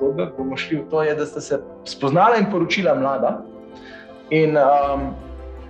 zgodbe. 0.00 0.30
Bomo 0.36 0.56
šli 0.56 0.80
v 0.80 0.88
to, 0.90 1.02
je, 1.02 1.14
da 1.14 1.26
ste 1.26 1.40
se 1.40 1.60
spoznala 1.84 2.40
in 2.40 2.48
poročila 2.50 2.94
mlada. 2.94 3.42
In 4.30 4.56
um, 4.56 5.12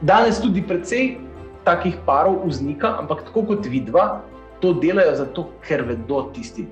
danes 0.03 0.41
tudi 0.41 0.63
precej 0.63 1.19
takih 1.65 1.97
parov 2.07 2.47
vznika, 2.47 2.97
ampak 3.03 3.25
tako 3.29 3.43
kot 3.43 3.67
vidva, 3.67 4.21
to 4.61 4.73
delajo 4.73 5.17
zato, 5.17 5.47
ker 5.67 5.83
vedo 5.89 6.31
tisti, 6.35 6.67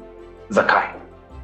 zakaj. 0.49 0.95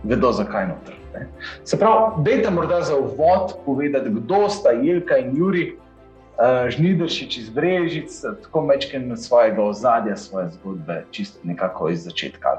Vedo, 0.05 0.33
zakaj 0.33 0.69
noter. 0.69 0.97
Ne. 1.15 1.29
Se 1.65 1.79
pravi, 1.81 2.25
dajte 2.25 2.51
morda 2.51 2.83
za 2.83 2.97
uvod 2.97 3.57
povedati, 3.65 4.11
kdo 4.11 4.49
sta 4.49 4.71
Jelka 4.71 5.17
in 5.17 5.33
Juri, 5.37 5.65
uh, 5.73 6.69
žnidršič 6.69 7.39
iz 7.39 7.49
Brežic, 7.51 8.21
tako 8.43 8.67
mečken 8.69 9.17
svojega 9.17 9.65
ozadja, 9.65 10.17
svoje 10.17 10.51
zgodbe, 10.59 11.05
čisto 11.11 11.41
nekako 11.43 11.89
iz 11.89 12.05
začetka. 12.05 12.59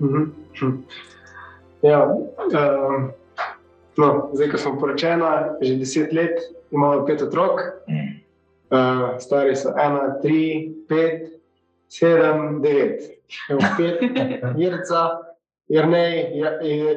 Mhm. 0.00 0.24
Hm. 0.60 0.76
Ja, 1.82 2.04
um, 2.06 3.10
no, 3.96 4.30
zdaj, 4.32 4.50
ko 4.50 4.58
smo 4.58 4.78
poročena, 4.80 5.56
že 5.62 5.78
deset 5.80 6.12
let, 6.12 6.40
imamo 6.70 7.06
pet 7.06 7.22
otrok, 7.22 7.60
uh, 7.88 9.16
stari 9.18 9.56
so 9.56 9.72
ena, 9.72 10.20
tri, 10.22 10.72
pet, 10.88 11.40
sedem, 11.88 12.60
devet. 12.62 13.08
Pet, 13.78 14.02
Jirca, 14.60 15.02
Jrnej, 15.70 16.42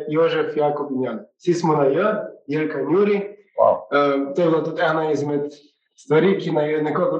Jožef, 0.09 0.57
Jakob 0.57 0.91
in 0.91 1.03
Jan. 1.03 1.19
Vsi 1.37 1.53
smo 1.53 1.75
na 1.77 1.85
J, 1.85 2.15
Jelka 2.47 2.81
in 2.81 2.91
Juri. 2.91 3.19
Wow. 3.59 3.85
Um, 3.93 4.33
to 4.35 4.41
je 4.41 4.49
bila 4.49 4.63
tudi 4.63 4.81
ena 4.81 5.11
izmed 5.11 5.53
stvari, 5.95 6.39
ki 6.39 6.51
naj 6.51 6.71
je 6.71 6.83
nekako 6.83 7.19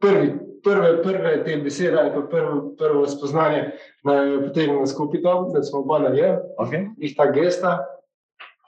prvi, 0.00 0.32
prve, 0.64 1.02
prve 1.02 1.44
te 1.44 1.56
besede 1.56 1.98
ali 1.98 2.10
pa 2.10 2.20
prvo, 2.22 2.74
prvo 2.78 3.06
spoznanje, 3.06 3.70
da 4.04 4.14
je 4.14 4.42
potegnilo 4.42 4.86
skupaj 4.86 5.22
to, 5.22 5.50
da 5.54 5.62
smo 5.62 5.78
oba 5.80 5.98
na 5.98 6.08
je, 6.08 6.38
Okay. 6.58 6.88
jih 6.98 7.16
ta 7.16 7.26
gesta. 7.26 7.78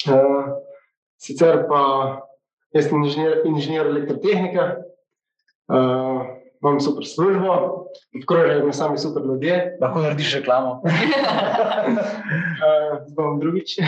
Uh, 0.04 0.44
sicer 1.16 1.64
pa 1.68 1.80
jaz 2.70 2.88
sem 2.88 3.04
inženir, 3.04 3.42
inženir 3.44 3.86
elektrotehnika, 3.86 4.64
uh, 5.68 6.22
imam 6.60 6.80
super 6.80 7.04
službo, 7.06 7.54
obkrožajo 8.14 8.66
me 8.66 8.72
sami 8.72 8.98
super 8.98 9.22
ljudje. 9.22 9.76
Lahko 9.80 10.00
narediš 10.00 10.34
reklamo. 10.34 10.80
Uh, 11.84 12.98
bom 13.10 13.40
drugič. 13.40 13.78
uh, 13.78 13.84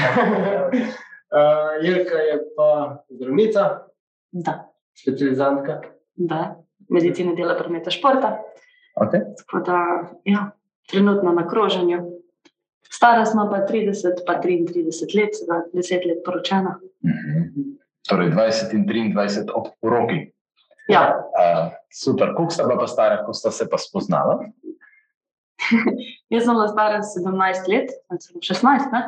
Jelka 1.82 2.18
je 2.18 2.36
pa 2.56 2.68
zdravnica, 3.10 3.78
Da, 4.32 4.68
specializantka. 4.94 5.80
da. 6.16 6.56
Medicina 6.88 7.34
dela 7.34 7.56
prometa 7.58 7.90
športa. 7.90 8.36
Okay. 8.96 9.20
Tako 9.38 9.60
da, 9.66 9.80
ja, 10.24 10.50
trenutno 10.90 11.32
na 11.32 11.48
kroženju. 11.48 12.02
Stara 12.90 13.24
smo 13.26 13.48
pa 13.50 13.66
30, 13.66 14.22
pa 14.26 14.40
33 14.40 15.18
let, 15.18 15.34
sedaj 15.36 15.60
10 15.72 16.06
let 16.08 16.22
poročena. 16.24 16.78
Mhm. 17.04 17.76
Torej 18.08 18.30
20 18.30 18.74
in 18.74 18.86
23 18.86 19.50
ob 19.54 19.66
poroki. 19.80 20.32
Ja, 20.88 21.22
Uh, 21.36 21.72
super, 21.92 22.34
koliko 22.36 22.54
sta 22.54 22.64
bila 22.64 22.78
pa 22.78 22.86
stara, 22.86 23.24
ko 23.26 23.34
sta 23.34 23.50
se 23.50 23.66
pa 23.70 23.78
spoznala? 23.78 24.38
jaz 26.32 26.44
sem 26.44 26.54
bila 26.54 26.68
stara 26.68 27.00
17 27.02 27.68
let, 27.68 27.90
ali 28.08 28.20
celo 28.20 28.40
16, 28.40 28.92
ne? 28.92 29.02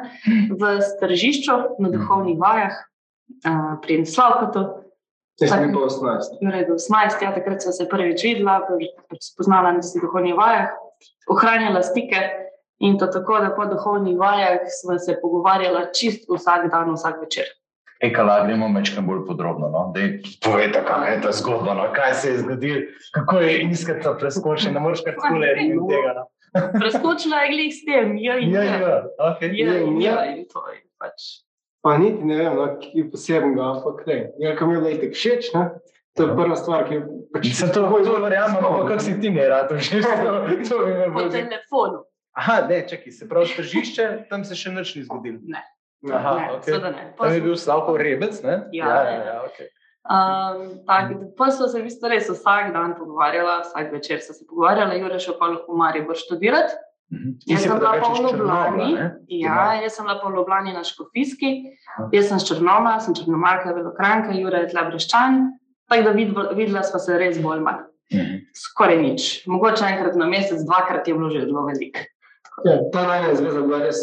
v 0.50 0.72
stržišču 0.82 1.56
na 1.78 1.88
duhovnih 1.92 2.36
vajah 2.38 2.74
uh, 3.46 3.78
pri 3.82 4.02
Slavkotu. 4.06 4.66
Jaz 5.38 5.52
sem 5.54 5.70
pa 5.72 5.84
18. 5.86 6.38
Jure 6.42 6.58
je 6.58 6.66
bil 6.66 6.74
18, 6.74 7.22
ja, 7.22 7.30
takrat 7.34 7.62
sem 7.62 7.72
se 7.72 7.86
prvič 7.90 8.24
videla, 8.26 8.58
pač 9.10 9.30
spoznala 9.30 9.70
na 9.76 9.84
tistih 9.84 10.02
duhovnih 10.02 10.34
vajah, 10.34 10.74
ohranjala 11.30 11.82
stike. 11.86 12.22
In 12.78 12.98
to 12.98 13.08
tako, 13.10 13.40
da 13.42 13.50
po 13.54 13.66
duhovnih 13.66 14.18
vajah 14.18 14.66
smo 14.70 14.98
se 15.02 15.16
pogovarjala 15.22 15.88
čist 15.94 16.28
vsak 16.30 16.68
dan, 16.70 16.92
vsak 16.94 17.20
večer. 17.22 17.48
Ekala, 17.98 18.44
gremo 18.46 18.68
mečkam 18.70 19.06
bolj 19.06 19.24
podrobno. 19.26 19.70
No? 19.74 19.88
Dej, 19.94 20.20
povejte, 20.44 20.84
kaj 20.86 21.14
je 21.14 21.20
ta 21.22 21.32
zgodba, 21.34 21.74
no? 21.74 21.88
kaj 21.94 22.14
se 22.14 22.30
je 22.30 22.38
zgodilo, 22.44 22.82
kako 23.14 23.40
je 23.42 23.56
iskata 23.66 24.14
preskočila, 24.20 24.74
ne 24.74 24.80
moreš 24.80 25.02
kar 25.06 25.18
tako 25.18 25.42
reči 25.42 25.66
tega. 25.74 26.12
No? 26.20 26.28
Preskočila 26.78 27.42
je 27.42 27.50
glih 27.56 27.74
s 27.74 27.82
tem, 27.86 28.14
ja 28.22 28.38
in 28.38 28.54
Ja, 28.54 28.62
ja. 28.62 28.78
ja, 28.78 29.02
okay. 29.18 29.50
Ja, 29.58 29.74
in 29.82 30.00
ja, 30.02 30.22
in 30.30 30.46
to 30.46 30.62
je 30.70 30.78
pač. 30.98 31.26
Pa 31.82 31.94
niti 31.98 32.26
ne 32.26 32.36
vem, 32.40 32.56
no, 32.58 32.66
ki 32.80 32.90
je 32.98 33.04
posebnega, 33.12 33.68
ampak 33.76 34.02
ne. 34.08 34.18
Jelka 34.42 34.66
mi 34.66 34.74
je 34.74 34.80
bila 34.82 34.90
itek 34.96 35.14
všeč, 35.14 35.52
ne? 35.54 35.64
To 36.18 36.26
je 36.26 36.34
prva 36.34 36.56
stvar, 36.58 36.84
ki 36.88 36.94
je 36.96 37.00
pač... 37.34 37.48
Sem 37.54 37.70
to, 37.70 37.84
to 38.04 38.18
verjamem, 38.18 38.58
ampak 38.58 38.88
kako 38.90 39.04
si 39.06 39.14
ti 39.22 39.30
ne 39.30 39.46
rad, 39.48 39.70
že 39.78 40.02
to, 40.02 40.32
to 40.66 40.78
bi 40.82 40.92
me 40.92 41.06
Po 41.06 41.22
bolj. 41.22 41.30
telefonu. 41.30 42.02
Aha, 42.38 42.60
ne, 42.66 42.82
čakaj, 42.88 43.12
se 43.14 43.28
pravi, 43.30 43.54
tržišče, 43.56 44.06
tam 44.30 44.44
se 44.46 44.58
še 44.58 44.74
nič 44.74 44.94
ni 44.98 45.02
zgodilo. 45.06 45.38
Ne, 45.46 45.62
Aha, 46.10 46.34
ne, 46.38 46.46
okej. 46.58 46.66
seveda 46.66 46.90
ne. 46.94 47.04
Tam 47.18 47.34
je 47.34 47.42
bil 47.46 47.56
Slavko 47.58 47.94
Rebec, 47.98 48.42
ne? 48.42 48.60
Ja, 48.74 48.90
ja, 48.90 49.02
ja. 49.10 49.22
ja 49.26 49.38
okay. 49.46 49.70
Um, 50.08 50.78
tak, 50.86 51.10
pa 51.36 51.50
smo 51.50 51.68
se 51.68 51.82
v 51.82 51.86
bistvu 51.86 52.08
res 52.08 52.30
vsak 52.30 52.70
dan 52.72 52.94
pogovarjala, 52.96 53.60
vsak 53.66 53.90
večer 53.92 54.22
so 54.24 54.32
se 54.32 54.46
pogovarjala, 54.48 54.96
Jure 54.96 55.18
še 55.20 55.34
pa 55.38 55.50
v 55.52 55.78
Maribor 55.78 56.16
študirati. 56.16 56.78
Mhm. 57.10 57.38
Ti 57.40 57.52
Jaz 57.52 57.60
si 57.60 57.68
sem 57.68 57.72
pa 57.72 57.78
bila 57.78 57.92
pa 57.92 58.08
v 58.08 58.16
Črnomlja, 58.16 58.38
Ljubljani. 58.38 58.92
ne? 58.94 59.04
Ja, 59.28 59.74
jaz 59.82 59.92
sem 59.92 60.04
bila 60.04 60.18
pa 60.22 60.28
v 60.28 60.34
Ljubljani 60.36 60.72
na 60.72 60.84
Škofijski, 60.84 61.50
jaz 62.12 62.28
sem 62.28 62.38
črnoma, 62.40 63.00
sem 63.00 63.14
črnomalka, 63.14 63.72
velokranka, 63.72 64.32
Jure 64.32 64.58
je 64.58 64.68
tla 64.68 64.84
breščan. 64.84 65.38
Tako 65.88 66.02
da 66.02 66.12
vidva- 66.12 66.52
videla 66.52 66.82
sva 66.82 66.98
se 66.98 67.18
res 67.18 67.38
bolj 67.38 67.60
manj. 67.60 67.80
Mhm. 68.12 68.34
Skoraj 68.54 68.98
nič. 68.98 69.46
Mogoče 69.46 69.84
enkrat 69.84 70.14
na 70.16 70.26
mesec, 70.26 70.60
dvakrat 70.62 71.08
je 71.08 71.14
bilo 71.14 71.30
že 71.30 71.40
zelo 71.40 71.64
veliko. 71.64 72.00
Ja, 72.64 72.76
ta 72.92 73.06
najna 73.06 73.34
zveza 73.34 73.62
bila 73.62 73.78
res 73.78 73.96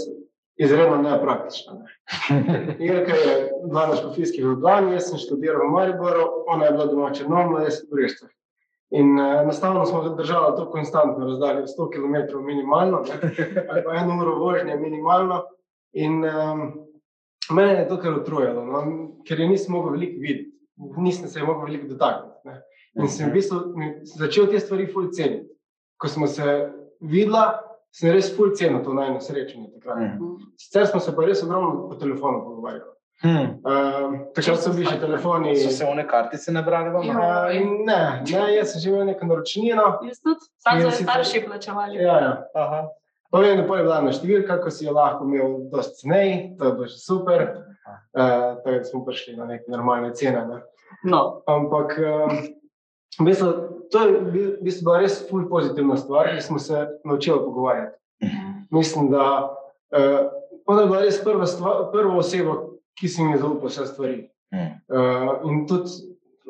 izredno 0.57 0.97
nepraktična. 0.97 1.73
Ne? 1.73 1.85
Jelka 2.79 3.13
je 3.13 3.35
bila 3.65 3.87
na 3.87 3.95
škofijski 3.95 4.41
v 4.41 4.45
Ljubljani, 4.47 4.93
jaz 4.93 5.09
sem 5.09 5.17
študiral 5.17 5.61
v 5.61 5.71
Mariboru, 5.71 6.25
ona 6.47 6.65
je 6.65 6.71
bila 6.71 6.85
doma 6.85 7.09
v 7.09 7.13
Črnomlju, 7.13 7.63
jaz 7.63 7.81
v 7.81 7.91
Brežicah. 7.91 8.29
In 8.89 9.19
uh, 9.19 9.41
enostavno 9.41 9.85
smo 9.85 10.09
držali 10.09 10.55
to 10.57 10.69
konstantno 10.71 11.25
razdaljo, 11.25 11.65
100 11.65 11.89
km 11.93 12.45
minimalno, 12.45 13.01
ne? 13.01 13.33
ali 13.69 13.83
pa 13.83 13.95
eno 13.95 14.21
uro 14.21 14.35
vožnje 14.35 14.75
minimalno. 14.75 15.43
In 15.93 16.23
um, 16.25 16.73
mene 17.51 17.79
je 17.79 17.87
to 17.87 17.97
kar 17.97 18.13
utrujalo, 18.13 18.65
no? 18.65 18.83
ker 19.27 19.39
je 19.39 19.49
nisem 19.49 19.73
mogel 19.73 19.91
veliko 19.91 20.21
videti, 20.21 20.51
nisem 20.97 21.27
se 21.27 21.43
mogel 21.43 21.65
veliko 21.65 21.87
dotakniti. 21.87 22.35
Ne? 22.45 22.61
In 22.95 23.09
sem 23.11 23.29
v 23.29 23.33
bistvu 23.33 23.59
začel 24.15 24.47
te 24.51 24.59
stvari 24.59 24.87
ful 24.87 25.09
ceniti. 25.11 25.49
Ko 25.97 26.07
smo 26.07 26.27
se 26.27 26.43
videla, 26.99 27.61
sem 27.95 28.11
res 28.11 28.29
ful 28.35 28.53
cenil 28.55 28.83
to 28.83 28.93
najno 28.93 29.21
srečanje 29.23 29.71
takrat. 29.73 30.15
Mhm. 30.15 30.51
Sicer 30.59 30.87
smo 30.87 30.99
se 30.99 31.15
pa 31.15 31.25
res 31.25 31.43
ogromno 31.43 31.89
po 31.89 31.95
telefonu 31.99 32.43
pogovarjali. 32.43 32.94
Hmm. 33.23 33.61
Um, 33.63 34.17
takrat 34.35 34.59
so 34.59 34.73
bili 34.75 34.89
še 34.89 34.99
telefoni. 34.99 35.55
So 35.57 35.71
se 35.71 35.87
one 35.87 36.03
kartice 36.07 36.51
nabrali 36.51 36.91
vam? 36.91 37.07
Uh, 37.09 37.53
ne, 37.87 37.99
ne, 38.27 38.43
jaz 38.57 38.73
sem 38.73 38.83
že 38.83 38.91
imel 38.91 39.07
neko 39.07 39.29
naročnino. 39.29 39.87
Jaz 40.09 40.19
tudi, 40.19 40.49
sam 40.61 40.81
so 40.83 40.91
starši 40.99 41.45
plačevali. 41.47 42.01
Ja, 42.03 42.17
ja. 42.21 42.33
Aha. 42.59 42.81
Pa 43.31 43.39
vem, 43.39 43.57
da 43.57 43.63
je 43.63 43.83
bila 43.83 44.01
ena 44.03 44.11
številka, 44.15 44.59
ko 44.63 44.71
si 44.71 44.85
jo 44.85 44.93
lahko 44.95 45.25
imel 45.27 45.55
dosti 45.71 46.03
cenej, 46.03 46.29
to 46.59 46.67
je 46.67 46.75
bilo 46.75 46.91
že 46.91 46.99
super. 47.01 47.47
Uh, 48.15 48.59
tako 48.61 48.75
da 48.75 48.83
smo 48.83 49.01
prišli 49.07 49.35
na 49.39 49.47
neke 49.49 49.71
normalne 49.71 50.13
cene. 50.15 50.45
Ne. 50.47 50.61
No, 51.03 51.41
Ampak 51.49 51.97
um, 51.99 52.37
v 53.19 53.27
bistvu, 53.27 53.49
to 53.91 54.03
je 54.03 54.21
v 54.21 54.45
bistvu 54.63 54.87
bila 54.87 55.01
res 55.03 55.19
ful 55.29 55.47
pozitivna 55.49 55.97
stvar, 55.99 56.31
ker 56.31 56.43
smo 56.43 56.59
se 56.59 56.85
naučili 57.03 57.39
pogovarjati. 57.43 57.97
Mislim, 58.71 59.11
da 59.11 59.25
uh, 59.51 60.31
ona 60.65 60.81
je 60.81 60.87
bila 60.87 61.01
res 61.03 61.19
prva, 61.23 61.47
stvar, 61.47 61.89
prva 61.93 62.17
oseba, 62.19 62.55
ki 62.99 63.09
si 63.11 63.23
mi 63.23 63.37
zaupal 63.37 63.69
vse 63.69 63.85
stvari. 63.89 64.19
Hmm. 64.53 64.75
Uh, 64.87 65.49
in 65.49 65.65
tudi, 65.67 65.91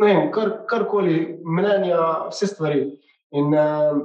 ne 0.02 0.12
vem, 0.12 0.28
kar, 0.36 0.52
karkoli, 0.70 1.40
mnenja, 1.46 2.30
vse 2.30 2.50
stvari. 2.52 2.84
In 3.36 3.54
uh, 3.54 4.02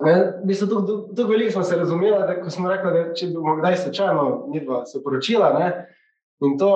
ne, 0.00 0.14
v 0.42 0.48
bistvu 0.48 0.68
tako, 0.68 0.96
tako 1.16 1.28
veliko 1.30 1.52
smo 1.52 1.62
se 1.62 1.76
razumeli, 1.76 2.18
da 2.26 2.40
ko 2.40 2.50
smo 2.50 2.70
rekli, 2.70 2.92
da 2.92 3.04
če 3.14 3.30
bomo 3.34 3.56
kdaj 3.60 3.76
slučajno 3.84 4.24
midva 4.52 4.84
se 4.86 5.02
poročila, 5.04 5.52
ne, 5.58 5.70
in 6.42 6.58
to, 6.58 6.72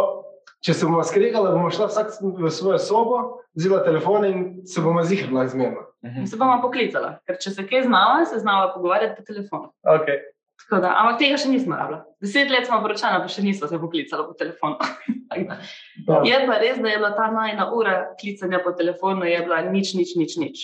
če 0.65 0.75
se 0.75 0.87
bomo 0.87 1.03
skregali, 1.07 1.53
bomo 1.55 1.71
šla 1.71 1.91
vsak 1.91 2.15
v 2.21 2.53
svojo 2.53 2.79
sobo, 2.83 3.19
vzela 3.57 3.83
telefone 3.85 4.31
in 4.31 4.47
se 4.69 4.85
bomo 4.85 5.03
zihrla 5.05 5.47
izmerno. 5.49 5.87
Mhm. 6.07 6.27
se 6.27 6.37
bomo 6.37 6.61
poklicala, 6.63 7.17
ker 7.27 7.39
če 7.43 7.51
se 7.51 7.67
kaj 7.67 7.87
znala, 7.89 8.25
se 8.29 8.39
znala 8.39 8.73
pogovarjati 8.75 9.17
po 9.17 9.27
telefonu. 9.27 9.73
Okay. 9.83 10.23
Tako 10.63 10.81
Da, 10.83 10.93
ampak 11.01 11.19
tega 11.21 11.39
še 11.39 11.51
nismo 11.53 11.77
rabili. 11.79 12.01
Deset 12.25 12.51
let 12.51 12.67
smo 12.67 12.81
poročena, 12.83 13.21
pa 13.23 13.31
še 13.31 13.45
nismo 13.45 13.69
se 13.71 13.79
poklicali 13.79 14.25
po 14.27 14.37
telefonu. 14.39 14.77
Je 16.27 16.37
pa 16.47 16.57
res, 16.63 16.79
da 16.81 16.89
je 16.89 16.99
bila 17.01 17.11
ta 17.17 17.27
najna 17.35 17.67
ura 17.75 17.97
klicanja 18.21 18.63
po 18.65 18.73
telefonu, 18.79 19.27
je 19.29 19.41
bila 19.45 19.59
nič, 19.69 19.93
nič, 19.99 20.15
nič. 20.17 20.37
nič. 20.41 20.63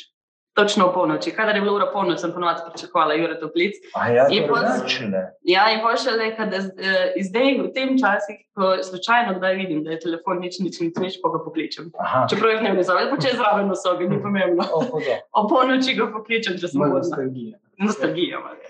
Točno 0.55 0.87
v 0.91 0.93
polnoči. 0.95 1.31
Kadar 1.33 1.57
je 1.57 1.63
bila 1.65 1.73
ura 1.79 1.87
polnoč, 1.93 2.21
sem 2.21 2.33
ponovadi 2.33 2.61
pričakovala 2.69 3.15
Jure 3.15 3.39
to 3.41 3.49
klic. 3.53 3.79
A 3.97 4.09
ja, 4.13 4.27
drugače, 4.29 5.09
ne. 5.09 5.23
Ja, 5.49 5.65
in 5.73 5.81
pa 5.81 5.95
še 5.97 6.13
le, 6.13 6.27
da 6.37 6.61
eh, 6.61 7.15
zdaj 7.25 7.55
v 7.63 7.71
tem 7.73 7.95
času, 7.97 8.37
ko 8.53 8.75
slučajno 8.85 9.39
kdaj 9.39 9.57
vidim, 9.57 9.81
da 9.87 9.95
je 9.95 10.03
telefon 10.05 10.45
nič, 10.45 10.61
nič, 10.61 10.77
nič, 10.85 11.01
nič 11.01 11.17
pa 11.25 11.33
ga 11.33 11.41
pokličem. 11.47 11.89
Aha. 11.97 12.27
Čeprav 12.29 12.53
jih 12.53 12.67
ne 12.67 12.85
zavedel, 12.85 13.09
pa 13.15 13.17
če 13.25 13.33
je 13.33 13.39
zraven 13.41 13.73
v 13.73 13.79
sobi, 13.81 14.11
ni 14.13 14.21
pomembno. 14.21 14.69
O, 15.33 15.47
polnoči 15.49 15.97
ga 15.97 16.11
pokličem, 16.13 16.61
če 16.61 16.69
sem 16.69 16.85
Malo 16.85 16.99
vodna. 16.99 17.09
nostalgije. 17.09 17.57
Nostalgija. 17.81 18.45
malo. 18.45 18.61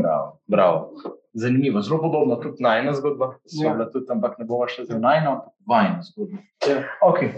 Bravo, 0.00 0.26
bravo. 0.48 1.12
zanimivo, 1.36 1.82
zelo 1.82 2.00
podobno 2.00 2.36
tudi 2.40 2.64
najna 2.64 2.92
zgodba. 2.96 3.34
Ja. 3.60 3.76
Tudi, 3.92 4.06
ampak 4.08 4.38
ne 4.38 4.44
bomo 4.48 4.68
šli 4.68 4.86
za 4.88 4.98
najno, 4.98 5.30
ampak 5.30 5.52
vajno 5.68 6.02
zgodbo. 6.02 6.36
Ja. 6.64 6.80
Okay. 7.04 7.28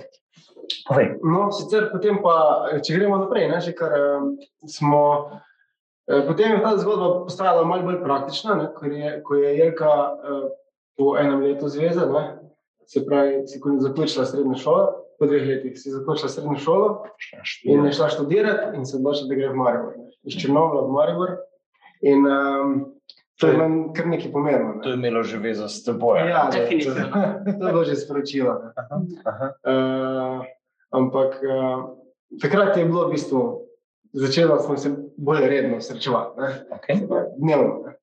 Povej. 0.88 1.16
No, 1.24 1.48
sicer 1.52 1.88
potem 1.92 2.18
pa, 2.22 2.34
če 2.84 2.96
gremo 2.96 3.18
naprej, 3.18 3.48
ne, 3.48 3.60
že 3.60 3.72
kar 3.72 3.92
um, 4.18 4.36
smo. 4.66 5.02
eh, 6.08 6.22
Potem 6.26 6.52
je 6.52 6.62
ta 6.62 6.76
zgodba 6.76 7.24
postala 7.24 7.64
malo 7.64 7.82
bolj 7.82 8.02
praktična, 8.02 8.54
ne, 8.54 8.66
ko, 8.74 8.86
je, 8.86 9.22
ko 9.22 9.34
je 9.34 9.56
Jelka 9.58 9.90
uh, 10.12 10.48
po 10.96 11.16
enem 11.16 11.40
letu 11.42 11.68
zveze, 11.68 12.06
ne, 12.06 12.24
se 12.86 13.04
pravi, 13.06 13.44
si 13.46 13.60
zaključila 13.78 14.24
srednjo 14.24 14.56
šolo, 14.56 14.86
po 15.18 15.26
dveh 15.26 15.42
letih 15.46 15.74
si 15.76 15.90
zaključila 15.90 16.28
srednjo 16.28 16.56
šolo 16.58 16.88
in 17.64 17.84
je 17.84 17.92
šla 17.92 18.08
študirati 18.08 18.76
in 18.76 18.86
se 18.86 18.96
odločila, 18.96 19.28
da 19.28 19.34
gre 19.34 19.48
v 19.48 19.56
Maribor. 19.56 19.92
Iz 20.22 20.34
Črnomla 20.34 20.82
v 20.82 20.92
Maribor. 20.92 21.30
In 22.00 22.22
um, 22.22 22.74
to 23.36 23.46
je 23.46 23.56
meni 23.58 23.90
kar 23.94 24.06
nekaj 24.06 24.32
pomembno. 24.32 24.78
To 24.82 24.88
Ne. 24.88 24.90
je 24.90 24.94
imelo 24.96 25.22
že 25.22 25.38
vezo 25.38 25.68
s 25.68 25.84
teboj. 25.84 26.18
Ja, 26.22 26.46
to, 26.50 26.52
to, 26.52 26.58
Definitivno. 26.58 27.06
to 27.44 27.66
je 27.66 27.72
bilo 27.72 27.84
že 27.84 27.96
sporočilo. 27.96 28.52
Ne. 28.54 28.70
Aha. 29.24 29.46
Uh, 29.62 30.46
ampak 30.94 31.40
uh, 31.42 31.88
takrat 32.42 32.76
je 32.76 32.84
bilo 32.84 33.06
v 33.08 33.16
bistvu, 33.16 33.42
začela 34.12 34.58
smo 34.62 34.76
se 34.76 34.92
bolj 35.16 35.46
redno 35.48 35.80
srečevati, 35.80 36.40
ne? 36.40 36.50
Okay. 36.78 37.06
Dnevno. 37.38 37.82
Ne? 37.86 37.94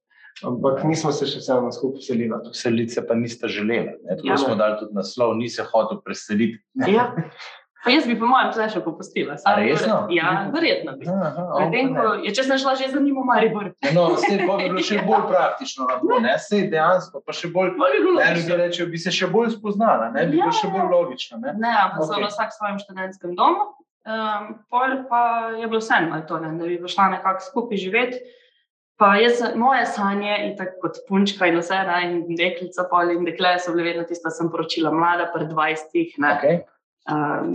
Ampak 0.44 0.84
nismo 0.84 1.14
se 1.16 1.28
še 1.30 1.40
vseeno 1.40 1.72
skupaj 1.72 2.04
selili. 2.04 2.40
Seliti 2.52 2.98
se 2.98 3.06
pa 3.08 3.16
niste 3.16 3.48
želeli. 3.48 3.96
Ne? 4.04 4.18
Tako 4.18 4.28
ja. 4.28 4.38
smo 4.38 4.56
dali 4.60 4.80
tudi 4.82 4.98
naslov, 4.98 5.38
ni 5.40 5.50
se 5.50 5.64
hotel 5.64 6.02
preseliti. 6.04 6.60
Ja. 6.88 7.12
Pa 7.86 7.92
jaz 7.94 8.08
bi, 8.10 8.16
po 8.18 8.26
mojem, 8.26 8.48
tle 8.56 8.66
še 8.74 8.80
popustila. 8.82 9.36
Resno? 9.60 9.98
Ja, 10.10 10.30
verjetno 10.50 10.96
bi. 10.98 11.06
Medtem, 11.06 11.92
ko 11.94 12.06
je, 12.26 12.32
če 12.34 12.46
sem 12.48 12.58
šla 12.58 12.74
že 12.80 12.88
za 12.90 13.00
njim 13.00 13.20
v 13.22 13.26
Maribor, 13.30 13.68
No, 13.94 14.08
vse 14.18 14.40
bi 14.40 14.48
bilo 14.48 14.82
še 14.82 15.04
bolj 15.06 15.28
praktično, 15.30 15.86
lahko, 15.92 16.18
ne, 16.24 16.34
sej 16.42 16.66
dejansko, 16.74 17.22
pa 17.22 17.36
še 17.38 17.52
bolj. 17.54 17.76
bi 17.78 18.02
bilo 18.02 18.18
Ne, 18.18 18.32
ljudje 18.40 18.58
rečejo, 18.58 18.88
bi 18.90 18.98
se 18.98 19.14
še 19.14 19.30
bolj 19.30 19.54
spoznala, 19.54 20.10
ne, 20.16 20.26
bi 20.26 20.40
bilo 20.40 20.50
Ja, 20.50 20.58
še 20.58 20.72
bolj 20.74 20.90
logično. 20.90 21.38
Ne? 21.46 21.54
Ne, 21.62 21.74
ampak 21.86 22.02
so 22.04 22.16
Ok. 22.16 22.24
okay. 22.24 22.32
vsak 22.34 22.50
v 22.50 22.58
svojem 22.58 22.80
študentskem 22.82 23.38
domu. 23.38 23.70
Um, 24.06 24.50
pol 24.70 25.00
pa 25.10 25.22
je 25.58 25.66
bilo 25.70 25.82
vseeno, 25.82 26.18
to, 26.30 26.42
ne, 26.42 26.52
da 26.58 26.66
bi 26.66 26.82
šla 26.90 27.08
nekako 27.20 27.46
skupaj 27.46 27.78
živeti. 27.78 28.20
Pa 28.98 29.16
jaz, 29.20 29.42
moje 29.60 29.86
sanje, 29.92 30.36
in 30.46 30.54
tako 30.58 30.88
kot 30.88 31.02
punčka 31.10 31.50
in 31.52 31.58
vse, 31.60 31.76
ne, 31.86 31.98
in 32.08 32.38
deklica, 32.40 32.86
pol 32.90 33.10
in 33.12 33.26
dekle 33.28 33.58
so 33.60 33.74
bile 33.76 33.90
vedno 33.92 34.06
tiste, 34.08 34.30
sem 34.32 34.50
poročila 34.50 34.90
mlada, 34.94 35.30
pred 35.34 35.50
20, 35.52 36.16
ne, 36.18 36.34
Okay. 36.38 36.62
Um, 37.12 37.54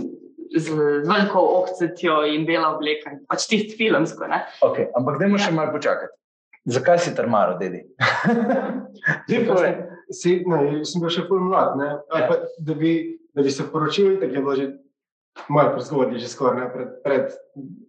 z, 0.51 0.65
z 1.03 1.07
veliko 1.07 1.39
ohcetjo 1.59 2.21
in 2.27 2.45
bela 2.45 2.75
obleka, 2.75 3.15
pač 3.27 3.47
tisti 3.47 3.75
filmsko. 3.77 4.27
Ne. 4.27 4.43
Okay. 4.61 4.89
Ampak 4.95 5.19
dajmo 5.19 5.37
še 5.37 5.51
malo 5.51 5.71
počakati. 5.71 6.11
Zakaj 6.65 6.99
si 6.99 7.15
trmaro, 7.15 7.55
dedi? 7.57 7.81
Si, 10.11 10.43
ne, 10.43 10.83
sem 10.83 10.99
bil 10.99 11.07
še 11.09 11.23
pol 11.29 11.39
mlad, 11.39 11.77
ne? 11.79 11.85
Ali 12.11 12.21
Ja. 12.21 12.27
Pa, 12.27 12.35
da, 12.59 12.73
bi, 12.75 12.89
da 13.31 13.41
bi 13.41 13.51
se 13.51 13.63
poročil, 13.63 14.17
tako 14.19 14.33
je 14.33 14.41
bilo 14.41 14.55
že 14.55 14.65
malo 15.47 15.71
prezgodaj, 15.71 16.19
že 16.19 16.27
skoraj 16.27 16.57
ne? 16.59 16.65
pred, 16.67 16.89
pred 16.99 17.25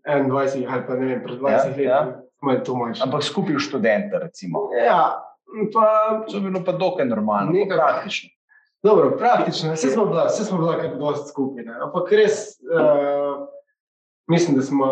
21 0.07 0.63
ali 0.65 0.83
pa 0.87 0.95
ne 0.95 1.07
vem, 1.09 1.21
pred 1.21 1.37
20 1.37 1.51
Ja, 1.51 1.65
leti. 1.67 1.83
ja. 1.83 2.01
To 2.63 2.75
manjše. 2.75 3.03
Ampak 3.03 3.23
skupaj 3.23 3.55
v 3.55 3.63
študente, 3.63 4.15
recimo. 4.19 4.71
Ja, 4.73 5.19
pa 5.75 5.85
To 6.27 6.37
je 6.37 6.43
bilo 6.43 6.63
pa 6.63 6.73
dokaj 6.73 7.07
normalno, 7.07 7.51
pa 7.51 7.59
Nekako. 7.59 7.79
praktično. 7.81 8.31
Dobro, 8.83 9.17
praktično, 9.19 9.73
vse 9.73 9.89
smo 9.89 10.07
bila, 10.07 10.25
vse 10.27 10.45
smo 10.45 10.59
bila 10.59 10.77
kar 10.81 10.97
dosti 10.99 11.29
skupaj. 11.29 11.65
Ne? 11.65 11.75
Ampak 11.83 12.13
res, 12.13 12.33
uh, 12.67 13.47
mislim, 14.27 14.57
da 14.57 14.63
smo, 14.63 14.87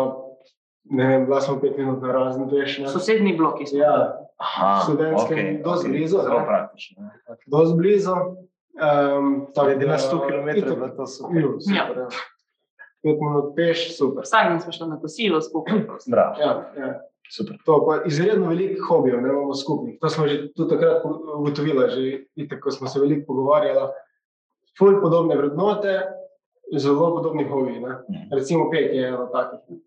ne 0.83 1.07
vem, 1.07 1.25
bila 1.25 1.41
smo 1.41 1.59
pet 1.59 1.77
minut 1.77 2.01
na 2.01 2.11
razen, 2.11 2.49
veš. 2.51 2.77
Ne? 2.79 2.87
Sosednji 2.87 3.37
bloki 3.37 3.67
so. 3.67 3.75
Ja, 3.75 4.17
Aha, 4.37 4.81
študentskem 4.83 5.61
dosti 5.63 5.89
blizu, 5.89 6.17
Zelo 6.17 6.43
praktično. 6.47 7.03
ne. 7.03 7.35
dosti 7.45 7.77
blizu. 7.77 8.15
Um, 8.71 9.47
Glede 9.63 9.87
na 9.87 9.97
100 9.97 10.27
km 10.27 10.47
je 10.47 10.75
bilo 10.75 10.87
to 10.87 11.07
super. 11.07 11.41
Ju, 11.41 11.57
super 11.59 11.97
ja. 11.97 12.07
Pet 13.01 13.17
minut 13.17 13.55
peš, 13.55 13.97
super. 13.97 14.23
Vsak 14.23 14.49
dan 14.49 14.61
smo 14.61 14.71
šli 14.71 14.87
na 14.87 14.99
kosilo 15.01 15.41
skupaj. 15.41 15.79
Bravo, 16.07 16.35
Ja, 16.39 16.51
ja. 16.77 16.89
super. 17.29 17.57
To 17.65 17.85
pa 17.85 18.01
izredno 18.05 18.47
veliko 18.47 18.85
hobijev, 18.87 19.21
ne 19.21 19.29
imamo 19.29 19.53
skupnih. 19.53 19.97
To 20.01 20.09
smo 20.09 20.27
že 20.27 20.53
tudi 20.53 20.69
takrat 20.69 21.01
ugotovili, 21.37 21.89
že 21.89 22.01
itak, 22.35 22.59
ko 22.59 22.71
smo 22.71 22.87
se 22.87 22.99
veliko 22.99 23.25
pogovarjali. 23.27 23.89
Ful 24.77 25.01
podobne 25.01 25.35
vrednote, 25.35 26.01
zelo 26.71 27.15
podobni 27.15 27.43
hobiji. 27.43 27.79
Ne? 27.79 27.89
Mhm. 28.09 28.29
Recimo 28.31 28.69
pet 28.71 28.93
je 28.93 29.07
eno 29.07 29.25
takih. 29.27 29.59
ne. 29.69 29.77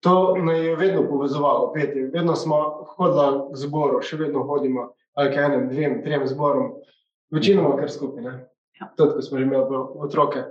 To 0.00 0.34
me 0.36 0.58
je 0.58 0.76
vedno 0.76 1.02
povezovalo, 1.08 1.72
petje. 1.74 2.06
Vedno 2.08 2.34
smo 2.34 2.56
hodili 2.96 3.52
k 3.52 3.56
zboru, 3.56 3.98
še 4.00 4.16
vedno 4.16 4.42
hodimo, 4.42 4.86
ali 5.14 5.28
k 5.28 5.36
enem, 5.38 5.66
dvem, 5.68 5.98
trem 6.02 6.22
zborom, 6.26 6.70
večinoma 7.30 7.76
kar 7.76 7.90
skupaj. 7.90 8.22
ne. 8.22 8.32
Ja. 8.80 8.88
Tudi, 8.96 9.12
ko 9.12 9.22
smo 9.22 9.38
že 9.38 9.44
imeli 9.44 9.64
otroke. 9.98 10.44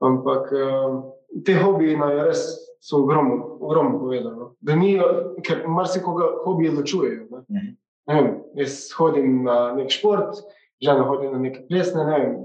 Ampak 0.00 0.48
um, 0.52 1.02
te 1.44 1.54
hobiji 1.54 1.96
nam 1.96 2.10
je 2.10 2.24
res 2.24 2.42
so 2.80 3.02
ogromno, 3.02 3.58
ogromno 3.60 3.98
povedali. 3.98 4.36
no. 4.36 4.54
Da 4.60 4.74
ni, 4.74 4.98
ker 5.44 5.64
marsikoga 5.68 6.24
hobije 6.44 6.72
ločujejo. 6.72 7.26
Ne. 7.30 7.44
Mhm. 7.50 7.74
Ne 8.08 8.14
vem, 8.14 8.28
jaz 8.56 8.88
hodim 8.96 9.42
na 9.44 9.74
nek 9.76 9.90
šport, 9.92 10.38
žena 10.80 11.02
hodi 11.04 11.28
na 11.28 11.38
neke 11.38 11.66
plesne, 11.68 12.04
ne 12.04 12.18
vem, 12.18 12.36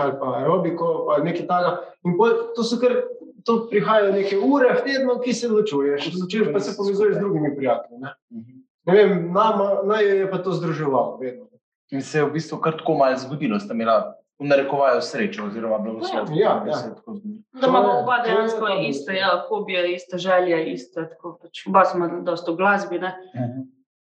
ali 0.00 0.12
pa 0.18 0.32
aerobiko, 0.40 0.88
pa 1.06 1.20
nekaj 1.22 1.46
takega. 1.46 1.76
In 2.04 2.16
pol, 2.18 2.32
to 2.56 2.64
so 2.64 2.80
kar, 2.80 2.96
to 3.44 3.68
prihajajo 3.70 4.12
neke 4.12 4.38
ure 4.38 4.72
v 4.72 4.82
tednu, 4.82 5.20
ki 5.22 5.32
se 5.32 5.48
ločuješ, 5.48 6.08
ločuješ 6.16 6.50
pa 6.52 6.60
se 6.60 6.74
povezuješ 6.76 7.14
z 7.14 7.20
drugimi 7.20 7.56
prijatelji. 7.56 7.98
Ne, 8.00 8.14
Mhm. 8.32 8.58
ne 8.86 8.92
vem, 8.94 9.32
nama, 9.32 9.82
naj 9.84 10.04
je 10.08 10.30
pa 10.30 10.38
to 10.38 10.50
združevalo, 10.52 11.18
vedno. 11.20 11.46
In 11.92 12.02
se 12.02 12.18
je 12.18 12.24
v 12.24 12.32
bistvu 12.32 12.58
kar 12.58 12.74
tako 12.74 12.94
malo 12.94 13.18
zgodilo, 13.18 13.60
sta 13.60 13.74
imela 13.74 14.14
v 14.38 14.44
narekovaju 14.44 15.00
srečo 15.00 15.44
oziroma 15.44 15.78
blagoslov. 15.78 16.28
Ja, 16.30 16.38
ja. 16.58 16.64
je 16.66 16.74
zgodilo. 16.74 17.34
Da 17.52 17.66
imamo 17.66 17.82
To 17.82 17.90
je- 17.90 17.98
oba 17.98 18.16
je 18.16 18.22
dejansko 18.24 18.66
ta 18.66 18.74
iste 18.80 19.14
ja, 19.14 19.44
hobije, 19.48 19.94
iste 19.94 20.18
želje, 20.18 20.72
iste. 20.72 21.08
Tako, 21.08 21.38
pač, 21.42 21.66
oba 21.66 21.84
smo 21.84 22.08
dosta 22.20 22.50
v 22.50 22.56
glasbi. 22.56 22.98
Ne? 22.98 23.12
Mhm. 23.36 23.60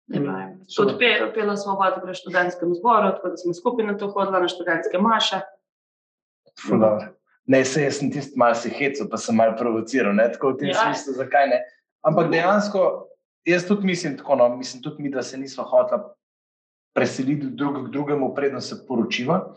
Ne 0.08 0.20
Mm, 0.20 0.24
vem. 0.26 0.60
super. 0.66 0.88
Tudi 0.88 1.00
pe, 1.00 1.34
pela 1.34 1.58
smo 1.58 1.74
oba 1.74 1.90
v 1.98 2.14
študentskem 2.14 2.74
zboru, 2.74 3.12
tako 3.12 3.30
da 3.30 3.38
smo 3.38 3.54
skupaj 3.54 3.86
na 3.86 3.94
to 3.94 4.08
hodila 4.08 4.40
na 4.40 4.48
študentske 4.48 4.98
maše. 4.98 5.42
Ful 6.58 6.80
dobro. 6.80 7.08
Ne, 7.46 7.66
se 7.66 7.84
jaz 7.84 7.96
sem 7.96 8.12
tisti 8.12 8.34
malo 8.36 8.56
se 8.56 8.70
hecel, 8.70 9.08
pa 9.08 9.18
sem 9.18 9.36
malo 9.36 9.56
provociral, 9.56 10.14
ne, 10.14 10.32
tako 10.32 10.50
v 10.50 10.58
tem 10.58 10.68
Ja. 10.68 10.74
ja. 10.74 10.80
smislu, 10.86 11.14
zakaj 11.16 11.48
ne. 11.48 11.60
Ampak 12.02 12.32
dejansko, 12.32 13.08
jaz 13.46 13.68
tudi 13.68 13.86
mislim 13.86 14.18
tako, 14.18 14.36
no, 14.36 14.50
mislim 14.52 14.84
tudi 14.84 15.04
mi, 15.04 15.10
da 15.10 15.22
se 15.22 15.38
nismo 15.38 15.64
hotela 15.64 16.14
preseliti 16.94 17.48
drug 17.48 17.86
k 17.86 17.92
drugemu, 17.92 18.34
predno 18.36 18.62
se 18.62 18.76
poročiva. 18.88 19.54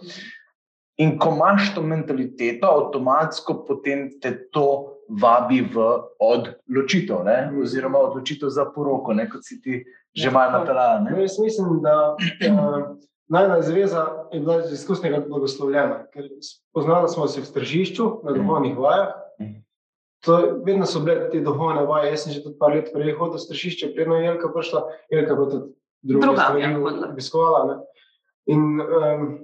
In 0.98 1.18
ko 1.18 1.30
imaš 1.30 1.74
to 1.74 1.82
mentaliteto, 1.82 2.66
avtomatsko 2.66 3.64
potem 3.66 4.10
te 4.20 4.50
to 4.50 4.96
vabi 5.08 5.60
v 5.62 5.80
odločitev, 6.20 7.24
ne? 7.24 7.50
oziroma 7.62 7.98
odločitev 7.98 8.48
za 8.48 8.64
poroko, 8.64 9.14
ne? 9.14 9.28
kot 9.30 9.44
si 9.44 9.60
ti 9.62 9.84
že 10.14 10.26
Ja, 10.26 10.30
malo 10.30 10.58
napeljala. 10.58 10.98
No, 11.00 11.10
ne. 11.10 11.22
jaz 11.22 11.38
mislim, 11.38 11.80
da 11.82 12.16
uh, 12.16 12.96
najna 13.28 13.62
zveza 13.62 14.26
je 14.32 14.40
bila 14.40 14.58
iz 14.64 14.72
izkusnega 14.72 15.20
blagoslovljena, 15.28 16.06
ker 16.12 16.26
spoznali 16.42 17.08
smo 17.08 17.26
se 17.26 17.40
v 17.40 17.44
stržišču 17.44 18.20
na 18.24 18.32
duhovnih 18.32 18.78
vajah. 18.78 19.14
Mhm. 19.40 19.60
To, 20.20 20.36
vedno 20.66 20.86
so 20.86 21.00
bile 21.00 21.30
te 21.30 21.40
duhovne 21.40 21.86
vaje. 21.86 22.10
Jaz 22.10 22.20
sem 22.20 22.32
že 22.32 22.42
tudi 22.42 22.58
par 22.58 22.74
let 22.74 22.90
prej 22.92 23.14
hodil 23.14 23.38
v 23.38 23.40
stržišče, 23.40 23.94
predno 23.94 24.18
je 24.18 24.26
Jelka 24.26 24.50
prišla, 24.52 24.80
Jelka 25.10 25.36
pa 25.36 25.44
tudi 25.46 25.72
Drugam 26.02 26.36
stvari 26.36 26.60
je 26.60 26.74
hodila. 26.74 27.08
obiskovala. 27.08 27.60
ne. 27.66 27.76
In 28.46 28.60
um, 28.80 29.38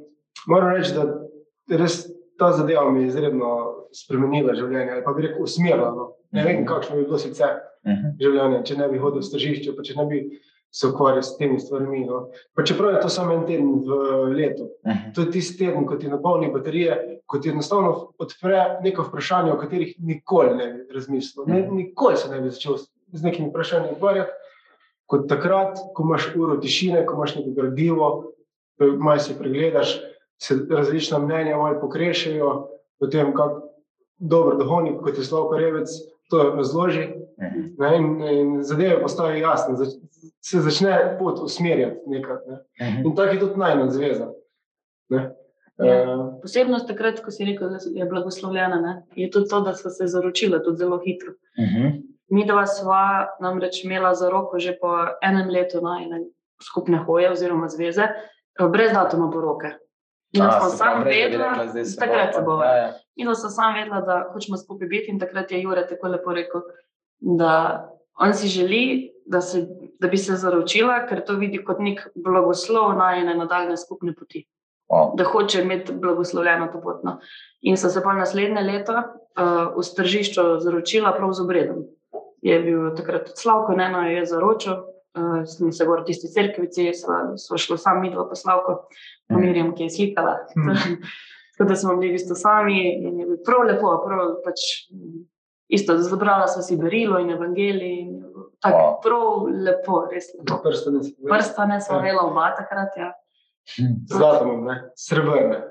moram 0.47 0.75
reči, 0.75 0.93
da 0.95 1.26
res 1.69 2.07
ta 2.39 2.53
zadeva 2.53 2.91
mi 2.91 3.03
je 3.03 3.09
izredno 3.09 3.51
spremenila 3.93 4.55
življenje, 4.55 4.93
ali 4.93 5.05
pa 5.05 5.13
bi 5.13 5.23
rekel 5.23 5.43
usmerila. 5.43 5.91
No. 5.91 6.13
Ne 6.33 6.45
vem, 6.45 6.57
Mhm. 6.57 6.67
kakšno 6.67 6.97
bi 6.97 7.05
bilo 7.05 7.19
sicer 7.19 7.61
Mhm. 7.87 8.17
življenje, 8.21 8.65
če 8.65 8.77
ne 8.77 8.89
bi 8.89 8.99
hodil 8.99 9.21
v 9.21 9.25
stržišče, 9.25 9.77
pa 9.77 9.83
če 9.83 9.95
ne 9.97 10.07
bi 10.07 10.41
se 10.71 10.87
ukvarjal 10.87 11.23
s 11.23 11.39
temi 11.39 11.59
stvarmi. 11.59 12.05
No. 12.05 12.29
Pa 12.55 12.63
čeprav 12.63 12.93
je 12.93 13.01
to 13.01 13.09
samo 13.09 13.33
en 13.33 13.47
teden 13.47 13.81
v 13.81 13.89
letu, 14.29 14.69
Mhm. 14.87 15.13
to 15.15 15.21
je 15.23 15.31
tisti 15.31 15.59
teden, 15.59 15.87
ko 15.87 15.97
ti 15.97 16.09
napolni 16.09 16.53
baterije, 16.53 17.21
ko 17.27 17.39
ti 17.39 17.49
enostavno 17.49 18.13
odpre 18.19 18.79
neko 18.83 19.03
vprašanje, 19.03 19.53
o 19.53 19.59
katerih 19.59 19.95
nikoli 19.99 20.57
ne 20.57 20.67
bi 20.75 20.93
razmislil. 20.93 21.47
Ne, 21.47 21.63
Mhm. 21.63 21.77
nikoli 21.77 22.17
se 22.17 22.29
ne 22.29 22.41
bi 22.41 22.51
začel 22.51 22.77
z 23.13 23.23
nekimi 23.23 23.49
vprašanji 23.49 23.89
ukvarjati, 23.93 24.31
kot 25.07 25.29
takrat, 25.29 25.79
ko 25.95 26.03
imaš 26.03 26.35
uro 26.37 26.57
tišine, 26.57 27.07
ko 27.07 27.15
imaš 27.15 27.37
neko 27.37 27.51
gradivo, 27.53 28.33
malo 28.99 29.19
si 29.19 29.33
pregledaš, 29.35 30.01
se 30.43 30.55
različna 30.71 31.19
mnenja 31.19 31.57
malo 31.57 31.81
pokrešajo, 31.81 32.69
potem 32.99 33.35
kako 33.35 33.63
dober 34.19 34.57
duhovnik, 34.59 35.01
kot 35.03 35.19
je 35.19 35.25
Slavko 35.25 35.59
Revec, 35.59 35.89
to 36.31 36.43
razloži. 36.57 37.09
Mhm. 37.43 37.61
Ne, 37.79 37.97
in, 37.97 38.23
in 38.23 38.63
zadeve 38.63 39.01
postajajo 39.03 39.37
jasne, 39.37 39.77
zač, 39.77 39.89
se 40.45 40.61
začne 40.61 41.17
pot 41.19 41.39
usmerjati 41.43 42.01
nekaj. 42.07 42.37
Ne. 42.47 42.61
Mhm. 42.83 43.07
In 43.07 43.17
tako 43.17 43.35
je 43.35 43.41
tudi 43.41 43.61
najna 43.61 43.91
zveza. 43.91 44.31
Ne. 45.09 45.33
Ja. 45.79 46.15
Uh, 46.15 46.41
Posebnost 46.43 46.89
takrat, 46.89 47.21
ko 47.21 47.31
si 47.31 47.45
rekel, 47.45 47.69
da 47.69 47.79
je 47.95 48.07
blagoslovljena, 48.09 48.81
ne? 48.81 48.95
je 49.15 49.29
tudi 49.31 49.49
to, 49.49 49.61
da 49.61 49.75
so 49.77 49.91
se 49.93 50.07
zaročila 50.09 50.63
tudi 50.65 50.79
zelo 50.79 51.01
hitro. 51.05 51.35
Mhm. 51.61 51.99
Mi 52.29 52.47
dva 52.47 52.65
sva 52.67 53.27
namreč 53.41 53.85
imela 53.85 54.15
za 54.15 54.31
roko 54.31 54.59
že 54.59 54.73
po 54.81 54.97
enem 55.23 55.51
letu 55.51 55.81
najne. 55.85 56.25
skupne 56.63 56.99
hoje 56.99 57.31
oziroma 57.31 57.69
zveze, 57.69 58.03
eh, 58.03 58.69
brez 58.69 58.93
datuma 58.93 59.31
poroke. 59.31 59.77
In 60.37 60.45
da 60.45 60.61
smo 60.61 60.71
sam 60.71 61.03
vedela, 61.05 61.51
takrat 62.01 62.35
se 62.35 62.43
bo. 62.45 62.61
Ja, 62.63 62.77
ja. 62.77 62.93
In 63.17 63.29
da 63.29 63.35
sem 63.35 63.51
sam 63.51 63.75
vedela, 63.75 64.01
da 64.01 64.17
hočemo 64.33 64.59
skupaj 64.61 64.89
biti, 64.89 65.13
in 65.13 65.21
takrat 65.21 65.53
je 65.53 65.63
Jure 65.63 65.87
tako 65.89 66.13
lepo 66.13 66.33
rekel, 66.37 66.65
da 67.21 67.53
on 68.21 68.35
si 68.35 68.49
želi, 68.49 69.13
da, 69.27 69.41
se, 69.41 69.67
da 70.01 70.09
bi 70.09 70.17
se 70.17 70.37
zaročila, 70.37 71.07
ker 71.09 71.25
to 71.25 71.37
vidi 71.41 71.63
kot 71.65 71.81
nek 71.81 72.09
blagoslov 72.15 72.95
na 72.99 73.15
ene 73.17 73.35
nadaljne 73.35 73.77
skupne 73.77 74.15
poti. 74.15 74.47
Wow. 74.93 75.17
Da 75.19 75.25
hoče 75.25 75.63
imeti 75.63 75.93
blagoslovljeno 75.93 76.69
to 76.73 76.81
pot. 76.81 77.03
No. 77.05 77.19
In 77.61 77.77
sem 77.77 77.91
se 77.91 78.03
pa 78.03 78.13
naslednje 78.15 78.63
leto 78.63 78.93
uh, 78.95 79.75
v 79.77 79.83
stržišču 79.83 80.43
zaročila 80.63 81.13
prav 81.17 81.33
z 81.33 81.43
obredom. 81.43 81.83
Je 82.43 82.61
bil 82.63 82.93
takrat 82.95 83.33
Slavko, 83.35 83.75
ne 83.75 83.89
eno 83.91 84.05
je 84.07 84.27
zaročil, 84.27 84.77
uh, 85.17 85.45
sem 85.47 85.73
se 85.73 85.85
govorila 85.85 86.03
o 86.03 86.07
tisti 86.07 86.29
cerkvici, 86.29 86.93
sva, 86.95 87.33
sva 87.37 87.57
šla 87.57 87.77
sam 87.79 88.01
midva 88.01 88.29
pa 88.29 88.35
Slavko, 88.35 88.89
pa 89.27 89.37
Mirjam, 89.37 89.75
ki 89.75 89.83
je 89.83 89.91
slikala. 89.91 90.37
Tako 91.57 91.69
da 91.69 91.77
smo 91.77 91.97
bili 91.97 92.11
v 92.11 92.19
bistvu 92.19 92.35
sami 92.35 92.77
in 92.99 93.21
je 93.21 93.27
bilo 93.27 93.39
prav 93.41 93.65
lepo, 93.65 94.03
prav 94.05 94.35
pač. 94.45 94.61
mm, 94.91 95.25
Isto, 95.69 95.97
zbrala 95.99 96.47
sva 96.47 96.63
si 96.63 96.77
berilo 96.77 97.19
in 97.19 97.31
evangelij. 97.31 97.99
in 97.99 98.23
Tako 98.61 98.77
Wow. 98.77 99.01
prav 99.03 99.25
lepo, 99.61 100.07
res 100.07 100.29
lepo. 100.35 100.61
Prste 100.63 100.91
ne 100.91 101.03
se 101.03 101.15
Prsta 101.25 101.67
ne 101.67 101.81
smo 101.81 101.97
Ja. 101.97 102.01
imela 102.01 102.23
oba 102.23 102.55
takrat. 102.55 102.93
Ja. 102.97 103.13
Zlato 104.07 104.45
imam, 104.45 104.65
ne? 104.65 104.91
Srebrne. 104.97 105.63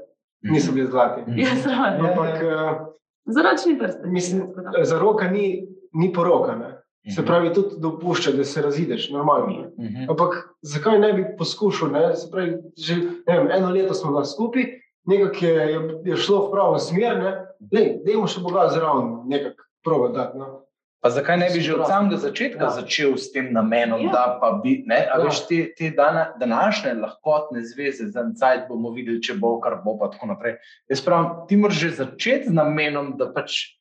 Niso 0.44 0.72
bili 0.72 0.88
zlati. 0.88 1.22
Je 1.28 1.48
zraven. 1.56 2.02
Ampak 2.02 2.36
eh, 2.36 2.86
Zračni 3.26 3.80
prst. 3.80 4.00
mislim, 4.04 4.54
za 4.84 5.00
roka 5.00 5.28
ni, 5.28 5.68
ni 5.94 6.14
poroka. 6.14 6.56
Ne? 6.56 6.75
Se 7.08 7.22
pravi, 7.22 7.54
tudi 7.54 7.76
dopušča, 7.78 8.32
da 8.32 8.44
se 8.44 8.62
razideš, 8.62 9.10
normalno. 9.10 9.48
ne. 9.48 9.86
Mhm. 9.86 10.10
Ampak 10.10 10.50
zakaj 10.62 11.00
ne 11.00 11.14
bi 11.14 11.26
poskušal? 11.38 11.92
Ne? 11.92 12.16
Se 12.16 12.32
pravi, 12.32 12.56
že 12.78 12.96
vem, 13.28 13.52
eno 13.52 13.70
leto 13.70 13.94
smo 13.94 14.12
bili 14.12 14.26
skupaj, 14.26 14.64
nekako 15.06 15.46
je, 15.46 15.54
je, 15.72 15.80
je 16.06 16.18
šlo 16.18 16.48
v 16.48 16.52
pravo 16.52 16.80
smer, 16.80 17.18
ne? 17.18 17.32
Lej, 17.72 18.00
dajmo 18.02 18.28
še 18.28 18.42
Boga 18.42 18.70
zraven, 18.70 19.22
nekako 19.26 19.64
proba 19.84 20.08
dati. 20.10 20.38
No? 20.38 20.62
Pa 21.00 21.10
zakaj 21.10 21.38
ne 21.38 21.50
bi 21.54 21.62
že 21.62 21.76
od 21.76 21.86
samega 21.86 22.18
začetka 22.18 22.64
Ja. 22.64 22.70
začel 22.72 23.14
s 23.14 23.30
tem 23.32 23.54
namenom, 23.54 24.02
Ja. 24.02 24.12
da 24.12 24.38
pa 24.42 24.52
bi, 24.58 24.82
ne, 24.88 25.06
a 25.06 25.20
Ja. 25.20 25.24
veš, 25.24 25.46
te, 25.46 25.74
te 25.78 25.90
dana, 25.92 26.34
današnje 26.40 26.94
lahkotne 26.96 27.62
zveze 27.62 28.10
za 28.10 28.20
en 28.22 28.34
cajt 28.34 28.66
bomo 28.68 28.90
videli, 28.90 29.22
če 29.22 29.34
bo, 29.36 29.60
kar 29.60 29.78
bo, 29.86 29.94
pa 30.00 30.10
tako 30.10 30.26
naprej. 30.28 30.58
Jaz 30.90 31.06
pravim, 31.06 31.46
ti 31.48 31.58
moraš 31.58 31.78
že 31.78 31.90
začeti 32.02 32.50
z 32.50 32.54
namenom, 32.54 33.14
da 33.18 33.30
pač. 33.30 33.75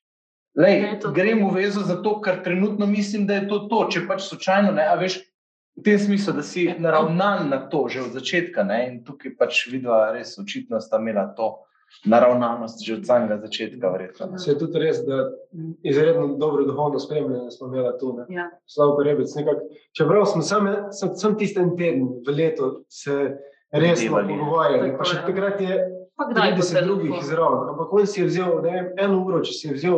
Lej, 0.55 0.81
je 0.81 0.99
to 0.99 1.11
grem 1.11 1.43
v 1.43 1.51
vezo 1.51 1.83
zato, 1.83 2.21
ker 2.23 2.43
trenutno 2.43 2.87
mislim, 2.87 3.27
da 3.27 3.41
je 3.41 3.47
to 3.47 3.65
to. 3.69 3.85
Če 3.91 4.05
pač 4.07 4.27
slučajno 4.29 4.71
ne, 4.75 4.87
a 4.87 4.95
veš, 4.99 5.19
v 5.75 5.83
tem 5.83 5.99
smislu, 5.99 6.33
da 6.37 6.43
si 6.47 6.69
naravnan 6.79 7.49
na 7.51 7.59
to 7.69 7.87
že 7.91 8.05
od 8.07 8.15
začetka. 8.15 8.63
Ne, 8.63 8.79
in 8.87 8.99
tukaj 9.03 9.35
pač 9.35 9.65
vidva 9.71 10.13
res 10.15 10.37
očitno 10.39 10.79
sta 10.79 11.01
imela 11.03 11.27
to 11.35 11.57
naravnanost 12.05 12.81
že 12.81 12.95
od 12.95 13.03
samega 13.05 13.37
začetka. 13.43 13.91
Verjetno. 13.91 14.37
Se 14.39 14.51
je 14.51 14.59
tudi 14.59 14.79
res, 14.79 15.03
da 15.03 15.27
izredno 15.83 16.37
dobro 16.39 16.63
duhovno 16.65 16.99
spremljanje 16.99 17.51
smo 17.51 17.67
imeli 17.67 17.91
tu. 17.99 18.15
Ne? 18.15 18.25
Ja. 18.35 18.47
Slavko 18.65 19.03
Rebec. 19.03 19.35
Nekak, 19.35 19.59
čeprav 19.91 20.25
smo 20.31 20.41
sam, 20.41 20.71
sam, 20.91 21.15
sam 21.15 21.37
tisti 21.37 21.59
en 21.59 21.75
teden 21.75 22.07
v 22.23 22.35
letu 22.35 22.71
se 22.89 23.35
resno 23.75 24.23
pogovarjali, 24.23 24.95
pa 24.95 25.03
še 25.03 25.19
takrat 25.27 25.61
je 25.61 25.83
Pa 26.15 26.29
kdaj 26.31 26.53
bo 26.55 26.63
30 26.63 26.85
drugih 26.87 27.15
izraven. 27.21 27.69
Ampak 27.69 27.93
on 27.93 28.05
si 28.07 28.21
je 28.21 28.27
vzel 28.29 28.61
ne 28.63 28.71
vem, 28.71 28.85
eno 29.03 29.17
uro, 29.19 29.41
če 29.43 29.51
si 29.51 29.67
je 29.67 29.73
vzel, 29.75 29.97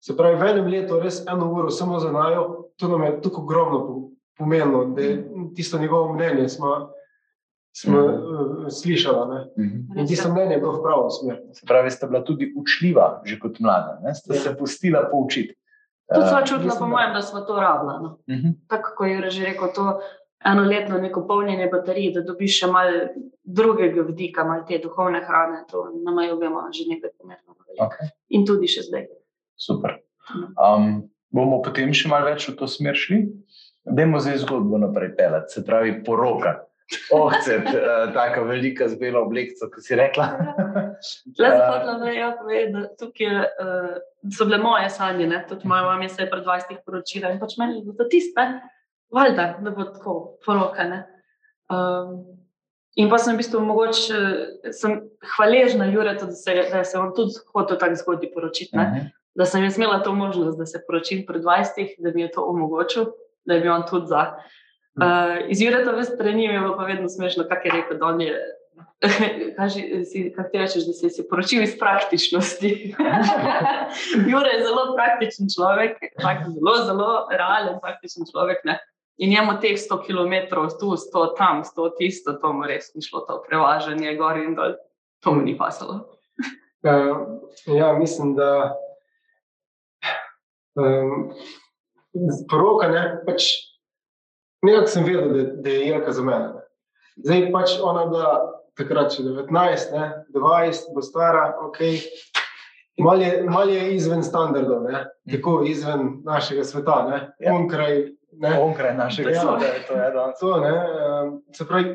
se 0.00 0.14
pravi, 0.14 0.36
v 0.36 0.44
enem 0.44 0.66
letu 0.68 1.00
res 1.00 1.24
eno 1.26 1.48
uro 1.48 1.70
samo 1.70 1.98
za 1.98 2.10
najo, 2.10 2.44
to 2.76 2.88
nam 2.88 3.02
je 3.02 3.20
tako 3.20 3.42
ogromno 3.42 3.78
po- 3.80 4.04
pomenilo, 4.36 4.84
da 4.86 5.02
je 5.02 5.14
tisto 5.54 5.78
njegovo 5.78 6.12
mnenje 6.12 6.48
smo, 6.48 6.90
smo 7.74 7.98
Mhm. 7.98 8.14
uh, 8.14 8.68
slišali. 8.70 9.22
Ne? 9.28 9.40
Mhm. 9.58 9.98
In 9.98 10.06
tisto 10.06 10.28
mnenje 10.28 10.52
je 10.52 10.60
bilo 10.60 10.72
v 10.72 10.82
pravo 10.82 11.10
smer. 11.10 11.42
Se 11.52 11.66
pravi, 11.66 11.90
sta 11.90 12.06
bila 12.06 12.22
tudi 12.22 12.52
učljiva, 12.56 13.22
že 13.24 13.38
kot 13.38 13.58
mlada, 13.58 13.98
ne? 14.00 14.14
sta 14.14 14.34
Ja. 14.34 14.40
se 14.40 14.56
pustila 14.56 15.08
poučiti. 15.10 15.54
Tudi 16.08 16.24
Eh, 16.24 16.28
sva 16.28 16.40
čutila, 16.40 16.64
mislim, 16.64 16.78
po 16.80 16.86
mojem, 16.88 17.12
da 17.12 17.22
smo 17.22 17.40
to 17.42 17.54
rabila. 17.54 17.98
No. 17.98 18.18
mhm. 18.26 18.48
Tako 18.66 18.88
kot 18.96 19.06
je 19.08 19.30
že 19.30 19.44
rekel, 19.44 19.68
to 19.68 20.00
enoletno 20.40 20.98
neko 20.98 21.20
polnjenje 21.22 21.68
baterij, 21.68 22.14
da 22.14 22.20
dobiš 22.22 22.60
še 22.60 22.66
malo 22.68 23.08
drugega 23.44 24.02
vidika, 24.02 24.44
malo 24.44 24.62
te 24.62 24.78
duhovne 24.78 25.20
hrane. 25.20 25.64
To 25.66 25.90
nam 25.96 26.18
je 26.18 26.32
obema 26.32 26.68
že 26.72 26.84
nekaj 26.86 27.10
pomembno. 27.12 27.54
Okay. 27.76 28.08
In 28.28 28.46
tudi 28.46 28.66
še 28.66 28.82
zdaj. 28.82 29.06
Super. 29.58 29.98
Um, 30.56 31.08
bomo 31.34 31.60
potem 31.64 31.92
še 31.96 32.10
malo 32.10 32.30
več 32.30 32.48
v 32.48 32.56
to 32.58 32.70
smer 32.70 32.96
šli. 32.98 33.26
Dajmo 33.88 34.20
zdaj 34.20 34.42
zgodbo 34.44 34.80
naprej 34.80 35.14
pelati, 35.18 35.54
se 35.54 35.64
pravi 35.64 35.98
poroka. 36.04 36.58
Ohcet, 37.12 37.68
uh, 37.68 38.08
tako 38.14 38.46
velika 38.48 38.88
z 38.88 38.96
belo 39.00 39.26
oblekco, 39.26 39.68
kot 39.72 39.84
si 39.84 39.96
rekla. 39.98 40.28
Le 41.38 41.48
Eh, 41.48 41.58
zahodno 41.58 41.98
me 41.98 42.14
je 42.14 42.36
povedati, 42.38 42.72
da 42.72 42.96
tukaj 42.96 43.36
uh, 43.36 44.32
so 44.38 44.44
bile 44.44 44.58
moje 44.58 44.90
sanje, 44.90 45.26
ne? 45.26 45.44
tudi 45.48 45.68
moja 45.68 45.82
mama 45.82 46.08
se 46.08 46.22
je 46.22 46.30
pred 46.30 46.44
20 46.44 46.80
poročila 46.86 47.30
in 47.30 47.38
pač 47.40 47.56
meni 47.58 47.78
je 47.86 47.96
to 47.96 48.04
tiste, 48.04 48.46
valjda, 49.14 49.58
da 49.62 49.70
bo 49.70 49.84
tako 49.84 50.14
porokane. 50.46 51.04
Um, 51.70 52.24
in 52.96 53.10
pa 53.10 53.18
sem 53.18 53.36
v 53.36 53.42
bistvu 53.42 53.60
mogoče, 53.60 54.16
eh, 54.64 54.72
sem 54.72 55.00
hvaležna 55.36 55.86
Juretu, 55.92 56.26
da 56.26 56.32
se, 56.32 56.56
da 56.72 56.84
se 56.84 56.98
on 56.98 57.12
tudi 57.14 57.36
hotel 57.54 57.78
tako 57.78 57.94
zgoditi 57.94 58.32
poročiti. 58.34 58.76
Ne? 58.76 58.82
Mhm. 58.88 59.06
Da 59.38 59.44
sem 59.46 59.62
jaz 59.64 59.76
imela 59.78 60.02
to 60.02 60.12
možnost, 60.14 60.58
da 60.58 60.66
se 60.66 60.80
poročim 60.86 61.22
pred 61.26 61.42
20, 61.42 61.94
da 61.98 62.10
mi 62.14 62.22
je 62.22 62.30
to 62.30 62.42
omogočil, 62.42 63.04
da 63.46 63.54
je 63.54 63.60
bil 63.60 63.72
on 63.72 63.84
tudi 63.90 64.06
za. 64.06 64.34
Uh, 64.98 65.46
iz 65.48 65.62
Jureta 65.62 66.04
strani 66.04 66.44
je 66.44 66.58
bilo 66.58 66.76
pa 66.76 66.84
vedno 66.84 67.08
smešno, 67.08 67.44
kak 67.48 67.64
je 67.64 67.72
rekel, 67.72 67.98
da 67.98 68.06
on 68.06 68.20
je. 68.20 68.34
Kaži, 69.56 70.04
si, 70.04 70.32
kako 70.36 70.48
ti 70.52 70.58
rečeš, 70.58 70.86
da 70.86 70.92
si 70.92 71.10
se 71.10 71.28
poročil 71.30 71.62
iz 71.62 71.78
praktičnosti? 71.78 72.94
Jure 74.30 74.50
je 74.54 74.64
zelo 74.66 74.82
praktičen 74.96 75.46
človek, 75.54 76.02
tak, 76.22 76.42
zelo, 76.54 76.74
zelo 76.86 77.10
realen, 77.30 77.78
praktičen 77.82 78.26
človek. 78.32 78.64
Ne? 78.64 78.78
In 79.22 79.30
njemu 79.30 79.54
teh 79.62 79.78
100 79.78 80.00
km, 80.06 80.34
tu, 80.80 80.96
100 80.98 81.36
tam, 81.38 81.62
100 81.62 81.88
tisto, 81.98 82.34
to 82.42 82.52
mu 82.52 82.66
res 82.66 82.90
ni 82.94 83.06
šlo, 83.06 83.22
to 83.26 83.38
prevažanje 83.46 84.16
gor 84.18 84.42
in 84.42 84.58
dol, 84.58 84.74
to 85.22 85.34
mu 85.34 85.46
ni 85.46 85.54
pasalo. 85.58 86.18
Uh, 86.82 87.38
ja, 87.66 87.94
mislim, 87.98 88.34
da 88.34 88.74
um, 90.78 91.32
poroka 92.50 92.88
ne, 92.88 93.02
pač 93.26 93.50
nekako 94.64 94.90
sem 94.90 95.04
vedel, 95.06 95.32
da, 95.34 95.42
da 95.62 95.70
je 95.70 95.86
Jelka 95.88 96.12
za 96.12 96.22
mene. 96.24 96.48
Ne. 96.54 96.64
Zdaj 97.24 97.44
pač 97.52 97.76
ona 97.82 98.06
bila 98.10 98.32
takrat 98.78 99.14
še 99.14 99.24
19, 99.26 99.92
ne, 99.94 100.04
20, 100.34 100.92
bo 100.94 101.02
stara, 101.02 101.50
ok. 101.66 101.80
Mal 102.98 103.22
je, 103.22 103.30
mal 103.46 103.70
je 103.70 103.82
izven 103.94 104.22
standardov, 104.26 104.82
ne, 104.90 105.04
tako 105.30 105.60
izven 105.66 106.20
našega 106.26 106.64
sveta, 106.66 107.02
ne, 107.10 107.18
Ja. 107.38 107.54
onkraj. 107.54 108.14
Ne. 108.38 108.50
Onkraj 108.60 108.92
našega 108.94 109.30
Ja. 109.30 109.40
sveta 109.42 109.70
to 109.88 109.94
je 109.94 110.10
danes. 110.14 110.38
To, 110.38 110.56
ne, 110.60 110.72
um, 110.72 111.30
se 111.54 111.66
pravi, 111.66 111.94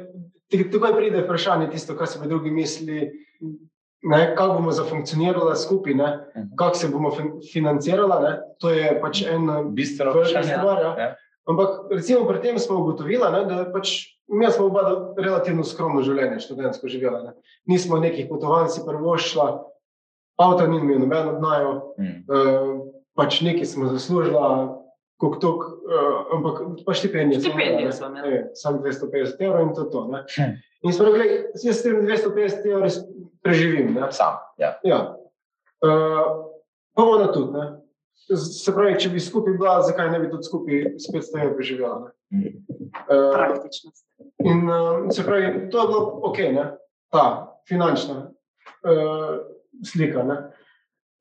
takoj 0.71 0.95
pride 0.95 1.21
vprašanje, 1.23 1.69
tisto, 1.71 1.95
kar 1.95 2.07
se 2.07 2.19
bi 2.19 2.27
drugi 2.27 2.51
mislili, 2.51 3.11
ne, 4.03 4.35
kako 4.35 4.53
bomo 4.53 4.71
zafunkcionirali 4.71 5.55
skupaj, 5.55 5.93
ne, 5.93 6.09
Mhm. 6.35 6.55
kako 6.55 6.75
se 6.75 6.87
bomo 6.87 7.11
fin 7.11 7.31
financirali. 7.43 8.23
Ne, 8.23 8.31
to 8.59 8.69
je 8.69 9.01
pač 9.01 9.21
en 9.23 9.47
Bistveno 9.69 10.11
velika 10.11 10.29
vprašanje. 10.31 10.57
stvar. 10.57 10.77
Ja. 10.79 10.95
Ja. 10.99 11.15
Ampak 11.45 11.69
recimo 11.91 12.25
pri 12.25 12.41
tem 12.41 12.59
smo 12.59 12.77
ugotovili, 12.77 13.31
ne, 13.31 13.45
da 13.45 13.71
pač 13.71 13.89
mi 14.29 14.47
smo 14.47 14.65
oba 14.65 14.83
relativno 15.17 15.63
skromno 15.63 16.01
življenje, 16.01 16.39
študentsko 16.39 16.87
živela. 16.87 17.23
Ne. 17.23 17.31
Nismo 17.65 17.97
nekih 17.97 18.27
potovanj 18.29 18.67
si 18.69 18.81
prvošla, 18.81 19.63
avto 20.37 20.67
ni 20.67 20.77
imel 20.77 20.99
noben 20.99 21.27
od 21.29 21.41
najo, 21.41 21.73
Mhm. 21.97 22.15
uh, 22.25 22.87
pač 23.13 23.41
nekaj 23.41 23.65
smo 23.65 23.85
zaslužila. 23.87 24.79
Kuk 25.15 25.39
tuk, 25.39 25.61
uh, 25.61 26.25
ampak 26.33 26.55
pa 26.83 26.93
štipendije. 26.93 27.39
Štipendije 27.39 27.71
imeli. 27.71 27.83
Ne, 27.83 28.49
Samo 28.53 28.77
250 28.79 29.39
evrov 29.39 29.61
in 29.61 29.73
to. 29.73 29.81
je 29.81 29.91
to 29.91 30.07
ne. 30.07 30.19
Hm. 30.29 30.51
In 30.83 30.93
smo 30.93 31.05
rekli, 31.05 31.37
jaz 31.63 31.77
s 31.79 31.83
tem 31.85 32.01
250 32.03 32.65
evrov 32.67 32.83
res 32.83 32.97
preživim. 33.43 33.93
Ne. 33.95 34.09
Sam. 34.11 34.39
Ja. 34.59 34.73
Ja. 34.83 34.99
Uh, 35.83 36.51
pa 36.95 37.03
ona 37.03 37.29
tudi. 37.31 37.53
Ne. 37.55 37.65
Se 38.37 38.71
pravi, 38.71 38.97
če 38.99 39.09
bi 39.11 39.19
skupaj 39.19 39.55
bila, 39.59 39.79
zakaj 39.83 40.11
ne 40.13 40.19
bi 40.23 40.29
tudi 40.31 40.47
skupaj 40.47 40.83
s 41.01 41.09
500 41.11 41.39
evrov 41.41 41.55
preživela. 41.57 41.95
Ne. 42.03 42.11
Mhm. 42.39 42.51
Uh, 43.03 43.31
Praktičnost. 43.33 44.03
in 44.43 44.67
uh, 44.69 45.07
se 45.11 45.23
pravi, 45.25 45.69
to 45.71 45.81
je 45.81 45.87
bilo 45.87 46.01
ok, 46.29 46.37
ne. 46.53 46.65
ta 47.13 47.23
finančna 47.69 48.15
uh, 48.25 49.33
slika. 49.85 50.23
Ne. 50.23 50.37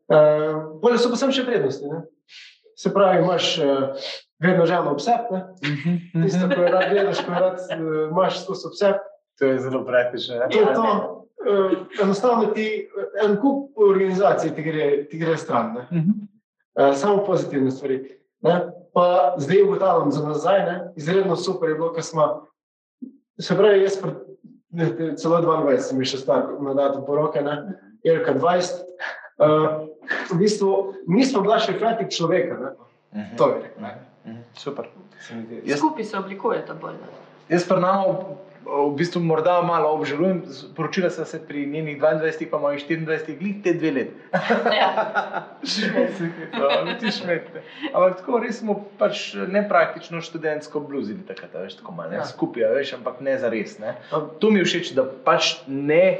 Uh, 0.08 0.80
Bolje 0.82 0.98
so 0.98 1.10
pa 1.12 1.16
sem 1.20 1.32
še 1.32 1.44
prednosti. 1.46 1.86
Ne. 1.88 2.02
Se 2.76 2.90
pravi, 2.94 3.22
imaš 3.22 3.58
uh, 3.62 3.94
vedno 4.42 4.66
ženo 4.66 4.90
ob 4.92 5.00
sebi, 5.00 5.42
Mhm. 5.62 6.22
tisto, 6.24 6.48
ko 6.50 6.62
je 6.62 6.70
rad 6.72 6.90
gledaš, 6.90 7.20
ko 7.24 7.32
je 7.32 7.40
rad 7.40 7.58
uh, 7.60 8.10
imaš 8.10 8.42
skozi 8.42 8.66
ob 8.66 8.74
sebi. 8.78 8.98
To 9.42 9.46
je 9.46 9.58
zelo 9.58 9.82
praktično. 9.82 10.34
ja. 10.36 10.48
To 10.48 10.58
je 10.60 10.74
to. 10.74 11.18
Uh, 11.42 11.72
enostavno 11.98 12.46
ti 12.46 12.88
en 13.20 13.34
kup 13.36 13.74
organizacij 13.76 14.54
ti 14.54 14.62
gre, 14.62 14.84
ti 15.04 15.18
gre 15.18 15.36
stran. 15.36 15.72
Ne. 15.72 15.86
Mhm. 15.92 16.10
Uh, 16.74 16.94
samo 16.94 17.24
pozitivne 17.26 17.70
stvari. 17.70 17.96
Ne? 18.40 18.60
Pa 18.92 19.34
zdaj 19.36 19.62
ugotavljam 19.62 20.10
za 20.10 20.22
nazaj, 20.22 20.58
ne? 20.60 20.92
izredno 20.96 21.36
super 21.36 21.68
je 21.68 21.74
bilo, 21.74 21.92
ker 21.92 22.02
smo 22.02 22.46
Se 23.40 23.56
pravi, 23.56 23.82
jaz 23.82 23.96
pred, 23.96 24.14
ne, 24.70 24.86
celo 25.16 25.38
22 25.38 25.78
sem 25.80 26.04
še 26.04 26.18
star 26.18 26.44
na 26.60 26.74
datum 26.74 27.02
poroke, 27.02 27.40
ne? 27.40 27.54
Jelka 28.02 28.34
20. 28.34 28.84
Uh, 29.38 29.88
v 30.30 30.38
bistvu 30.38 30.68
nismo 31.08 31.40
bila 31.40 31.56
še 31.58 31.74
kratek 31.74 32.12
človeka. 32.12 32.54
Ne? 32.56 32.70
Mhm. 33.14 33.36
To 33.36 33.48
je 33.48 33.54
rekel. 33.56 33.82
ne. 33.82 33.92
Mhm, 34.24 34.42
Super. 34.54 34.86
Se 35.18 35.34
mi 35.34 35.42
zdi. 35.42 35.62
Jaz- 35.64 35.78
Skupaj 35.78 36.04
se 36.04 36.18
oblikujete 36.18 36.74
bolj. 36.74 36.94
ne. 36.94 37.08
Jaz 37.48 37.66
pa 37.66 37.76
namo 37.76 38.36
v 38.64 38.94
bistvu 38.96 39.20
morda 39.20 39.62
malo 39.62 39.90
obžalujem, 39.94 40.42
poročila 40.76 41.10
sem 41.10 41.24
se 41.26 41.40
pri 41.46 41.66
njenih 41.66 42.00
22, 42.00 42.46
pa 42.50 42.58
mojih 42.58 42.84
24, 42.88 43.38
glih 43.38 43.56
te 43.64 43.72
dve 43.74 43.90
leti. 43.90 44.14
Ja. 44.72 44.90
No, 46.52 46.94
ti 47.00 47.10
šmete. 47.10 47.62
Ampak 47.92 48.16
tako 48.20 48.38
res 48.42 48.60
smo 48.60 48.76
pač 48.98 49.32
nepraktično 49.34 50.20
študentsko 50.24 50.80
bluzili 50.80 51.22
takrat, 51.26 51.54
veš, 51.54 51.78
tako 51.80 51.92
malo, 51.92 52.12
Ja. 52.12 52.24
skupaj, 52.26 52.62
veš, 52.76 52.94
ampak 52.98 53.20
ne 53.20 53.38
za 53.38 53.50
res. 53.50 53.78
Ne. 53.78 53.96
To 54.38 54.50
mi 54.50 54.62
je 54.62 54.64
všeč, 54.64 54.92
da 54.94 55.04
pač 55.04 55.56
ne 55.66 56.18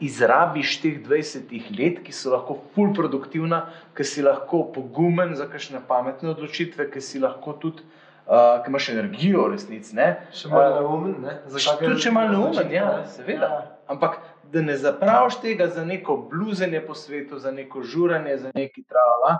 izrabiš 0.00 0.80
teh 0.82 0.98
20 1.02 1.50
let, 1.78 2.02
ki 2.06 2.12
so 2.14 2.30
lahko 2.34 2.58
ful 2.74 2.92
produktivna, 2.94 3.64
ki 3.94 4.04
si 4.06 4.22
lahko 4.22 4.64
pogumen 4.74 5.34
za 5.34 5.46
kakšne 5.50 5.82
pametne 5.88 6.30
odločitve, 6.30 6.90
ki 6.90 7.00
si 7.02 7.18
lahko 7.18 7.52
tudi, 7.58 7.82
uh, 8.28 8.34
ki 8.58 8.68
imaš 8.68 8.88
energijo 8.90 9.48
resnici. 9.48 9.94
ne. 9.94 10.08
Še 10.32 10.48
malo 10.48 10.80
neumen, 10.80 11.16
ne? 11.20 11.38
Za 11.46 11.58
Še- 11.58 11.70
kakšne 11.72 11.86
tudi 11.86 12.00
če 12.00 12.10
malo 12.10 12.28
neumen, 12.30 12.50
odločitve, 12.50 12.74
ja, 12.74 12.88
ne? 12.94 13.06
seveda. 13.08 13.48
Ja. 13.48 13.60
Ampak 13.88 14.18
da 14.44 14.60
ne 14.62 14.76
zapraviš 14.76 15.40
tega 15.40 15.66
za 15.68 15.84
neko 15.84 16.16
bluzenje 16.28 16.80
po 16.80 16.94
svetu, 16.94 17.38
za 17.38 17.50
neko 17.50 17.82
žuranje, 17.82 18.36
za 18.38 18.50
neki 18.54 18.84
trava, 18.84 19.38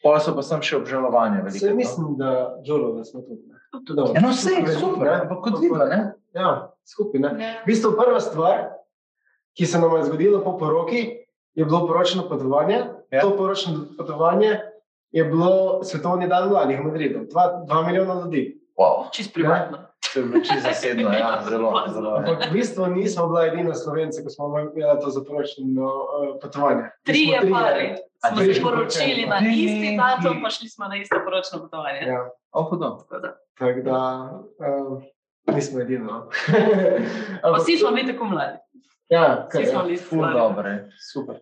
pa 0.00 0.18
so 0.18 0.32
pa 0.32 0.42
sem 0.42 0.60
še 0.62 0.76
obžalovanja. 0.76 1.42
velike, 1.42 1.58
Se 1.58 1.70
no. 1.70 1.76
mislim, 1.76 2.16
da 2.16 2.28
žolo, 2.62 2.92
da 2.92 3.04
smo 3.04 3.20
tudi. 3.22 3.42
ne. 3.44 3.56
Tudi 3.82 4.00
Ja, 4.14 4.20
no, 4.20 4.28
vse 4.30 4.50
je 4.54 4.68
super, 4.70 5.04
ne. 5.04 5.20
ampak 5.20 5.38
kot 5.42 5.60
vidno, 5.60 5.84
ne? 5.84 6.12
Ja, 6.32 6.52
skupaj. 6.84 7.20
Ne? 7.20 7.30
Ja. 7.38 7.52
V 7.58 7.66
bistvu 7.66 7.92
prva 7.92 8.16
stvar, 8.18 8.68
ki 9.52 9.66
se 9.66 9.76
nam 9.76 9.92
je 9.92 10.04
zgodila 10.04 10.40
po 10.40 10.56
poroki, 10.56 11.02
je 11.54 11.64
bilo 11.64 11.84
poročno 11.84 12.24
potovanje. 12.24 12.76
Ja. 12.76 12.86
Ja. 13.10 13.20
To 13.20 13.34
poročno 13.34 13.88
potovanje 13.94 14.60
je 15.10 15.24
bilo 15.24 15.84
svetovni 15.84 16.28
dan 16.28 16.48
mladih 16.48 16.80
v 16.80 16.84
Madridu. 16.84 17.24
Dva, 17.30 17.62
dva 17.66 17.82
milijona 17.82 18.14
ljudi. 18.14 18.60
Wow. 18.78 19.10
Čist 19.12 19.34
privatno. 19.34 19.78
To 20.12 20.20
je 20.20 20.24
bilo 20.24 20.40
čisto 20.40 20.60
zasedno, 20.62 21.12
ja, 21.12 21.42
zelo, 21.50 21.82
zelo. 21.88 22.16
Ampak 22.16 22.50
v 22.50 22.52
bistvu 22.52 22.86
nismo 22.86 23.26
bila 23.26 23.46
edina 23.46 23.74
slovenca, 23.74 24.22
ko 24.22 24.30
smo 24.30 24.58
imeli 24.58 25.00
to 25.00 25.10
zaporočno 25.10 25.84
uh, 25.84 26.38
potovanje. 26.42 26.82
Mi 26.82 26.90
Trije 27.04 27.40
smo 27.42 27.56
pari 27.56 27.94
A 28.22 28.28
smo 28.28 28.54
se 28.54 28.62
poročili 28.62 29.26
na 29.26 29.38
isti 29.50 29.98
datum, 29.98 30.42
pa 30.42 30.50
šli 30.50 30.68
smo 30.68 30.88
na 30.88 30.96
isto 30.96 31.16
poročno 31.24 31.58
potovanje. 31.58 31.98
Ja, 32.06 32.30
O, 32.52 32.62
hudo. 32.62 32.98
Tako 33.58 33.80
da. 33.80 34.30
uh, 34.58 35.02
nismo 35.54 35.78
no. 35.78 36.28
Ampak- 37.42 37.62
Vsi 37.62 37.76
smo 37.76 37.90
bili 37.90 38.12
tako 38.12 38.24
mladi. 38.24 38.58
Ja, 39.08 39.46
Vsi 39.48 39.58
kar, 39.58 39.66
smo 39.66 39.80
ja. 39.80 39.84
bili 39.84 39.96
stari. 39.96 40.32
dobro, 40.34 40.70
super. 41.12 41.36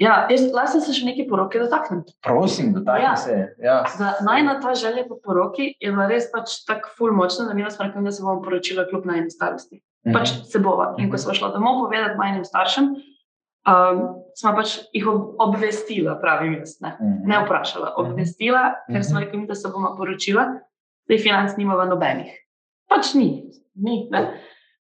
Ja, 0.00 0.24
jaz 0.32 0.46
se 0.80 0.94
še 0.96 1.04
nekaj 1.04 1.26
poroke 1.28 1.60
dotaknem. 1.60 2.00
Prosim, 2.24 2.72
dotakni 2.72 3.04
Ja. 3.04 3.16
se. 3.16 3.34
Ja. 3.60 3.84
Za 3.98 4.14
najna 4.24 4.56
ta 4.60 4.72
želja 4.74 5.04
po 5.08 5.18
poroki 5.20 5.74
je 5.80 5.92
bila 5.92 6.06
res 6.08 6.30
pač 6.32 6.64
tako 6.64 6.88
ful 6.96 7.12
močna, 7.12 7.44
da 7.44 7.54
mi 7.54 7.70
smo 7.70 7.84
rekli, 7.84 8.04
da 8.04 8.10
se 8.10 8.22
bomo 8.22 8.40
poročila 8.42 8.86
kljub 8.88 9.04
najni 9.06 9.30
starosti. 9.30 9.82
Mhm. 10.06 10.14
Pač 10.16 10.32
se 10.48 10.58
bova. 10.58 10.94
In 10.98 11.10
ko 11.10 11.18
smo 11.18 11.34
šla 11.34 11.52
domov 11.52 11.84
povedati 11.84 12.16
majhnim 12.16 12.44
staršem, 12.44 12.84
um, 13.68 14.00
smo 14.34 14.54
pač 14.56 14.78
jih 14.92 15.04
ob- 15.06 15.34
obvestila, 15.38 16.16
pravim 16.20 16.54
jaz. 16.54 16.78
Ne, 16.80 16.96
Mhm. 16.96 17.28
ne 17.28 17.44
vprašala, 17.44 17.92
obvestila, 17.96 18.74
ker 18.88 19.04
smo 19.04 19.20
rekli, 19.20 19.46
da 19.46 19.54
se 19.54 19.68
bomo 19.68 19.92
poročila, 19.96 20.46
da 21.08 21.14
jih 21.14 21.22
financ 21.22 21.56
nimava 21.58 21.84
nobenih. 21.84 22.32
Pač 22.88 23.14
ni, 23.14 23.50
ni. 23.76 24.08
Ne. 24.10 24.40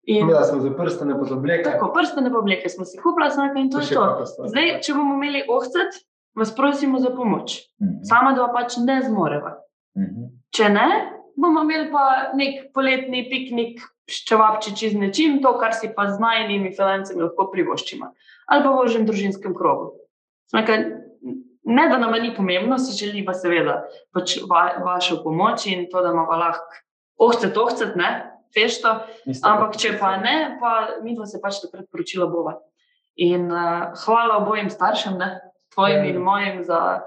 In 0.05 0.21
Imela 0.21 0.43
smo 0.43 0.59
za 0.61 0.69
prste, 0.77 1.05
ne 1.05 1.19
pa 1.19 1.25
za 1.25 1.35
obleke. 1.35 1.63
tako, 1.63 1.91
prstane 1.93 2.29
obleke 2.37 2.69
smo 2.69 2.85
si 2.85 2.97
smo 2.97 3.43
rekli, 3.47 3.61
in 3.61 3.71
to 3.71 3.79
je 3.79 3.87
to. 3.89 4.25
Zdaj, 4.47 4.81
če 4.81 4.93
bomo 4.93 5.15
imeli 5.15 5.41
ohcet, 5.49 5.97
vas 6.37 6.55
prosimo 6.55 6.99
za 6.99 7.09
pomoč. 7.09 7.57
Mhm. 7.81 8.03
Sama 8.03 8.33
dva 8.33 8.51
pač 8.53 8.77
ne 8.77 9.01
zmoreva. 9.01 9.55
Mhm. 9.97 10.29
Če 10.53 10.69
ne, 10.69 10.87
bomo 11.35 11.63
imeli 11.65 11.89
pa 11.91 12.31
nek 12.37 12.69
poletni 12.73 13.25
piknik 13.29 13.81
s 14.05 14.21
čevapčiči 14.29 14.89
z 14.89 15.01
nečim, 15.01 15.41
to, 15.41 15.57
kar 15.57 15.73
si 15.73 15.89
pa 15.95 16.05
z 16.11 16.21
najnimi 16.21 16.75
financami 16.77 17.25
lahko 17.25 17.49
privoščimo. 17.51 18.11
Ali 18.45 18.63
pa 18.63 18.69
v 18.69 18.85
ožjem 18.85 19.05
družinskem 19.09 19.55
krogu. 19.57 19.95
Smekaj, 20.53 20.85
ne, 21.65 21.89
da 21.89 21.97
nam 21.97 22.13
ni 22.21 22.29
pomembno, 22.35 22.77
si 22.77 22.93
želiva 22.93 23.33
seveda 23.33 23.81
pač 24.13 24.37
va, 24.45 24.75
vašo 24.85 25.23
pomoč 25.23 25.65
in 25.65 25.87
to, 25.89 26.03
da 26.05 26.13
imamo 26.13 26.37
lahko 26.37 26.83
ohcet, 27.17 27.57
ohcet, 27.57 27.95
ne, 27.95 28.34
fešto, 28.55 28.93
Niste 29.25 29.43
ampak 29.43 29.73
pa- 29.73 29.77
če 29.77 29.97
pa 29.99 30.17
ne, 30.17 30.57
pa 30.59 30.71
mi 31.03 31.15
dva 31.15 31.25
se 31.25 31.41
pač 31.41 31.59
takrat 31.61 31.85
poročila 31.91 32.27
bova. 32.27 32.55
In 33.17 33.51
uh, 33.51 33.59
hvala 33.97 34.37
obojim 34.37 34.69
staršem, 34.69 35.17
ne, 35.17 35.41
tvojim 35.73 35.97
Ja. 35.97 36.09
in 36.09 36.17
mojim, 36.17 36.63
za 36.63 37.01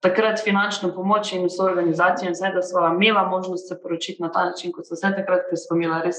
takrat 0.00 0.40
finančno 0.40 0.90
pomoč 0.90 1.32
in 1.32 1.44
vso 1.44 1.64
organizacijo, 1.64 2.26
in 2.26 2.34
vse, 2.34 2.50
da 2.50 2.62
smo 2.62 2.86
imela 2.88 3.22
možnost 3.24 3.68
se 3.68 3.76
poročiti 3.78 4.22
na 4.22 4.30
ta 4.30 4.44
način, 4.44 4.72
kot 4.72 4.86
so 4.86 4.94
vse 4.94 5.12
takrat, 5.16 5.46
ker 5.48 5.58
smo 5.58 5.76
imeli 5.76 6.02
res 6.02 6.16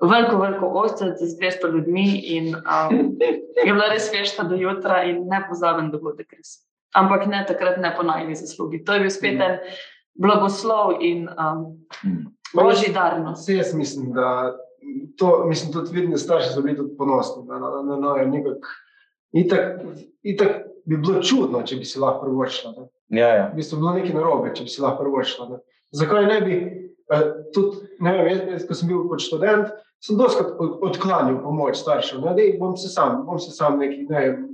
veliko, 0.00 0.36
veliko 0.36 0.66
ostet 0.74 1.18
z 1.18 1.36
200 1.36 1.68
ljudmi 1.68 2.06
in 2.28 2.54
um, 2.54 3.16
je 3.58 3.72
bila 3.72 3.88
res 3.88 4.10
fešta 4.10 4.42
do 4.44 4.54
jutra 4.54 5.02
in 5.04 5.26
nepozaben 5.26 5.90
dogodek. 5.90 6.32
Res. 6.32 6.62
Ampak 6.94 7.26
ne 7.26 7.44
takrat, 7.44 7.76
ne 7.78 7.92
po 7.92 8.02
najni 8.02 8.34
zaslugi. 8.34 8.84
To 8.84 8.92
je 8.92 9.00
bil 9.00 9.10
spet 9.10 9.40
en 9.40 9.58
blagoslov 10.14 11.02
in 11.02 11.28
um, 11.28 11.84
Mhm. 12.04 12.37
Božji 12.54 12.92
darnost. 12.94 13.42
Vse 13.42 13.56
jaz 13.56 13.74
mislim, 13.74 14.12
da 14.12 14.56
to, 15.18 15.44
mislim, 15.46 15.72
tudi 15.72 16.06
da 16.06 16.18
starši 16.18 16.52
so 16.54 16.62
bili 16.62 16.76
tudi 16.76 16.96
ponosni 16.96 17.44
na, 17.46 17.58
na, 17.58 17.82
na, 17.82 17.96
na 17.96 18.14
nekak. 18.30 18.66
Itak, 19.32 19.80
itak 20.22 20.48
bi 20.84 20.96
bilo 20.96 21.22
čudno, 21.22 21.62
če 21.62 21.76
bi 21.76 21.84
si 21.84 22.00
lahko 22.00 22.24
privoščila. 22.24 22.72
ne. 22.78 22.86
Ja, 23.20 23.28
ja. 23.28 23.50
V 23.52 23.56
bistvu 23.60 23.76
bi 23.76 23.80
bilo 23.82 23.92
nekaj 23.98 24.14
narobe, 24.16 24.54
če 24.54 24.64
bi 24.64 24.72
si 24.72 24.80
lahko 24.80 25.02
privoščila. 25.04 25.48
ne. 25.50 25.58
Zakaj 25.92 26.26
ne 26.26 26.38
bi, 26.40 26.56
eh, 27.12 27.26
tudi, 27.54 27.76
ne 28.00 28.12
vem, 28.16 28.26
jaz, 28.30 28.40
jaz, 28.52 28.66
ko 28.68 28.74
sem 28.74 28.88
bil 28.88 29.04
kot 29.08 29.20
študent, 29.20 29.68
sem 30.00 30.16
doskrat 30.16 30.54
od, 30.60 30.78
odklanjal 30.88 31.42
pomoč 31.42 31.76
staršev. 31.76 32.22
Ne, 32.24 32.34
dej, 32.38 32.54
bom 32.60 32.76
se 32.76 32.88
sam, 32.88 33.24
bom 33.26 33.38
se 33.38 33.52
sam 33.52 33.78
neki, 33.78 34.06
ne 34.08 34.20
vem, 34.24 34.48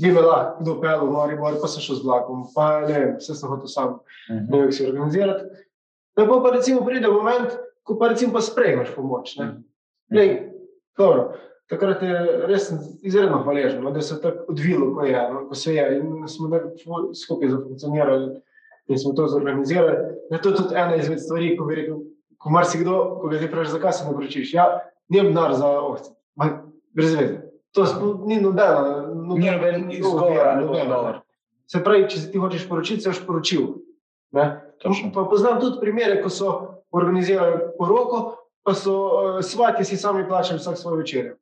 bi 0.00 0.12
me 0.12 0.20
lahko 0.24 0.62
kdo 0.62 0.74
pel 0.80 1.04
v 1.06 1.12
Maribor, 1.12 1.60
pa 1.60 1.68
sem 1.68 1.82
šel 1.84 1.96
z 2.00 2.04
vlakom, 2.08 2.44
pa 2.54 2.66
ne 2.86 2.92
vem, 2.96 3.14
vse 3.20 3.34
sem 3.36 3.48
hotel 3.52 3.68
sam 3.68 3.98
Mhm. 4.30 4.46
ne 4.50 4.60
vem, 4.62 4.72
si 4.72 4.86
organizirati. 4.86 5.44
Da 6.16 6.26
pa, 6.26 6.50
recimo 6.50 6.84
pride 6.84 7.08
moment, 7.08 7.52
ko 7.82 7.98
pa 7.98 8.08
recimo 8.08 8.32
pa 8.32 8.40
sprejmeš 8.40 8.94
pomoč. 8.96 9.36
Ne? 9.36 9.62
Lej, 10.10 10.30
dobro, 10.98 11.34
takrat 11.68 12.02
je 12.02 12.46
res 12.48 12.70
izredno 13.02 13.42
hvaležen, 13.44 13.82
no, 13.84 13.90
da 13.90 14.00
se 14.00 14.14
je 14.14 14.22
tako 14.22 14.52
odvilo, 14.52 14.94
ko, 14.94 15.04
je, 15.04 15.22
no, 15.32 15.44
ko 15.48 15.54
se 15.54 15.74
je 15.74 15.86
in 15.98 16.28
smo 16.28 16.48
ful- 16.48 17.10
skupaj 17.14 17.48
zafunkcionirali 17.48 18.40
in 18.88 18.98
smo 18.98 19.12
to 19.12 19.26
zorganizirali. 19.28 19.96
Da 20.30 20.38
to 20.38 20.48
je 20.48 20.56
tudi 20.56 20.74
ena 20.74 20.96
izmed 20.96 21.20
stvari, 21.20 21.56
ko 21.58 21.64
bi 21.64 21.74
rekel, 21.74 21.98
ko 22.38 22.50
marsikdo, 22.50 23.18
ko 23.20 23.28
ga 23.28 23.36
zdaj 23.36 23.48
vprašaš, 23.48 23.72
zakaj 23.72 23.92
se 23.92 24.04
ne 24.06 24.14
vročiš. 24.14 24.54
Ja, 24.54 24.66
ni 25.08 25.22
denar 25.22 25.54
za 25.54 25.68
ovce, 25.80 26.10
Ma, 26.36 26.62
brez 26.94 27.14
veze. 27.14 27.42
To 27.72 27.84
sploh 27.86 28.24
ni 28.24 28.40
nobena, 28.40 29.04
noben 29.12 29.90
izgovor, 29.92 30.56
ne. 30.56 31.20
Se 31.66 31.82
pravi, 31.84 32.06
če 32.08 32.20
se 32.20 32.30
ti 32.30 32.38
hočeš 32.38 32.68
poročiti, 32.68 33.02
se 33.02 33.10
boš 33.10 33.20
poročil. 33.26 33.66
Ne? 34.32 34.65
Točno. 34.78 35.10
Pa 35.14 35.24
poznam 35.24 35.60
tudi 35.60 35.80
primere, 35.80 36.22
ko 36.22 36.28
so 36.28 36.50
organizirali 36.92 37.52
poroko, 37.78 38.36
pa 38.62 38.74
so 38.74 38.92
uh, 38.94 39.40
svati 39.42 39.84
si 39.84 39.96
sami 39.96 40.28
plačali 40.28 40.58
vsak 40.58 40.78
svoj 40.78 40.98
večer. 40.98 41.34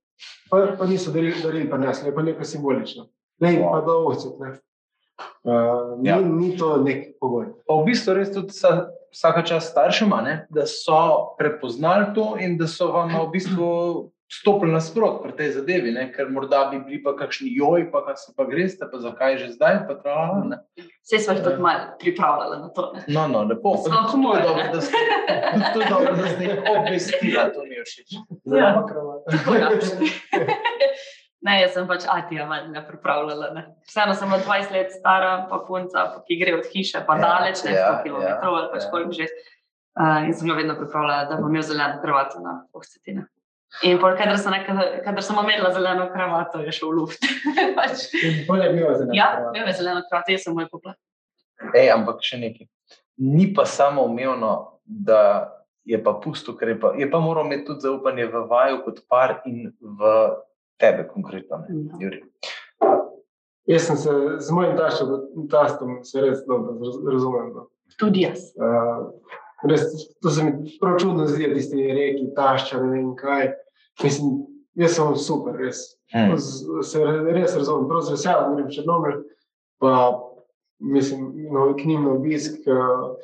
Pa, 0.50 0.76
pa 0.78 0.86
niso 0.86 1.10
darili, 1.10 1.34
darili 1.42 1.70
prinesli, 1.70 2.08
je 2.08 2.14
pa 2.14 2.22
nekaj 2.22 2.44
simbolično. 2.44 3.06
Ne, 3.40 3.58
Wow. 3.58 3.70
pa 3.72 3.80
da 3.80 3.92
ovcet. 3.92 4.32
Ne. 4.40 4.50
Uh, 5.44 5.98
ni, 6.00 6.08
Ja. 6.08 6.20
ni 6.20 6.56
to 6.56 6.76
nek 6.76 7.16
pogoj. 7.20 7.46
Pa 7.66 7.74
v 7.74 7.84
bistvu 7.84 8.14
res 8.14 8.30
tudi 8.34 8.52
sa, 8.54 8.88
vsaka 9.12 9.42
čas 9.42 9.70
staršema, 9.70 10.20
ne, 10.22 10.46
da 10.50 10.66
so 10.66 11.34
prepoznali 11.38 12.14
to 12.14 12.36
in 12.40 12.56
da 12.58 12.66
so 12.66 12.92
vam 12.92 13.10
v 13.10 13.30
bistvu 13.32 14.10
stopili 14.40 14.72
nasprot 14.72 15.22
pri 15.22 15.32
tej 15.36 15.52
zadevi, 15.58 15.92
ne, 15.94 16.08
ker 16.12 16.30
morda 16.30 16.64
bi 16.70 16.80
bili 16.82 17.00
pa 17.02 17.14
kakšni 17.16 17.52
joj, 17.54 17.86
pa 17.92 18.02
kaj 18.06 18.16
se 18.22 18.32
pa 18.36 18.46
greste, 18.48 18.88
pa 18.90 18.98
zakaj 18.98 19.38
že 19.38 19.48
zdaj, 19.54 19.78
pa 19.88 19.94
trala. 20.00 20.42
Ne. 20.50 20.58
Vse 21.04 21.20
smo 21.24 21.36
jih 21.36 21.42
tudi 21.44 21.62
malo 21.62 21.94
pripravljali 22.00 22.58
na 22.62 22.68
to. 22.68 22.92
Ne? 22.96 23.04
No, 23.14 23.26
no, 23.28 23.42
lepo. 23.48 23.76
Pa 23.76 23.82
tudi 23.82 23.94
to 23.94 24.00
je 24.02 24.10
humor, 24.12 24.42
dobro, 24.42 24.66
da 24.74 24.80
ste, 24.80 25.02
tudi 25.52 25.70
to 25.74 25.80
je 25.80 25.90
dobro, 25.90 26.12
da 26.18 26.28
ste 26.28 26.44
jih 26.44 26.56
obvestila, 26.74 27.48
to 27.54 27.64
mi 27.68 27.74
je 27.78 27.84
všeč. 27.90 28.10
Ja. 28.44 28.68
ja. 28.68 29.64
Ne, 31.44 31.58
jaz 31.60 31.74
sem 31.76 31.84
pač 31.84 32.06
Atija 32.08 32.46
ne 32.48 32.80
pripravljala. 32.86 33.50
Ne. 33.52 33.66
Vseeno 33.84 34.14
sem 34.16 34.30
bila 34.32 34.40
20 34.46 34.72
let 34.72 34.94
stara, 34.96 35.34
pa 35.50 35.58
punca, 35.66 36.06
pa 36.14 36.22
ki 36.24 36.38
gre 36.40 36.54
od 36.56 36.70
hiše, 36.72 37.02
pa 37.04 37.18
Ja, 37.18 37.20
ja, 37.20 37.26
daleč, 37.28 37.60
ne 37.66 37.74
ja, 37.74 37.90
100 38.00 38.06
km 38.06 38.22
ja, 38.24 38.38
ali 38.48 38.70
pač 38.72 38.86
ja. 38.86 38.90
koliko 38.90 39.12
že. 39.12 39.28
Uh, 39.94 40.24
in 40.26 40.32
sem 40.34 40.48
jo 40.48 40.56
vedno 40.58 40.74
pripravljala, 40.74 41.28
da 41.30 41.36
bom 41.38 41.52
imel 41.52 41.62
zeleno 41.62 42.00
kravato 42.02 42.40
na 42.42 42.64
ohcetine. 42.74 43.28
In 43.82 43.98
pol, 43.98 44.14
kadar 44.14 44.38
sem, 44.38 44.52
nekaj, 44.52 45.02
kadar 45.04 45.22
sem 45.22 45.38
omenila 45.38 45.72
zeleno 45.74 46.06
kravato, 46.12 46.60
je 46.62 46.72
šel 46.72 46.92
v 46.92 46.94
luft. 46.94 47.24
pač, 47.76 48.06
Bolje 48.48 48.64
je 48.64 48.72
bilo 48.72 48.94
za 48.94 49.04
nas. 49.04 49.16
ja, 49.16 49.26
je 49.52 49.72
zeleno 49.72 50.02
kravato, 50.08 50.32
jaz 50.32 50.42
sem 50.42 50.54
moj 50.54 50.68
popla. 50.70 50.94
Ej, 51.74 51.90
ampak 51.90 52.22
še 52.22 52.38
nekaj. 52.38 52.68
Ni 53.18 53.54
pa 53.54 53.64
samo 53.66 54.04
umevno, 54.04 54.52
da 54.84 55.50
je 55.84 55.98
pa 55.98 56.14
pusto, 56.14 56.54
ker 56.54 56.68
je 56.68 56.80
pa, 56.80 56.94
je 56.94 57.10
pa 57.10 57.18
moral 57.18 57.44
imeti 57.44 57.66
tudi 57.66 57.80
zaupanje 57.80 58.26
v 58.26 58.44
vaju 58.48 58.78
kot 58.84 59.02
par 59.08 59.42
in 59.44 59.68
v 59.80 60.14
tebe 60.76 61.08
konkretno. 61.08 61.58
ne, 61.60 61.82
Ja. 61.90 61.98
Jurij. 62.00 62.22
Jaz 63.66 63.86
sem 63.86 63.96
se 63.96 64.10
z 64.38 64.50
mojim 64.52 64.76
taščem, 64.76 65.08
tastom, 65.48 66.04
se 66.04 66.20
res 66.20 66.42
dobro 66.44 66.74
raz- 66.78 67.00
razumem. 67.06 67.52
No. 67.54 67.66
Tudi 67.98 68.26
jaz. 68.26 68.50
Uh, 68.56 69.08
res, 69.68 69.84
to 70.22 70.30
se 70.30 70.44
mi 70.44 70.52
prav 70.80 70.98
čudno 71.00 71.26
zdi, 71.26 71.50
tisti 71.54 71.86
reki, 71.92 72.30
tašča, 72.36 72.80
ne 72.82 72.90
vem 72.92 73.10
kaj. 73.16 73.52
Mislim, 74.02 74.44
jaz 74.74 74.96
sem 74.96 75.16
super, 75.16 75.56
res. 75.60 75.84
Hm. 76.14 76.36
Z- 76.36 76.82
Se 76.84 77.04
re- 77.04 77.32
res 77.32 77.56
razumem, 77.56 77.88
prav 77.88 78.02
z 78.02 78.14
veseljem 78.16 78.54
grem 78.56 78.66
v 78.68 78.74
Črnomelj, 78.76 79.18
pa 79.80 79.92
mislim, 80.78 81.28
no, 81.52 81.70
k 81.76 81.84
njim 81.84 82.04
na 82.04 82.12
obisk. 82.12 82.60
Uh, 82.66 83.16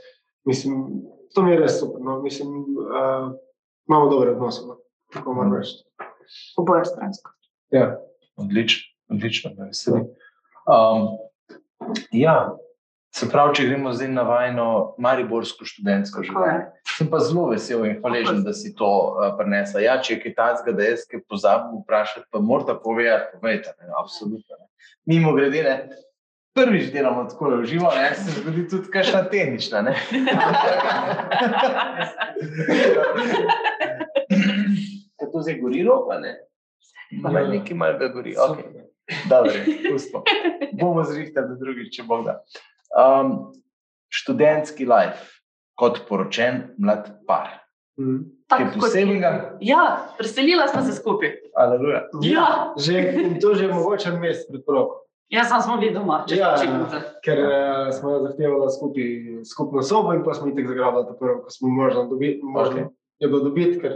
mislim, 0.48 1.02
to 1.34 1.42
mi 1.42 1.52
je 1.52 1.60
res 1.60 1.78
super. 1.80 2.00
No. 2.00 2.20
Mislim, 2.22 2.48
uh, 2.78 3.32
imamo 3.88 4.08
dobre 4.10 4.30
odnose, 4.30 4.66
no. 4.66 4.78
tako 5.12 5.34
moram 5.34 5.54
reči. 5.54 5.82
Oboje 6.56 6.84
stransko. 6.84 7.30
Ja. 7.70 7.98
Odlično, 8.36 8.86
odlično, 9.10 9.50
me 9.58 9.66
veseli. 9.66 10.00
Um, 10.70 11.08
ja, 12.12 12.56
se 13.14 13.28
pravi, 13.30 13.54
če 13.58 13.64
gremo 13.66 13.92
zdaj 13.94 14.08
na 14.12 14.22
vajno 14.26 14.66
Mariborsko 15.02 15.66
študentsko 15.66 16.22
življenje. 16.26 16.66
Sem 16.94 17.08
pa 17.10 17.18
zelo 17.24 17.48
vesel 17.50 17.84
in 17.88 17.96
hvaležen, 17.98 18.44
da 18.46 18.52
si 18.56 18.70
to 18.78 18.86
uh, 18.86 19.32
prinesla. 19.38 19.82
Ja, 19.82 19.94
če 20.02 20.14
je 20.14 20.20
kaj 20.24 20.34
takega, 20.38 20.76
da 20.78 20.82
jaz 20.92 21.00
kaj 21.10 21.20
pozabim 21.30 21.80
vprašati, 21.82 22.26
pa 22.30 22.38
morate 22.44 22.74
povedati, 22.84 23.32
povejte, 23.34 23.74
ne, 23.80 23.90
absolutno. 23.98 24.52
Ne. 24.60 24.66
Mimo 25.10 25.30
grede, 25.38 25.60
ne. 25.66 25.76
Prvič 26.54 26.90
delamo 26.90 27.24
tako 27.30 27.44
v 27.60 27.66
živo, 27.70 27.90
ne, 27.94 28.08
se 28.18 28.30
zgodi 28.40 28.62
tudi 28.70 28.90
kakšna 28.90 29.22
tehnična. 29.30 29.78
Ne. 29.86 29.94
Je 35.20 35.26
to 35.30 35.38
zdaj 35.42 35.60
gori 35.60 35.82
ropa, 35.86 36.18
ne? 36.22 36.32
Pa 37.22 37.30
nekaj 37.34 37.76
malega 37.76 38.08
gori. 38.14 38.34
Okay. 38.38 38.86
Dobro, 39.30 39.52
pustimo. 39.90 40.22
Bomo 40.72 41.04
zrihtali 41.04 41.48
do 41.48 41.56
drugič, 41.58 41.90
če 41.96 42.02
bo 42.06 42.22
da. 42.26 42.38
Um, 42.90 43.52
študentski 44.10 44.84
life 44.84 45.40
kot 45.78 46.02
poročen 46.08 46.74
mlad 46.78 47.08
par. 47.26 47.60
Mm. 48.00 48.24
Tako 48.50 48.80
posebnega? 48.80 49.58
Ja, 49.60 50.08
preselila 50.18 50.66
smo 50.68 50.82
se 50.82 50.92
skupaj. 50.96 51.30
Aleluja. 51.56 52.08
Ja. 52.22 52.74
Že, 52.76 53.14
to 53.40 53.54
že 53.54 53.64
je 53.64 53.74
mogoče 53.74 54.10
mesec 54.18 54.48
pred 54.50 54.64
poroko. 54.66 55.06
Jaz 55.30 55.46
sem 55.48 55.62
smo 55.62 55.76
bili 55.78 55.94
doma, 55.94 56.24
če 56.26 56.40
Ja, 56.40 56.56
ja, 56.58 56.64
ja. 56.66 56.86
če 56.90 57.00
Ker 57.22 57.40
uh, 57.46 57.90
smo 57.94 58.16
zahtevali 58.24 58.70
skupaj 58.74 59.10
skupno 59.46 59.82
sobo 59.86 60.14
in 60.16 60.24
pa 60.26 60.34
smo 60.34 60.48
jih 60.50 60.56
tako 60.56 60.72
zagrabili, 60.72 61.06
to 61.06 61.14
prvo, 61.20 61.34
ko 61.44 61.54
smo 61.54 61.68
možno 61.70 62.08
dobiti, 62.10 62.40
možno 62.42 62.88
Ok. 62.88 62.90
je 63.22 63.28
bilo 63.28 63.40
dobiti, 63.44 63.78
ker 63.78 63.94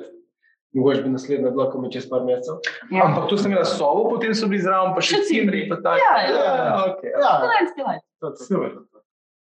mogoče 0.79 1.03
bi 1.03 1.11
naslednja 1.11 1.51
bila, 1.51 1.67
ko 1.73 1.83
mi 1.83 1.91
čez 1.91 2.07
par 2.11 2.23
mesecev. 2.23 2.63
Ja. 2.95 3.09
Ampak 3.09 3.27
tu 3.29 3.37
sem 3.37 3.51
imela 3.51 3.67
sobo, 3.67 4.07
potem 4.15 4.35
so 4.35 4.47
bili 4.47 4.63
zraven, 4.63 4.95
pa 4.95 5.03
še 5.03 5.25
cimri. 5.27 5.67
pa 5.69 5.81
tako. 5.83 5.99
Ja, 5.99 6.15
ja. 6.23 6.39
ja, 6.39 6.79
okay. 6.93 7.11
Ja, 7.19 7.35
Študentski 7.43 7.83
life. 7.83 8.07
To 8.31 8.45
to. 8.93 8.99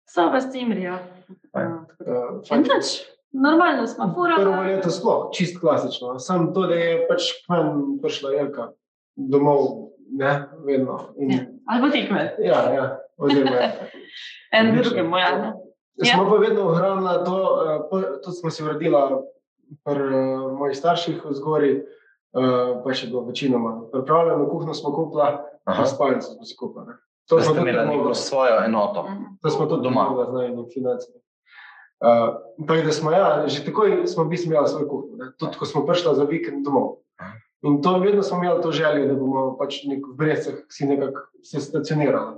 So 0.08 0.28
v 0.28 0.82
ja. 0.82 1.00
In 2.52 2.62
nič, 2.62 3.08
normalno 3.32 3.88
smo 3.88 4.12
Prvo 4.12 4.16
furali. 4.16 4.76
leto 4.76 4.90
sploh, 4.92 5.32
čist 5.32 5.60
klasično. 5.60 6.20
Sam 6.20 6.54
to, 6.54 6.68
da 6.68 6.76
je 6.76 7.08
pač 7.08 7.32
k 7.44 7.52
meni 7.52 8.00
prišla 8.02 8.32
Jelka 8.36 8.72
domov, 9.16 9.92
ne, 10.12 10.50
vedno. 10.66 11.14
In, 11.18 11.32
Ja. 11.32 11.40
Ali 11.68 11.82
pa 11.82 11.90
tikme, 11.92 12.36
ja, 12.44 12.60
ja, 12.74 12.86
oziroma 13.18 13.72
en 14.56 14.68
Odlično. 14.68 14.84
drugemu, 14.84 15.18
ja. 15.18 15.32
ne. 15.38 15.54
Ja. 15.96 16.16
Smo 16.16 16.30
pa 16.30 16.36
vedno 16.42 16.62
ohranili 16.68 17.26
to, 17.26 17.38
uh, 17.92 18.22
tudi 18.24 18.36
smo 18.36 18.50
si 18.50 18.64
uredili 18.64 18.98
pri 19.84 20.04
uh, 20.04 20.52
mojih 20.58 20.78
starših 20.78 21.22
v 21.26 21.34
zgori, 21.34 21.72
uh, 22.34 22.82
pa 22.84 22.94
še 22.94 23.08
bilo 23.08 23.24
večinoma. 23.28 23.88
Pripravljeno 23.92 24.50
kuhno 24.50 24.74
smo 24.74 24.92
kupili, 24.92 25.38
pa 25.64 25.86
spalnico 25.86 26.34
smo 26.34 26.44
si 26.44 26.56
kupili. 26.58 26.98
To 27.32 27.38
Da 27.40 27.44
smo 27.44 27.56
imeli 27.56 27.88
neko 27.88 28.14
svojo 28.14 28.64
enoto. 28.66 29.04
Mhm. 29.04 29.24
To 29.42 29.50
smo 29.50 29.66
tudi 29.66 29.84
Doma. 29.84 30.08
Uh, 32.02 32.36
tako 32.68 32.82
da 32.86 32.92
smo, 32.92 33.12
ja, 33.12 33.44
že 33.48 33.66
takoj 33.66 34.08
smo 34.08 34.26
bili 34.26 34.44
imeli 34.46 34.68
svoj 34.68 34.84
ne. 35.18 35.32
tudi 35.38 35.58
ko 35.58 35.66
smo 35.66 35.86
prišli 35.86 36.16
za 36.16 36.24
vikend 36.24 36.66
domov. 36.66 36.96
Aha. 37.18 37.32
In 37.62 37.82
to 37.82 38.00
vedno 38.00 38.24
smo 38.24 38.38
imeli 38.44 38.62
to 38.62 38.72
željo, 38.72 39.08
da 39.08 39.14
bomo 39.14 39.58
pač 39.58 39.84
nek 39.86 40.04
v 40.12 40.16
Brecah 40.18 40.54
si 40.70 40.86
nekako 40.86 41.22
se 41.44 41.60
stacionirali. 41.60 42.36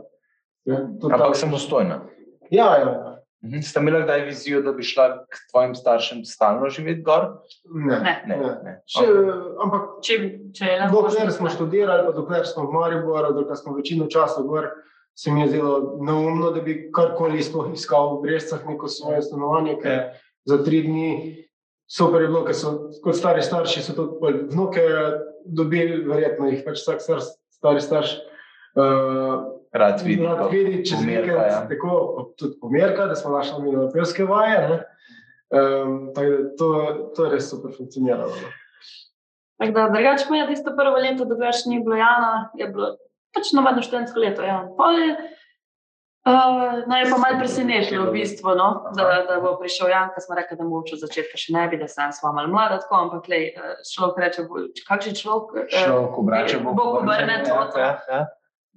Ne, 0.66 0.76
Ampak 1.04 1.20
tam- 1.20 1.34
samostojna. 1.36 2.02
Ja, 2.52 2.78
ja, 2.78 2.90
ja. 2.90 3.13
Mhm. 3.44 3.62
Ste 3.62 3.80
imeli 3.80 4.04
kdaj 4.04 4.22
vizijo, 4.26 4.62
da 4.62 4.72
bi 4.72 4.84
šla 4.84 5.26
k 5.28 5.36
tvojim 5.52 5.76
staršem 5.76 6.22
stalno 6.26 6.70
živeti 6.70 7.02
gor? 7.04 7.26
Ne. 7.66 8.00
Ne. 8.00 8.24
Ne, 8.28 8.38
Ne. 8.38 8.54
ne. 8.64 8.74
Še, 8.88 9.04
Okay. 9.04 9.42
ampak 9.64 9.82
Če, 10.02 10.16
če 10.54 10.66
je 10.66 10.80
le 10.80 10.88
dokler 10.92 11.32
smo 11.32 11.50
študirali, 11.50 12.06
pa 12.08 12.12
dokler 12.12 12.46
smo 12.48 12.68
v 12.68 12.74
Mariboru, 12.74 13.34
dokler 13.36 13.58
smo 13.58 13.76
večino 13.76 14.08
časa 14.08 14.42
gor, 14.42 14.70
se 15.16 15.32
mi 15.32 15.42
je 15.42 15.48
zdelo 15.50 16.00
neumno, 16.02 16.52
da 16.52 16.62
bi 16.62 16.90
karkoli 16.92 17.44
sploh 17.44 17.68
iskal 17.74 18.16
v 18.18 18.22
Brezcah 18.24 18.64
neko 18.66 18.88
svoje 18.88 19.22
stanovanje, 19.22 19.76
ker 19.82 19.92
Ja. 19.92 20.14
za 20.46 20.58
tri 20.64 20.82
dni 20.82 21.10
super 21.88 22.22
je 22.22 22.28
bilo, 22.28 22.46
ker 22.46 22.56
so 22.56 22.90
kot 23.04 23.16
stari 23.16 23.42
starši 23.44 23.82
so 23.84 23.94
tudi 23.94 24.20
pol 24.20 24.40
vnuke 24.50 24.82
dobili, 25.46 26.00
verjetno 26.08 26.48
jih 26.48 26.64
pač 26.66 26.80
vsak 26.80 27.02
star, 27.02 27.20
stari 27.52 27.82
starš. 27.82 28.16
Uh, 28.74 29.60
Rad 29.74 30.02
vidim. 30.02 30.26
Rad 30.26 30.52
vidi 30.52 30.86
čez 30.86 31.00
pomerka, 31.00 31.22
vikend, 31.24 31.52
ja. 31.52 31.62
tako 31.70 31.92
tudi 32.38 32.60
pomerka, 32.62 33.06
da 33.06 33.16
smo 33.16 33.32
našli 33.32 33.64
njihove 33.64 33.92
pevske 33.94 34.26
vaje. 34.26 34.60
ne. 34.70 34.80
Um, 35.52 36.12
tako 36.16 36.30
da 36.30 36.56
to, 36.58 36.68
to 37.16 37.26
je 37.26 37.32
res 37.32 37.50
super 37.50 37.72
funkcioniralo. 37.78 38.30
no. 38.32 38.50
Da, 39.66 39.90
drugače 39.90 40.26
pa 40.30 40.36
je 40.36 40.48
tisto 40.48 40.74
prvo 40.78 40.98
leto, 40.98 41.26
dokler 41.26 41.54
še 41.54 41.70
ni 41.70 41.80
bilo 41.80 41.96
Jana, 41.96 42.50
je 42.58 42.68
bilo 42.68 42.96
pač 43.34 43.54
navadno 43.54 43.82
študentsko 43.82 44.20
leto. 44.20 44.42
Ja. 44.42 44.64
Pol 44.78 44.98
je, 44.98 45.10
uh, 46.28 46.84
naj 46.90 47.04
je 47.04 47.10
pa 47.12 47.18
malo 47.18 47.38
presenetilo, 47.40 48.10
v 48.10 48.16
bistvu, 48.18 48.56
no, 48.58 48.68
da, 48.98 49.24
da 49.30 49.40
bo 49.42 49.56
prišel 49.62 49.90
Jan, 49.94 50.10
ker 50.14 50.26
smo 50.26 50.36
rekli, 50.36 50.58
da 50.58 50.68
mu 50.68 50.82
od 50.82 50.94
začetka 51.00 51.38
še 51.40 51.54
ne 51.56 51.66
bi, 51.72 51.80
da 51.80 51.88
sem 51.88 52.12
sva 52.12 52.34
malo 52.36 52.50
mlada, 52.50 52.82
tako, 52.84 53.00
ampak 53.08 53.30
lej, 53.30 53.54
eh, 53.54 53.82
človek 53.94 54.20
reče, 54.26 54.46
bo- 54.50 54.68
kakšen 54.90 55.18
človek. 55.18 55.66
eh, 55.66 55.86
Človek 55.86 56.18
obrača, 56.18 56.60
Bog 56.60 56.82
obrne 57.02 57.40
to. 57.46 57.54
Ja, 57.56 57.68
ja, 57.78 57.92
ja. 58.10 58.22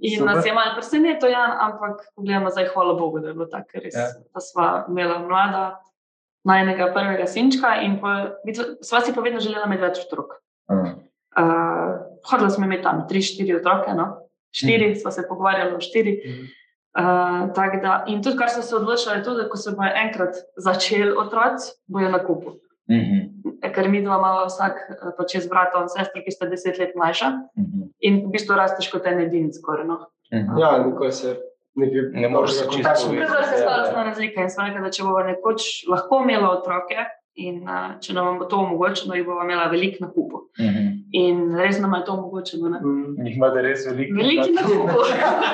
In 0.05 0.19
Super. 0.19 0.35
nas 0.35 0.47
je 0.47 0.53
malo 0.53 0.75
presenetilo, 0.77 1.31
Jan, 1.31 1.53
ampak 1.61 2.03
gledamo 2.17 2.51
zdaj, 2.51 2.69
hvala 2.75 2.95
Bogu, 2.95 3.21
da 3.21 3.29
je 3.29 3.35
bilo 3.35 3.47
tako 3.49 3.81
res. 3.81 3.95
Ja. 3.95 4.01
Ja. 4.01 4.27
Da 4.35 4.43
sva 4.45 4.67
imela 4.89 5.19
mlada, 5.19 5.65
najnega 6.45 6.91
prvega 6.95 7.27
sinčka 7.27 7.75
in 7.83 7.97
sva 8.85 9.01
si 9.01 9.15
pa 9.15 9.25
vedno 9.25 9.41
želela 9.41 9.65
imeti 9.67 9.83
več 9.83 10.05
otrok. 10.05 10.37
Mhm. 10.73 10.95
Uh, 11.37 11.97
hodila 12.31 12.51
smo 12.51 12.65
imeti 12.65 12.83
tam 12.83 13.03
tri, 13.09 13.21
štiri 13.23 13.59
otroke, 13.59 13.93
no? 13.95 14.27
štiri, 14.57 14.91
mm. 14.91 15.01
sva 15.03 15.11
se 15.13 15.27
pogovarjala 15.29 15.77
o 15.77 15.81
štiri. 15.81 16.21
Uh, 16.97 17.53
tako 17.55 17.81
da, 17.83 17.97
in 18.09 18.23
tudi, 18.25 18.39
kar 18.41 18.49
so 18.49 18.63
se 18.65 18.77
odločili, 18.77 19.19
je 19.19 19.25
tudi, 19.25 19.43
da 19.43 19.51
ko 19.53 19.59
se 19.61 19.75
bojo 19.77 19.93
enkrat 20.01 20.39
začeli 20.57 21.13
otroci, 21.13 21.75
bojo 21.93 22.09
na 22.13 22.23
kupu. 22.25 22.57
Mhm. 22.91 23.19
Ker 23.75 23.89
mi 23.89 24.03
dva 24.03 24.17
imamo 24.17 24.45
vsak 24.47 24.75
eh, 24.91 25.11
pa 25.19 25.25
čez 25.25 25.49
brata 25.49 25.81
in 25.83 25.89
sestro, 25.89 26.23
ki 26.23 26.31
sta 26.31 26.47
deset 26.47 26.79
let 26.79 26.95
mlajša 26.97 27.29
Mhm. 27.59 27.83
in 28.01 28.15
v 28.27 28.31
bistvu 28.31 28.55
rasteš 28.57 28.91
kot 28.93 29.07
en 29.07 29.21
edin 29.21 29.53
skoraj. 29.53 29.87
No. 29.87 29.99
Mhm. 30.33 30.59
Ja, 30.59 30.79
nikoli 30.79 31.13
se 31.13 31.37
nekaj 31.75 32.11
Ne 32.15 32.29
moreš 32.29 32.51
se 32.53 32.65
čisto. 32.71 32.89
Kazala 32.89 33.43
se 33.43 33.55
je 33.55 33.63
starostna 33.63 34.03
razlika 34.05 34.43
in 34.43 34.51
smo 34.51 34.65
rekli, 34.65 34.81
da 34.83 34.91
če 34.91 35.03
bomo 35.03 35.21
nekoč 35.21 35.63
lahko 35.89 36.23
imeli 36.23 36.45
otroke 36.45 36.97
in 37.37 37.69
uh, 37.69 38.01
če 38.01 38.15
nam 38.15 38.39
bo 38.39 38.45
to 38.45 38.57
omogočeno, 38.57 39.15
jih 39.15 39.27
bomo 39.27 39.43
imela 39.45 39.67
veliko 39.69 39.97
na 40.01 40.09
kupu. 40.09 40.39
Mhm. 40.61 40.87
In 41.13 41.57
res 41.57 41.81
nam 41.81 41.93
je 41.95 42.05
to 42.05 42.13
omogočeno. 42.13 42.69
Ne? 42.69 42.81
Mm. 42.81 43.27
Jih 43.27 43.37
imate 43.37 43.63
res 43.63 43.87
veliko. 43.87 44.17
Veliki 44.17 44.53
na 44.53 44.63
kupu. 44.63 44.99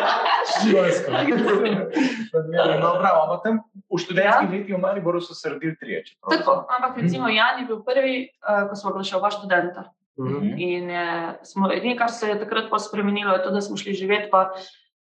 Živalsko. 0.62 1.10
No, 2.32 2.96
prav, 2.96 3.16
ampak 3.28 3.40
tam 3.44 3.54
v 3.92 3.98
študentskih 4.00 4.48
Ja. 4.48 4.52
letih 4.52 4.74
v 4.74 4.80
Mariboru 4.80 5.20
so 5.20 5.34
se 5.34 5.48
rodili 5.48 5.76
trije. 5.76 6.04
Tako, 6.30 6.64
ampak 6.64 6.96
recimo 6.96 7.28
Jan 7.28 7.60
je 7.60 7.66
bil 7.66 7.82
prvi, 7.84 8.30
uh, 8.48 8.68
ko 8.68 8.76
smo 8.76 8.92
bili 8.92 9.04
še 9.04 9.16
oba 9.16 9.30
študenta. 9.30 9.92
Mhm. 10.18 10.36
Mhm. 10.36 10.58
In 10.58 10.90
je, 10.90 11.38
smo, 11.42 11.72
edino, 11.72 11.96
kar 11.98 12.10
se 12.10 12.28
je 12.28 12.38
takrat 12.40 12.70
pa 12.70 12.78
spremenilo, 12.78 13.32
je 13.32 13.42
to, 13.42 13.50
da 13.50 13.60
smo 13.60 13.76
šli 13.76 13.94
živeti 13.94 14.30
pa 14.30 14.52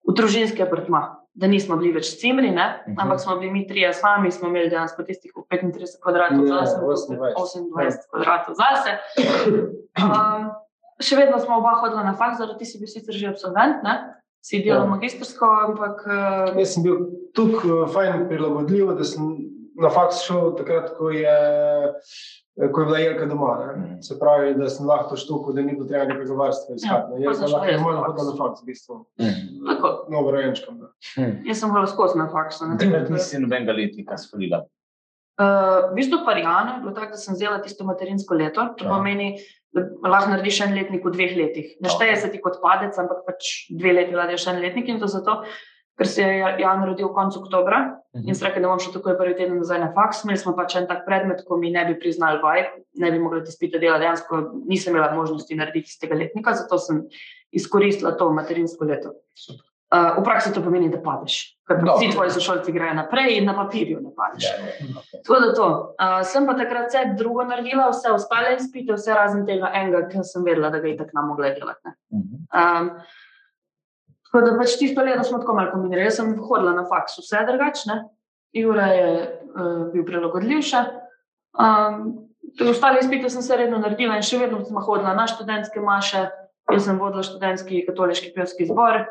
v 0.08 0.14
družinski 0.16 0.64
apartma. 0.64 1.20
Da 1.38 1.48
nismo 1.48 1.78
bili 1.78 1.92
več 1.94 2.16
cimri, 2.18 2.50
ne? 2.52 2.84
Mhm. 2.88 3.00
ampak 3.00 3.20
smo 3.20 3.36
bili 3.38 3.52
mi 3.52 3.68
trije 3.68 3.94
sami, 3.94 4.32
smo 4.32 4.48
imeli 4.48 4.70
dejansko 4.70 5.04
tistih 5.04 5.32
35 5.52 6.00
kvadratov 6.02 6.42
Ne, 6.42 6.48
zase, 6.48 6.80
28. 6.82 7.36
28 7.36 8.10
kvadratov 8.10 8.56
zase. 8.56 8.98
Um, 10.00 10.50
še 11.08 11.16
vedno 11.16 11.38
smo 11.40 11.60
oba 11.60 11.76
hodila 11.78 12.04
na 12.04 12.16
faks, 12.18 12.40
zaradi 12.40 12.64
ti 12.64 12.66
si 12.66 12.80
bil 12.80 12.90
sicer 12.90 13.14
že 13.14 13.28
absolvent, 13.30 13.84
ne? 13.84 14.18
Si 14.48 14.62
delal 14.64 14.86
Ja. 14.86 14.90
magistrsko, 14.90 15.46
ampak 15.66 16.06
uh, 16.08 16.56
Jaz 16.56 16.74
sem 16.74 16.84
bil 16.84 17.02
tukaj 17.36 17.72
uh, 17.74 17.88
fajn 17.92 18.28
prilagodljiv, 18.30 18.94
da 18.96 19.04
sem 19.04 19.28
na 19.78 19.90
faks 19.92 20.24
šel 20.24 20.56
takrat, 20.56 20.94
ko 20.98 21.10
je, 21.12 21.34
ko 22.58 22.82
je 22.82 22.86
bila 22.86 23.00
Jelka 23.00 23.26
doma. 23.26 23.50
Ne? 23.60 23.74
Mhm. 23.76 23.98
Se 24.02 24.16
pravi, 24.20 24.54
da 24.56 24.70
sem 24.70 24.88
lahko 24.88 25.16
štuko, 25.16 25.54
da 25.54 25.62
ni 25.62 25.76
bilo 25.76 25.86
treba 25.86 26.06
nekega 26.06 26.34
varstva 26.34 26.76
iskati. 26.76 26.88
Ja, 26.88 27.20
Ja, 27.20 27.20
pa 27.20 27.20
Jelka 27.20 27.36
sem 27.38 27.52
lahko 27.52 27.66
je 27.66 27.72
jaz 27.72 27.82
na 27.82 27.86
malo 27.86 28.02
faks. 28.08 28.38
faks, 28.38 28.62
v 28.62 28.66
bistvu. 28.66 28.96
Mhm. 29.20 29.44
Tako. 29.68 29.92
Novo 30.10 30.32
rojenčkom. 30.32 30.80
Mhm. 31.18 31.36
jaz 31.46 31.60
sem 31.60 31.70
bila 31.72 31.88
skozi 31.88 32.18
na 32.18 32.28
faksu. 32.28 32.66
ne. 32.66 32.78
Takrat 32.78 33.10
nisi 33.10 33.40
nobenega 33.40 33.72
letnika 33.74 34.18
sfolila. 34.18 34.64
Uh, 35.38 35.46
v 35.92 35.96
bistvu 35.96 36.24
parijano 36.26 36.72
je 36.72 36.80
bilo 36.82 36.92
tako, 36.92 37.12
da 37.12 37.18
sem 37.18 37.34
vzela 37.36 37.60
tisto 37.62 37.86
materinsko 37.86 38.34
leto. 38.34 38.64
To 38.74 38.86
Ja. 38.86 38.90
pomeni, 38.90 39.38
lahko 39.76 40.32
narediš 40.32 40.62
en 40.66 40.76
letnik 40.76 41.06
v 41.06 41.14
dveh 41.14 41.34
letih. 41.38 41.74
Ne 41.82 41.90
šteje 41.90 42.16
se 42.22 42.30
ti 42.32 42.42
kot 42.42 42.62
padec, 42.64 42.98
ampak 42.98 43.26
pač 43.28 43.68
dve 43.70 43.94
leti 43.94 44.16
ladeš 44.16 44.48
en 44.48 44.62
letnik 44.62 44.88
in 44.90 45.00
to 45.00 45.08
zato, 45.08 45.44
ker 45.98 46.08
se 46.08 46.22
je 46.22 46.38
Ja- 46.40 46.58
Jan 46.60 46.86
rodil 46.86 47.10
konec 47.10 47.38
oktobra 47.38 48.00
in 48.14 48.36
sem 48.36 48.48
rekel, 48.48 48.62
da 48.62 48.70
bom 48.70 48.80
šel 48.80 48.94
takoj 48.94 49.18
prvi 49.18 49.36
teden 49.36 49.58
nazaj 49.58 49.80
na 49.80 49.92
faks. 49.94 50.24
Imeli 50.24 50.38
smo 50.38 50.56
pač 50.56 50.76
en 50.76 50.88
tak 50.88 51.06
predmet, 51.06 51.44
ko 51.46 51.58
mi 51.58 51.72
ne 51.72 51.86
bi 51.86 52.00
priznali 52.00 52.40
vaj, 52.42 52.68
ne 52.96 53.12
bi 53.12 53.20
mogla 53.20 53.44
ti 53.44 53.52
spite 53.52 53.80
dela. 53.80 54.00
Dejansko 54.00 54.64
nisem 54.68 54.96
imela 54.96 55.14
možnosti 55.14 55.56
narediti 55.56 55.90
iz 55.94 56.00
tega 56.00 56.16
letnika, 56.16 56.54
zato 56.54 56.78
sem 56.78 57.04
izkoristila 57.52 58.18
to 58.18 58.32
materinsko 58.32 58.86
leto. 58.86 59.14
Uh, 59.88 60.20
v 60.20 60.24
praksi 60.24 60.52
to 60.52 60.60
pomeni, 60.60 60.90
da 60.92 60.98
padeš, 61.00 61.36
ker 61.64 61.78
Dobro. 61.80 61.94
vsi 61.96 62.10
tvoji 62.12 62.32
sošolci 62.36 62.74
grejo 62.76 62.92
naprej 62.98 63.38
in 63.38 63.46
na 63.48 63.54
papirju 63.56 64.02
ne 64.04 64.10
padeš. 64.12 64.44
Ja, 64.44 64.56
ja, 64.60 64.90
okay. 65.00 65.22
Tako 65.24 65.38
da 65.40 65.54
to. 65.56 65.68
Uh, 65.96 66.16
sem 66.28 66.48
pa 66.50 66.58
takrat 66.60 66.90
vse 66.92 67.04
drugo 67.16 67.46
naredila, 67.48 67.86
vse 67.94 68.12
ostale 68.12 68.58
izpite, 68.58 68.98
vse 68.98 69.16
razen 69.16 69.46
tega 69.48 69.70
enega, 69.72 70.02
ki 70.12 70.26
sem 70.28 70.44
vedela, 70.44 70.74
da 70.74 70.82
ga 70.84 70.92
je 70.92 70.98
tako 71.00 71.16
nam 71.16 71.30
mogla 71.32 71.54
delati. 71.56 71.80
ne. 71.88 71.96
Mhm. 72.20 72.44
Um, 72.52 72.90
tako 74.28 74.42
da 74.44 74.58
pač 74.60 74.76
tisto 74.76 75.08
leto 75.08 75.24
smo 75.24 75.40
tako 75.40 75.56
malo 75.56 75.72
kombinirali. 75.72 76.10
Jaz 76.12 76.20
sem 76.20 76.36
hodila 76.36 76.76
na 76.76 76.84
faks, 76.90 77.16
vse 77.24 77.46
drugačne, 77.48 78.02
Jura 78.52 78.90
je 78.92 79.08
uh, 79.56 79.86
bil 79.94 80.04
prilagodljiv 80.04 80.68
še. 80.68 80.84
Um, 81.56 82.28
ostale 82.60 83.00
izpite 83.00 83.30
sem 83.30 83.42
se 83.42 83.56
redno 83.56 83.80
naredila 83.80 84.20
in 84.20 84.28
še 84.28 84.44
vedno 84.44 84.60
sem 84.66 84.84
hodila 84.84 85.16
na 85.16 85.28
študentske 85.32 85.80
maše. 85.80 86.28
Jaz 86.72 86.86
sem 86.86 87.00
vodila 87.00 87.24
študentski 87.24 87.86
katoliški 87.88 88.34
pevski 88.36 88.68
zbor. 88.68 89.06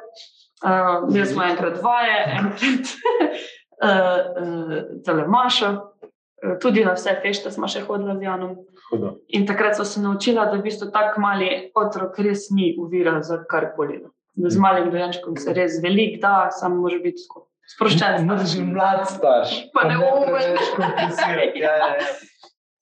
Uh, 0.64 1.08
Imeli 1.10 1.26
smo 1.26 1.44
enkrat 1.44 1.82
vaje, 1.82 2.16
enkrat 2.38 2.90
uh, 3.84 3.90
uh, 3.90 4.74
telemašo. 5.04 5.70
Uh, 5.72 6.56
Tudi 6.62 6.84
na 6.84 6.94
vse 6.96 7.16
fešte 7.22 7.52
smo 7.52 7.68
še 7.68 7.84
hodili 7.88 8.18
z 8.18 8.28
Janom. 8.28 8.54
Hudo. 8.90 9.16
In 9.34 9.46
takrat 9.48 9.76
so 9.76 9.84
se 9.84 10.00
naučila, 10.00 10.46
da 10.50 10.60
v 10.60 10.66
bistvu 10.68 10.90
tako 10.94 11.20
mali 11.24 11.48
otrok 11.74 12.20
res 12.22 12.50
ni 12.54 12.74
uvira 12.78 13.18
za 13.22 13.40
karkoli. 13.48 14.02
Da 14.36 14.52
z 14.52 14.60
malim 14.60 14.90
dojenčkom 14.92 15.36
se 15.40 15.52
res 15.56 15.80
velik 15.82 16.20
da, 16.20 16.50
samo 16.52 16.82
može 16.84 17.00
biti 17.00 17.24
tako 17.24 17.46
sproščen. 17.72 18.26
Moraš 18.28 18.54
že 18.54 18.64
mlad 18.64 19.06
starš. 19.10 19.56
Pa 19.74 19.88
ne 19.88 19.96
komplicirati. 19.98 21.64
Ja, 21.64 21.72
ja, 21.80 21.92
ja. 21.96 22.10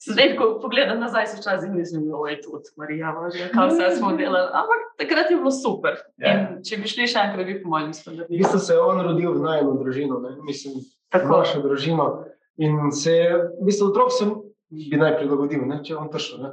Zdaj, 0.04 0.36
ko 0.36 0.58
pogledam 0.62 1.00
nazaj, 1.00 1.26
se 1.26 1.36
včasih 1.40 1.70
mislim, 1.72 2.02
da 2.10 2.30
je 2.30 2.40
to 2.40 2.60
Marija, 2.76 3.14
že 3.32 3.48
kaj 3.54 3.68
vse 3.68 3.96
smo 3.96 4.12
delali. 4.16 4.48
Ampak 4.52 4.80
takrat 4.98 5.30
je 5.30 5.36
bilo 5.36 5.50
super. 5.50 5.96
Ja. 6.16 6.32
In 6.34 6.62
če 6.64 6.76
bi 6.76 6.88
šli 6.90 7.06
še 7.08 7.22
enkrat, 7.24 7.46
bi 7.46 7.62
po 7.62 7.72
mojem 7.72 7.90
V 7.90 7.94
standardu. 7.94 8.36
bistvu 8.36 8.58
se 8.58 8.74
je 8.74 8.80
on 8.80 9.00
rodil 9.00 9.32
v 9.32 9.40
najmo 9.40 9.72
družino, 9.80 10.20
ne? 10.20 10.36
mislim, 10.44 10.74
v 10.80 10.84
Tako. 11.08 11.38
našo 11.38 11.62
družino. 11.62 12.24
In 12.56 12.92
se 12.92 13.12
je, 13.12 13.30
v 13.60 13.64
bistvu, 13.66 13.88
otrok 13.90 14.12
se 14.12 14.28
bi 14.70 14.96
naj 15.00 15.16
prilagodil, 15.18 15.64
ne? 15.66 15.80
če 15.84 15.94
je 15.94 15.98
on. 15.98 16.10
Točno. 16.12 16.52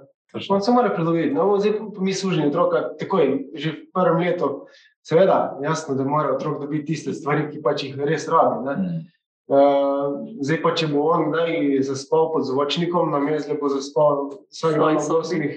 On 0.50 0.62
se 0.62 0.72
mora 0.72 0.90
prilagoditi. 0.96 1.34
No, 1.36 1.60
zdaj 1.60 1.74
pa 1.96 2.02
mi 2.02 2.14
služimo 2.14 2.48
otroka 2.48 2.96
takoj, 3.00 3.52
že 3.54 3.72
v 3.72 3.80
prvem 3.92 4.24
letu. 4.24 4.68
Seveda, 5.04 5.58
jasno, 5.64 5.96
da 5.98 6.06
mora 6.08 6.32
otrok 6.36 6.62
dobiti 6.62 6.94
tiste 6.94 7.14
stvari, 7.14 7.50
ki 7.52 7.60
pač 7.62 7.84
jih 7.84 7.98
res 8.00 8.30
rabi. 8.32 8.64
Ne? 8.64 8.76
Mhm. 8.78 9.00
Uh, 9.48 9.58
zdaj 10.40 10.62
pa, 10.62 10.72
če 10.72 10.88
bo 10.88 11.10
on 11.10 11.28
kdaj 11.28 11.52
zaspal 11.84 12.32
pod 12.32 12.46
zvočnikom, 12.46 13.12
na 13.12 13.20
mestu 13.20 13.58
bo 13.58 13.68
zaspal 13.68 14.30
dan 14.30 14.40
Svoj 14.50 14.96
v 14.96 15.02
sobi. 15.02 15.18
osmih 15.18 15.54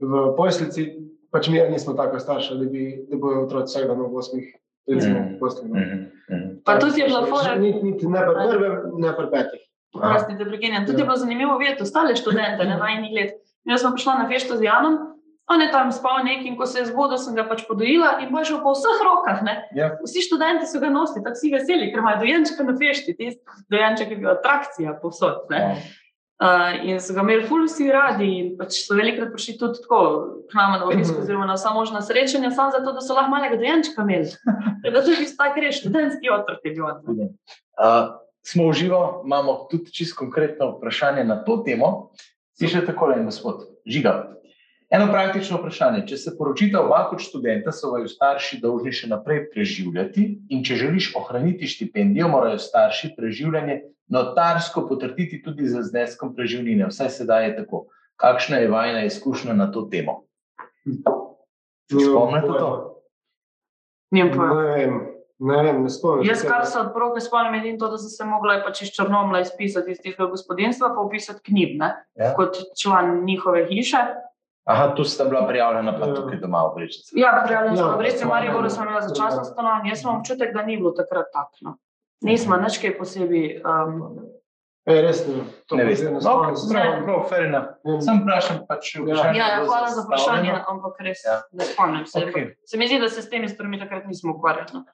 v 0.00 0.12
poslici, 0.32 0.82
pač 1.28 1.48
mi 1.48 1.60
nismo 1.62 1.92
tako 1.92 2.16
starši, 2.16 2.56
da 2.56 2.64
bi 2.64 2.82
da 3.04 3.16
bojo 3.16 3.44
otroci 3.44 3.74
vsak 3.74 3.84
dan 3.84 4.00
v 4.00 4.14
osmih, 4.14 4.46
recimo, 4.88 5.18
Mhm. 5.18 5.28
v 5.28 5.38
posli. 5.38 5.64
no. 5.64 5.74
Mhm. 5.74 5.98
Mhm. 6.26 6.48
Pa 6.64 6.78
tudi 6.78 7.00
je 7.00 7.06
bila 7.06 7.26
fora, 7.26 7.54
Niti 7.54 7.82
niti 7.82 8.06
ne 8.06 8.20
pri 8.22 8.34
prvem, 8.48 8.74
ne 8.96 9.10
pri 9.12 9.26
petih. 9.28 9.62
Prosti, 9.92 10.34
da 10.34 10.44
prekinjam. 10.44 10.86
Tudi 10.86 10.98
je 10.98 11.04
bilo 11.04 11.16
zanimivo 11.16 11.58
videti 11.58 11.82
ostale 11.82 12.14
študente 12.14 12.64
na 12.64 12.76
najnih 12.76 13.12
let. 13.12 13.30
Jaz 13.64 13.80
sem 13.80 13.92
prišla 13.92 14.14
na 14.16 14.26
fešto 14.26 14.56
z 14.56 14.62
Janom, 14.62 15.13
on 15.48 15.60
je 15.60 15.70
tam 15.72 15.92
spal 15.92 16.22
nekaj 16.24 16.46
in 16.48 16.56
ko 16.56 16.66
se 16.66 16.78
je 16.78 16.86
zbudil, 16.86 17.18
sem 17.20 17.34
ga 17.36 17.44
pač 17.48 17.66
podojila 17.68 18.18
in 18.24 18.30
bo 18.32 18.44
šel 18.44 18.62
po 18.64 18.72
vseh 18.72 19.02
rokah. 19.04 19.42
Ne? 19.44 19.58
Ja. 19.76 19.90
Vsi 20.04 20.22
študenti 20.24 20.66
so 20.66 20.80
ga 20.80 20.88
nosili, 20.90 21.24
tako 21.24 21.36
si 21.36 21.52
veseli, 21.52 21.90
ker 21.92 22.00
imajo 22.00 22.22
dojenčka 22.22 22.64
na 22.64 22.72
fešti. 22.78 23.12
Tisti 23.18 23.66
dojenček 23.70 24.10
je 24.10 24.16
bil 24.16 24.30
atrakcija 24.32 24.96
povsod. 25.02 25.44
Ne? 25.52 25.60
Ja. 25.60 25.76
Uh, 26.34 26.80
in 26.90 26.98
so 27.00 27.14
ga 27.14 27.22
imeli 27.22 27.44
ful 27.46 27.62
vsi 27.68 27.86
radi 27.94 28.26
in 28.40 28.48
pač 28.58 28.80
so 28.88 28.96
velikrat 28.98 29.30
prišli 29.32 29.54
tudi 29.60 29.84
tako 29.84 30.00
k 30.50 30.56
nama 30.58 30.80
na 30.80 30.88
obisk, 30.88 31.12
Mhm. 31.14 31.22
oziroma 31.22 31.46
na 31.46 31.54
vsa 31.54 31.70
možna 31.76 32.02
srečanja, 32.02 32.50
samo 32.50 32.72
zato, 32.74 32.92
da 32.92 33.00
so 33.00 33.14
lahko 33.14 33.30
malega 33.30 33.56
dojenčka 33.56 34.02
imeli. 34.02 34.32
Tako 34.82 34.92
Da 34.92 35.02
to 35.02 35.10
je 35.10 35.16
bil 35.16 35.30
tak 35.38 35.56
res 35.56 35.78
študentski 35.80 36.28
otrok 36.32 36.58
je 36.64 36.72
bil. 36.74 36.84
Uh, 36.84 38.18
smo 38.42 38.66
uživo, 38.66 39.22
imamo 39.24 39.68
tudi 39.70 39.92
čisto 39.92 40.18
konkretno 40.18 40.74
vprašanje 40.76 41.24
na 41.24 41.36
to 41.44 41.56
temo. 41.64 42.10
Piše 42.60 42.84
takole, 42.86 43.14
en 43.18 43.24
gospod, 43.24 43.64
žiga. 43.86 44.34
Eno 44.94 45.08
praktično 45.10 45.58
vprašanje. 45.58 46.04
Če 46.06 46.16
se 46.16 46.32
poročita 46.38 46.78
oba 46.84 47.00
kot 47.10 47.22
študenta, 47.24 47.72
so 47.74 47.90
vaju 47.90 48.06
starši 48.10 48.60
dolžni 48.62 48.92
še 48.94 49.08
naprej 49.10 49.48
preživljati, 49.50 50.26
in 50.54 50.62
če 50.62 50.76
želiš 50.84 51.08
ohraniti 51.18 51.66
štipendijo, 51.66 52.28
morajo 52.30 52.60
starši 52.62 53.14
preživljanje 53.16 53.80
notarsko 54.14 54.84
potrditi 54.86 55.40
tudi 55.42 55.66
z 55.66 55.82
zneskom 55.88 56.34
preživnine. 56.36 56.86
Vsaj 56.92 57.10
sedaj 57.10 57.48
je 57.48 57.56
tako. 57.62 57.86
Kakšna 58.20 58.60
je 58.62 58.68
vajna 58.70 59.00
izkušnja 59.08 59.56
na 59.58 59.66
to 59.74 59.88
temo? 59.90 60.20
Spomnite 61.90 62.46
to? 62.46 62.70
Ne 64.14 64.28
vem, 64.30 65.00
ne 65.38 65.62
vem, 65.62 65.80
ne 65.82 65.90
spomnim. 65.90 66.28
Jaz, 66.28 66.44
kar 66.46 66.62
tega. 66.62 66.70
se 66.70 66.78
od 66.78 66.92
proke 66.94 67.20
spomnim, 67.20 67.64
je 67.64 67.72
to, 67.78 67.88
da 67.90 67.98
sem 67.98 68.12
se 68.12 68.28
mogla 68.28 68.60
pač 68.62 68.84
iz 68.86 68.92
Črnomla 68.94 69.40
izpisati 69.42 69.90
iz 69.90 69.98
tistega 69.98 70.30
gospodinstva, 70.30 70.92
pa 70.94 71.02
upisati 71.02 71.42
knjig, 71.50 71.74
ne, 71.80 71.90
Ja. 72.14 72.30
kot 72.38 72.62
član 72.78 73.24
njihove 73.24 73.66
hiše. 73.66 74.04
Aha, 74.64 74.88
tu 74.90 75.04
sta 75.04 75.24
bila 75.24 75.46
prijavljena, 75.46 75.92
pa 75.92 76.06
Ja. 76.06 76.14
tukaj 76.14 76.38
doma 76.38 76.62
v 76.62 76.74
Brežici. 76.74 77.12
Ja, 77.14 77.42
prijavljen 77.44 77.76
sem 77.76 77.86
Ja, 77.86 77.90
v 77.90 77.98
Brezju, 77.98 78.20
ja. 78.20 78.28
Mariboru 78.28 78.70
sem 78.70 78.82
imela 78.82 79.00
začasno 79.02 79.44
stanovanje. 79.44 79.90
Jaz 79.90 80.02
imam 80.02 80.16
občutek, 80.16 80.54
da 80.54 80.62
ni 80.62 80.76
bilo 80.76 80.90
takrat 80.92 81.26
takno. 81.32 81.76
Nismo 82.22 82.56
nič 82.58 82.78
kaj 82.78 82.98
posebej. 82.98 83.60
Um, 83.62 84.18
E, 84.86 85.00
res 85.00 85.26
ne. 85.26 85.34
To 85.66 85.76
Ne 85.76 85.82
pa 85.82 85.88
veste. 85.88 86.10
No, 86.10 86.20
spomnim 86.20 86.56
se. 86.56 86.68
prav, 86.68 87.04
prav, 87.04 87.20
fair 87.28 87.44
enough. 87.44 87.68
Ne 87.84 87.92
vem. 87.92 88.00
Sem 88.02 88.18
vprašan, 88.18 88.56
pač 88.68 88.90
vprašanje. 88.94 89.32
ja, 89.32 89.44
je 89.44 89.50
ja, 89.50 89.56
bilo 89.56 89.66
hvala 89.66 89.88
za 89.88 90.02
vprašanje, 90.02 90.50
zastavljeno. 90.50 90.64
ampak 90.68 91.00
res 91.00 91.20
Ja. 91.24 91.36
ne 91.52 91.64
spomnim 91.64 92.06
se. 92.06 92.18
Okej. 92.22 92.44
Se 92.64 92.76
mi 92.76 92.86
zdi, 92.86 92.98
da 93.00 93.08
se 93.08 93.22
s 93.22 93.30
temi 93.30 93.48
stvarmi 93.48 93.78
takrat 93.78 94.04
nismo 94.06 94.34
ukvarjali. 94.34 94.84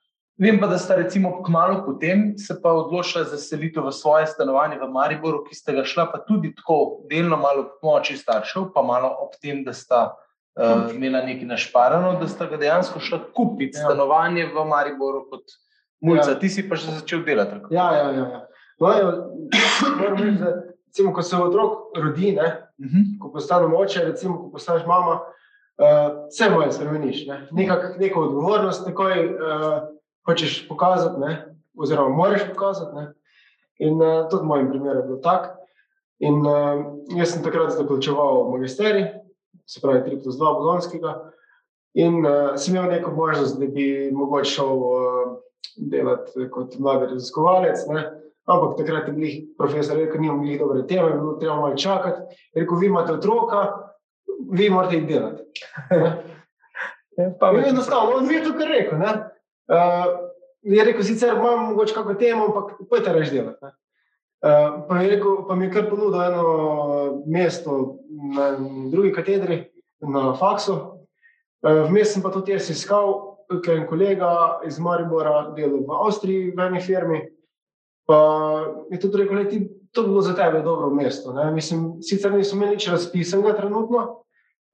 Vem 0.40 0.56
pa, 0.60 0.66
da 0.66 0.78
sta 0.78 0.94
recimo 0.96 1.42
kmalo 1.44 1.82
potem 1.84 2.38
se 2.38 2.54
pa 2.62 2.72
odločila 2.72 3.24
za 3.24 3.36
selitev 3.36 3.84
v 3.84 3.92
svoje 3.92 4.26
stanovanje 4.26 4.78
v 4.80 4.88
Mariboru, 4.88 5.42
ki 5.44 5.54
ste 5.54 5.72
ga 5.72 5.84
šla 5.84 6.06
pa 6.08 6.18
tudi 6.18 6.54
tako 6.54 7.04
delno 7.10 7.36
malo 7.36 7.62
po 7.64 7.76
pomoči 7.82 8.16
staršev, 8.16 8.70
pa 8.74 8.82
malo 8.82 9.10
ob 9.20 9.36
tem, 9.36 9.60
da 9.64 9.72
sta 9.72 10.14
uh, 10.56 10.88
imela 10.94 11.20
nekaj 11.20 11.44
našparano, 11.46 12.14
da 12.16 12.28
sta 12.28 12.46
ga 12.46 12.56
dejansko 12.56 13.00
šla 13.00 13.18
kupiti 13.36 13.76
Ja. 13.76 13.84
stanovanje 13.84 14.48
v 14.48 14.64
Mariboru 14.64 15.26
kot 15.30 15.44
mulca. 16.00 16.30
Ja. 16.30 16.38
Ti 16.38 16.48
si 16.48 16.64
pa 16.64 16.76
že 16.76 16.88
začel 16.90 17.20
delati. 17.20 17.50
tako? 17.50 17.68
Ja, 17.70 17.92
ja, 17.92 18.08
ja. 18.10 18.24
ja. 18.30 18.40
No, 18.80 18.88
ja, 18.88 19.12
moram 19.98 20.16
reči, 20.16 20.38
da 20.38 20.54
recimo, 20.86 21.12
ko 21.12 21.22
se 21.22 21.36
otrok 21.36 21.72
rodi, 21.96 22.32
ne, 22.32 22.66
Mhm. 22.80 23.20
ko 23.20 23.28
postaneš 23.28 23.76
oče, 23.76 24.04
recimo, 24.04 24.38
ko 24.38 24.50
postaneš 24.50 24.86
mama, 24.86 25.20
uh, 25.76 26.24
vse 26.28 26.48
malo 26.50 26.72
spremeniš. 26.72 27.26
Ne. 27.26 27.46
Nekak, 27.52 27.98
neko 28.00 28.20
odgovornost 28.22 28.86
takoj 28.88 29.12
uh, 29.26 29.99
hočeš 30.30 30.68
pokazati, 30.68 31.20
ne, 31.20 31.32
oziroma 31.78 32.16
moraš 32.16 32.46
pokazati. 32.48 32.96
Ne. 32.96 33.06
In 33.80 34.02
uh, 34.02 34.28
tudi 34.30 34.44
v 34.44 34.46
mojem 34.46 34.70
primeru 34.70 35.00
je 35.00 35.06
bilo 35.08 35.18
tako. 35.24 35.56
In 36.20 36.46
uh, 36.46 36.84
jaz 37.16 37.32
sem 37.32 37.42
takrat 37.42 37.72
zaključeval 37.72 38.50
magisterij, 38.52 39.06
se 39.66 39.80
pravi 39.80 40.02
3 40.10 40.22
plus 40.22 40.36
2 40.36 40.54
bolonskega, 40.58 41.14
in 41.94 42.20
uh, 42.26 42.56
sem 42.56 42.76
imel 42.76 42.90
neko 42.90 43.10
možnost, 43.16 43.58
da 43.60 43.66
bi 43.66 44.10
mogoče 44.12 44.50
šel 44.50 44.74
uh, 44.76 45.36
delati 45.76 46.48
kot 46.50 46.78
mladi 46.78 47.12
raziskovalec. 47.14 47.86
Ne. 47.88 48.04
Ampak 48.50 48.76
takrat 48.78 49.08
je 49.08 49.12
bil 49.14 49.28
profesor 49.58 49.96
rekel, 49.96 50.14
da 50.14 50.20
nimamo 50.20 50.44
njih 50.44 50.58
dobre 50.58 50.86
teme, 50.86 51.10
bilo 51.10 51.36
treba 51.40 51.56
malo 51.56 51.76
čakati. 51.76 52.20
Je 52.52 52.62
Rekel, 52.62 52.78
vi 52.78 52.86
imate 52.86 53.12
otroka, 53.12 53.68
vi 54.52 54.70
morate 54.70 54.96
iti 54.96 55.12
delati. 55.12 55.42
Ja, 57.18 57.30
Pa 57.40 57.50
je 57.50 57.68
enostavno, 57.68 58.12
on 58.16 58.26
mi 58.26 58.34
je 58.34 58.44
to 58.44 58.52
kar 58.58 58.68
rekel. 58.68 58.98
ne. 58.98 59.08
Uh, 59.70 60.30
je 60.62 60.84
rekel, 60.84 61.02
sicer 61.06 61.36
imam 61.36 61.68
mogoče 61.68 61.94
kako 61.94 62.14
temo, 62.14 62.44
ampak 62.46 62.72
pojte 62.90 63.12
reči 63.12 63.30
delati. 63.30 63.58
ne. 63.62 63.70
Uh, 64.40 64.82
pa, 64.88 64.98
rekel, 64.98 65.46
pa 65.48 65.54
mi 65.54 65.64
je 65.64 65.72
kar 65.72 65.90
ponudil 65.90 66.22
eno 66.22 67.22
mesto 67.26 67.98
na 68.34 68.56
drugi 68.90 69.12
katedri, 69.12 69.64
na 70.00 70.34
faksu. 70.34 70.74
Uh, 71.62 71.84
Vmes 71.90 72.14
sem 72.14 72.22
pa 72.22 72.32
tudi 72.34 72.52
jaz 72.52 72.70
iskal, 72.70 73.36
ker 73.62 73.74
je 73.74 73.80
en 73.82 73.86
kolega 73.86 74.30
iz 74.66 74.78
Maribora 74.78 75.50
delal 75.56 75.84
v 75.86 75.98
Avstriji 76.06 76.50
v 76.56 76.66
eni 76.66 76.80
firmi. 76.80 77.20
Pa 78.08 78.18
je 78.90 78.98
tudi 78.98 79.22
rekel, 79.22 79.44
da 79.44 79.50
to 79.92 80.02
bi 80.02 80.08
bilo 80.08 80.22
za 80.22 80.34
tebe 80.34 80.62
dobro 80.62 80.90
mesto. 80.90 81.32
Ne? 81.32 81.50
Mislim, 81.52 82.00
sicer 82.02 82.32
nisem 82.32 82.58
imel 82.58 82.74
nič 82.74 82.88
razpisanega 82.88 83.56
trenutno, 83.56 84.24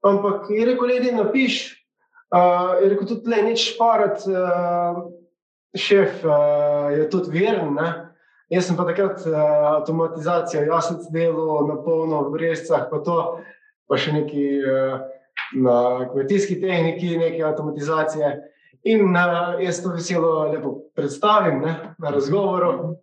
ampak 0.01 0.49
je 0.49 0.65
rekel, 0.65 0.95
da 1.03 1.17
napiš. 1.23 1.75
Uh, 2.27 2.83
je 2.83 2.89
rekel, 2.89 3.07
tudi 3.07 3.31
le 3.31 3.37
neč 3.45 3.61
šparat, 3.71 4.25
uh, 4.27 4.97
šef 5.79 6.25
uh, 6.27 6.89
je 6.91 7.05
tudi 7.09 7.31
veren. 7.31 7.71
Ne? 7.77 7.87
Jaz 8.51 8.67
sem 8.67 8.75
pa 8.75 8.83
takrat 8.87 9.23
uh, 9.27 9.37
avtomatizacijo, 9.77 10.65
jasno, 10.67 10.99
delo 11.11 11.61
na 11.67 11.77
polno 11.83 12.25
v 12.31 12.41
rescah, 12.41 12.89
pa 12.91 12.99
to, 13.03 13.15
pa 13.87 13.99
še 13.99 14.11
neki 14.17 14.43
uh, 14.59 14.97
na 15.55 15.77
kmetijski 16.11 16.59
tehniki, 16.59 17.15
neke 17.19 17.45
avtomatizacije. 17.47 18.33
In 18.91 19.07
uh, 19.15 19.55
jaz 19.63 19.79
to 19.83 19.95
veselo 19.95 20.49
lepo 20.51 20.73
predstavim 20.99 21.63
ne, 21.63 21.77
na 21.95 22.11
razgovoru. 22.11 22.97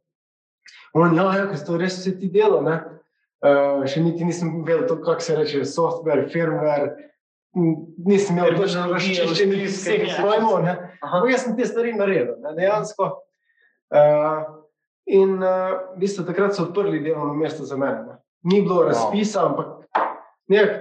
On, 0.95 1.17
ja, 1.17 1.31
ja, 1.41 1.49
to 1.65 1.81
res 1.81 1.97
vse 1.97 2.13
ti 2.21 2.29
delo. 2.29 2.61
Uh, 2.61 3.89
še 3.89 4.05
niti 4.05 4.29
nisem 4.29 4.61
vedel, 4.69 5.01
kako 5.01 5.21
se 5.25 5.41
reče, 5.41 5.65
software, 5.65 6.29
firmware. 6.29 6.93
Nisem 7.55 8.39
imel 8.39 8.57
točno 8.57 8.87
različnih 8.93 9.69
vseh 9.69 10.17
pojmov. 10.23 10.67
Jaz 11.31 11.45
sem 11.45 11.57
te 11.57 11.67
stvari 11.67 11.93
naredil, 11.95 12.35
ne, 12.43 12.55
dejansko. 12.57 13.11
Uh, 13.95 14.43
in 15.07 15.37
uh, 15.39 15.77
v 15.95 16.01
bistvu 16.03 16.25
takrat 16.27 16.57
so 16.57 16.65
odprli 16.65 17.03
delovno 17.05 17.35
mesto 17.39 17.65
za 17.65 17.77
mene. 17.77 18.03
Ne. 18.09 18.17
Ni 18.51 18.63
bilo 18.63 18.83
razpisa, 18.89 19.47
ampak 19.47 19.67
nek, 20.51 20.73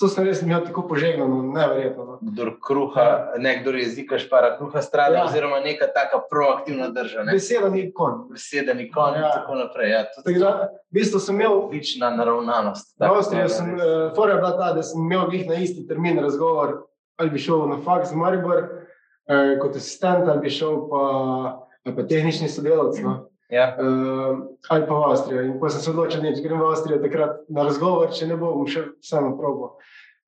to 0.00 0.08
sem 0.08 0.24
res 0.24 0.40
imel 0.42 0.64
tako 0.64 0.82
požegnano, 0.88 1.42
neverjetno. 1.52 2.04
No. 2.04 2.18
Kdor 2.32 2.52
kruha, 2.64 3.06
nekdo 3.38 3.74
jezika 3.76 4.18
špara, 4.18 4.54
kruha 4.58 4.82
strada, 4.82 5.20
ja. 5.20 5.24
oziroma 5.24 5.60
neka 5.60 5.86
taka 5.94 6.20
proaktivna 6.30 6.88
drža. 6.94 7.26
Ne. 7.26 7.36
Beseda 7.36 7.68
ni 7.68 7.84
kon. 7.94 8.26
Beseda 8.32 8.74
ni 8.74 8.88
kon 8.90 9.14
ja. 9.14 9.20
in 9.20 9.26
tako 9.34 9.58
naprej. 9.60 9.90
Ja, 9.92 10.04
tako 10.16 10.38
da, 10.40 10.52
v 10.90 11.00
bistvu 11.00 11.20
sem 11.20 11.40
imel 11.40 11.58
odlična 11.58 12.10
naravnanost. 12.16 12.94
Na 13.00 13.12
Avstriji 13.12 13.48
sem, 13.52 13.74
uh, 13.74 14.08
fora 14.16 14.38
bila 14.40 14.54
ta, 14.58 14.72
da 14.76 14.82
sem 14.86 15.02
imel 15.04 15.28
glih 15.30 15.44
na 15.48 15.60
isti 15.60 15.86
termin 15.88 16.20
razgovor, 16.24 16.80
ali 17.20 17.30
bi 17.30 17.42
šel 17.42 17.68
na 17.70 17.82
faks 17.84 18.14
v 18.14 18.22
Maribor 18.22 18.62
uh, 18.62 19.58
kot 19.60 19.76
asistent, 19.76 20.28
ali 20.28 20.46
bi 20.46 20.50
šel 20.50 20.86
pa, 20.88 21.04
pa 21.92 22.08
tehnični 22.08 22.48
sodelavc. 22.48 23.02
No. 23.04 23.18
Ja. 23.52 23.76
Uh, 23.76 24.38
ali 24.68 24.86
pa 24.88 24.94
v 24.94 25.04
Avstrijo. 25.12 25.42
In 25.44 25.58
ko 25.60 25.68
sem 25.68 25.84
se 25.84 25.90
odločil, 25.92 26.24
da 26.24 26.32
grem 26.40 26.60
v 26.60 26.70
Avstrijo, 26.72 27.02
takrat 27.04 27.42
na 27.52 27.66
razgovor, 27.68 28.08
če 28.08 28.30
ne 28.30 28.38
bom 28.40 28.64
še 28.64 28.86
samo 29.04 29.34
probo. 29.36 29.76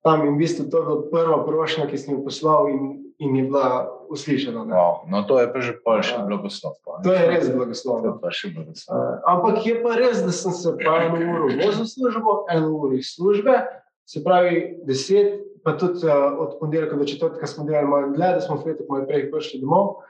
Tam 0.05 0.21
in 0.27 0.35
v 0.37 0.43
bistvu 0.43 0.67
to 0.69 0.77
je 0.77 0.85
bila 0.85 0.99
prva 1.09 1.39
prošnja, 1.47 1.87
ki 1.89 1.97
sem 1.97 2.13
jo 2.13 2.21
poslal 2.21 2.69
in, 2.69 2.83
in 3.17 3.33
je 3.33 3.47
bila 3.49 3.89
uslišena. 4.13 4.67
Wow. 4.69 5.09
No, 5.09 5.23
to 5.25 5.41
je 5.41 5.49
pa 5.49 5.65
že 5.65 5.73
pa 5.81 5.97
še 6.05 6.19
ja. 6.19 6.25
blagoslov. 6.29 6.77
To 6.85 7.09
je 7.09 7.23
res 7.25 7.49
blagoslov. 7.49 8.05
Uh, 8.05 9.17
ampak 9.25 9.65
je 9.65 9.75
pa 9.81 9.97
res, 9.97 10.21
da 10.21 10.29
sem 10.29 10.53
se 10.53 10.77
pa 10.77 11.01
eno 11.09 11.17
uro 11.17 11.49
vozil 11.49 11.89
službo, 11.89 12.45
eno 12.53 12.69
uro 12.77 12.93
iz 12.93 13.09
službe, 13.17 13.57
se 14.05 14.21
pravi 14.21 14.85
deset, 14.85 15.41
pa 15.65 15.73
tudi 15.73 16.05
uh, 16.05 16.37
od 16.45 16.59
ponedeljka 16.61 16.93
do 16.93 17.09
četrtka 17.09 17.49
smo 17.49 17.65
delali 17.65 17.89
malo 17.89 18.13
dlje, 18.13 18.35
da 18.37 18.41
smo 18.45 18.61
v 18.61 18.69
petek 18.69 18.85
malo 18.85 19.09
prej 19.09 19.31
prišli 19.33 19.65
domov. 19.65 20.05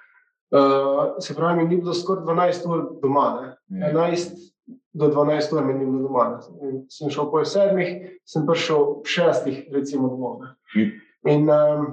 Uh, 0.56 1.16
se 1.20 1.36
pravi, 1.36 1.64
mi 1.64 1.70
ni 1.70 1.78
bilo 1.82 1.94
skoraj 1.94 2.24
12 2.24 2.68
ur 2.70 2.84
doma, 3.02 3.56
ne? 3.70 3.92
11 3.94 4.32
mm. 4.32 4.74
do 4.94 5.08
12 5.08 5.56
ur 5.56 5.66
mi 5.66 5.74
ni 5.74 5.86
bilo 5.86 6.08
doma. 6.08 6.40
Ne? 6.62 6.72
Sem 6.90 7.10
šel 7.12 7.32
po 7.32 7.42
sedmih, 7.46 8.20
sem 8.26 8.46
prišel 8.48 8.84
ob 8.84 9.10
šestih, 9.10 9.66
recimo, 9.74 10.08
domov. 10.14 10.46
Mm. 10.76 10.92
In 11.32 11.50
um, 11.50 11.88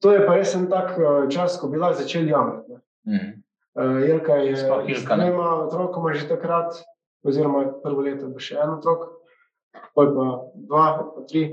to 0.00 0.12
je 0.14 0.22
pa 0.26 0.38
res 0.38 0.54
en 0.54 0.70
tak 0.70 0.94
uh, 0.96 1.26
čas, 1.28 1.58
ko 1.60 1.68
bi 1.68 1.80
lahko 1.82 2.00
začeli 2.00 2.32
jamrati. 2.32 2.78
Mm. 3.08 3.32
Uh, 3.74 3.98
Jelka 4.08 4.38
je 4.40 4.56
z 4.56 5.04
dvema 5.04 5.50
otrokoma 5.66 6.14
že 6.14 6.28
takrat, 6.28 6.78
oziroma 7.24 7.66
prvo 7.82 8.06
leto, 8.06 8.30
da 8.32 8.40
še 8.40 8.56
en 8.62 8.76
otrok, 8.78 9.08
pa 9.92 10.06
dva, 10.06 10.86
pa 11.12 11.26
tri. 11.28 11.44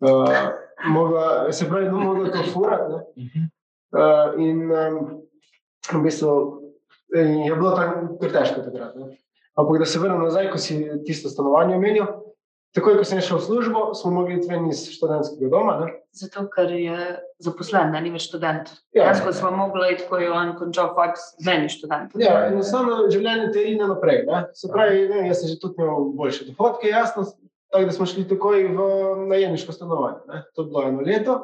Uh, 0.00 0.52
mogla, 0.86 1.50
se 1.52 1.66
pravi, 1.68 1.90
da 1.90 1.98
mogla 1.98 2.30
to 2.30 2.44
furati. 2.52 3.02
Uh, 3.90 4.38
in 4.38 4.70
um, 4.70 5.20
v 5.88 6.02
bistvu, 6.04 6.32
je 7.14 7.54
bilo 7.54 7.74
tam 7.76 8.16
kar 8.20 8.34
težko 8.34 8.64
takrat. 8.66 8.96
Ne. 8.96 9.16
Ampak 9.58 9.80
da 9.82 9.86
se 9.86 9.98
vrnem 9.98 10.22
nazaj, 10.22 10.50
ko 10.52 10.58
si 10.58 10.82
tisto 11.06 11.28
stanovanje 11.32 11.76
omenil. 11.76 12.10
Takoj, 12.70 13.00
ko 13.00 13.04
sem 13.04 13.18
šel 13.18 13.40
v 13.40 13.42
službo, 13.48 13.80
smo 13.98 14.12
mogli 14.14 14.36
iti 14.38 14.46
ven 14.46 14.68
iz 14.70 14.84
študentskega 14.94 15.48
doma. 15.50 15.72
Ne? 15.80 15.88
Zato, 16.14 16.44
ker 16.52 16.70
je 16.70 17.08
zaposlen, 17.42 17.90
ne 17.90 18.12
več 18.14 18.28
študent. 18.28 18.70
Ja, 18.94 19.08
Jaz, 19.08 19.24
ko 19.26 19.32
smo 19.34 19.50
mogli 19.58 19.88
iti, 19.96 20.06
ko 20.06 20.20
je 20.22 20.28
on 20.30 20.52
končal 20.58 20.92
faks, 20.94 21.32
ven 21.42 21.66
iz 21.66 21.74
študenta. 21.80 22.20
Ja, 22.22 22.44
enostavno 22.46 23.08
življenje 23.10 23.48
te 23.56 23.64
ide 23.72 23.90
naprej. 23.90 24.22
Ne? 24.28 24.44
Se 24.54 24.70
pravi, 24.70 25.02
ne, 25.10 25.24
jaz 25.26 25.42
sem 25.42 25.50
že 25.50 25.58
tudi 25.58 25.82
imel 25.82 26.12
boljše 26.14 26.46
dohodke, 26.52 26.92
jasno, 26.92 27.26
tako 27.74 27.90
da 27.90 27.96
smo 27.98 28.06
šli 28.06 28.28
takoj 28.30 28.62
v 28.70 28.86
najemniško 29.32 29.74
stanovanje. 29.74 30.22
Ne? 30.30 30.44
To 30.54 30.62
je 30.62 30.70
bilo 30.70 30.86
eno 30.86 31.02
leto. 31.10 31.38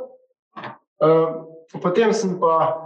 Uh, 1.02 1.42
potem 1.82 2.14
sem 2.14 2.38
pa 2.38 2.85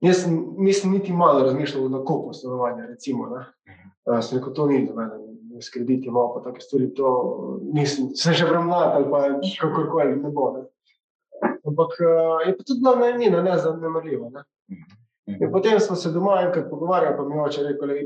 Jaz 0.00 0.26
nisem 0.58 0.92
niti 0.92 1.12
malo 1.12 1.42
razmišljal 1.42 1.86
o 1.86 1.88
nakupu 1.88 2.32
stanovanja. 2.32 2.86
Recimo, 2.86 3.24
uh, 3.24 4.20
sem 4.22 4.38
rekel, 4.38 4.54
to 4.54 4.66
ni 4.66 4.84
do 4.86 4.94
mene, 4.94 5.18
s 5.60 5.72
krediti, 5.74 6.10
malo 6.10 6.34
pa 6.34 6.44
take 6.44 6.60
stvari. 6.60 6.92
To 6.94 7.08
nisem, 7.74 8.12
sem 8.14 8.36
še 8.38 8.46
premlad 8.46 8.94
ali 8.94 9.10
pa 9.10 9.24
kakorkoli 9.60 10.20
ne 10.20 10.30
bo. 10.30 10.52
Ne. 10.54 10.64
Ampak 11.66 11.98
uh, 11.98 12.46
je 12.46 12.54
pa 12.54 12.64
tudi 12.64 12.80
bila 12.84 12.94
najemnina, 13.02 13.42
ne 13.42 13.58
zanemarljiva. 13.58 14.30
Ne. 14.36 14.46
In 15.34 15.50
potem 15.52 15.80
smo 15.80 15.96
se 15.98 16.14
doma 16.14 16.38
enkrat 16.46 16.70
pogovarjali, 16.70 17.16
pa 17.18 17.26
mi 17.26 17.40
oče 17.42 17.66
rekel, 17.66 17.96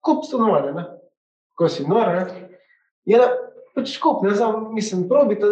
kup 0.00 0.22
stanovanja, 0.24 0.86
ko 1.58 1.68
si 1.68 1.84
nor. 1.88 2.14
Ne. 2.14 2.52
Je 3.04 3.18
da 3.18 3.32
pač 3.74 3.96
kup, 4.00 4.22
ne 4.22 4.34
znam, 4.36 4.70
mislim, 4.76 5.08
probite 5.08 5.48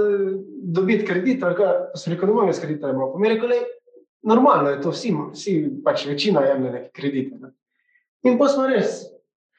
dobiti 0.63 1.07
kredit, 1.07 1.43
ali 1.43 1.57
kaj, 1.59 1.71
pa 1.91 2.01
sem 2.01 2.15
rekel, 2.15 2.31
ne 2.31 2.37
morem 2.37 2.55
s 2.55 2.63
kreditom. 2.63 3.01
Pa 3.13 3.19
mi 3.19 3.29
je 3.29 3.35
rekel, 3.35 3.55
normalno 4.23 4.71
je 4.71 4.81
to, 4.83 4.91
vsi, 4.91 5.15
vsi 5.33 5.55
pač 5.85 6.07
večina 6.07 6.41
jemlje 6.41 6.71
neke 6.71 6.91
kredite. 6.91 7.39
Ne. 7.39 7.53
In 8.23 8.39
pa 8.39 8.49
smo 8.49 8.67
res. 8.67 9.03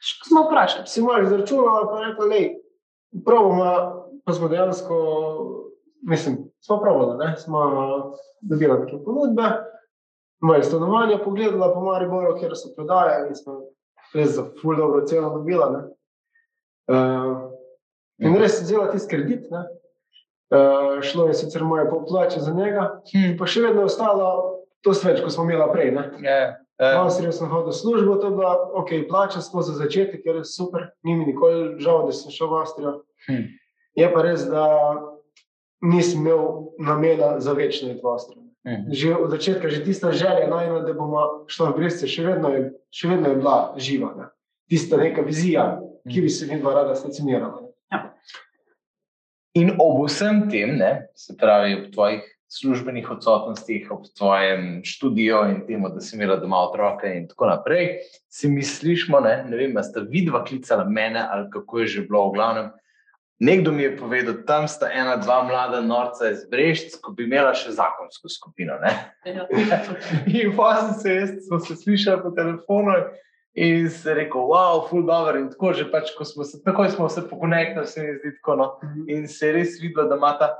Što 0.02 0.30
smo 0.30 0.43
vprašali? 0.43 0.88
Si 0.88 1.02
malo 1.02 1.24
izračunali, 1.24 1.88
pa 1.89 2.00
rekli, 2.06 2.39
da 3.12 3.21
pravimo, 3.26 3.65
pa 4.26 4.34
smo 4.34 4.47
dejansko, 4.47 4.95
mislim, 6.02 6.38
smo 6.60 6.80
pravili, 6.82 7.17
da 7.17 7.36
smo 7.38 7.62
dobili 8.41 8.80
neke 8.80 9.04
ponudbe, 9.06 9.43
moje 10.41 10.63
stanovanje 10.63 11.17
pogledala 11.24 11.74
po 11.74 11.82
Mariboru, 11.82 12.38
kjer 12.39 12.52
so 12.56 12.74
prodajali 12.76 13.30
in 13.30 13.36
smo 13.36 13.62
res 14.13 14.36
za 14.36 14.45
ful 14.62 14.76
dobro 14.76 15.06
ceno 15.06 15.30
dobila. 15.30 15.88
Uh, 16.89 17.52
in 18.17 18.36
res 18.38 18.62
vzela 18.62 18.89
tisti 18.91 19.15
kredit, 19.15 19.45
ne. 19.52 19.65
Uh, 20.52 21.00
šlo 21.02 21.28
je 21.28 21.34
sicer 21.34 21.64
moje 21.64 21.90
poplače 21.90 22.40
za 22.40 22.52
njega, 22.54 22.90
hmm. 23.14 23.38
pa 23.40 23.48
še 23.48 23.62
vedno 23.64 23.86
je 23.86 23.88
ostalo 23.88 24.28
to 24.84 24.92
sveč, 24.94 25.22
kot 25.24 25.32
smo 25.32 25.46
imeli 25.48 25.64
prej. 25.72 25.94
Yeah. 25.96 26.58
Yeah. 26.82 26.98
Malo 26.98 27.14
sem 27.14 27.30
sem 27.32 27.48
hodil 27.48 27.70
v 27.70 27.78
službo, 27.78 28.18
to 28.18 28.28
je 28.28 28.36
bila 28.36 28.58
ok, 28.74 28.90
plača 29.10 29.42
smo 29.42 29.62
za 29.62 29.78
začetek, 29.78 30.24
ker 30.26 30.42
je 30.42 30.50
super, 30.50 30.90
ni 31.06 31.16
mi 31.16 31.30
nikoli 31.30 31.78
žal, 31.80 32.08
da 32.10 32.12
sem 32.12 32.34
šel 32.34 32.50
v 32.50 32.60
Avstrijo. 32.66 32.94
Hmm. 33.30 33.48
Je 33.96 34.08
pa 34.12 34.24
res, 34.26 34.44
da 34.50 34.66
nisem 35.86 36.26
imel 36.26 36.74
namena 36.82 37.40
za 37.40 37.54
večno 37.54 37.94
iti 37.94 38.02
v 38.04 38.12
Avstrijo. 38.12 38.44
Hmm. 38.68 38.90
Že 38.92 39.16
od 39.16 39.30
začetka, 39.32 39.70
že 39.70 39.86
tista 39.86 40.12
želja, 40.12 40.50
najna, 40.50 40.82
da 40.84 40.94
bomo 40.94 41.46
šli 41.48 41.70
v 41.70 41.78
Brezce, 41.78 42.10
še, 42.10 42.26
še 42.92 43.08
vedno 43.08 43.30
je 43.30 43.40
bila 43.40 43.58
živa. 43.78 44.12
Ne? 44.18 44.28
Tista 44.70 44.98
neka 44.98 45.22
vizija, 45.22 45.80
ki 46.10 46.22
bi 46.22 46.30
se 46.34 46.50
vidva 46.50 46.74
rada 46.82 46.98
stacionirala. 46.98 47.71
In 49.58 49.74
ob 49.80 50.06
vsem 50.06 50.46
tem, 50.50 50.78
ne, 50.80 51.08
se 51.16 51.36
pravi, 51.38 51.76
ob 51.76 51.90
tvojih 51.92 52.28
službenih 52.52 53.08
odsotnostih, 53.12 53.92
ob 53.92 54.06
tvojem 54.18 54.82
študiju 54.84 55.40
in 55.52 55.62
temu, 55.68 55.90
da 55.90 56.02
si 56.04 56.16
imela 56.16 56.36
doma 56.40 56.60
otroke 56.68 57.08
in 57.08 57.28
tako 57.28 57.48
naprej, 57.48 58.02
si 58.32 58.52
misliš, 58.52 59.08
ne, 59.24 59.38
ne 59.48 59.58
vem, 59.58 59.76
sta 59.84 60.04
vidva 60.04 60.44
klicala 60.44 60.84
mene 60.84 61.24
ali 61.24 61.50
kako 61.52 61.80
je 61.80 61.88
že 61.88 62.06
bilo 62.08 62.30
v 62.30 62.36
glavnem. 62.36 62.72
Nekdo 63.41 63.72
mi 63.72 63.84
je 63.84 63.97
povedal, 63.97 64.43
tam 64.45 64.68
sta 64.68 64.91
ena, 64.93 65.16
dva 65.18 65.41
mlada 65.43 65.82
norca 65.82 66.30
iz 66.30 66.43
Brežc, 66.52 66.99
ko 67.02 67.12
bi 67.12 67.26
imela 67.26 67.56
še 67.58 67.72
zakonsko 67.74 68.30
skupino. 68.30 68.76
Ja. 69.26 69.47
in 70.28 70.54
pa 70.56 70.93
se 70.93 71.16
jaz, 71.16 71.32
smo 71.47 71.60
se 71.60 71.76
slišali 71.76 72.22
po 72.22 72.36
telefonu. 72.38 72.99
In 73.54 73.89
se 73.89 74.14
rekel, 74.14 74.41
wow, 74.41 74.89
full 74.89 75.04
dobro. 75.06 75.39
In 75.39 75.49
tako, 75.52 75.74
že 75.76 75.89
pač, 75.91 76.14
ko 76.16 76.26
smo 76.26 76.43
se, 76.47 76.62
tako 76.64 76.88
smo 76.89 77.10
se 77.10 77.22
pokonektali, 77.30 77.88
se 77.88 78.02
mi 78.02 78.14
zdi 78.18 78.36
tako. 78.39 78.56
No. 78.56 78.68
Mhm. 78.84 79.10
In 79.10 79.28
se 79.28 79.47
je 79.47 79.54
res 79.54 79.80
videlo, 79.82 80.08
da 80.08 80.16
ima 80.16 80.38
ta, 80.39 80.56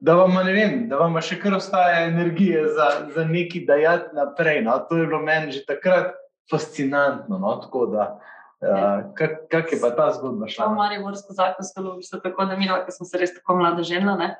da 0.00 0.14
vam, 0.14 0.32
ne 0.44 0.52
vem, 0.52 0.88
da 0.88 0.96
vam 0.96 1.20
še 1.20 1.36
kar 1.42 1.58
ostaja 1.58 2.06
energije 2.08 2.64
za, 2.72 2.88
za 3.14 3.24
neki 3.28 3.66
dajati 3.68 4.16
naprej. 4.16 4.62
No. 4.64 4.78
To 4.88 4.96
je 4.96 5.06
bilo 5.06 5.20
meni 5.20 5.52
že 5.52 5.66
takrat 5.68 6.14
fascinantno. 6.50 7.36
No. 7.38 7.58
Tako 7.60 7.86
da, 7.92 8.06
uh, 8.64 9.12
kak, 9.18 9.44
kak 9.52 9.76
je 9.76 9.80
pa 9.82 9.92
ta 9.92 10.08
zgodba 10.16 10.48
šla? 10.48 10.64
To 10.64 10.72
je 10.72 10.80
Marijo 10.80 11.04
Morsko 11.04 11.36
zakonsko 11.36 11.84
lovišče, 11.84 12.22
tako 12.24 12.48
da 12.48 12.56
mi, 12.56 12.70
ki 12.86 12.96
smo 12.96 13.06
se 13.10 13.20
res 13.20 13.36
tako 13.36 13.60
mlada 13.60 13.84
žena. 13.84 14.16
Ne. 14.16 14.30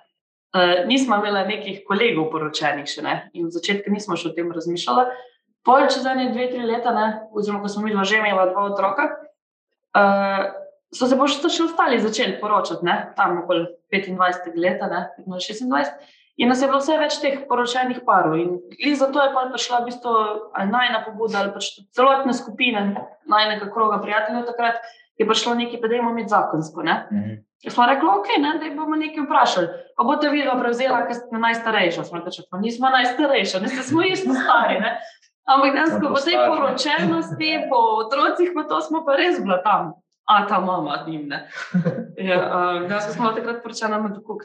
Uh, 0.56 0.80
nismo 0.88 1.20
imeli 1.20 1.44
nekih 1.48 1.84
kolegov 1.84 2.32
poročenih 2.32 2.88
še 2.88 3.04
ne. 3.04 3.14
in 3.36 3.46
v 3.48 3.52
začetku 3.52 3.92
nismo 3.92 4.16
še 4.16 4.32
o 4.32 4.34
tem 4.36 4.48
razmišljali. 4.52 5.04
Pol 5.66 5.86
čez 5.86 6.06
ene 6.06 6.30
dve, 6.32 6.48
tri 6.50 6.64
leta, 6.66 6.90
ne, 6.94 7.06
oziroma 7.30 7.62
ko 7.62 7.70
smo 7.70 7.84
mi 7.86 7.94
že 8.04 8.18
imela 8.18 8.48
dva 8.50 8.64
otroka, 8.72 9.04
uh, 9.94 10.50
so 10.92 11.06
se 11.06 11.16
boš 11.16 11.38
še 11.40 11.68
ostali 11.68 12.00
začeli 12.02 12.40
poročati, 12.40 12.84
ne, 12.84 13.12
tam 13.16 13.44
okoli 13.44 13.68
25 13.92 14.58
let, 14.58 14.82
ne, 14.90 15.06
26. 15.26 16.10
In 16.40 16.48
nas 16.48 16.62
je 16.62 16.66
bilo 16.66 16.80
vse 16.80 16.96
več 16.96 17.18
teh 17.20 17.42
poročenih 17.48 18.00
parov. 18.06 18.38
In 18.40 18.96
zato 18.96 19.20
je 19.20 19.32
pa 19.34 19.44
prišla 19.52 19.82
v 19.82 19.88
bistvu 19.90 20.12
najna 20.72 21.02
pobuda 21.04 21.42
ali 21.42 21.52
pač 21.52 21.68
celotna 21.92 22.32
skupina 22.32 22.86
najnega 23.28 23.68
kroga 23.70 24.00
prijateljev 24.00 24.46
takrat, 24.48 24.80
je 25.20 25.28
prišlo 25.28 25.54
nekaj, 25.54 25.80
pa 25.80 25.88
da 25.88 25.98
imamo 25.98 26.16
imeti 26.16 26.32
zakonsko. 26.32 26.82
Ne? 26.82 26.96
Mhm. 27.12 27.40
Jaz 27.62 27.76
smo 27.76 27.86
rekli, 27.86 28.08
ok, 28.10 28.28
ne, 28.42 28.52
da 28.58 28.70
bomo 28.74 28.96
nekaj 28.98 29.22
vprašali. 29.22 29.68
Pa 29.94 30.04
boste 30.08 30.32
vi 30.32 30.40
ga 30.42 30.56
prevzela, 30.58 31.04
ker 31.06 31.14
ste 31.14 31.42
najstarejša. 31.44 32.08
Smo 32.08 32.18
rekli, 32.18 32.46
pa 32.50 32.58
nismo 32.58 32.90
najstarejša, 32.90 33.60
ne 33.62 33.68
ste 33.70 33.84
smo 33.86 34.02
isto 34.02 34.34
stari. 34.34 34.80
Ne? 34.82 34.96
Ampak 35.44 35.72
dejansko 35.72 35.98
Ja, 36.00 36.08
po 36.08 36.20
tej 36.20 36.36
poročenosti, 36.48 37.50
po 37.66 37.78
otrocih, 37.98 38.52
pa 38.54 38.62
to 38.62 38.80
smo 38.80 39.02
pa 39.02 39.16
res 39.16 39.40
bila 39.40 39.58
tam. 39.58 39.92
A 40.24 40.46
ta 40.46 40.60
mama 40.60 41.02
njim. 41.06 41.28
Ja, 42.20 42.38
uh, 42.38 42.86
dejansko 42.86 43.12
smo 43.12 43.32
takrat 43.32 43.62
poročena 43.62 43.98
med 43.98 44.14
tako 44.14 44.38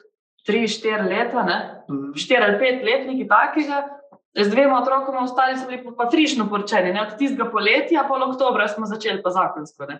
3-4 0.44 1.06
leta, 1.06 1.44
ne? 1.44 1.58
Mhm. 1.86 2.12
4 2.14 2.42
ali 2.42 2.58
5 2.58 2.84
let, 2.84 3.02
nekaj 3.06 3.28
takega. 3.30 3.78
Z 4.36 4.50
dvema 4.50 4.80
otrokoma, 4.80 5.22
ostali 5.22 5.58
smo 5.58 5.68
bili 5.68 5.84
pa- 5.84 5.96
pa 5.96 6.10
frišno 6.10 6.46
poročeni. 6.46 6.94
Ne? 6.94 7.02
Od 7.04 7.18
tistega 7.18 7.46
poletja, 7.48 8.04
pol 8.04 8.24
oktobra 8.24 8.68
smo 8.68 8.86
začeli 8.86 9.22
pa 9.22 9.30
zakonsko. 9.30 9.86
Ne? 9.86 10.00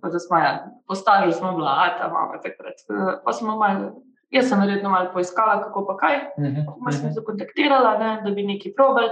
Pa 0.00 0.08
da 0.08 0.18
smo, 0.18 0.36
ja, 0.38 0.52
po 0.86 0.94
stažu 0.94 1.32
smo 1.32 1.52
bila, 1.52 1.72
a 1.78 1.98
ta 1.98 2.08
mama 2.08 2.36
takrat. 2.38 2.76
Eh, 2.86 3.20
Pa 3.24 3.32
smo 3.32 3.56
malo, 3.56 3.92
jaz 4.30 4.48
sem 4.48 4.60
verjetno 4.60 4.88
malo 4.90 5.10
poiskala, 5.12 5.62
kako 5.62 5.86
pa 5.86 5.96
kaj. 5.98 6.16
Mhm. 6.38 6.60
Pa 6.78 6.92
sem 6.92 7.12
se 7.12 7.20
kontaktirala, 7.22 7.98
ne, 7.98 8.20
da 8.22 8.30
bi 8.30 8.42
nekaj 8.44 8.72
probali. 8.74 9.08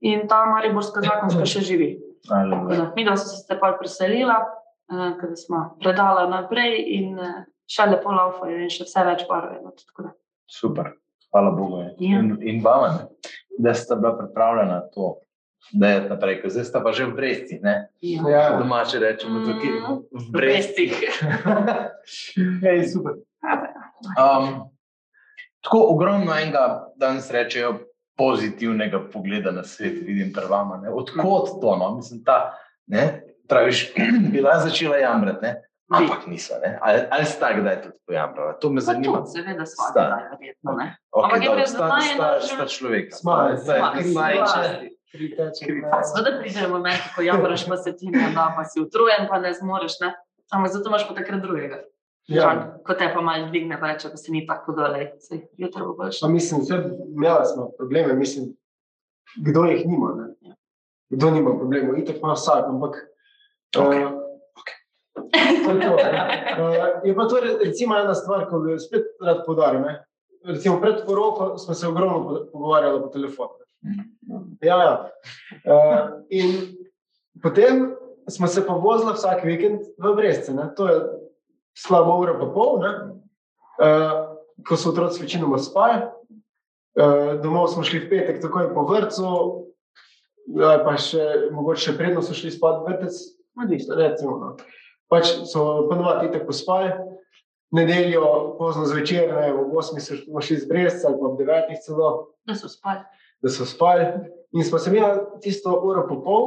In 0.00 0.28
ta 0.28 0.44
mariborska 0.46 1.00
zakonska 1.00 1.46
še 1.46 1.60
živi. 1.60 1.98
Da, 2.28 2.92
Mi 2.96 3.04
dva 3.04 3.16
smo 3.16 3.28
se 3.28 3.58
pa 3.60 3.76
preselila, 3.78 4.38
eh, 4.90 5.12
ker 5.20 5.32
smo 5.36 5.76
predala 5.80 6.26
naprej 6.28 6.78
in 6.88 7.18
eh, 7.18 7.44
še 7.66 7.86
lepo 7.86 8.10
laufajo 8.10 8.58
in 8.58 8.68
še 8.68 8.84
vse 8.84 9.04
več 9.04 9.24
tako 9.86 10.02
da. 10.02 10.12
Super, 10.46 10.92
hvala 11.32 11.50
Bogu. 11.50 11.80
ja. 11.80 11.90
Ja. 11.98 12.18
In, 12.18 12.38
in 12.42 12.62
vama, 12.62 13.08
da 13.58 13.74
ste 13.74 13.96
bila 13.96 14.16
pripravljena 14.18 14.80
to, 14.90 15.18
da 15.72 15.88
je 15.88 16.00
naprej, 16.08 16.42
ker 16.42 16.50
zdaj 16.50 16.64
sta 16.64 16.80
pa 16.80 16.92
že 16.92 17.06
v 17.06 17.14
Bresti, 17.14 17.60
ne? 17.62 17.88
Ja. 18.00 18.28
Ja. 18.28 18.58
domače 18.58 18.98
rečemo, 18.98 19.40
tukaj 19.40 19.70
Mhm. 19.70 19.94
v. 20.12 20.24
Brestih. 20.30 20.92
Hej, 22.62 22.84
super. 22.86 23.20
Um, 24.14 24.68
tako 25.60 25.80
ogromno 25.88 26.32
enega, 26.32 26.64
danes 26.96 27.30
rečejo, 27.30 27.78
pozitivnega 28.16 29.00
pogleda 29.08 29.50
na 29.50 29.64
svet, 29.64 29.92
vidim 30.00 30.32
pri 30.32 30.46
vama. 30.46 30.76
ne. 30.76 30.90
Odkot 30.90 31.60
to? 31.60 31.76
No? 31.76 31.94
Mislim, 31.96 32.24
ta, 32.24 32.54
ne, 32.86 33.22
praviš, 33.48 33.92
bila 34.32 34.58
začela 34.58 34.96
jamrati, 34.96 35.42
ne? 35.42 35.54
ampak 35.90 36.26
niso. 36.26 36.54
Ne? 36.58 36.78
Ali, 36.80 37.00
ali 37.10 37.24
sta 37.24 37.52
kdaj 37.52 37.82
tudi 37.82 37.98
pojamrala? 38.06 38.52
To 38.54 38.70
me 38.70 38.80
zanima. 38.80 39.18
tudi, 39.18 39.30
seveda, 39.30 39.66
Sta. 39.66 39.92
svaka, 39.92 40.02
verjetno. 40.30 40.72
ne. 40.72 40.96
Okay, 41.12 41.24
Ampak 41.24 41.42
je 41.42 41.48
dobro, 41.48 41.66
sta, 41.66 41.78
da 41.78 42.00
sta, 42.00 42.40
sta. 42.40 42.66
Sma, 43.12 43.56
sma, 43.56 43.92
sma. 44.02 44.46
sta- 44.46 44.80
Kri 45.12 45.28
teče, 45.30 45.62
Kri. 45.64 45.74
ne. 45.74 45.90
Seveda 46.04 46.38
pride 46.40 46.68
moment, 46.68 47.02
ko 47.14 47.22
jamraš, 47.22 47.66
pa 47.68 47.76
se 47.76 47.96
ti 47.96 48.06
ne 48.06 48.32
da, 48.34 48.50
pa 48.56 48.64
si 48.64 48.80
utrujen, 48.80 49.28
pa 49.30 49.38
ne 49.38 49.52
zmoriš. 49.54 50.00
Ne? 50.00 50.10
Ampak 50.50 50.72
zato 50.72 50.88
imaš 50.88 51.06
pa 51.08 51.14
takrat 51.14 51.40
drugega. 51.40 51.84
Ja. 52.26 52.78
Ko 52.84 52.94
te 52.94 53.10
pa 53.14 53.20
malo 53.20 53.46
dvigne, 53.46 53.76
pa 53.80 53.86
reče, 53.86 54.08
da 54.08 54.16
se 54.16 54.32
ni 54.32 54.46
tako 54.46 54.72
dole, 54.72 55.10
se 55.18 55.40
jutro 55.56 55.86
bo 55.86 55.94
boljše. 55.94 56.18
Pa 56.22 56.28
mislim, 56.28 56.60
vse 56.60 56.74
imeli 57.08 57.44
smo 57.44 57.70
probleme, 57.70 58.14
mislim, 58.14 58.56
kdo 59.38 59.64
jih 59.64 59.86
nima. 59.86 60.14
Ne? 60.14 60.54
Kdo 61.10 61.30
nima 61.30 61.58
problemov, 61.58 61.98
itek 61.98 62.16
ima 62.16 62.32
vsak, 62.32 62.64
ampak. 62.66 62.94
Ok. 63.78 63.94
eh, 63.94 64.08
to 65.64 65.70
je 65.70 65.80
to. 65.80 65.96
Eh, 65.98 67.00
Je 67.04 67.14
pa 67.14 67.28
to 67.28 67.40
re- 67.40 67.58
recimo 67.60 67.96
ena 67.96 68.14
stvar, 68.14 68.46
ki 68.46 68.70
jo 68.70 68.78
spet 68.78 69.02
rad 69.20 69.44
podaril. 69.46 69.80
ne. 69.80 70.04
Recimo 70.44 70.80
pred 70.80 71.04
poroko 71.06 71.58
smo 71.58 71.74
se 71.74 71.88
ogromno 71.88 72.24
po- 72.24 72.46
pogovarjali 72.52 73.00
po 73.00 73.08
telefonu. 73.08 73.50
Ja, 74.60 74.76
ja. 74.78 75.10
Uh, 75.64 76.08
in 76.30 76.76
potem 77.42 77.94
smo 78.28 78.46
se 78.46 78.66
pa 78.66 78.72
vozili 78.74 79.12
vsak 79.12 79.44
vikend 79.44 79.80
v 79.98 80.14
Brezce. 80.14 80.54
Ne? 80.54 80.74
To 80.76 80.88
je 80.88 81.00
slabo 81.78 82.18
uro 82.20 82.38
pa 82.40 82.46
pol, 82.54 82.78
ne? 82.82 82.92
uh, 83.82 84.36
ko 84.68 84.76
so 84.76 84.90
otroci 84.90 85.22
večinoma 85.22 85.58
spali. 85.58 86.02
Uh, 86.94 87.40
domov 87.42 87.68
smo 87.68 87.82
šli 87.82 88.04
v 88.04 88.10
petek, 88.10 88.38
takoj 88.42 88.70
po 88.74 88.84
vrtu, 88.86 89.26
uh, 89.26 90.76
pa 90.84 90.94
še 91.00 91.50
mogoče 91.50 91.96
predno 91.98 92.22
so 92.22 92.34
šli 92.34 92.52
spat 92.54 92.84
v 92.84 92.92
vrtec, 92.92 93.14
odvisno, 93.58 93.98
recimo. 93.98 94.38
No. 94.38 94.54
Pač 95.10 95.32
so 95.50 95.88
ponovadi 95.90 96.30
tako 96.32 96.52
pospali. 96.52 96.92
Nedeljo, 97.74 98.54
pozno 98.58 98.86
zvečer, 98.86 99.32
ne, 99.34 99.48
ob 99.50 99.72
8 99.74 99.98
smo 99.98 100.38
šli 100.40 100.56
z 100.62 100.68
Brezca 100.70 101.08
ali 101.08 101.18
pa 101.18 101.26
ob 101.26 101.40
9 101.40 101.74
celo 101.82 102.10
Da 102.46 102.54
so 102.54 102.68
spali. 102.70 103.02
da 103.42 103.50
so 103.50 103.66
spali. 103.66 104.06
In 104.54 104.62
smo 104.62 104.78
se 104.78 104.90
imeli 104.90 105.18
tisto 105.42 105.74
uro 105.82 106.06
po 106.06 106.20
pol, 106.22 106.44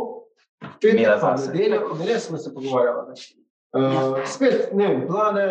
petek 0.80 1.00
Imela 1.02 1.20
pa 1.20 1.36
zase. 1.36 1.52
nedeljo, 1.52 1.82
in 2.00 2.08
res 2.08 2.30
smo 2.30 2.38
se 2.38 2.54
pogovarjali. 2.54 3.18
Uh, 3.78 4.26
spet, 4.26 4.72
ne 4.74 4.88
vem, 4.88 5.02
plane, 5.08 5.46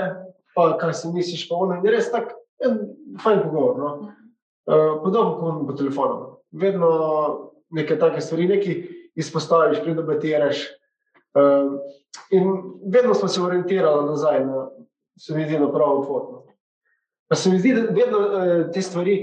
pa 0.56 0.72
kaj 0.80 0.94
si 0.98 1.10
misliš, 1.14 1.46
pa 1.48 1.58
ono, 1.62 1.78
in 1.78 1.90
res 1.92 2.08
tak, 2.10 2.32
en 2.64 2.80
fajn 3.22 3.42
pogovor. 3.44 3.78
No? 3.78 3.90
Uh, 4.66 4.96
podobno 5.04 5.36
kot 5.38 5.66
po 5.68 5.76
telefonu. 5.78 6.16
Vedno 6.50 6.90
neke 7.76 7.98
take 8.00 8.20
stvari, 8.20 8.48
nekaj 8.50 8.80
izpostaviš, 9.18 9.82
predebatiraš. 9.84 10.64
Uh, 11.36 11.76
in 12.34 12.50
vedno 12.92 13.14
smo 13.14 13.28
se 13.28 13.42
orientirali 13.42 14.06
nazaj 14.08 14.44
na, 14.46 14.68
se 15.18 15.36
mi 15.36 15.44
zdi, 15.44 15.60
na 15.60 15.70
pravo 15.72 16.02
pot. 16.02 16.32
No. 16.32 16.42
Pa 17.28 17.36
se 17.36 17.50
mi 17.50 17.58
zdi, 17.58 17.74
da 17.74 17.92
vedno 17.92 18.18
uh, 18.18 18.72
te 18.72 18.82
stvari, 18.82 19.20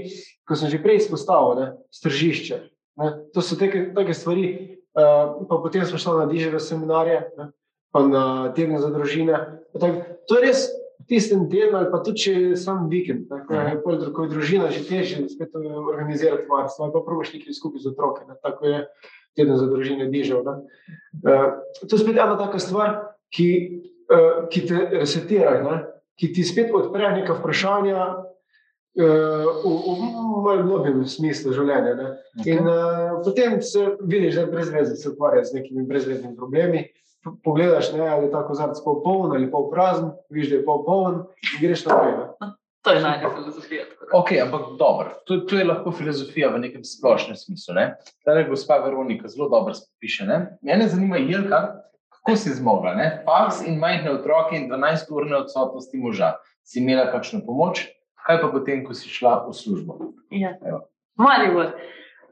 ko 0.48 0.56
sem 0.56 0.70
že 0.72 0.82
prej 0.82 1.02
izpostavil, 1.02 1.58
ne, 1.60 1.68
stržišče. 1.92 2.62
Ne, 3.02 3.10
to 3.34 3.42
so 3.42 3.58
take, 3.58 3.90
take 3.96 4.14
stvari. 4.14 4.46
Uh, 4.94 5.42
pa 5.50 5.58
potem 5.58 5.82
smo 5.84 5.98
šli 5.98 6.20
na 6.20 6.26
diževe 6.30 6.60
seminarje, 6.62 7.24
ne, 7.36 7.50
pa 7.94 8.02
na 8.02 8.24
teden 8.56 8.80
za 8.82 8.90
družine. 8.90 9.38
Tak, 9.78 9.92
to 10.26 10.38
je 10.38 10.42
res 10.42 10.66
tisti 11.06 11.36
teden, 11.50 11.76
ali 11.78 11.90
pa 11.92 12.00
tudi 12.02 12.24
če 12.24 12.32
je 12.34 12.56
sam 12.58 12.88
vikend. 12.90 13.28
Ne, 13.30 13.44
ko 13.46 13.54
je 13.54 13.74
pol 13.84 13.98
drugo 14.00 14.26
družina, 14.32 14.70
že 14.74 14.82
težje 14.88 15.22
spet 15.30 15.54
eh, 15.54 15.68
organizirati 15.70 16.48
varstvo. 16.50 16.88
Ali 16.88 16.94
pa 16.96 17.04
probaš 17.06 17.34
nekaj 17.36 17.54
skupaj 17.54 17.84
z 17.84 17.92
otroke. 17.92 18.26
Ne, 18.26 18.34
tako 18.42 18.70
je 18.72 18.80
teden 19.38 19.58
za 19.58 19.70
družine 19.70 20.08
ne. 20.10 20.54
Uh, 21.24 21.58
to 21.82 21.96
je 21.96 22.02
spet 22.02 22.18
ena 22.18 22.36
taka 22.38 22.58
stvar, 22.62 22.92
ki, 23.34 23.48
uh, 24.06 24.44
ki 24.50 24.62
te 24.68 24.82
resetira, 24.92 25.56
ne, 25.64 25.80
ki 26.18 26.30
ti 26.34 26.44
spet 26.46 26.70
odpre 26.74 27.10
neka 27.18 27.38
vprašanja. 27.40 28.04
Uh, 28.94 29.48
v, 29.64 29.70
v 29.74 30.42
malem 30.44 30.68
globjem 30.68 31.00
smislu 31.10 31.50
življenja. 31.50 31.96
Ne? 31.98 32.10
In 32.46 32.62
uh, 32.62 33.16
potem 33.26 33.58
se 33.58 33.82
vidiš, 33.98 34.36
da 34.38 34.44
je 34.44 34.50
brez 34.52 34.70
veze 34.70 34.94
se 34.94 35.10
ukvarjati 35.10 35.50
z 35.50 35.58
nekimi 35.58 35.82
brezveznimi 35.88 36.38
problemi. 36.38 36.84
Pogledaš, 37.44 37.92
ne, 37.92 38.08
ali 38.08 38.26
je 38.26 38.32
ta 38.32 38.42
kozarc 38.46 38.78
pol 38.84 39.00
poln 39.04 39.32
ali 39.32 39.50
pol 39.50 39.70
prazen, 39.70 40.10
vidiš, 40.30 40.50
da 40.50 40.56
je 40.56 40.64
pol 40.64 40.84
poln 40.84 41.14
in 41.24 41.62
greš 41.62 41.86
naprej. 41.88 42.12
Ne. 42.42 42.52
To 42.84 42.92
je 42.92 43.00
najbolj 43.00 43.30
filozofija. 43.34 43.84
tako 43.90 44.04
da. 44.04 44.18
Ok, 44.18 44.28
ampak 44.42 44.60
dobro, 44.78 45.10
to, 45.26 45.36
to 45.36 45.56
je 45.56 45.64
lahko 45.64 45.92
filozofija 45.92 46.50
v 46.52 46.58
nekem 46.66 46.84
splošnem 46.84 47.36
smislu. 47.36 47.74
Ne? 47.74 47.86
Zdaj, 48.22 48.44
gospa 48.48 48.76
Veronika 48.84 49.28
zelo 49.28 49.48
dobro 49.48 49.72
piše. 50.00 50.26
Ne? 50.28 50.58
Mene 50.62 50.88
zanima, 50.88 51.16
Jelka, 51.16 51.60
kako 52.12 52.36
si 52.36 52.52
zmogla? 52.54 52.94
Ne? 52.94 53.06
Faks 53.24 53.62
in 53.66 53.78
majhne 53.80 54.12
otroke 54.12 54.56
in 54.56 54.68
12-urne 54.72 55.36
odsotnosti 55.36 55.98
moža. 55.98 56.34
Si 56.64 56.80
imela 56.80 57.08
kakšno 57.12 57.40
pomoč, 57.46 57.86
kaj 58.26 58.40
pa 58.40 58.52
potem, 58.52 58.84
ko 58.84 58.94
si 58.94 59.08
šla 59.08 59.46
v 59.48 59.56
službo? 59.56 59.96
Ja. 60.30 60.52
Evo. 60.60 60.84
Maribor. 61.16 61.72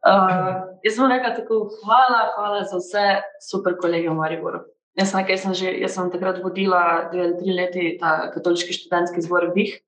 Uh, 0.03 0.77
jaz 0.83 0.97
sem 0.97 1.09
rekla 1.09 1.31
tako, 1.37 1.69
hvala, 1.81 2.23
hvala 2.37 2.65
za 2.67 2.81
vse 2.81 3.23
super 3.41 3.77
kolege 3.81 4.11
v 4.11 4.17
Mariboru. 4.19 4.65
Jaz 4.99 5.15
nekaj, 5.17 5.33
jaz 5.33 5.45
sem, 5.47 5.55
že, 5.57 5.71
jaz 5.81 5.95
sem 5.97 6.11
takrat 6.13 6.43
vodila 6.45 7.09
dve 7.13 7.25
ali 7.25 7.37
tri 7.39 7.55
leta 7.57 7.85
ta 8.01 8.11
katoliški 8.35 8.77
študentski 8.77 9.25
zbor 9.25 9.49
Vdih. 9.53 9.79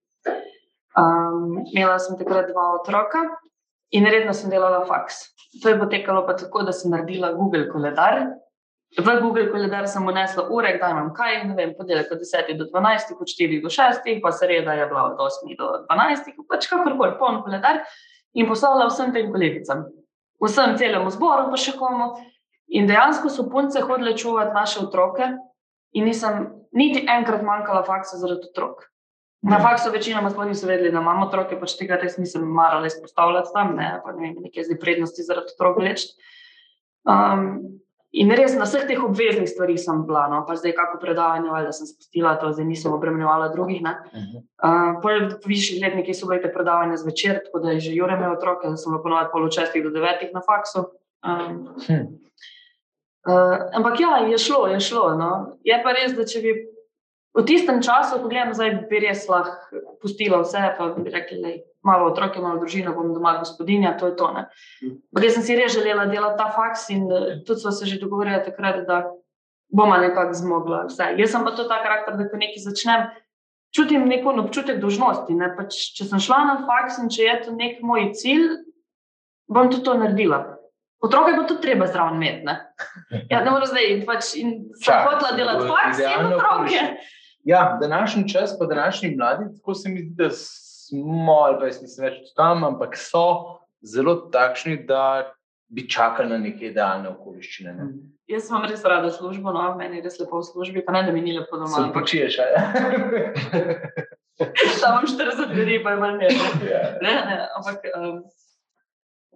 Um, 0.96 1.64
imela 1.74 1.98
sem 2.00 2.16
takrat 2.16 2.48
dva 2.52 2.70
otroka 2.78 3.24
in 3.92 4.06
redno 4.08 4.32
sem 4.32 4.50
delala 4.50 4.84
faks. 4.88 5.34
To 5.62 5.68
je 5.68 5.78
potekalo 5.78 6.24
pa 6.26 6.36
tako, 6.38 6.62
da 6.64 6.72
sem 6.72 6.90
naredila 6.90 7.34
Google 7.36 7.68
koledar. 7.68 8.22
V 8.94 9.16
Google 9.20 9.50
koledar 9.50 9.88
sem 9.90 10.06
unesla 10.06 10.46
ure, 10.54 10.70
kdaj 10.78 10.92
imam 10.94 11.10
kaj, 11.14 11.40
ne 11.48 11.54
vem, 11.58 11.72
ponedeljek 11.76 12.12
od 12.14 12.20
10 12.22 12.52
do 12.58 12.64
12, 12.70 13.10
od 13.20 13.28
4 13.28 13.62
do 13.62 13.72
6, 13.76 14.06
pa 14.22 14.32
sreda 14.32 14.76
je 14.78 14.86
bila 14.86 15.02
od 15.10 15.18
8 15.18 15.56
do 15.58 15.70
12, 15.90 16.30
pač 16.48 16.68
kakorkoli, 16.70 17.16
poln 17.18 17.42
koledar 17.42 17.82
in 18.34 18.46
poslala 18.46 18.86
vsem 18.86 19.10
tem 19.12 19.32
kolegicam, 19.34 19.82
vsem 20.42 20.78
celemu 20.78 21.10
zboru, 21.10 21.50
pa 21.50 21.58
še 21.58 21.74
komu. 21.78 22.14
In 22.68 22.88
dejansko 22.88 23.28
so 23.30 23.48
punce 23.50 23.80
hodile 23.84 24.16
čuvati 24.16 24.54
naše 24.54 24.80
otroke, 24.80 25.28
in 25.94 26.04
nisem 26.04 26.48
niti 26.72 27.06
enkrat 27.10 27.42
manjkala 27.42 27.84
faksa 27.86 28.18
zaradi 28.18 28.50
otrok. 28.50 28.88
Na 29.44 29.58
faksu 29.60 29.90
večinoma 29.92 30.30
sploh 30.32 30.48
niso 30.48 30.66
vedeli, 30.66 30.90
da 30.92 31.02
imamo 31.04 31.26
otroke, 31.26 31.58
pač 31.60 31.76
tega 31.76 31.98
res 32.00 32.16
nisem 32.16 32.46
marala 32.48 32.88
izpostavljati 32.88 33.52
tam, 33.52 33.74
ne, 33.76 33.90
pa 34.04 34.14
ne 34.16 34.22
vem, 34.22 34.38
neke 34.46 34.64
zdaj 34.64 34.78
prednosti 34.80 35.26
zaradi 35.26 35.52
otrok 35.52 35.82
leč. 35.84 36.06
Um, 37.04 37.44
in 38.16 38.32
res 38.32 38.54
na 38.56 38.64
vseh 38.64 38.86
teh 38.88 39.02
obveznih 39.04 39.50
stvarih 39.50 39.76
sem 39.82 40.00
bila, 40.08 40.24
no, 40.32 40.40
pa 40.48 40.56
zdaj 40.56 40.72
kako 40.78 40.96
predavanje, 41.02 41.52
da 41.68 41.76
sem 41.76 41.90
spustila 41.90 42.38
to, 42.40 42.54
zdaj 42.56 42.70
nisem 42.70 42.96
obremenjevala 42.96 43.50
drugih. 43.52 43.84
Ne. 43.84 43.94
Uh, 44.64 44.96
Pol 45.04 45.28
v 45.36 45.52
višjih 45.52 45.84
letnikih 45.84 46.16
so 46.16 46.30
bile 46.30 46.40
te 46.40 46.48
predavanja 46.54 46.96
zvečer, 47.04 47.42
tako 47.44 47.66
da 47.66 47.76
je 47.76 47.84
že 47.90 47.96
Jure 47.98 48.16
imel 48.16 48.32
otroke, 48.38 48.64
da 48.64 48.80
sem 48.80 48.96
lahko 48.96 49.10
ponovadi 49.10 49.32
pol 49.34 49.44
od 49.44 49.60
šestih 49.60 49.84
do 49.84 49.92
devetih 49.92 50.32
na 50.32 50.40
faksu. 50.40 50.88
Um, 51.20 51.74
Hm. 51.84 52.24
Uh, 53.28 53.56
ampak 53.72 54.00
ja, 54.00 54.16
je 54.30 54.38
šlo, 54.38 54.66
je 54.72 54.80
šlo. 54.80 55.14
No. 55.18 55.58
Je 55.64 55.76
pa 55.82 55.92
res, 55.96 56.14
da 56.16 56.26
če 56.28 56.42
bi 56.44 56.54
v 57.34 57.42
tistem 57.42 57.82
času, 57.82 58.20
ko 58.22 58.30
gledam, 58.30 58.54
zdaj 58.54 58.86
bi 58.90 59.00
res 59.02 59.26
lahko 59.28 59.82
pustila 60.02 60.42
vse, 60.44 60.62
pa 60.78 60.92
bi 60.94 61.10
rekli, 61.10 61.40
da 61.42 61.50
imamo 61.84 62.12
otroke, 62.12 62.38
imamo 62.38 62.60
družino, 62.62 62.94
bom 62.94 63.10
doma 63.14 63.36
gospodinja, 63.40 63.96
to 63.98 64.12
je 64.12 64.16
to. 64.16 64.30
Ampak 64.30 65.26
jaz 65.26 65.36
sem 65.38 65.46
si 65.46 65.58
res 65.58 65.74
želela 65.74 66.06
delati 66.06 66.38
ta 66.38 66.48
faks 66.54 66.88
in 66.94 67.10
eh, 67.10 67.42
tudi 67.46 67.60
smo 67.60 67.74
se 67.74 67.90
že 67.90 67.98
dogovorili 68.00 68.38
takrat, 68.46 68.86
da 68.86 69.02
bomo 69.68 69.98
nekako 69.98 70.38
zmogla 70.38 70.84
vse. 70.86 71.10
Jaz 71.18 71.34
sem 71.34 71.44
pa 71.44 71.50
to 71.50 71.66
ta 71.68 71.82
karakter, 71.82 72.16
da 72.16 72.28
ko 72.30 72.38
nekaj 72.38 72.62
začnem. 72.70 73.10
Čutim 73.74 74.06
neko 74.06 74.30
občutek 74.38 74.78
dožnosti. 74.78 75.34
Ne? 75.34 75.50
Pač, 75.56 75.74
če 75.98 76.06
sem 76.06 76.22
šla 76.22 76.44
na 76.46 76.56
faks 76.62 77.00
in 77.02 77.10
če 77.10 77.24
je 77.26 77.38
to 77.42 77.54
nek 77.58 77.82
moj 77.82 78.12
cilj, 78.14 78.60
bom 79.50 79.66
tudi 79.66 79.82
to 79.82 79.98
naredila. 79.98 80.53
Otroke 81.04 81.34
bo 81.36 81.44
tudi 81.48 81.60
treba 81.66 81.86
zraven 81.86 82.16
imeti. 82.22 82.46
Ne, 82.46 82.56
ja, 83.32 83.42
ne 83.44 83.50
morem 83.50 83.68
zdaj 83.68 84.00
pač 84.08 84.32
in 84.40 84.54
sem 84.80 85.04
hotela 85.04 85.34
delati 85.36 85.68
faks 85.68 86.00
in 86.00 86.32
otroke. 86.32 86.86
Ja, 87.44 87.78
današnji 87.80 88.28
čas, 88.32 88.58
pa 88.58 88.66
današnji 88.66 89.16
mladi, 89.16 89.50
tako 89.56 89.74
se 89.74 89.88
mi 89.92 90.00
zdi, 90.00 90.14
da 90.16 90.30
smo, 90.32 91.32
ali 91.44 91.58
pa 91.60 91.66
nisem 91.66 92.06
več 92.06 92.32
tam, 92.36 92.64
ampak 92.64 92.96
so 92.96 93.24
zelo 93.84 94.14
takšni, 94.32 94.78
da 94.88 95.34
bi 95.68 95.84
čakali 95.90 96.30
na 96.30 96.38
neke 96.38 96.70
idealne 96.70 97.10
okoliščine. 97.12 97.74
Ne? 97.74 97.84
Mm. 97.84 98.10
Jaz 98.32 98.46
sem 98.48 98.64
res 98.64 98.84
rada 98.88 99.10
službo, 99.12 99.52
no, 99.52 99.64
meni 99.76 99.98
je 99.98 100.06
res 100.06 100.16
lepo 100.22 100.40
v 100.40 100.46
službi, 100.48 100.84
pa 100.86 100.94
ne 100.96 101.02
da 101.04 101.12
mi 101.12 101.20
ni 101.20 101.34
lepo 101.36 101.58
doma. 101.60 101.74
Se 101.74 101.92
počiješ, 101.92 102.38
ali? 102.40 102.54
Samo 104.82 105.04
40 105.04 105.52
ljudi, 105.54 105.82
pa 105.84 105.92
je 105.92 106.00
manj 106.00 106.16
nekaj. 106.22 106.64
Ja. 106.70 106.80
Ne, 107.04 107.12
ne, 107.28 107.36
ampak. 107.58 107.84
Um, 107.92 108.24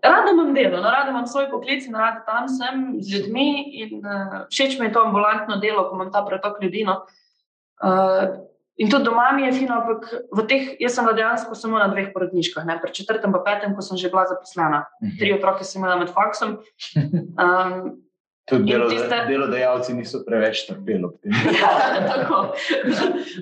Rada 0.02 0.30
imam 0.32 0.54
delo, 0.54 0.76
no, 0.76 0.90
rada 0.90 1.10
imam 1.10 1.26
svoj 1.26 1.48
poklic 1.50 1.86
in 1.86 1.94
rada 1.94 2.22
tam 2.26 2.48
sem 2.48 2.98
z 3.00 3.14
ljudmi. 3.14 3.48
In, 3.82 4.02
uh, 4.04 4.44
všeč 4.50 4.78
mi 4.78 4.86
je 4.86 4.92
to 4.92 5.04
ambulantno 5.06 5.56
delo, 5.62 5.88
ko 5.88 5.96
imam 5.96 6.12
ta 6.12 6.22
pretok 6.26 6.62
ljudi. 6.62 6.84
No. 6.86 7.02
Uh, 7.82 8.48
in 8.76 8.90
tudi 8.90 9.04
doma 9.04 9.30
mi 9.32 9.46
je 9.46 9.52
fino, 9.52 9.78
ampak 9.80 10.10
teh, 10.48 10.74
jaz 10.80 10.98
sem 10.98 11.06
dejansko 11.06 11.54
samo 11.54 11.78
na 11.78 11.88
dveh 11.90 12.12
porodniškah, 12.14 12.66
ne, 12.66 12.78
pri 12.82 12.94
četrtem 12.94 13.34
in 13.34 13.44
petem, 13.46 13.74
ko 13.74 13.82
sem 13.82 13.96
že 13.98 14.10
bila 14.10 14.26
zaposlena. 14.26 14.84
Mhm. 15.02 15.16
Tri 15.18 15.32
otroke 15.38 15.64
sem 15.64 15.82
imela 15.82 15.96
med 15.96 16.12
faksom. 16.14 16.60
Um, 16.96 18.04
Tudi 18.48 18.72
delo, 18.72 18.88
tiste... 18.88 19.16
delodajalci 19.28 19.92
niso 19.92 20.22
preveč 20.24 20.62
trpeli. 20.64 21.10
ja, 21.60 21.72
tako. 22.08 22.54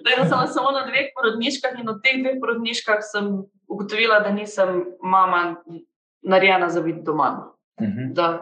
Da, 0.03 0.25
sem 0.27 0.49
samo 0.51 0.73
na 0.75 0.83
dveh 0.89 1.13
porodniškah 1.15 1.79
in 1.79 1.93
od 1.93 2.01
teh 2.03 2.19
dveh 2.25 2.41
porodniškah 2.43 3.05
sem 3.07 3.45
ugotovila, 3.71 4.19
da 4.25 4.33
nisem 4.35 4.83
mama 4.99 5.61
narejena 6.23 6.69
za 6.69 6.81
biti 6.81 7.03
doma. 7.03 7.53
Uh 7.81 7.89
mhm. 7.89 8.13
-huh 8.15 8.39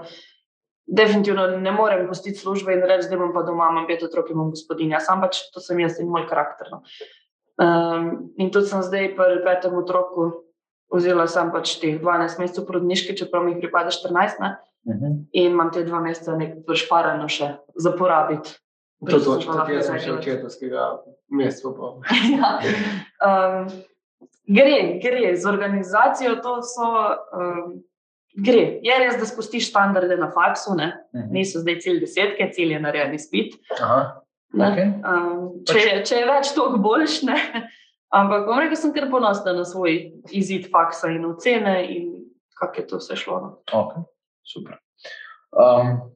definitivno 0.87 1.47
ne 1.47 1.73
morem 1.73 2.09
postiti 2.09 2.39
službe 2.39 2.73
in 2.73 2.83
reči, 2.83 3.09
da 3.11 3.17
bom 3.17 3.33
pa 3.33 3.43
doma, 3.43 3.69
imam 3.73 3.87
pet 3.87 4.03
otrok, 4.03 4.31
imam 4.31 4.51
gospodinja, 4.51 5.01
sam 5.01 5.23
pač 5.25 5.41
to 5.55 5.61
sem 5.61 5.81
jaz 5.81 5.99
in 6.01 6.11
moj 6.13 6.27
karakter. 6.29 6.69
No. 6.73 6.83
Um, 7.55 8.11
in 8.37 8.51
tudi 8.53 8.69
sem 8.69 8.83
zdaj 8.83 9.15
pri 9.17 9.41
petem 9.45 9.77
otroku 9.79 10.31
vzela 10.95 11.27
sam 11.31 11.53
pač 11.55 11.79
teh 11.81 11.97
12 12.03 12.43
mesecev 12.43 12.67
porodniške, 12.69 13.17
čeprav 13.17 13.47
mi 13.47 13.57
pripada 13.61 13.95
14, 13.95 14.41
ne? 14.41 14.57
Uh 14.85 14.95
-huh. 14.95 15.13
in 15.33 15.53
imam 15.53 15.71
te 15.73 15.85
dva 15.85 16.01
meseca 16.01 16.37
nekaj 16.37 16.77
šparano 16.77 17.29
še 17.29 17.57
za 17.75 17.91
porabiti. 17.91 18.51
To 19.11 19.17
je 19.17 19.25
točno, 19.25 19.53
tako 19.53 19.73
jaz 19.73 19.87
sem 19.87 19.99
še 19.99 20.13
očetovskega 20.13 21.03
mesta. 21.29 21.69
ja. 22.37 22.61
um, 23.25 23.69
gre, 24.47 24.79
gre, 25.03 25.37
z 25.37 25.47
organizacijo 25.47 26.37
to 26.43 26.61
so. 26.63 26.95
Um, 27.33 27.83
Gre. 28.35 28.81
Je 28.83 28.95
res, 28.99 29.15
da 29.15 29.27
spustiš 29.31 29.69
standarde 29.69 30.17
na 30.19 30.27
faksu, 30.35 30.75
ne? 30.75 30.89
uh 31.13 31.21
mhm. 31.21 31.29
-huh. 31.29 31.33
niso 31.33 31.61
zdaj 31.61 31.79
cilj 31.81 32.01
desetke, 32.01 32.51
cilj 32.53 32.73
je 32.73 32.81
narediti 32.81 33.23
spit. 33.23 33.55
Okay. 34.55 34.87
Um, 35.03 35.65
če, 35.67 35.75
pač... 35.75 36.09
če 36.09 36.17
je 36.17 36.27
več, 36.27 36.51
toliko 36.55 36.79
boljš. 36.79 37.23
Ne? 37.23 37.37
Ampak 38.15 38.47
bom 38.47 38.59
rekel, 38.59 38.77
sem 38.77 38.93
kar 38.95 39.09
ponosna 39.11 39.53
na 39.53 39.65
svoj 39.65 40.13
izid 40.31 40.69
faksa 40.71 41.11
in 41.11 41.25
ocene 41.27 41.77
in 41.97 42.11
kako 42.59 42.81
je 42.81 42.87
to 42.87 43.01
vse 43.03 43.17
šlo. 43.17 43.41
No. 43.41 43.51
Okay. 43.81 44.05
Super. 44.47 44.79
Um, 45.51 46.15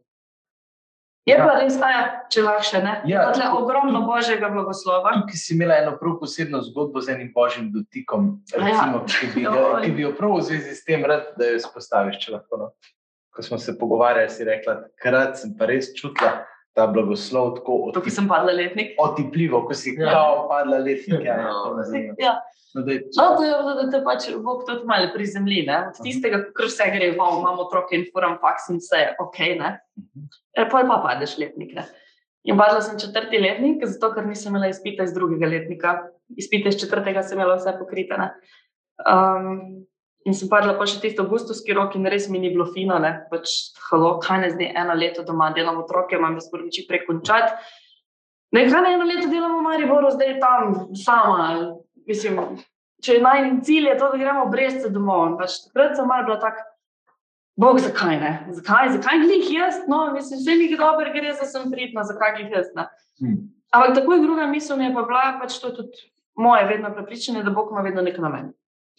Je 1.29 1.35
ja. 1.37 1.45
pa 1.45 1.59
res, 1.61 1.77
da 1.77 1.89
če 2.33 2.43
lahko 2.47 2.81
ne. 2.85 2.95
Ja, 3.11 3.27
tukaj, 3.29 3.51
ogromno 3.59 4.01
božjega 4.09 4.49
blagoslova. 4.53 5.13
Tukaj 5.21 5.37
si 5.37 5.55
imela 5.57 5.77
eno 5.83 5.97
prav 6.01 6.17
posebno 6.23 6.63
zgodbo 6.65 7.03
z 7.05 7.13
enim 7.17 7.33
božjim 7.35 7.69
dotikom, 7.75 8.31
ja. 8.53 8.63
recimo, 8.63 9.03
ja. 9.03 9.09
ki, 9.13 9.33
bi 9.35 9.45
ga, 9.45 9.65
ki 9.85 9.91
bi 9.97 10.07
jo 10.07 10.13
prav 10.17 10.39
v 10.39 10.47
zvezi 10.49 10.77
s 10.79 10.87
tem 10.89 11.05
rad, 11.09 11.35
da 11.37 11.51
jo 11.51 11.59
izpostaviš. 11.61 12.31
No. 12.33 12.71
Ko 13.35 13.45
smo 13.45 13.59
se 13.61 13.77
pogovarjali, 13.79 14.33
si 14.33 14.47
rekla, 14.49 14.79
krat 15.03 15.37
sem 15.43 15.53
pa 15.59 15.69
res 15.69 15.93
čutila 15.99 16.39
ta 16.79 16.87
blagoslov 16.87 17.57
tako 17.59 17.77
otip, 17.89 17.99
Tukaj 17.99 18.15
sem 18.15 18.29
padla 18.31 18.55
letnik. 18.55 18.95
Otipljivo, 19.03 19.65
ko 19.67 19.77
si 19.77 19.97
ja. 19.99 20.13
kao 20.15 20.47
padla 20.49 20.81
letnik. 20.81 21.27
Ja, 21.27 21.43
no. 21.45 21.77
ja. 22.23 22.39
No, 22.77 22.83
da, 22.85 22.93
no, 23.17 23.27
to 23.37 23.45
je, 23.47 23.53
da 23.79 23.85
te 23.91 24.01
pač 24.05 24.27
Bog 24.45 24.67
tudi 24.69 24.85
malo 24.89 25.09
prizemlji. 25.15 25.63
Od 25.73 26.03
tistega, 26.05 26.43
kar 26.57 26.69
vse 26.69 26.91
gre, 26.93 27.15
wow, 27.17 27.39
imamo 27.41 27.65
otroke 27.65 27.97
in 27.97 28.05
furam 28.13 28.37
faks 28.43 28.69
in 28.75 28.83
vse, 28.83 29.05
ok. 29.25 29.41
Ne? 29.61 29.73
E, 30.53 30.67
pa 30.69 30.85
pa 30.85 31.01
padeš 31.07 31.39
letnik. 31.41 31.73
Ne? 31.79 31.87
In 32.49 32.61
padla 32.61 32.81
sem 32.85 33.01
četrti 33.01 33.41
letnik, 33.41 33.85
zato 33.89 34.13
ker 34.15 34.27
nisem 34.29 34.53
imela 34.53 34.69
izpita 34.73 35.05
iz 35.09 35.17
drugega 35.17 35.49
letnika. 35.49 35.97
Izpite 36.37 36.73
iz 36.73 36.81
četrtega 36.81 37.25
sem 37.25 37.41
imela 37.41 37.57
vse 37.57 37.75
pokrite. 37.81 38.21
Um, 39.09 39.87
In 40.27 40.35
sem 40.37 40.51
padla 40.51 40.75
pa 40.77 40.85
še 40.85 40.99
tisto 41.01 41.25
avgustovski 41.25 41.73
rok, 41.77 41.95
in 41.97 42.09
res 42.11 42.27
mi 42.29 42.41
ni 42.43 42.51
bilo 42.53 42.67
fino, 42.75 42.99
ne 43.01 43.15
pač, 43.31 43.53
halo, 43.89 44.17
kaj 44.21 44.43
ne 44.43 44.51
zdaj 44.53 44.75
eno 44.83 44.97
leto 44.99 45.23
doma 45.25 45.53
delam 45.57 45.79
otroke, 45.81 46.19
imam 46.19 46.35
jaz 46.37 46.51
prvič 46.53 46.83
prekončati. 46.89 47.55
Ne, 48.53 48.65
kaj 48.69 48.83
ne 48.85 48.91
eno 48.97 49.07
leto 49.09 49.29
delam 49.31 49.55
v 49.57 49.65
Mariboru, 49.65 50.11
zdaj 50.13 50.35
tam 50.43 50.75
sama. 50.99 51.47
Mislim, 52.09 52.41
če 53.05 53.19
je 53.19 53.23
najmanj 53.23 53.61
cilj, 53.67 53.91
je 53.93 53.99
to, 54.01 54.11
da 54.13 54.19
gremo 54.21 54.47
brez 54.53 54.81
se 54.83 54.91
domov. 54.93 55.37
Pač, 55.41 55.61
takrat 55.69 55.97
sem 55.99 56.09
malo 56.09 56.27
bila 56.29 56.39
tak, 56.43 56.63
bog, 57.59 57.81
zakaj 57.85 58.17
ne? 58.23 58.33
Zakaj, 58.57 58.95
zakaj 58.97 59.23
glih 59.25 59.51
jaz? 59.53 59.83
No, 59.91 60.07
mislim, 60.15 60.41
vse 60.41 60.57
mi 60.57 60.71
je 60.71 60.79
dobro, 60.81 61.13
gre 61.15 61.35
za 61.37 61.49
sem 61.49 61.69
pridna, 61.73 62.07
zakaj 62.09 62.39
glih 62.39 62.55
jaz. 62.57 62.71
Hmm. 63.21 63.43
Ampak 63.75 63.99
takoj 64.01 64.23
druga 64.25 64.47
misel 64.49 64.81
mi 64.81 64.89
je 64.89 64.95
pa 64.95 65.05
bila, 65.09 65.27
pač 65.43 65.59
to 65.61 65.73
je 65.73 65.83
tudi 65.83 66.09
moje 66.39 66.65
vedno 66.71 66.93
prepričanje, 66.95 67.43
da 67.43 67.51
Bog 67.51 67.75
ima 67.75 67.83
vedno 67.85 68.03
nek 68.03 68.19
namen. 68.23 68.53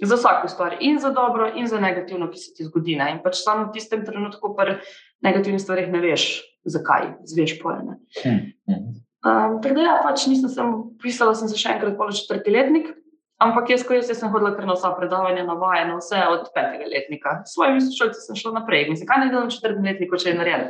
Za 0.04 0.16
vsako 0.16 0.48
stvar, 0.48 0.78
in 0.80 1.00
za 1.00 1.10
dobro, 1.12 1.50
in 1.56 1.68
za 1.68 1.80
negativno, 1.80 2.30
ki 2.32 2.40
se 2.40 2.54
ti 2.56 2.64
zgodi. 2.64 2.96
Ne? 2.96 3.10
In 3.16 3.24
pač 3.24 3.42
samo 3.42 3.66
v 3.68 3.74
tistem 3.76 4.06
trenutku, 4.06 4.54
pri 4.56 4.78
negativnih 5.26 5.60
stvarih, 5.62 5.90
ne 5.92 6.00
veš, 6.04 6.28
zakaj, 6.64 7.16
zveš 7.28 7.58
pojene. 7.60 7.98
Hmm. 8.22 8.94
Um, 9.20 9.58
tako 9.64 9.76
da, 9.76 9.82
ja, 9.82 9.98
pač 10.04 10.28
nisem 10.32 10.52
samo 10.52 10.84
pisala, 11.02 11.36
sem 11.36 11.52
se 11.52 11.60
še 11.60 11.74
enkrat 11.76 11.98
polo 12.00 12.16
četrti 12.16 12.54
letnik, 12.56 12.94
ampak 13.40 13.70
jaz, 13.72 13.84
ko 13.88 13.96
jaz, 13.96 14.10
jaz 14.12 14.20
sem 14.20 14.32
hodila 14.34 14.52
kar 14.56 14.68
na 14.68 14.76
vsa 14.76 14.92
predavanja, 14.98 15.46
na 15.48 15.56
vaje, 15.60 15.86
na 15.88 15.96
vse 16.00 16.20
od 16.28 16.50
petega 16.56 16.90
letnika. 16.92 17.36
S 17.48 17.56
svojimi 17.56 17.84
sošolci 17.86 18.24
sem 18.26 18.40
šla 18.40 18.52
naprej, 18.60 18.90
mislim, 18.92 19.08
kaj 19.08 19.22
ne 19.24 19.30
delam 19.32 19.52
četrti 19.54 19.86
letnik, 19.86 20.16
če 20.24 20.34
je 20.34 20.36
narejen. 20.40 20.66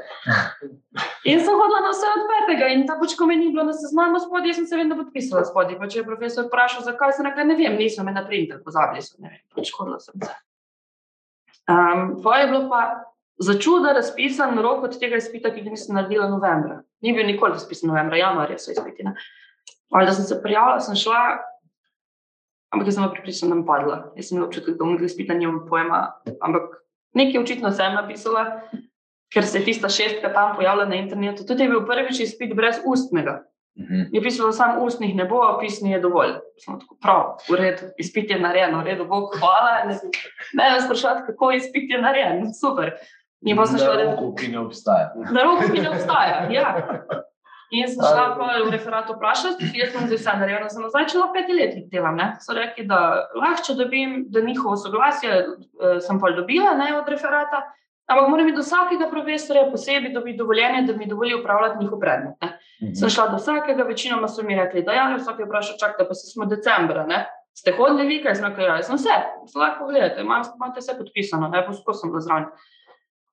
In 1.25 1.41
sem 1.45 1.57
hodila 1.61 1.81
na 1.87 1.93
vse 1.95 2.13
od 2.13 2.23
petega 2.29 2.69
in 2.75 2.85
ta 2.87 2.99
pač, 3.01 3.17
ko 3.17 3.29
me 3.29 3.39
ni 3.39 3.49
bilo 3.49 3.65
na 3.71 3.73
seznamu 3.73 4.21
spodaj, 4.21 4.55
sem 4.59 4.69
se 4.69 4.77
vedno 4.77 4.99
podpisala 5.01 5.43
spodaj. 5.49 5.79
Pa 5.81 5.89
če 5.89 6.03
je 6.03 6.07
profesor 6.11 6.47
vprašal, 6.47 6.85
zakaj 6.85 7.17
se 7.17 7.25
nekaj 7.25 7.49
ne 7.49 7.57
vem, 7.57 7.75
nisem 7.81 8.05
me 8.05 8.13
na 8.13 8.25
printer, 8.27 8.61
pozabili 8.65 9.01
so, 9.01 9.17
ne 9.23 9.33
vem, 9.33 9.43
pač 9.57 9.73
hodila 9.73 9.97
sem 10.03 10.21
se. 10.21 10.37
Um, 11.69 12.15
Tvoje 12.21 12.45
je 12.45 12.53
bilo 12.53 12.63
pa 12.69 12.85
za 13.39 13.59
čudo 13.61 13.93
razpisan 13.93 14.57
rok 14.61 14.83
od 14.83 14.99
tega 14.99 15.17
izpita, 15.17 15.49
ki 15.53 15.65
ga 15.65 15.73
nisem 15.73 15.97
naredila 15.97 16.29
novembra. 16.29 16.81
Ni 17.01 17.13
bil 17.17 17.25
nikoli 17.25 17.57
razpisan 17.57 17.89
novembra, 17.89 18.17
januarja 18.17 18.57
so 18.61 18.73
izpiti. 18.73 19.05
Ali 19.89 20.05
da 20.05 20.13
sem 20.13 20.25
se 20.25 20.41
prijavila, 20.43 20.81
sem 20.83 20.97
šla, 20.99 21.21
ampak 22.73 22.87
jaz 22.87 22.95
sem 22.95 23.09
pripričana, 23.11 23.49
da 23.49 23.59
bom 23.59 23.65
padla. 23.67 23.97
Jaz 24.17 24.29
sem 24.29 24.37
imela 24.37 24.47
občutek, 24.47 24.77
da 24.77 24.85
nekaj 24.85 25.09
spita, 25.09 25.37
nimam 25.37 25.65
pojma. 25.69 26.01
Ampak 26.41 26.79
nekaj 27.17 27.41
očitno 27.41 27.71
sem 27.71 27.93
napisala, 27.97 28.45
ker 29.33 29.45
se 29.45 29.59
je 29.59 29.65
tista 29.65 29.89
šestka 29.89 30.33
tam 30.33 30.55
pojavila 30.55 30.85
na 30.89 31.01
internetu. 31.01 31.45
Tudi 31.45 31.63
je 31.65 31.69
bil 31.69 31.85
prvič 31.85 32.19
izpit 32.25 32.55
brez 32.57 32.81
ustnega. 32.85 33.43
Mhm. 33.79 34.09
Je 34.11 34.21
pisalo, 34.21 34.51
samo 34.51 34.83
ustnih 34.83 35.15
ne 35.15 35.25
bo, 35.25 35.57
pisni 35.59 35.91
je 35.91 35.99
dovolj. 35.99 36.33
Samo 36.57 36.79
tako, 36.79 36.97
prav, 37.01 37.21
v 37.49 37.55
redu, 37.55 37.93
izpit 37.97 38.31
je 38.31 38.39
narejen, 38.39 38.75
v 38.75 38.83
redu, 38.83 39.05
bog, 39.07 39.37
hvala. 39.39 39.85
Ne, 39.87 39.95
ne 40.53 40.71
me 40.73 40.81
sprašujete, 40.81 41.23
kako 41.25 41.51
izpit 41.51 41.89
je 41.89 42.01
narejen, 42.01 42.53
super. 42.53 42.91
Ni 43.41 43.55
pa 43.55 43.65
se 43.65 43.77
šlo, 43.77 43.93
da 43.95 44.01
je 44.01 44.15
to, 44.17 44.35
ki 44.35 44.47
ne 44.51 44.59
obstaja. 44.59 45.13
Na 45.31 45.43
roku, 45.43 45.71
ki 45.73 45.81
ne 45.81 45.89
obstaja, 45.89 46.47
ja. 46.51 46.73
In 47.71 47.85
sem 47.87 48.01
šla 48.01 48.33
v 48.65 48.71
referat 48.73 49.09
vprašati, 49.13 49.67
jaz 49.77 49.91
sem 49.93 50.07
zdaj 50.07 50.17
vse 50.17 50.33
naredila, 50.41 50.69
sem 50.73 50.85
zdaj 50.87 51.03
začela 51.05 51.27
peti 51.33 51.53
let 51.53 51.75
delam. 51.91 52.15
Ne? 52.17 52.31
So 52.41 52.55
rekli, 52.57 52.87
da 52.89 53.27
lahko, 53.37 53.65
če 53.67 53.75
dobim, 53.77 54.23
da 54.33 54.41
njihovo 54.41 54.77
soglasje 54.77 55.35
uh, 55.45 55.99
sem 56.01 56.17
pa 56.21 56.31
dobila 56.33 56.73
ne, 56.79 56.89
od 56.97 57.09
referata, 57.13 57.61
ampak 58.09 58.29
moram 58.33 58.49
do 58.55 58.65
vsakega 58.65 59.09
profesorja 59.11 59.67
posebej 59.69 60.15
dobiti 60.15 60.39
dovoljenje, 60.39 60.87
da 60.87 60.95
mi 60.97 61.09
dovoli 61.09 61.37
upravljati 61.37 61.83
njihov 61.83 61.99
predmet. 61.99 62.41
Mm 62.41 62.87
-hmm. 62.87 62.95
Sem 62.99 63.09
šla 63.09 63.27
do 63.27 63.37
vsakega, 63.37 63.83
večinoma 63.83 64.27
so 64.27 64.43
mi 64.43 64.55
rekli, 64.55 64.83
da 64.83 64.93
ja, 64.93 65.15
vsak 65.15 65.39
je 65.39 65.45
vprašal, 65.45 65.77
čakaj, 65.79 66.07
pa 66.07 66.13
se 66.13 66.31
smo 66.31 66.45
decembra. 66.45 67.05
Ne? 67.05 67.27
Ste 67.53 67.71
hodili 67.77 68.07
vi, 68.07 68.23
kaj 68.23 68.35
sem 68.35 68.45
rekel, 68.45 68.65
ja, 68.65 68.81
sem 68.83 68.95
vse, 68.95 69.15
lahko 69.55 69.87
gledate, 69.87 70.21
imate 70.21 70.79
vse 70.79 70.97
podpisano, 70.97 71.47
ne, 71.47 71.65
poskušam 71.65 72.13
da 72.13 72.19
zraven. 72.19 72.45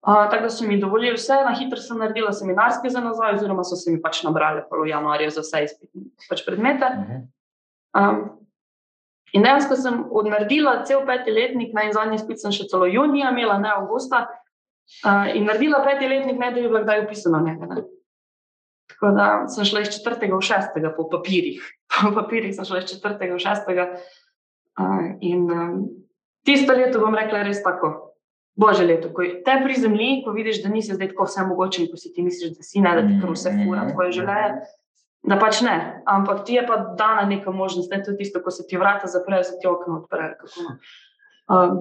Uh, 0.07 0.31
tako 0.31 0.43
da 0.43 0.51
so 0.51 0.65
mi 0.65 0.81
dovolili 0.81 1.17
vse, 1.17 1.35
na 1.45 1.55
hitro 1.59 1.81
sem 1.83 1.99
naredila 1.99 2.33
seminarske 2.33 2.91
za 2.91 3.01
nazaj, 3.01 3.35
oziroma 3.35 3.65
so 3.65 3.75
se 3.77 3.91
mi 3.91 3.99
pač 4.03 4.21
nabrali 4.23 4.63
v 4.71 4.89
januarju 4.89 5.33
za 5.35 5.43
vse 5.43 5.65
izpitne 5.65 6.03
pač 6.31 6.45
predmete. 6.47 6.91
Um, 7.99 8.21
in 9.35 9.43
dejansko 9.43 9.75
sem 9.75 10.05
odnaredila 10.11 10.77
cel 10.87 11.03
peti 11.09 11.35
letnik, 11.35 11.75
na 11.75 11.89
en 11.89 11.93
zadnji 11.97 12.21
izpit 12.21 12.39
sem 12.39 12.55
še 12.55 12.69
celo 12.71 12.87
junija 12.87 13.35
imela, 13.35 13.59
ne 13.59 13.75
avgusta. 13.75 14.29
Uh, 15.03 15.27
in 15.35 15.51
naredila 15.51 15.83
peti 15.83 16.07
letnik, 16.07 16.39
ne 16.39 16.55
da 16.55 16.61
bi 16.61 16.71
bila 16.71 16.87
kdaj 16.87 17.03
upisana 17.09 17.43
nekaj. 17.43 17.75
Ne. 17.75 17.85
Tako 18.95 19.15
da 19.19 19.29
sem 19.51 19.67
šla 19.67 19.83
iz 19.83 19.95
četrtega 19.99 20.39
v 20.39 20.51
šestega 20.53 20.95
po 20.95 21.11
papirjih. 21.11 21.67
Po 21.97 22.15
papirjih 22.15 22.55
sem 22.55 22.67
šla 22.69 22.79
iz 22.85 22.93
četrtega 22.95 23.35
v 23.35 23.43
šestega. 23.43 23.93
Uh, 24.79 25.17
in 25.21 25.51
um, 25.51 25.87
tisto 26.47 26.79
leto 26.79 27.03
bom 27.03 27.15
rekla 27.19 27.43
res 27.43 27.59
tako 27.67 28.06
božje 28.57 28.87
leto, 28.87 29.13
ko 29.13 29.25
te 29.45 29.59
pri 29.63 29.77
zemlji, 29.77 30.23
ko 30.25 30.33
vidiš, 30.33 30.63
da 30.65 30.73
nisi 30.73 30.97
zdaj 30.97 31.13
tako 31.13 31.29
vse 31.29 31.45
mogoče 31.47 31.87
ko 31.91 32.01
si 32.01 32.13
ti 32.13 32.25
misliš, 32.25 32.57
da 32.57 32.65
si 32.65 32.81
ne, 32.81 32.95
da 32.97 33.05
ti 33.07 33.21
kar 33.21 33.35
vse 33.35 33.53
fura, 33.61 33.87
tvoje 33.93 34.17
življenje. 34.17 34.73
Da 35.27 35.39
pač 35.43 35.61
ne, 35.67 35.77
ampak 36.07 36.45
ti 36.47 36.55
je 36.55 36.63
pa 36.67 36.79
dana 36.99 37.27
neka 37.27 37.51
možnost, 37.51 37.91
ne 37.91 37.99
tudi 38.05 38.23
tisto, 38.23 38.41
ko 38.43 38.53
se 38.55 38.67
ti 38.67 38.79
vrata 38.79 39.11
zaprejo, 39.11 39.45
se 39.45 39.57
ti 39.61 39.67
okno 39.67 40.03
odprejo. 40.03 40.37
Um, 41.51 41.81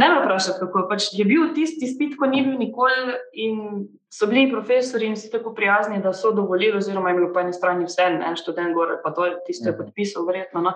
ne 0.00 0.08
me 0.08 0.22
vprašati, 0.22 0.58
kako 0.62 0.86
pač 0.88 1.10
je 1.12 1.26
bil 1.28 1.50
tisti 1.54 1.90
spit, 1.90 2.16
ko 2.16 2.30
ni 2.30 2.40
bil 2.46 2.56
nikoli 2.58 3.18
in 3.44 3.84
so 4.10 4.26
bili 4.26 4.48
profesori 4.50 5.06
in 5.06 5.18
vsi 5.18 5.30
tako 5.30 5.52
prijazni, 5.54 6.00
da 6.02 6.14
so 6.16 6.32
dovolili, 6.32 6.78
oziroma 6.80 7.12
jim 7.12 7.26
je 7.26 7.32
po 7.34 7.44
eni 7.44 7.52
strani 7.52 7.86
vse, 7.86 8.08
en 8.08 8.40
študent 8.40 8.74
gore, 8.74 8.98
pa 9.04 9.12
to 9.14 9.28
je 9.28 9.36
tisto, 9.46 9.68
je 9.68 9.76
podpisal, 9.76 10.26
verjetno. 10.26 10.64
No. 10.64 10.74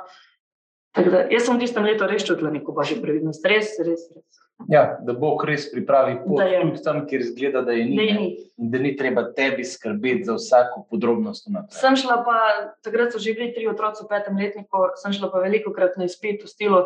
Da, 0.95 1.25
jaz 1.27 1.49
sem 1.49 1.57
v 1.57 1.65
tistem 1.65 1.87
letu 1.89 2.07
res 2.07 2.23
čutila 2.23 2.53
neko 2.55 2.73
božjo 2.75 3.01
previdnost, 3.03 3.43
res, 3.51 3.75
res. 3.83 4.07
res. 4.15 4.43
Ja, 4.71 4.85
da 5.03 5.13
bo 5.19 5.33
res 5.43 5.67
pripravi 5.73 6.21
pot 6.23 6.39
tudi 6.39 6.83
tam, 6.85 7.01
kjer 7.11 7.25
zgleda, 7.27 7.65
da 7.67 7.75
je 7.75 7.89
ni. 7.89 7.97
Da, 7.99 8.15
ni. 8.21 8.29
da 8.71 8.81
ni 8.85 8.93
treba 8.97 9.25
tebi 9.35 9.67
skrbeti 9.67 10.29
za 10.29 10.39
vsako 10.39 10.85
podrobnost. 10.91 11.51
Sem 11.75 11.99
šla 11.99 12.21
pa, 12.27 12.39
takrat 12.87 13.13
so 13.13 13.19
že 13.19 13.35
bili 13.35 13.51
tri 13.57 13.67
otroci 13.69 14.07
v 14.07 14.13
petem 14.13 14.39
letniku, 14.39 14.87
sem 15.03 15.17
šla 15.17 15.33
pa 15.35 15.43
veliko 15.43 15.75
krat 15.75 15.99
na 15.99 16.07
izpit 16.07 16.47
v 16.47 16.53
stilu, 16.53 16.85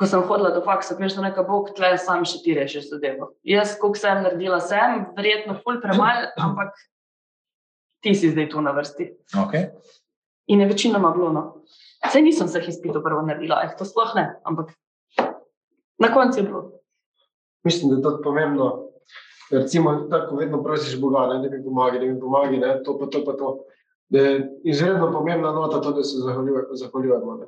ko 0.00 0.08
sem 0.08 0.24
hodila 0.24 0.54
do 0.56 0.64
faksa, 0.64 0.96
da 0.96 1.28
neka 1.28 1.44
bog 1.44 1.70
tle, 1.76 1.92
sam 2.00 2.24
še 2.24 2.40
ti 2.44 2.56
reši 2.56 2.88
zadevo. 2.88 3.34
Jaz, 3.44 3.76
koliko 3.76 4.00
sem 4.00 4.24
naredila, 4.24 4.60
sem, 4.64 5.04
verjetno 5.16 5.60
ful 5.60 5.80
premal, 5.84 6.32
ampak 6.40 6.72
ti 8.00 8.16
si 8.16 8.32
zdaj 8.32 8.48
tu 8.52 8.64
na 8.64 8.72
vrsti. 8.72 9.12
Okay. 9.44 9.68
In 10.48 10.60
je 10.60 10.68
večinoma 10.72 11.12
bilo. 11.12 11.32
No. 11.32 11.44
Sej 12.12 12.22
nisem 12.22 12.46
vseh 12.46 12.68
izpitov 12.68 13.02
prvo 13.02 13.22
naredila, 13.22 13.62
eh, 13.64 13.74
to 13.78 13.84
sploh 13.84 14.14
ne, 14.14 14.40
ampak 14.44 14.72
na 15.98 16.12
koncu 16.14 16.38
je 16.38 16.42
bilo. 16.42 16.72
Mislim, 17.64 17.90
da 17.90 17.96
je 17.96 18.02
to 18.02 18.20
pomembno. 18.24 18.82
Recimo, 19.50 19.94
tako 20.10 20.36
vedno 20.36 20.62
prosiš 20.62 21.00
Boga, 21.00 21.26
da 21.26 21.38
mi 21.38 21.64
pomaga, 21.64 21.98
da 21.98 22.06
mi 22.06 22.20
pomaga, 22.20 22.56
da 22.56 22.82
to 22.82 22.98
pa 22.98 23.06
to 23.06 23.24
pa 23.24 23.32
to. 23.32 23.58
Da 24.08 24.18
je 24.18 24.60
izredno 24.64 25.12
pomembna 25.12 25.52
nota 25.52 25.80
to, 25.80 25.92
da 25.92 26.02
se 26.02 26.16
zahvaljujemo. 26.72 27.32
Uh, 27.32 27.46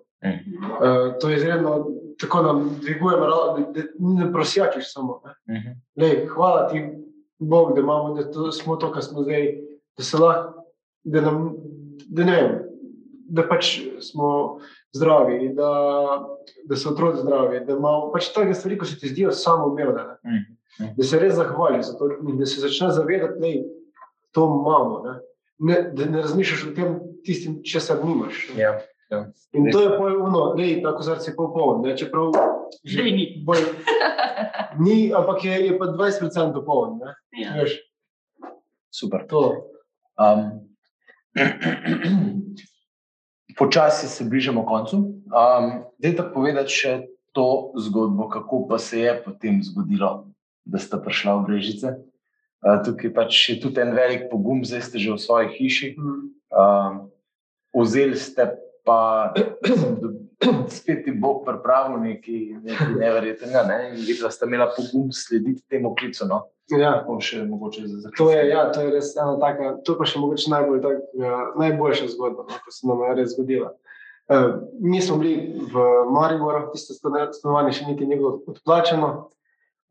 to 1.21 1.29
je 1.29 1.37
izredno, 1.37 1.87
tako 2.21 2.43
nam 2.43 2.79
dvigujemo, 2.81 3.27
da, 3.27 3.73
da 3.73 3.81
ne 3.99 4.33
prosjačiš 4.33 4.93
samo. 4.93 5.23
Ne? 5.25 5.59
Uh 5.59 5.63
-huh. 5.63 5.75
Lej, 5.97 6.27
hvala 6.27 6.69
ti, 6.69 6.89
Bog, 7.39 7.75
da, 7.75 7.81
imamo, 7.81 8.15
da 8.15 8.31
to, 8.31 8.53
smo 8.53 8.77
to, 8.77 8.93
kar 8.93 9.03
smo 9.03 9.23
zdaj, 9.23 9.59
da 9.97 10.03
se 10.03 10.17
lahko, 10.19 10.65
da 11.05 11.21
nam, 11.21 11.55
da 12.09 12.25
ne 12.25 12.33
vem, 12.33 12.68
da 13.29 13.45
pač 13.49 13.79
smo 14.01 14.59
zdravi, 14.93 15.53
da, 15.55 15.71
da 16.65 16.77
so 16.77 16.91
otroci 16.91 17.23
zdravi, 17.23 17.61
da 17.67 17.73
imamo 17.77 18.13
pač 18.13 18.33
take 18.35 18.55
stvari, 18.55 18.79
ko 18.79 18.87
se 18.89 18.99
ti 18.99 19.09
zdijo 19.09 19.33
samo 19.33 19.67
umevne. 19.67 20.03
Mm. 20.25 20.45
Mm. 20.81 20.93
Da 20.97 21.05
se 21.05 21.19
res 21.19 21.35
zahvali 21.35 21.83
za 21.83 21.97
to 21.99 22.11
in 22.29 22.39
da 22.39 22.47
se 22.47 22.61
začne 22.61 22.91
zavedati, 22.93 23.41
da 23.41 23.49
to 24.33 24.47
imamo. 24.61 25.03
Ne? 25.05 25.19
Ne, 25.59 25.81
da 25.93 26.05
ne 26.05 26.23
razmišljaš 26.23 26.69
o 26.69 26.75
tem, 26.75 27.01
tistim, 27.25 27.59
če 27.67 27.81
se 27.81 27.97
nimaš. 28.05 28.45
Ja, 28.57 28.79
ja. 29.11 29.25
In 29.53 29.71
to 29.73 29.81
je 29.83 29.97
pojemno, 29.99 30.55
da 30.57 30.63
je 30.63 30.83
tako 30.83 31.03
zelo 31.03 31.35
popoln. 31.37 31.83
Ne? 31.83 31.97
Čeprav 31.97 32.33
že 32.85 33.03
ni. 33.03 33.43
Boj, 33.47 33.59
ni, 34.79 35.13
ampak 35.15 35.45
je, 35.45 35.61
je 35.67 35.79
pa 35.79 35.91
20% 35.91 36.53
popoln. 36.55 37.01
Ja. 37.33 37.67
Super. 38.95 39.27
Um, 40.19 40.69
počasi 43.57 44.09
se 44.09 44.25
bližamo 44.25 44.67
koncu. 44.67 44.97
Um, 45.29 45.71
Dajte 45.99 46.29
povedati 46.35 46.73
še 46.73 46.93
to 47.33 47.73
zgodbo, 47.79 48.29
kako 48.29 48.67
pa 48.69 48.79
se 48.79 49.01
je 49.01 49.13
potem 49.25 49.63
zgodilo, 49.63 50.29
da 50.65 50.79
ste 50.79 50.99
prišli 51.01 51.33
v 51.33 51.45
Brežice. 51.47 51.89
Uh, 52.59 52.79
tukaj 52.85 53.15
pač 53.15 53.39
je 53.49 53.61
tudi 53.63 53.81
en 53.81 53.95
velik 53.95 54.27
pogum, 54.31 54.65
zdaj 54.67 54.83
ste 54.91 54.99
že 54.99 55.15
v 55.15 55.23
svoji 55.23 55.47
hiši. 55.59 55.89
Um, 56.51 57.09
vzeli 57.75 58.19
ste 58.19 58.59
pa, 58.83 59.31
spet 60.77 61.07
Bog 61.21 61.45
pripravil 61.47 62.01
nekaj, 62.01 62.41
nekaj 62.65 62.95
neverjetnega, 62.97 63.63
ne? 63.69 63.79
in 63.91 64.01
videli, 64.01 64.23
da 64.25 64.31
ste 64.31 64.49
imeli 64.49 64.67
pogum 64.77 65.13
slediti 65.13 65.63
temu 65.69 65.95
klicu. 65.95 66.27
No? 66.27 66.49
Ja. 66.69 66.93
Še, 67.25 67.47
to, 68.19 68.29
je, 68.29 68.41
ja, 68.51 68.67
to 68.73 68.83
je 68.85 68.91
res 68.93 69.15
ena 69.17 69.39
taka, 69.41 69.71
to 69.89 69.95
pa 69.97 70.05
še 70.05 70.21
mogoče 70.21 70.51
najbolj, 70.53 70.81
tak, 70.85 70.99
ja, 71.17 71.39
najboljša 71.57 72.11
zgodba, 72.13 72.45
no, 72.45 72.59
ko 72.61 72.75
se 72.75 72.89
nam 72.89 73.01
je 73.07 73.15
res 73.17 73.31
zgodila. 73.33 73.71
Uh, 74.29 74.61
mi 74.85 75.01
smo 75.01 75.17
bili 75.17 75.57
v 75.73 75.85
Mariboru, 76.13 76.67
tiste 76.75 76.99
stanovanje 76.99 77.79
še 77.79 77.87
niti 77.89 78.05
ni 78.05 78.19
bilo 78.21 78.35
odplačeno, 78.53 79.09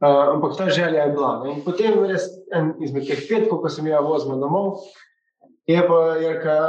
uh, 0.06 0.36
ampak 0.36 0.54
ta 0.60 0.68
želja 0.70 1.08
je 1.08 1.16
bila. 1.16 1.32
Ne. 1.42 1.56
In 1.56 1.64
potem 1.66 1.98
res 2.06 2.30
en 2.54 2.76
izmed 2.86 3.10
teh 3.10 3.24
petkov, 3.26 3.64
ko 3.64 3.74
sem 3.74 3.90
jih 3.90 3.98
vozil 4.06 4.38
domov, 4.38 4.86
je 5.66 5.82
pa 5.82 5.98
Jerka, 6.22 6.60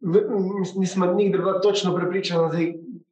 nisem 0.00 1.04
nikdar 1.18 1.44
bila 1.44 1.60
točno 1.60 1.92
prepričana, 1.92 2.48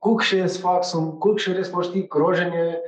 kako 0.00 0.24
še 0.24 0.40
je 0.46 0.48
s 0.48 0.62
faksom, 0.64 1.18
kako 1.20 1.44
še 1.44 1.58
res 1.60 1.68
moš 1.76 1.92
ti 1.92 2.06
kroženje. 2.08 2.80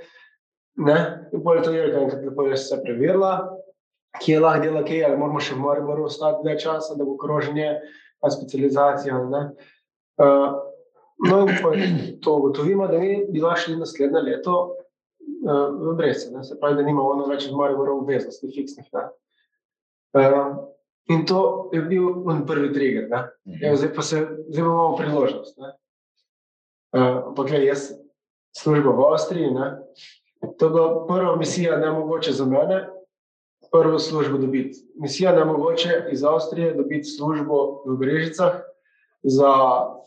Ne? 0.80 1.28
In 1.32 1.42
je 1.56 1.62
to 1.62 1.72
Jelka, 1.72 2.00
enkrat 2.00 2.24
lepo 2.24 2.46
je 2.48 2.56
se 2.56 2.80
preverila, 2.82 3.32
kje 4.22 4.40
lahko 4.40 4.64
dela 4.64 4.82
kaj, 4.84 5.04
ali 5.04 5.18
moramo 5.20 5.40
še 5.40 5.54
v 5.54 5.64
Mariboru 5.64 6.06
ostati 6.08 6.46
več 6.46 6.64
časa, 6.64 6.96
da 6.96 7.04
bo 7.04 7.18
kroženje, 7.20 7.68
pa 8.20 8.30
specializacija. 8.32 9.18
Uh, 9.20 10.56
no, 11.28 11.40
in 11.44 11.60
pa 11.60 11.72
to 12.24 12.36
ugotovimo, 12.40 12.88
da 12.88 12.98
ni 13.00 13.26
bila 13.32 13.54
šli 13.56 13.76
naslednje 13.80 14.24
leto 14.24 14.56
uh, 15.44 15.68
v 15.76 15.94
Brese, 16.00 16.32
ne? 16.32 16.44
se 16.44 16.56
pravi, 16.60 16.80
da 16.80 16.86
nima 16.86 17.04
ono 17.04 17.28
več 17.28 17.48
v 17.48 17.56
Mariboru 17.60 18.00
obveznosti 18.00 18.52
fiksnih. 18.56 18.88
Uh, 18.96 20.24
in 21.12 21.26
to 21.28 21.70
je 21.76 21.82
bil 21.84 22.24
prvi 22.48 22.72
trigger. 22.72 23.08
Mhm. 23.44 23.60
Ja, 23.60 23.76
zdaj 23.76 23.92
pa 23.96 24.06
se, 24.06 24.24
zdaj 24.48 24.64
imamo 24.64 24.96
priložnost. 24.96 25.60
Ampak, 26.96 27.52
uh, 27.52 27.60
jaz 27.68 27.90
službo 28.56 28.96
v 28.96 29.12
Avstriji, 29.12 29.52
To 30.41 30.66
je 30.66 30.70
bila 30.70 31.07
prva 31.07 31.36
misija, 31.36 31.76
ne 31.76 31.91
mogoče 31.91 32.32
za 32.32 32.45
mene, 32.45 32.88
prvo 33.72 33.99
službo 33.99 34.38
dobiti. 34.38 34.78
Misija 34.95 35.32
ne 35.32 35.45
mogoče 35.45 35.88
iz 36.12 36.24
Avstrije 36.24 36.74
dobiti 36.74 37.05
službo 37.05 37.82
v 37.86 37.97
Brežicah 37.97 38.53
za 39.22 39.53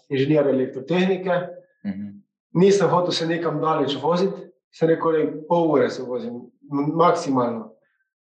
inženirja 0.10 0.50
elektrotehnike. 0.50 1.30
Uh 1.30 1.90
mhm. 1.90 2.02
-huh. 2.02 2.20
Nisem 2.54 2.90
hotel 2.90 3.12
se 3.12 3.28
nekam 3.28 3.62
daleč 3.62 3.98
voziti, 4.04 4.42
se 4.72 4.88
nekoli 4.88 5.44
pol 5.48 5.72
ure 5.72 5.90
se 5.90 6.04
vozim, 6.04 6.42
maksimalno, 6.94 7.74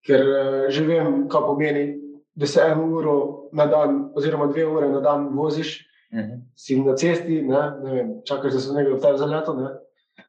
ker 0.07 0.21
uh, 0.21 0.69
že 0.69 0.85
vem, 0.85 1.29
kaj 1.29 1.41
pomeni, 1.41 2.01
da 2.35 2.47
se 2.47 2.61
eno 2.61 2.87
uro 2.97 3.49
na 3.53 3.67
dan, 3.67 4.11
oziroma 4.15 4.47
dve 4.47 4.67
ure 4.67 4.89
na 4.89 5.01
dan 5.01 5.29
voziš, 5.29 5.87
uh 6.13 6.19
mhm. 6.19 6.31
-huh. 6.31 6.41
si 6.57 6.81
na 6.81 6.97
cesti, 6.97 7.43
ne, 7.43 7.73
ne 7.85 7.93
vem, 7.95 8.23
čakaš, 8.25 8.53
da 8.53 8.61
se 8.61 8.73
nekaj 8.73 8.93
vtaja 8.93 9.17
za 9.17 9.27
leto. 9.27 9.55
Ne 9.55 9.69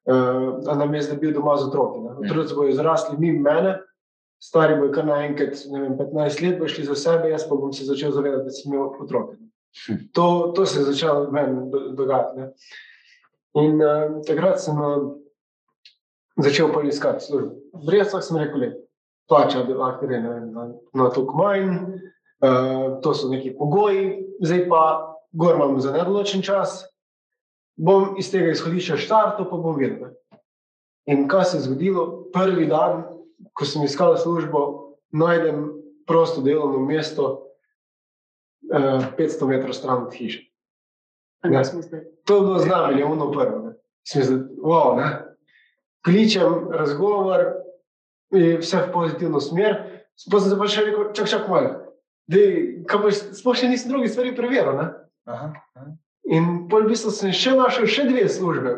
uh, 0.09 0.77
na 0.77 0.85
mestu, 0.85 1.13
da 1.13 1.19
bi 1.19 1.27
bil 1.27 1.35
doma 1.35 1.57
z 1.57 1.67
otroki. 1.67 1.99
Otroci 2.25 2.55
bodo 2.55 2.69
izrasli 2.69 3.17
mimo 3.19 3.41
mene, 3.49 3.77
stari 4.41 4.75
bojo 4.79 4.91
kar 4.91 5.05
naenkrat 5.05 5.53
15 5.53 6.43
let, 6.45 6.59
bo 6.59 6.67
šli 6.67 6.85
za 6.85 6.95
sebe, 6.95 7.29
jaz 7.29 7.47
pa 7.49 7.55
bom 7.55 7.73
se 7.73 7.85
začel 7.85 8.11
zavedati, 8.11 8.45
da 8.45 8.55
sem 8.55 8.73
imel 8.73 8.89
otroke. 8.99 9.37
Hm. 9.85 9.97
To, 10.13 10.51
to 10.55 10.65
se 10.65 10.79
je 10.79 10.85
začelo 10.85 11.31
meni 11.31 11.71
dogajati. 11.95 12.39
Ne. 12.39 12.51
In 13.61 13.81
uh, 13.81 14.21
takrat 14.27 14.61
sem 14.63 14.79
uh, 14.79 15.11
začel 16.37 16.71
poiskati 16.73 17.25
službo. 17.25 17.83
Brez 17.85 18.11
tega 18.11 18.21
sem 18.21 18.37
rekel, 18.37 18.59
da 18.59 18.71
plača 19.29 19.63
bi 19.63 19.73
lahko 19.73 20.07
gre 20.07 20.19
na, 20.19 20.67
na 20.93 21.09
to 21.09 21.25
kmajn, 21.27 21.69
uh, 22.43 22.99
to 23.03 23.13
so 23.13 23.29
neki 23.29 23.53
pogoji, 23.57 24.25
zdaj 24.43 24.65
pa 24.69 24.81
gor 25.31 25.55
imam 25.55 25.79
za 25.79 25.91
nedoločen 25.91 26.41
čas, 26.41 26.81
bom 27.75 28.15
iz 28.19 28.31
tega 28.31 28.51
izhodišča 28.51 28.97
štartil, 28.97 29.47
pa 29.49 29.57
bom 29.57 29.77
videl. 29.79 30.13
In 31.09 31.27
kaj 31.27 31.45
se 31.45 31.57
je 31.57 31.67
zgodilo? 31.67 32.05
Prvi 32.33 32.67
dan, 32.69 33.03
ko 33.53 33.65
sem 33.65 33.83
iskal 33.83 34.17
službo, 34.17 34.61
najdem 35.11 35.69
prosto 36.07 36.41
delovno 36.41 36.79
mesto 36.85 37.51
eh, 38.71 39.01
500 39.17 39.47
metrov 39.47 39.73
stran 39.73 40.05
od 40.07 40.13
hiše. 40.13 40.47
Ne, 41.43 41.63
to 42.25 42.35
je 42.35 42.41
bilo 42.41 42.59
znamenje, 42.59 42.99
je 42.99 43.05
ono 43.05 43.31
prvo. 43.31 43.73
Smisel, 44.07 44.37
wow, 44.61 44.97
Kličem 46.05 46.69
razgovor, 46.71 47.45
vse 48.31 48.77
v 48.77 48.91
pozitivno 48.93 49.39
smer. 49.39 49.75
Sploh 50.15 50.41
sem 50.41 50.51
se 50.51 50.57
pa 50.57 50.67
še 50.69 50.85
rekel, 50.85 51.11
čak, 51.17 51.29
čak 51.29 51.49
malo. 51.49 51.91
Sploh 53.33 53.57
še 53.57 53.69
nisem 53.69 53.91
drugi 53.93 54.09
stvari 54.09 54.35
preveril. 54.35 54.77
ne. 54.77 54.87
Aha, 55.29 55.53
aha. 55.77 55.91
In 56.31 56.67
pol 56.71 56.87
v 56.87 56.93
bistvu 56.93 57.11
sem 57.11 57.35
še 57.35 57.53
našel 57.59 57.89
še 57.91 58.07
dve 58.07 58.23
službe, 58.31 58.77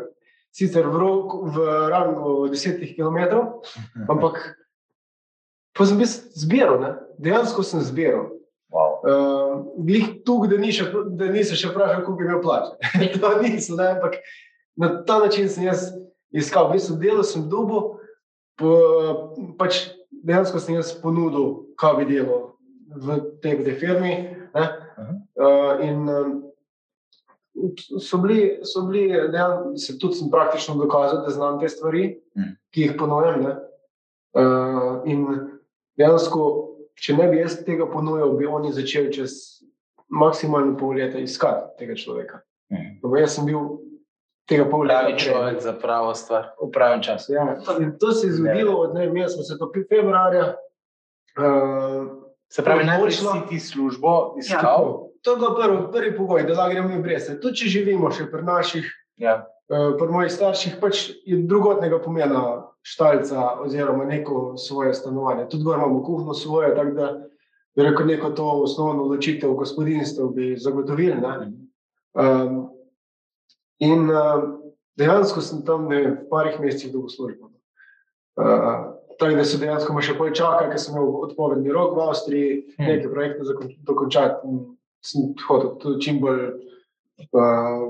sicer 0.54 0.86
v, 0.90 0.98
rok, 0.98 1.34
v 1.54 1.66
rangu 1.90 2.34
10 2.50 2.82
km, 2.94 3.18
ampak 4.12 4.40
pa 5.74 5.86
sem 5.86 5.98
bil 5.98 6.10
zbiral, 6.38 6.78
ne? 6.82 6.94
dejansko 7.22 7.62
sem 7.66 7.82
zbiral. 7.82 8.30
Wow. 8.74 8.92
Uh, 9.06 9.52
glih 9.86 10.24
tu, 10.26 10.40
da, 10.50 10.58
ni 10.58 10.72
še, 10.74 10.88
da 11.14 11.30
nisem 11.30 11.58
še 11.58 11.70
vprašal, 11.70 12.02
koliko 12.02 12.18
bi 12.18 12.26
imel 12.26 12.40
plače. 12.42 12.74
to 13.22 13.30
nisem, 13.42 13.78
ne? 13.78 13.90
ampak 13.98 14.18
na 14.78 14.90
ta 15.06 15.20
način 15.22 15.46
sem 15.50 15.68
jaz 15.68 15.92
iskal. 16.34 16.70
V 16.70 16.78
bistvu 16.78 16.98
delo 16.98 17.22
sem 17.26 17.46
dubo, 17.50 18.00
po, 18.58 18.72
pač 19.60 19.94
dejansko 20.26 20.58
sem 20.58 20.74
jaz 20.78 20.90
ponudil, 20.98 21.70
kaj 21.78 22.00
bi 22.00 22.08
delal 22.10 22.50
v 22.90 23.20
tej, 23.42 23.62
v 23.62 23.76
firmi. 23.78 24.14
Ne? 24.54 24.66
Aha. 24.98 25.14
Uh, 25.38 25.72
in 25.82 26.02
so 28.00 28.18
bili, 28.18 28.60
so 28.62 28.82
bili 28.82 29.08
dejansko, 29.30 29.76
se 29.76 29.98
tudi 29.98 30.14
sem 30.14 30.30
praktično 30.30 30.74
dokazal, 30.74 31.22
da 31.24 31.30
znam 31.30 31.60
te 31.60 31.68
stvari, 31.68 32.20
Mm. 32.36 32.56
ki 32.74 32.80
jih 32.82 32.92
ponujam. 32.98 33.42
ne. 33.42 33.56
Uh, 34.34 35.02
in 35.06 35.26
dejansko, 35.96 36.70
če 36.94 37.14
ne 37.14 37.28
bi 37.28 37.38
jaz 37.38 37.60
tega 37.64 37.86
ponujal, 37.86 38.32
bi 38.34 38.46
oni 38.46 38.72
začeli 38.72 39.12
čez 39.12 39.30
maksimalno 40.08 40.76
pol 40.76 40.96
leta 40.98 41.18
iskati 41.18 41.78
tega 41.78 41.94
človeka. 41.94 42.40
Mhm. 42.72 42.98
Ampak 43.04 43.20
jaz 43.20 43.34
sem 43.34 43.46
bil 43.46 43.60
tega 44.48 44.66
pol 44.66 44.82
leta. 44.82 45.00
Pravi 45.00 45.18
človek 45.18 45.60
za 45.60 45.72
pravo 45.72 46.14
stvar 46.14 46.50
v 46.60 46.70
pravem 46.70 47.02
času. 47.02 47.32
Ja, 47.32 47.56
in 47.80 47.94
to 47.98 48.10
se 48.12 48.26
je 48.26 48.32
zgodilo, 48.32 48.74
od 48.80 48.94
ne, 48.94 49.06
imeli 49.06 49.30
smo 49.30 49.42
se 49.42 49.54
to 49.58 49.70
februarja. 49.88 50.56
Uh, 51.38 52.06
Se 52.48 52.62
pravi, 52.62 52.84
najprej 52.84 53.12
si 53.12 53.24
ti 53.48 53.60
službo 53.60 54.34
iskal. 54.38 55.08
To 55.24 55.30
je 55.30 55.36
bil 55.36 55.54
prvi, 55.56 55.78
prvi 55.92 56.16
pogoj, 56.16 56.42
da 56.42 56.54
lahko 56.54 56.72
gremo 56.72 56.88
mi 56.88 57.02
brez. 57.02 57.30
Tudi 57.40 57.56
če 57.56 57.68
živimo 57.70 58.10
še 58.10 58.26
pri 58.28 58.42
naših, 58.42 58.90
Ja. 59.16 59.38
eh, 59.70 59.94
pri 59.96 60.08
mojih 60.08 60.32
starših, 60.32 60.76
pač 60.76 60.98
je 61.24 61.38
drugotnega 61.42 61.98
pomena 61.98 62.40
štalca 62.82 63.60
oziroma 63.60 64.04
neko 64.04 64.56
svoje 64.56 64.94
stanovanje. 64.94 65.46
Tudi 65.48 65.64
imamo 65.64 66.02
kuhno 66.02 66.34
svoje, 66.34 66.74
tako 66.74 66.90
da 66.90 67.06
bi 67.74 67.82
rekel, 67.82 68.06
neko 68.06 68.30
to 68.30 68.44
osnovno 68.62 69.02
odločitev 69.02 69.54
gospodinstva 69.54 70.28
bi 70.28 70.56
zagotovili. 70.58 71.16
Ne? 71.16 71.52
Um, 72.14 72.68
in 73.78 74.04
uh, 74.04 74.44
dejansko 74.94 75.40
sem 75.40 75.64
tam 75.64 75.88
ne, 75.88 76.02
v 76.02 76.28
parih 76.30 76.60
mesecih 76.60 76.92
dobil 76.92 77.08
službo. 77.08 77.48
Uh, 78.36 78.92
tako 79.18 79.34
da 79.34 79.44
so 79.44 79.58
dejansko 79.58 80.00
še 80.00 80.14
pol 80.14 80.30
čakali, 80.30 80.70
ker 80.70 80.78
sem 80.78 80.94
imel 80.94 81.08
odpovedni 81.22 81.72
rok 81.72 81.96
v 81.96 82.02
Avstriji, 82.02 82.52
Hmm. 82.76 82.86
nekaj 82.86 83.10
projektov 83.10 83.44
za 83.44 83.54
kon- 83.54 83.76
dokončati. 83.80 84.44
in 84.44 84.76
Sem 85.04 85.34
hotel 85.48 85.74
tudi 85.82 86.00
čim 86.06 86.20
bolj 86.22 86.44
uh, 86.48 87.88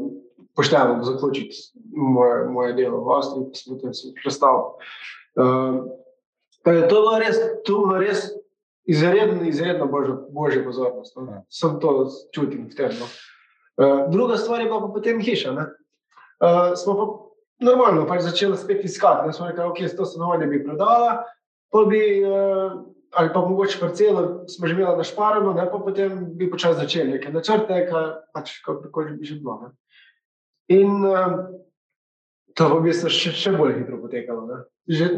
pošteno 0.57 1.03
zaključiti 1.07 1.57
moje, 1.97 2.47
moje 2.51 2.73
delo 2.73 3.05
v 3.05 3.17
Avstriji, 3.17 3.51
pa 3.51 3.59
sem 3.59 3.75
potem 3.75 3.95
se 3.95 4.15
prestal. 4.23 4.65
Uh, 5.39 5.85
da 6.65 6.89
to 6.89 6.97
je 6.97 7.03
bilo 7.03 7.19
res, 7.19 7.39
to 7.65 7.73
je 7.73 7.87
bilo 7.87 7.99
res 8.01 8.27
izredno, 8.85 9.45
izredno 9.49 9.87
božja, 9.87 10.17
božja 10.31 10.65
pozornost. 10.65 11.17
No. 11.17 11.45
Sem 11.49 11.79
to 11.81 12.09
čutim 12.35 12.69
v 12.71 12.77
tem. 12.77 12.93
No. 12.99 13.09
Uh, 13.77 14.11
druga 14.11 14.37
stvar 14.37 14.61
je 14.61 14.67
bila 14.67 14.81
pa 14.81 14.93
potem 14.95 15.21
hiša. 15.21 15.53
Ne. 15.53 15.69
Uh, 16.41 16.75
smo 16.79 16.95
pa 16.99 17.07
normalno 17.65 18.07
pač 18.07 18.25
začeli 18.27 18.59
spet 18.59 18.85
iskati. 18.85 19.27
Ne 19.27 19.33
smo 19.33 19.49
rekli, 19.49 19.65
ok, 19.65 19.79
to 19.97 20.05
stanovanje 20.05 20.47
bi 20.47 20.65
prodala, 20.65 21.23
pa 21.71 21.85
bi, 21.89 22.03
uh, 22.25 22.81
ali 23.17 23.31
pa 23.35 23.41
mogoče 23.41 23.81
parcelo 23.81 24.45
smo 24.49 24.67
že 24.67 24.75
imeli 24.75 24.97
na 24.97 25.05
šparano, 25.05 25.53
ne, 25.53 25.71
pa 25.71 25.79
potem 25.79 26.27
bi 26.37 26.51
počasi 26.51 26.81
začeli 26.81 27.17
neke 27.17 27.33
načrte, 27.33 27.87
kaj 27.91 28.11
pač 28.35 28.59
kakorkoli 28.65 29.17
bi 29.19 29.25
že 29.25 29.39
bilo. 29.41 29.61
Ne. 29.63 29.71
In 30.69 31.05
uh, 31.05 31.39
to 32.55 32.69
pa 32.71 32.81
bi 32.81 32.93
se 32.93 33.11
še, 33.11 33.33
še 33.37 33.53
bolj 33.57 33.79
hitro 33.79 34.01
potekalo. 34.03 34.47
Ne. 34.51 34.61
Že, 34.89 35.11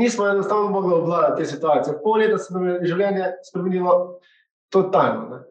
nismo 0.00 0.28
enostavno 0.28 0.70
mogli 0.70 0.94
obvladati 0.94 1.42
te 1.42 1.50
situacije. 1.50 1.98
Pol 2.04 2.22
leta 2.22 2.38
se 2.38 2.54
nam 2.54 2.68
je 2.68 2.78
življenje 2.92 3.26
spremenilo 3.50 3.96
totalno. 4.72 5.28
Ne. 5.34 5.42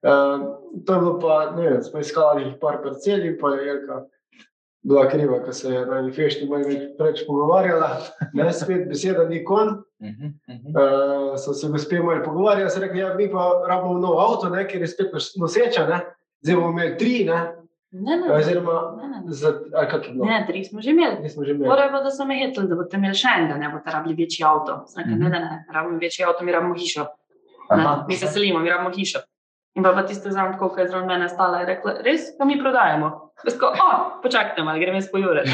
Uh, 0.00 0.46
to 0.86 0.94
je 0.94 1.00
bilo 1.00 1.18
pa, 1.20 1.42
ne 1.56 1.68
vem, 1.68 1.82
smo 1.84 2.00
iskali 2.00 2.46
jih 2.46 2.56
par 2.60 2.80
parcel 2.82 3.26
in 3.26 3.36
pa 3.40 3.52
je 3.54 3.66
Jelka 3.66 4.00
bila 4.82 5.04
kriva, 5.10 5.42
ker 5.44 5.54
se 5.54 5.68
je 5.68 5.86
na 5.86 6.00
fešti 6.12 6.48
malo 6.48 6.78
več 6.98 7.24
pogovarjala. 7.26 7.90
Ne, 8.32 8.48
spet 8.56 8.88
beseda 8.88 9.26
ni 9.28 9.42
kon. 9.44 9.82
Mhm, 10.00 10.26
mhm. 10.48 10.68
Uh, 10.68 10.82
so 11.36 11.52
se 11.52 11.68
gospe 11.68 11.98
malo 11.98 12.22
pogovarjali, 12.24 12.70
so 12.70 12.80
rekli, 12.80 12.98
ja, 12.98 13.14
mi 13.14 13.30
pa 13.30 13.38
rabimo 13.68 13.98
nov 13.98 14.20
avto, 14.20 14.48
ne, 14.48 14.66
ker 14.66 14.80
je 14.80 14.86
spet 14.88 15.12
nos- 15.12 15.36
noseča, 15.36 15.86
ne. 15.86 16.00
zdaj 16.42 16.56
bomo 16.56 16.70
imeli 16.70 16.96
tri, 16.98 17.24
ne, 17.24 17.40
Ne, 17.92 18.16
ne, 18.16 18.32
oziroma 18.32 18.74
ne, 18.96 19.08
ne, 19.08 19.32
za, 19.32 19.50
ne, 20.14 20.44
tri 20.46 20.64
smo 20.64 20.80
že 20.80 20.90
imeli. 20.90 21.16
Nismo 21.20 21.44
že 21.44 21.50
imeli. 21.50 21.68
Torej, 21.68 21.90
pa, 21.90 22.00
da 22.00 22.10
so 22.10 22.24
me 22.24 22.36
hiteli, 22.36 22.68
da 22.68 22.76
boste 22.76 22.96
imeli 22.96 23.14
še 23.14 23.28
enega, 23.36 23.56
ne 23.56 23.68
boste 23.68 23.90
rabili 23.90 24.14
večji 24.16 24.44
avto. 24.44 24.84
Sem 24.86 25.02
Rekel, 25.02 25.12
Mhm. 25.12 25.22
ne, 25.22 25.28
ne, 25.30 25.40
ne, 25.40 25.64
rabimo 25.70 25.98
večji 25.98 26.24
avto, 26.24 26.44
mi 26.44 26.52
rabimo 26.52 26.74
hišo. 26.74 27.06
Ne, 27.70 27.82
Aha. 27.82 28.04
mi 28.08 28.16
se 28.16 28.26
selimo, 28.28 28.58
mi 28.58 28.70
rabimo 28.70 28.90
hišo. 28.90 29.18
In 29.74 29.82
pa, 29.82 29.92
pa 29.92 30.02
tiste 30.02 30.30
znam, 30.30 30.52
tako, 30.52 30.74
ki 30.74 30.80
je 30.80 30.88
zraven 30.88 31.06
mene 31.08 31.28
stala, 31.28 31.58
je 31.58 31.66
rekla, 31.66 31.94
res, 32.00 32.30
pa 32.38 32.44
mi 32.44 32.58
prodajamo. 32.58 33.10
Jaz 33.44 33.54
Tako, 33.54 33.66
o, 33.66 33.90
počakajte 34.22 34.62
malo, 34.62 34.78
grem 34.78 34.94
jaz 34.94 35.10
po 35.10 35.18
Jure. 35.18 35.44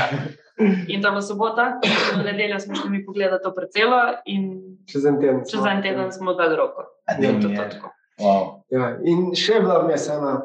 In 0.88 1.02
to 1.02 1.12
bo 1.12 1.20
sobota, 1.20 1.80
v 2.16 2.24
nedeljo 2.24 2.60
smo 2.60 2.74
šli 2.74 2.90
mi 2.90 3.04
pogledati 3.04 3.42
to 3.44 3.54
parcelo 3.54 4.00
in 4.24 4.76
Čez 4.88 5.04
en 5.04 5.20
teden. 5.20 5.42
čez 5.50 5.64
en 5.66 5.82
teden 5.82 6.12
smo 6.12 6.34
dali 6.34 6.56
roko. 6.56 6.84
In 7.20 7.42
to 7.42 7.48
to 7.48 7.52
je 7.52 7.60
je. 7.60 7.80
Wow. 8.18 8.62
Ja, 8.72 8.96
in 9.04 9.34
še 9.36 9.58
je 9.58 9.60
bila 9.60 9.82
vmes 9.84 10.08
ena. 10.08 10.36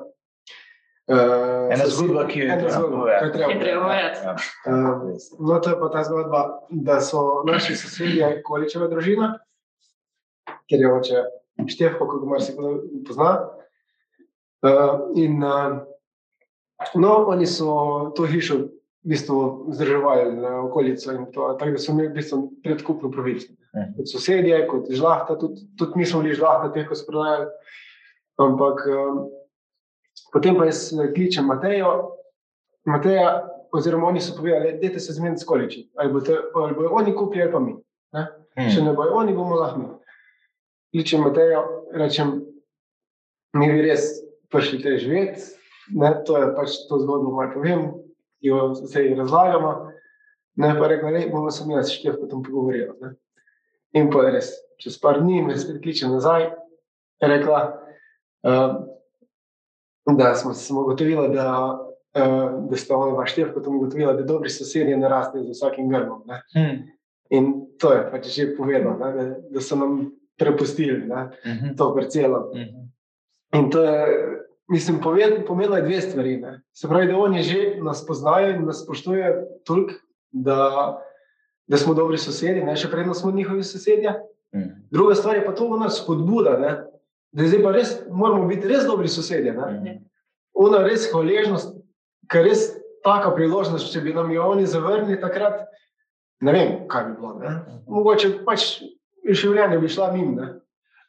Uh, 1.11 1.71
Ena 1.73 1.87
zgodba, 1.87 2.25
ki 2.27 2.39
jo 2.39 2.45
je 2.45 2.57
treba 2.59 2.87
povedati. 2.89 3.39
je 3.39 3.55
Je. 3.55 4.11
Ja. 4.23 4.35
Uh, 4.65 5.15
no, 5.39 5.59
to 5.59 5.69
je 5.69 5.79
pa 5.79 5.89
ta 5.91 6.03
zgodba, 6.03 6.41
da 6.69 6.99
so 7.01 7.43
naši 7.47 7.75
sosedje 7.75 8.41
Količeva 8.43 8.87
družina, 8.87 9.31
ker 10.69 10.79
je 10.79 10.91
oče 10.93 11.23
Števko, 11.67 12.07
kot 12.07 12.21
ga 12.21 12.29
marsikdo 12.29 12.75
pozna. 13.07 13.31
Uh, 14.61 15.09
in 15.15 15.43
uh, 15.43 15.81
no, 16.95 17.15
oni 17.33 17.47
so 17.47 18.11
to 18.15 18.27
hišo 18.29 18.59
v 19.03 19.09
bistvu 19.09 19.65
vzdrževali 19.69 20.35
na 20.37 20.61
okolico 20.61 21.25
to, 21.33 21.53
tako 21.59 21.71
da 21.71 21.77
so 21.77 21.91
imeli 21.91 22.09
v 22.09 22.13
bistvu 22.13 22.41
predkupno 22.63 23.11
pravico. 23.11 23.53
Mhm. 23.75 23.93
Kot 23.97 24.11
sosedje, 24.11 24.67
kot 24.67 24.91
žlahta, 24.91 25.37
tudi, 25.39 25.61
tudi 25.77 25.91
mi 25.95 26.05
smo 26.05 26.21
bili 26.21 26.35
žlahta, 26.35 26.71
te, 26.73 26.85
ko 26.87 26.95
so 26.95 27.07
prodajali. 27.07 27.47
Ampak 28.41 28.83
um, 28.87 29.29
potem 30.33 30.57
pa 30.57 30.65
jaz 30.65 30.91
kličem 31.15 31.45
Matejo, 31.45 32.11
Mateja, 32.85 33.47
oziroma 33.73 34.07
oni 34.07 34.21
so 34.21 34.35
povedali, 34.37 34.89
da 34.93 34.99
se 34.99 35.13
zmeniti 35.13 35.41
s 35.41 35.45
količi. 35.45 35.89
Ali 35.95 36.13
bodo 36.13 36.35
ali 36.55 36.73
bojo 36.75 36.89
oni 36.91 37.15
kupili, 37.15 37.43
ali 37.43 37.51
pa 37.51 37.59
mi. 37.59 37.75
Ne? 38.13 38.27
Če 38.57 38.81
Mhm. 38.81 38.85
ne 38.85 38.93
bojo 38.93 39.15
oni, 39.15 39.33
bomo 39.33 39.55
lahko 39.55 39.79
mi. 39.79 39.85
Kličem 40.91 41.21
Matejo, 41.21 41.85
rečem, 41.93 42.41
mi 43.53 43.71
bi 43.71 43.81
res 43.81 44.21
prišli 44.51 44.81
te 44.83 44.97
živeti. 44.97 45.41
Ne, 45.95 46.23
to 46.25 46.37
je 46.37 46.55
pač 46.55 46.69
to 46.89 46.99
zgodbo, 46.99 47.31
malo 47.31 47.51
povem, 47.53 47.91
jo 48.41 48.73
ji 48.95 49.15
razlagamo. 49.15 49.91
Ne, 50.55 50.75
pa 50.79 50.87
rekla, 50.87 51.11
da 51.11 51.19
bomo 51.31 51.51
se 51.51 51.65
mi 51.67 51.83
s 51.83 51.91
števko 51.91 52.25
tam 52.27 52.43
pogovorili. 52.43 52.89
Ne. 53.01 53.13
In 53.93 54.09
pa 54.11 54.29
res, 54.29 54.51
čez 54.79 54.97
par 54.99 55.21
dni 55.21 55.41
me 55.43 55.57
spet 55.57 55.81
kliče 55.83 56.07
nazaj, 56.07 56.49
rekla, 57.21 57.61
uh, 58.43 58.75
da 60.17 60.35
smo 60.35 60.53
se 60.53 60.73
ugotovili, 60.73 61.29
da, 61.35 61.47
uh, 62.17 62.69
da 62.69 62.77
sta 62.77 62.97
ona 62.97 63.25
števko 63.25 63.59
tam 63.59 63.77
ugotovila, 63.77 64.13
da 64.13 64.23
dobri 64.23 64.49
sosedje 64.49 64.97
ne 64.97 65.09
rastejo 65.09 65.43
za 65.43 65.51
vsakim 65.51 65.89
grmom. 65.89 66.23
Ne. 66.25 66.41
Mhm. 66.57 66.81
In 67.29 67.51
to 67.79 67.93
je 67.93 68.07
pač 68.11 68.27
že 68.27 68.55
povedal, 68.57 68.97
ne, 68.99 69.11
da, 69.13 69.35
da 69.49 69.61
so 69.61 69.75
nam 69.75 70.11
prepustili 70.39 71.05
ne, 71.07 71.29
Mhm. 71.45 71.75
to 71.77 71.93
parcelo. 71.95 72.51
Mhm. 72.55 72.87
In 73.53 73.69
to 73.71 73.83
je, 73.83 74.07
mislim, 74.69 74.99
poved- 75.01 75.45
pomenilo 75.47 75.75
je 75.75 75.81
dve 75.81 76.01
stvari. 76.01 76.37
Ne. 76.37 76.61
Se 76.73 76.87
pravi, 76.87 77.07
da 77.07 77.17
oni 77.17 77.43
že 77.43 77.75
nas 77.81 78.05
poznajo 78.07 78.49
in 78.55 78.65
nas 78.65 78.83
spoštujejo 78.83 79.45
toliko, 79.65 79.93
da, 80.31 81.01
da 81.67 81.77
smo 81.77 81.93
dobri 81.93 82.17
sosedje, 82.17 82.65
ne, 82.65 82.75
še 82.75 82.91
predno 82.91 83.13
smo 83.13 83.31
njihovi 83.31 83.63
sosedje. 83.63 84.13
Mhm. 84.55 84.69
Druga 84.91 85.15
stvar 85.15 85.35
je 85.35 85.45
pa 85.45 85.55
to, 85.55 85.69
da 85.69 85.83
nas 85.85 86.01
spodbuda, 86.03 86.57
ne, 86.59 86.83
da 87.31 87.47
zdaj 87.47 87.63
pa 87.63 87.71
res 87.71 87.95
moramo 88.09 88.47
biti 88.47 88.67
res 88.67 88.85
dobri 88.85 89.07
sosedje. 89.07 89.51
Mhm. 89.53 89.97
Ona 90.53 90.83
res 90.83 91.11
hvaležnost, 91.11 91.75
ker 92.27 92.43
res 92.45 92.69
taka 93.03 93.31
priložnost, 93.35 93.91
če 93.93 94.01
bi 94.01 94.13
nam 94.13 94.31
jo 94.31 94.43
oni 94.51 94.65
zavrnili 94.65 95.19
takrat, 95.21 95.65
ne 96.41 96.51
vem, 96.51 96.87
kaj 96.87 97.05
bi 97.05 97.13
bilo. 97.17 97.33
Ne. 97.39 97.81
Mogoče 97.87 98.43
pač 98.45 98.81
življenje 99.25 99.79
bi 99.79 99.87
šla 99.89 100.11
mimo. 100.13 100.47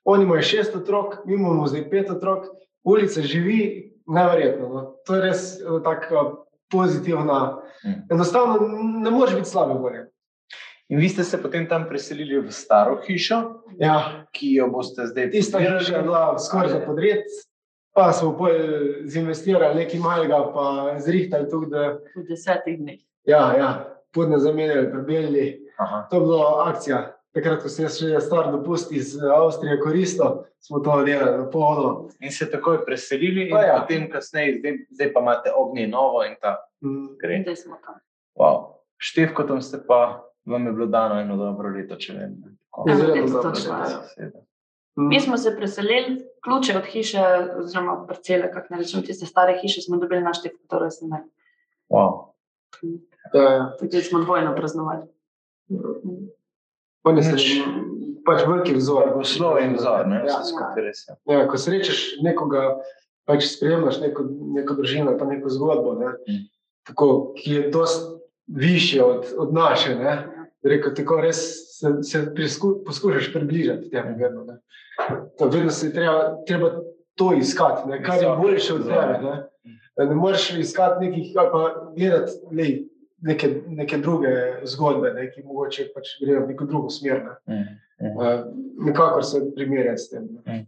Oni 0.05 0.25
imajo 0.25 0.43
šest 0.43 0.77
otrok, 0.77 1.21
mi 1.27 1.35
imamo 1.35 1.67
zdaj 1.67 1.91
pet 1.91 2.11
otrok, 2.11 2.47
ulica 2.85 3.23
živi, 3.23 3.93
neverjetno. 4.07 4.69
No. 4.69 4.83
To 5.07 5.15
je 5.15 5.23
res 5.23 5.61
eh, 5.61 5.83
taka 5.85 6.31
pozitivna. 6.71 7.63
Mhm. 7.87 8.01
Enostavno 8.11 8.69
ne 9.03 9.11
moreš 9.11 9.35
biti 9.35 9.49
slabe 9.49 9.75
volje. 9.75 10.09
In 10.89 10.99
vi 10.99 11.09
ste 11.09 11.25
se 11.25 11.43
potem 11.43 11.69
tam 11.69 11.87
preselili 11.89 12.41
v 12.41 12.51
staro 12.53 12.99
hišo, 13.07 13.39
Ja, 13.81 14.27
ki 14.33 14.51
jo 14.55 14.67
boste 14.69 15.07
zdaj 15.07 15.31
tista 15.31 15.59
hiša 15.59 15.97
je 15.97 16.03
bila 16.03 16.39
skoraj 16.39 16.69
za 16.69 16.81
podred, 16.87 17.25
pa 17.95 18.13
smo 18.13 18.35
pol 18.37 18.53
zinvestirali 19.05 19.75
nekaj 19.75 20.01
malega, 20.01 20.43
pa 20.53 20.99
zrihtali 21.01 21.49
tudi, 21.49 21.71
da 21.71 21.97
v 22.17 22.27
desetih 22.29 22.77
dneh. 22.79 23.01
ja, 23.25 23.55
ja, 23.57 23.71
podne 24.13 24.39
zamenjali, 24.39 24.91
prebelili. 24.91 25.47
Aha. 25.79 26.07
To 26.11 26.17
je 26.17 26.21
bila 26.21 26.65
akcija. 26.69 27.17
Takrat, 27.33 27.63
ko 27.65 27.69
sem 27.73 27.87
jaz 27.87 27.95
še 27.97 28.21
star 28.21 28.51
dopust 28.53 28.91
iz 28.93 29.15
Avstrije 29.17 29.79
koristil, 29.81 30.43
smo 30.61 30.83
to 30.85 30.99
delali 31.07 31.39
na 31.39 31.47
polno. 31.51 32.11
In 32.21 32.33
se 32.33 32.45
takoj 32.51 32.83
preselili, 32.85 33.47
in 33.47 33.55
Pa 33.55 33.63
ja. 33.65 33.79
potem 33.81 34.05
kasneje, 34.11 34.59
zdaj, 34.59 34.77
zdaj 34.91 35.13
pa 35.15 35.21
imate 35.21 35.53
ognje 35.57 35.87
novo 35.89 36.25
in 36.25 36.37
ta 36.41 36.59
Mm. 36.83 37.15
gre. 37.19 37.41
Zdaj 37.43 37.57
smo 37.57 37.77
tam. 37.87 37.95
Wow. 38.35 38.57
Števko 38.99 39.43
tam 39.43 39.61
ste 39.63 39.79
pa, 39.87 40.25
vam 40.45 40.67
je 40.67 40.73
bilo 40.73 40.87
dano 40.87 41.21
eno 41.21 41.37
dobro 41.37 41.69
leto, 41.71 41.97
če 41.97 42.13
vem. 42.13 42.33
ne. 42.41 42.57
Tako. 42.65 42.91
Ja, 42.91 42.97
zelo 42.97 43.27
dobro 43.29 43.51
leto. 44.19 44.39
Mm. 44.99 45.09
Mi 45.09 45.21
smo 45.21 45.39
se 45.39 45.55
preselili, 45.57 46.17
ključe 46.43 46.77
od 46.77 46.85
hiše, 46.85 47.23
oziroma 47.59 48.05
parcele, 48.07 48.51
kako 48.53 48.75
ne 48.75 48.79
rečem, 48.79 49.03
tiste 49.03 49.27
stare 49.27 49.59
hiše 49.63 49.81
smo 49.81 49.97
dobili 49.97 50.23
na 50.23 50.35
števku, 50.35 50.59
torej 50.69 50.91
sem 50.91 51.09
ne. 51.09 51.23
Wow. 51.89 52.35
Ja, 53.33 53.43
ja. 53.43 53.77
Takrat 53.81 54.05
smo 54.05 54.21
dvojno 54.21 54.55
praznovali. 54.57 55.07
On 57.05 57.17
je 57.19 57.23
se 57.23 57.33
Nič. 57.33 57.63
pač 58.27 58.45
veliki 58.47 58.75
vzor. 58.75 59.13
Poslov 59.15 59.59
in 59.63 59.75
vzor, 59.75 60.07
ne? 60.07 60.23
Ja. 60.27 60.39
Vse 60.39 60.53
skupaj 60.53 60.83
res 60.83 61.05
je. 61.09 61.17
Ja, 61.27 61.47
ko 61.51 61.59
srečaš 61.59 62.01
nekoga, 62.23 62.79
pač 63.27 63.47
spremljaš 63.51 64.01
neko, 64.01 64.27
neko 64.59 64.75
družino, 64.79 65.17
pa 65.19 65.27
neko 65.27 65.51
zgodbo, 65.51 65.95
ne, 65.99 66.13
Mm. 66.29 66.45
tako, 66.87 67.35
ki 67.37 67.53
je 67.53 67.71
dosti 67.71 68.19
višja 68.47 69.07
od, 69.07 69.35
od 69.39 69.55
naše. 69.55 69.95
Ne, 69.95 70.15
rekel, 70.63 70.95
tako 70.95 71.21
res 71.21 71.41
se, 71.79 72.03
se 72.03 72.35
prisku, 72.35 72.83
poskušaš 72.87 73.33
približati 73.33 73.91
temu. 73.91 74.17
Vedno, 74.19 74.45
ne. 74.45 74.61
To, 75.39 75.49
vedno 75.49 75.71
se 75.71 75.87
je 75.87 75.93
treba, 75.93 76.37
treba 76.47 76.71
to 77.15 77.33
iskati, 77.35 77.89
ne, 77.91 78.03
kar 78.03 78.23
je 78.23 78.37
boljše 78.43 78.75
od 78.75 78.87
tebe. 78.87 79.19
Ne. 79.23 80.07
ne 80.07 80.15
moreš 80.15 80.51
iskati 80.59 81.07
nekih, 81.07 81.33
pa 81.35 81.93
gledati 81.97 82.33
lej, 82.53 82.85
neke, 83.23 83.63
neke 83.67 83.99
druge 83.99 84.33
zgodbe, 84.65 85.13
ne, 85.15 85.29
ki 85.33 85.45
mogoče 85.47 85.89
pač 85.95 86.17
grejo 86.23 86.45
v 86.45 86.53
neko 86.53 86.67
drugo 86.71 86.91
smer. 86.91 87.23
Ne. 87.25 87.55
Mm. 87.55 87.79
Mm. 88.03 88.17
Uh, 88.19 88.27
nekako 88.87 89.23
se 89.23 89.41
primerjati 89.55 90.03
s 90.03 90.11
tem. 90.11 90.29
Ne. 90.47 90.65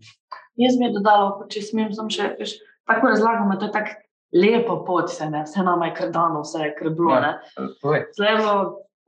Jaz 0.60 0.78
bi 0.78 0.92
dodala, 0.94 1.48
če 1.50 1.64
smem, 1.66 1.90
sem 1.94 2.10
še 2.14 2.30
veš, 2.38 2.56
tako 2.86 3.10
razlagam, 3.10 3.50
da 3.58 3.66
je 3.66 3.72
tako 3.74 4.00
lepa 4.34 4.78
pot, 4.86 5.10
se 5.10 5.26
ne, 5.30 5.42
vse 5.46 5.62
nama 5.66 5.90
je 5.90 5.96
kar 5.98 6.12
dano, 6.14 6.44
vse 6.46 6.62
je 6.62 6.72
kar 6.78 6.90
bilo. 6.94 7.14
Ja. 7.14 7.34
Ja. 7.58 7.66
Zdaj 8.14 8.30
je 8.30 8.38
bilo 8.38 8.56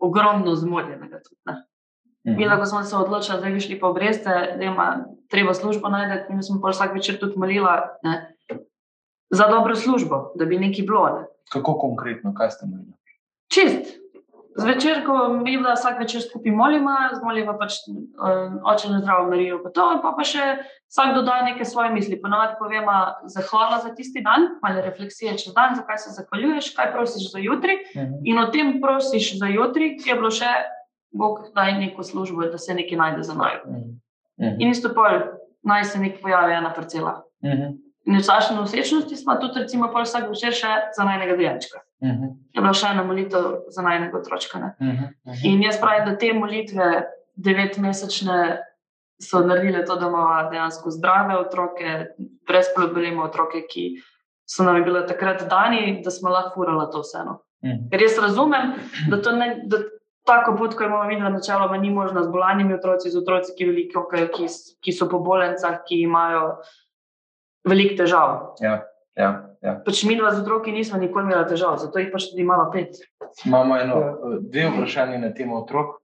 ogromno 0.02 0.54
zmoljenega. 0.58 1.22
Tudi, 1.22 1.40
ne. 1.50 1.56
Mhm. 2.26 2.38
Mi, 2.40 2.48
ko 2.58 2.66
smo 2.66 2.82
se 2.82 2.96
odločili, 2.96 3.38
da 3.40 3.50
bi 3.54 3.62
šli 3.62 3.78
po 3.78 3.92
breste, 3.94 4.30
da 4.58 4.64
ima 4.64 4.88
treba 5.30 5.54
službo 5.54 5.88
najti, 5.88 6.32
in 6.34 6.42
smo 6.42 6.58
pol 6.62 6.74
vsak 6.74 6.94
večer 6.94 7.20
tudi 7.22 7.38
molila 7.38 7.76
ne, 8.02 8.16
za 9.30 9.46
dobro 9.50 9.76
službo, 9.76 10.32
da 10.34 10.44
bi 10.44 10.58
neki 10.58 10.82
bilo. 10.82 11.06
Ne. 11.06 11.26
Kako 11.52 11.78
konkretno, 11.78 12.34
kaj 12.34 12.50
ste 12.50 12.66
imeli? 12.66 12.90
Čist. 13.52 13.96
Zvečer, 14.56 15.02
ko 15.04 15.28
mi 15.28 15.58
da 15.60 15.74
vsak 15.76 15.98
večer 16.00 16.22
skupaj 16.24 16.52
molimo, 16.56 16.92
zmoliva 17.18 17.52
pač 17.60 17.74
um, 17.90 18.54
oče 18.64 18.88
na 18.88 19.02
zdravo 19.02 19.26
Marijo, 19.28 19.58
pa 19.60 19.68
to, 19.68 19.84
pa, 20.00 20.14
pa 20.16 20.24
še 20.24 20.46
vsak 20.88 21.12
doda 21.12 21.42
neke 21.44 21.66
svoje 21.68 21.90
misli. 21.92 22.16
Ponovadi 22.22 22.56
povemo 22.56 22.94
zahvala 23.28 23.82
za 23.84 23.92
tisti 23.94 24.22
dan, 24.24 24.48
malo 24.64 24.80
refleksije 24.80 25.34
čez 25.36 25.52
dan, 25.52 25.76
zakaj 25.76 26.00
se 26.00 26.14
zahvaljuješ, 26.16 26.70
kaj 26.78 26.88
prosiš 26.94 27.28
za 27.34 27.42
jutri. 27.42 27.76
Mhm. 27.92 28.22
In 28.24 28.40
o 28.40 28.46
tem 28.54 28.78
prosiš 28.80 29.34
za 29.42 29.50
jutri, 29.52 29.92
ki 30.00 30.14
je 30.14 30.16
bilo 30.16 30.32
še, 30.32 30.48
Bog 31.16 31.50
daj 31.54 31.76
neko 31.78 32.04
službo, 32.04 32.48
da 32.52 32.58
se 32.58 32.74
nekaj 32.74 32.98
najde 32.98 33.22
za 33.28 33.36
naj. 33.36 33.60
Mhm. 33.68 34.56
In 34.60 34.72
isto 34.72 34.92
pol, 34.96 35.20
naj 35.68 35.84
se 35.92 36.00
nek 36.00 36.22
pojavi 36.22 36.56
ena 36.56 36.72
parcela. 36.72 37.20
Mhm. 37.44 37.76
In 38.06 38.16
v 38.16 38.22
staršni 38.22 38.56
nosečnosti 38.56 39.16
smo 39.16 39.36
tudi, 39.42 39.60
recimo, 39.60 39.90
vsak 39.92 40.30
večer 40.30 40.54
še 40.54 40.72
za 40.96 41.04
najnega 41.04 41.36
dojenčka. 41.36 41.82
Mhm. 42.04 42.24
Je 42.52 42.60
bila 42.60 42.72
še 42.76 42.90
ena 42.92 43.04
molitev 43.04 43.46
za 43.72 43.82
najnega 43.82 44.18
otročka. 44.18 44.58
Ne? 44.60 44.74
Mhm. 44.80 45.04
In 45.44 45.62
jaz 45.62 45.80
pravim, 45.80 46.04
da 46.10 46.16
te 46.16 46.32
molitve, 46.32 46.88
devetmesečne, 47.36 48.58
so 49.20 49.40
naredile 49.40 49.84
to, 49.84 49.96
da 49.96 50.08
imamo 50.08 50.50
dejansko 50.50 50.90
zdrave 50.92 51.38
otroke, 51.40 52.06
brez 52.46 52.68
problema 52.74 53.24
otroke, 53.24 53.62
ki 53.68 53.96
so 54.44 54.64
nam 54.64 54.82
bile 54.84 55.06
takrat 55.08 55.46
dani, 55.48 56.02
da 56.04 56.10
smo 56.10 56.30
lahko 56.30 56.60
furali 56.60 56.88
to 56.92 57.00
vseeno. 57.00 57.40
Mhm. 57.64 57.88
Ker 57.90 58.02
jaz 58.02 58.18
razumem, 58.18 58.74
da 59.10 59.22
to 59.22 59.32
ne. 59.32 59.62
Da 59.66 59.84
Tako 60.26 60.56
pot, 60.58 60.74
ko 60.74 60.84
imamo 60.84 61.04
mi, 61.06 61.20
da 61.20 61.28
načeloma 61.28 61.76
ni 61.78 61.90
možno 61.90 62.22
z 62.24 62.28
bolanimi 62.28 62.74
otroci, 62.74 63.10
z 63.10 63.18
otroci, 63.18 63.52
ki, 63.58 63.64
veliko, 63.64 64.08
ki, 64.10 64.48
ki 64.82 64.92
so 64.92 65.06
po 65.06 65.20
bolencah, 65.22 65.84
ki 65.86 66.00
imajo 66.02 66.56
veliko 67.62 67.94
težav. 68.02 68.32
Ja, 68.58 68.80
ja, 69.14 69.55
ja. 69.66 69.74
Pač 69.82 70.04
mi 70.04 70.16
dva 70.16 70.30
z 70.30 70.40
otroki 70.40 70.72
nismo 70.72 70.98
nikoli 70.98 71.24
imeli 71.24 71.48
težav, 71.48 71.76
zato 71.78 71.98
jih 71.98 72.12
pač 72.12 72.30
tudi 72.30 72.42
imamo 72.42 72.68
pet. 72.72 72.94
Imamo 73.44 73.76
eno, 73.76 73.96
Ja. 73.96 74.12
dve 74.40 74.68
vprašanje 74.68 75.18
na 75.18 75.32
temo 75.32 75.58
otrok. 75.58 75.98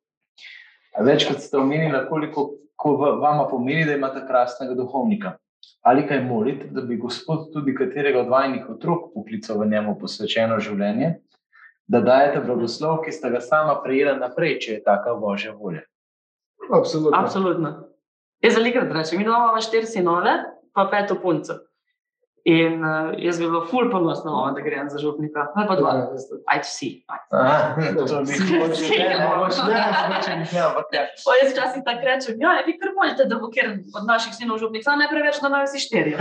A 0.92 1.02
Večkrat 1.02 1.40
ste 1.40 1.56
omenili, 1.56 1.96
koliko 2.08 2.50
ko 2.76 2.96
v- 2.96 3.16
vama 3.16 3.46
pomeni, 3.48 3.84
da 3.84 3.94
imate 3.94 4.26
krasnega 4.26 4.74
duhovnika. 4.74 5.36
Ali 5.82 6.02
kaj 6.02 6.20
molite, 6.20 6.66
da 6.66 6.80
bi 6.80 6.96
Gospod 6.96 7.52
tudi 7.52 7.74
katerega 7.74 8.20
od 8.20 8.28
vajnih 8.28 8.66
otrok 8.68 9.12
poklical 9.14 9.58
v 9.58 9.66
njemu 9.66 9.96
posvečeno 9.98 10.58
življenje, 10.58 11.14
da 11.88 12.00
dajete 12.00 12.40
blagoslov, 12.40 13.02
ki 13.02 13.12
sta 13.12 13.30
ga 13.30 13.40
sama 13.40 13.80
prejela 13.82 14.16
naprej, 14.16 14.58
če 14.58 14.72
je 14.72 14.82
taka 14.82 15.14
božja 15.14 15.52
volja. 15.52 15.80
Absolutno. 16.70 17.18
Absolutno. 17.18 17.70
Jaz 18.40 18.56
velikrat 18.56 18.92
rečem, 18.92 19.18
mi 19.18 19.24
imamo 19.24 19.60
štiri 19.60 19.86
sinove, 19.86 20.32
pa 20.72 20.86
peto 20.86 21.14
punco. 21.14 21.58
In 22.44 22.82
uh, 22.84 23.12
jaz 23.22 23.38
bi 23.38 23.46
bila 23.46 23.66
ful 23.70 23.90
ponosna, 23.90 24.30
mama, 24.30 24.52
da 24.52 24.60
grem 24.60 24.88
za 24.90 24.98
župnika. 24.98 25.44
Ne 25.56 25.66
pa 25.66 25.76
dva. 25.76 25.92
Ja, 25.94 26.08
veste. 26.12 26.40
Ajde 26.46 26.64
vsi. 26.66 27.04
ajde. 27.06 27.24
Aha, 27.30 27.74
to 27.94 28.20
ni 28.20 28.32
Vsi 28.32 28.58
mogoče, 28.58 28.88
ne, 28.98 29.18
ne, 29.18 29.26
mogoče 29.28 29.62
ne, 29.68 29.74
ne. 29.74 30.48
ne, 30.52 30.60
ampak 30.60 30.86
ja. 30.92 31.02
Jaz 31.42 31.52
včasih 31.52 31.82
tako 31.86 32.04
rečem, 32.04 32.40
ja, 32.42 32.56
vi 32.66 32.74
kar 32.78 32.90
molite, 32.96 33.24
da 33.30 33.38
bo 33.38 33.50
ker 33.50 33.70
od 33.98 34.06
naših 34.06 34.34
sinov 34.34 34.58
župnik, 34.58 34.82
samo 34.84 34.96
ne 34.96 35.08
preveč, 35.10 35.38
da 35.42 35.48
imajo 35.52 35.68
vsi 35.70 35.84
štiri. 35.86 36.16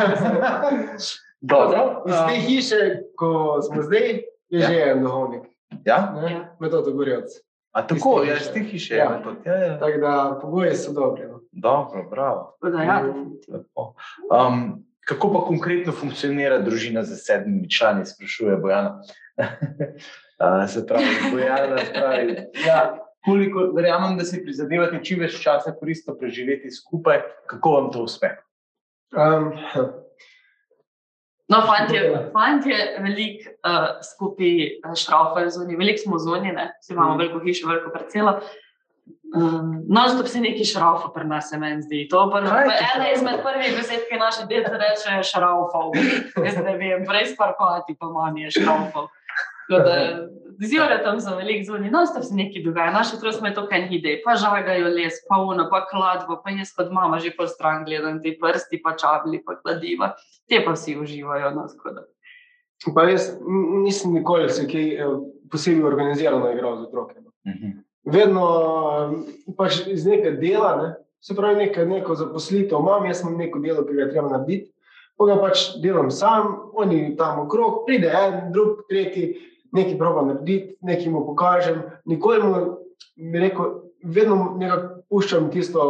Dobro. 1.54 2.04
Iz 2.06 2.16
te 2.30 2.36
hiše, 2.46 2.82
ko 3.18 3.62
smo 3.62 3.82
zdaj, 3.82 4.08
je 4.50 4.60
Ja. 4.60 4.68
že 4.68 4.92
en 4.92 5.04
duhovnik. 5.04 5.44
Ja? 5.86 6.14
ne? 6.22 6.32
Ja. 6.32 6.56
Metod 6.60 6.94
Gorjec. 6.94 7.32
A 7.72 7.88
tako, 7.88 8.24
Iz 8.24 8.52
te 8.54 8.60
ja, 8.60 8.66
hiše. 8.66 8.96
Ja. 8.96 9.22
Ja. 9.46 9.54
Ja, 9.54 9.64
ja. 9.66 9.80
Tako 9.80 9.98
da 9.98 10.40
pogoji 10.42 10.76
so 10.76 10.92
dobri. 10.94 11.28
No. 11.28 11.40
Dobro, 11.52 12.08
bravo. 12.10 12.58
Da, 12.62 12.84
ja, 12.84 13.02
definitivno. 13.06 13.64
Um, 14.30 14.86
kako 15.12 15.34
pa 15.34 15.44
konkretno 15.48 15.94
funkcionira 15.94 16.62
družina 16.64 17.04
z 17.04 17.20
sedmimi 17.20 17.70
člani, 17.70 18.06
sprašuje 18.08 18.58
Bojana. 18.64 19.02
uh, 20.42 20.64
se 20.72 20.86
pravi, 20.88 21.16
Bojana 21.32 21.84
pravi. 21.94 22.38
Ja, 22.66 22.80
koliko, 23.26 23.68
verjamem, 23.76 24.18
da 24.18 24.26
si 24.26 24.42
prizadevate 24.44 25.04
čim 25.04 25.20
več 25.22 25.36
časa 25.44 25.76
koristno 25.76 26.16
preživeti 26.18 26.72
skupaj, 26.72 27.22
kako 27.52 27.76
vam 27.78 27.92
to 27.92 28.08
uspe? 28.08 28.36
Um, 29.12 29.52
No, 31.52 31.58
fantje, 31.68 32.00
fantje 32.32 32.76
veliko 33.04 33.50
uh, 33.68 33.88
skupaj 34.08 34.52
uh, 34.88 34.94
šraufajo 34.96 35.50
zunaj, 35.52 35.76
veliko 35.76 36.00
smo 36.00 36.20
zunaj, 36.24 36.54
ne? 36.56 36.68
vsi 36.80 36.94
imamo 36.94 37.16
Mm. 37.16 37.20
veliko 37.20 37.42
hišo, 37.44 37.68
veliko 37.68 37.92
parcelo. 37.92 38.38
Um, 39.36 39.86
no, 39.88 40.02
stop 40.10 40.28
se 40.28 40.42
neki 40.44 40.66
šraufa 40.68 41.08
pri 41.16 41.24
nas, 41.28 41.50
se 41.50 41.58
meni 41.58 41.82
zdi. 41.82 42.08
To 42.12 42.26
pa 42.32 42.42
Kaj 42.44 42.68
je 42.68 42.88
ena 42.96 43.12
izmed 43.12 43.40
prvih 43.44 43.78
besed, 43.78 44.04
ki 44.10 44.20
naše 44.20 44.46
dete 44.50 44.72
reče, 44.76 45.18
je 45.18 45.24
šraufal. 45.24 45.92
Jaz 46.46 46.58
ne 46.66 46.76
vem, 46.78 47.06
prej 47.08 47.32
sparkovati, 47.32 47.96
pa 48.00 48.10
manj 48.12 48.42
je 48.44 48.52
šraufal. 48.60 49.08
Zjutraj 50.62 51.00
tam 51.04 51.20
so 51.24 51.36
veliko 51.36 51.66
zunaj, 51.66 51.90
no, 51.94 52.06
stop 52.06 52.24
se 52.28 52.36
neki 52.36 52.64
dogaja. 52.64 52.92
Naši 52.92 53.16
otroci 53.16 53.40
imajo 53.40 53.56
to 53.56 53.64
kaj 53.70 53.88
ide, 53.96 54.18
pa 54.26 54.36
žagajo 54.36 54.90
les, 54.94 55.22
pa 55.30 55.40
uno, 55.42 55.68
pa 55.72 55.86
kladvo, 55.90 56.42
pa 56.44 56.52
jaz 56.52 56.74
kot 56.76 56.92
mama 56.92 57.20
že 57.20 57.32
po 57.38 57.48
stran 57.48 57.86
gledam 57.86 58.20
te 58.22 58.36
prsti, 58.42 58.82
pa 58.84 58.94
čabli, 59.00 59.40
pa 59.46 59.56
kladiva. 59.62 60.12
Te 60.50 60.60
pa 60.66 60.76
vsi 60.76 60.98
uživajo. 61.00 61.54
No, 61.56 61.68
tako 61.72 61.96
da. 61.96 62.04
pa 62.96 63.08
jaz 63.10 63.32
nisem 63.84 64.14
nikoli 64.14 64.50
se 64.50 64.68
kaj 64.68 64.92
eh, 64.94 65.16
posebej 65.52 65.88
organizirano 65.88 66.52
igral 66.52 66.78
z 66.78 66.90
otroki. 66.90 67.24
No. 67.24 67.32
Mhm. 67.48 67.80
Vedno 68.06 68.46
eh, 68.58 69.54
pač 69.58 69.84
iz 69.88 70.06
nekega 70.06 70.38
dela, 70.42 70.76
ne? 70.82 70.90
se 71.22 71.36
pravi, 71.38 71.56
neko, 71.56 71.86
neko 71.86 72.16
zaposlitev 72.16 72.80
imam, 72.80 73.06
jaz 73.06 73.22
imam 73.22 73.38
neko 73.38 73.60
delo, 73.60 73.84
ki 73.86 73.94
ga 73.94 74.10
treba 74.10 74.30
narediti. 74.30 74.72
Pa 75.18 75.28
ga 75.30 75.36
pač 75.38 75.68
delam 75.84 76.10
sam, 76.12 76.56
oni 76.74 77.16
tam 77.18 77.44
okrog, 77.44 77.84
pride 77.86 78.10
en, 78.10 78.40
drug, 78.56 78.88
tretji, 78.90 79.36
nekaj 79.76 80.00
proba 80.00 80.26
narediti, 80.26 80.76
nekaj 80.82 81.14
mu 81.14 81.22
pokažem. 81.28 81.84
Nikoli 82.10 82.42
mu, 82.42 82.62
bi 83.16 83.44
rekel, 83.44 83.76
vedno 84.04 84.56
nekako 84.58 85.04
puščam 85.10 85.52
tisto 85.54 85.84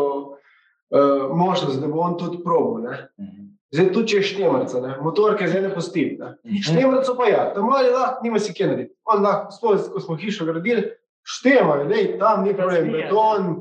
uh, 0.91 1.31
možnost, 1.31 1.79
da 1.79 1.87
bo 1.87 2.03
on 2.03 2.17
tudi 2.19 2.43
probo. 2.43 2.79
Ne? 2.83 3.07
Mhm. 3.19 3.47
Zdaj 3.71 3.91
tu 3.95 4.03
če 4.03 4.17
je 4.17 4.27
štemarca, 4.33 4.81
ne? 4.83 4.97
motorke 4.99 5.47
zdaj 5.47 5.61
ne 5.63 5.73
postim. 5.73 6.17
Ne? 6.19 6.33
Mhm. 6.43 6.63
Štemarco 6.67 7.15
pa 7.15 7.29
ja, 7.29 7.45
tam 7.55 7.71
mali 7.71 7.93
lahko, 7.93 8.25
nima 8.25 8.39
si 8.39 8.53
kje 8.53 8.67
narediti. 8.67 8.97
On 9.07 9.23
lahko, 9.23 9.55
sploh, 9.55 9.87
ko 9.93 10.03
smo 10.03 10.19
hišo 10.19 10.49
gradili, 10.49 10.89
štemajo, 11.23 11.87
lej, 11.89 12.17
tam 12.19 12.43
ni 12.43 12.55
problem, 12.57 12.91
beton, 12.91 13.51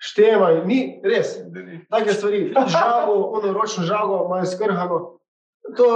štemajo, 0.00 0.64
ni 0.64 1.00
res. 1.04 1.38
Take 1.90 2.12
stvari, 2.12 2.52
žago, 2.74 3.16
ono 3.38 3.52
ročno 3.52 3.84
žago, 3.84 4.24
imajo 4.26 4.46
skrhano. 4.46 5.00
To, 5.76 5.86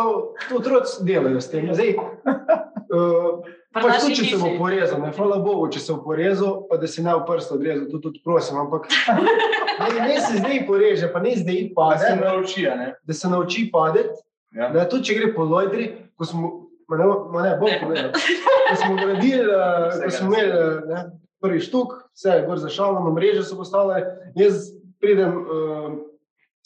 to 0.49 0.57
otroci 0.57 1.03
delajo 1.03 1.41
s 1.41 1.51
tem. 1.51 1.71
Zdaj, 1.75 1.95
uh, 1.97 3.41
pač 3.75 4.05
tudi, 4.05 4.17
če 4.21 4.29
se 4.35 4.39
bo 4.39 4.53
porezal, 4.59 5.01
ne, 5.03 5.11
hvala 5.17 5.41
Bogu, 5.43 5.67
če 5.73 5.83
se 5.83 5.95
bo 5.97 6.05
porezal, 6.05 6.61
pa 6.69 6.79
da 6.79 6.91
se 6.91 7.03
ne 7.03 7.15
v 7.17 7.25
prst 7.27 7.57
odrezal, 7.57 7.89
to 7.91 8.03
tudi 8.05 8.23
prosim, 8.25 8.61
ampak 8.61 8.87
ne, 9.81 9.89
ne 10.05 10.21
se 10.21 10.39
zdaj 10.39 10.63
poreže, 10.69 11.11
pa 11.11 11.25
ne 11.25 11.35
zdaj 11.41 11.65
Pa 11.75 11.89
se 11.99 12.13
pade, 12.13 12.21
nauči, 12.23 12.69
a 12.71 12.77
ne? 12.79 12.93
da 13.03 13.17
se 13.17 13.33
nauči 13.33 13.67
padeti. 13.73 14.21
Ja. 14.55 14.69
Ne, 14.71 14.85
tudi 14.87 15.09
če 15.09 15.19
gre 15.19 15.33
po 15.35 15.49
lojdri, 15.49 15.89
ko 16.15 16.29
smo, 16.29 16.53
ma 16.89 16.97
ne, 16.97 17.05
ma 17.33 17.43
ne 17.43 17.53
bom 17.61 17.77
povedal, 17.83 18.11
ko 18.15 18.77
smo 18.81 18.97
gradili, 18.97 19.45
uh, 19.55 19.93
ko 20.05 20.11
smo 20.11 20.33
imeli 20.33 20.51
uh, 20.53 20.81
ne, 20.89 21.05
prvi 21.45 21.61
štuk, 21.61 21.95
vse 22.17 22.39
je 22.39 22.47
gor 22.47 22.59
zašalno, 22.59 23.13
mreže 23.13 23.45
so 23.45 23.59
postale, 23.59 24.03
jaz 24.39 24.71
pridem 25.01 25.37
uh, 25.45 25.97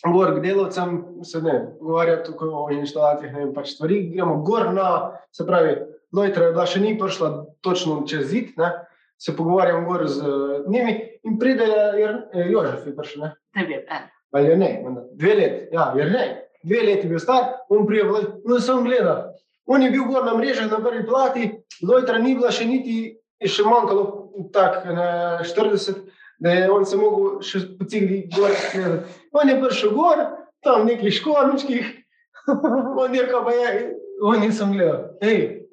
gor 0.07 0.37
k 0.37 0.43
delovcem, 0.43 0.99
se 1.27 1.43
ne, 1.43 1.57
govarja 1.81 2.21
tukaj 2.27 2.49
o 2.53 2.67
inštalacijah, 2.77 3.33
ne 3.35 3.45
vem, 3.45 3.55
pač 3.55 3.75
stvari, 3.75 4.03
gremo 4.13 4.39
gor 4.47 4.71
na, 4.75 4.89
se 5.35 5.47
pravi, 5.47 5.79
lojtra 6.15 6.49
je 6.49 6.55
bila 6.55 6.67
še 6.67 6.83
ni 6.83 6.95
prišla 6.99 7.33
točno 7.67 8.03
čez 8.09 8.29
zid, 8.31 8.53
ne, 8.61 8.71
se 9.19 9.35
pogovarjam 9.37 9.87
gor 9.89 10.07
z 10.07 10.23
uh, 10.23 10.69
njimi 10.71 10.95
in 11.27 11.39
pride 11.39 11.67
eh, 11.67 12.45
Jožef 12.53 12.87
je 12.87 12.95
prišel, 12.97 13.25
ne, 13.27 13.33
Tebi 13.55 13.75
je 13.75 13.81
en. 13.91 14.05
ali 14.33 14.53
je 14.53 14.57
ne, 14.57 14.71
dve 15.19 15.35
leti, 15.35 15.75
ja, 15.75 15.91
jer 15.99 16.13
ne, 16.13 16.27
dve 16.63 16.85
leti 16.87 17.07
je 17.07 17.11
bil 17.11 17.19
star, 17.19 17.51
on 17.69 17.87
prije, 17.87 18.05
no 18.47 18.61
sem 18.61 18.85
gledal. 18.87 19.33
On 19.69 19.83
je 19.83 19.91
bil 19.93 20.07
gor 20.09 20.25
na 20.25 20.35
mreži 20.37 20.67
na 20.67 20.81
prvi 20.81 21.05
plati, 21.07 21.51
lojtra 21.85 22.19
ni 22.19 22.35
bila 22.39 22.51
še 22.55 22.65
niti, 22.69 22.99
še 23.45 23.67
manjkalo 23.67 24.05
tak, 24.55 24.81
ne, 24.89 25.09
40, 25.45 26.03
da 26.41 26.55
je 26.55 26.71
on 26.73 26.87
se 26.87 26.97
mogel 26.97 27.43
še 27.45 27.65
po 27.79 27.87
cigli 27.91 28.23
gor 28.33 28.55
gledati. 28.73 29.17
On 29.37 29.49
je 29.49 29.61
prišel 29.61 29.95
gor, 29.95 30.25
tam 30.65 30.87
nekih 30.89 31.13
škorničkih, 31.21 31.91
on 33.03 33.15
je 33.15 33.29
kao 33.29 33.45
pa 33.45 33.55
je, 33.55 33.73
on 34.25 34.41
nisem 34.41 34.73
gledal. 34.73 35.05
Ej, 35.21 35.69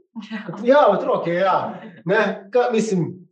ja, 0.63 0.87
otroke, 0.91 1.33
ja. 1.33 1.81
Ne, 2.05 2.49
ka, 2.51 2.69
mislim, 2.73 3.27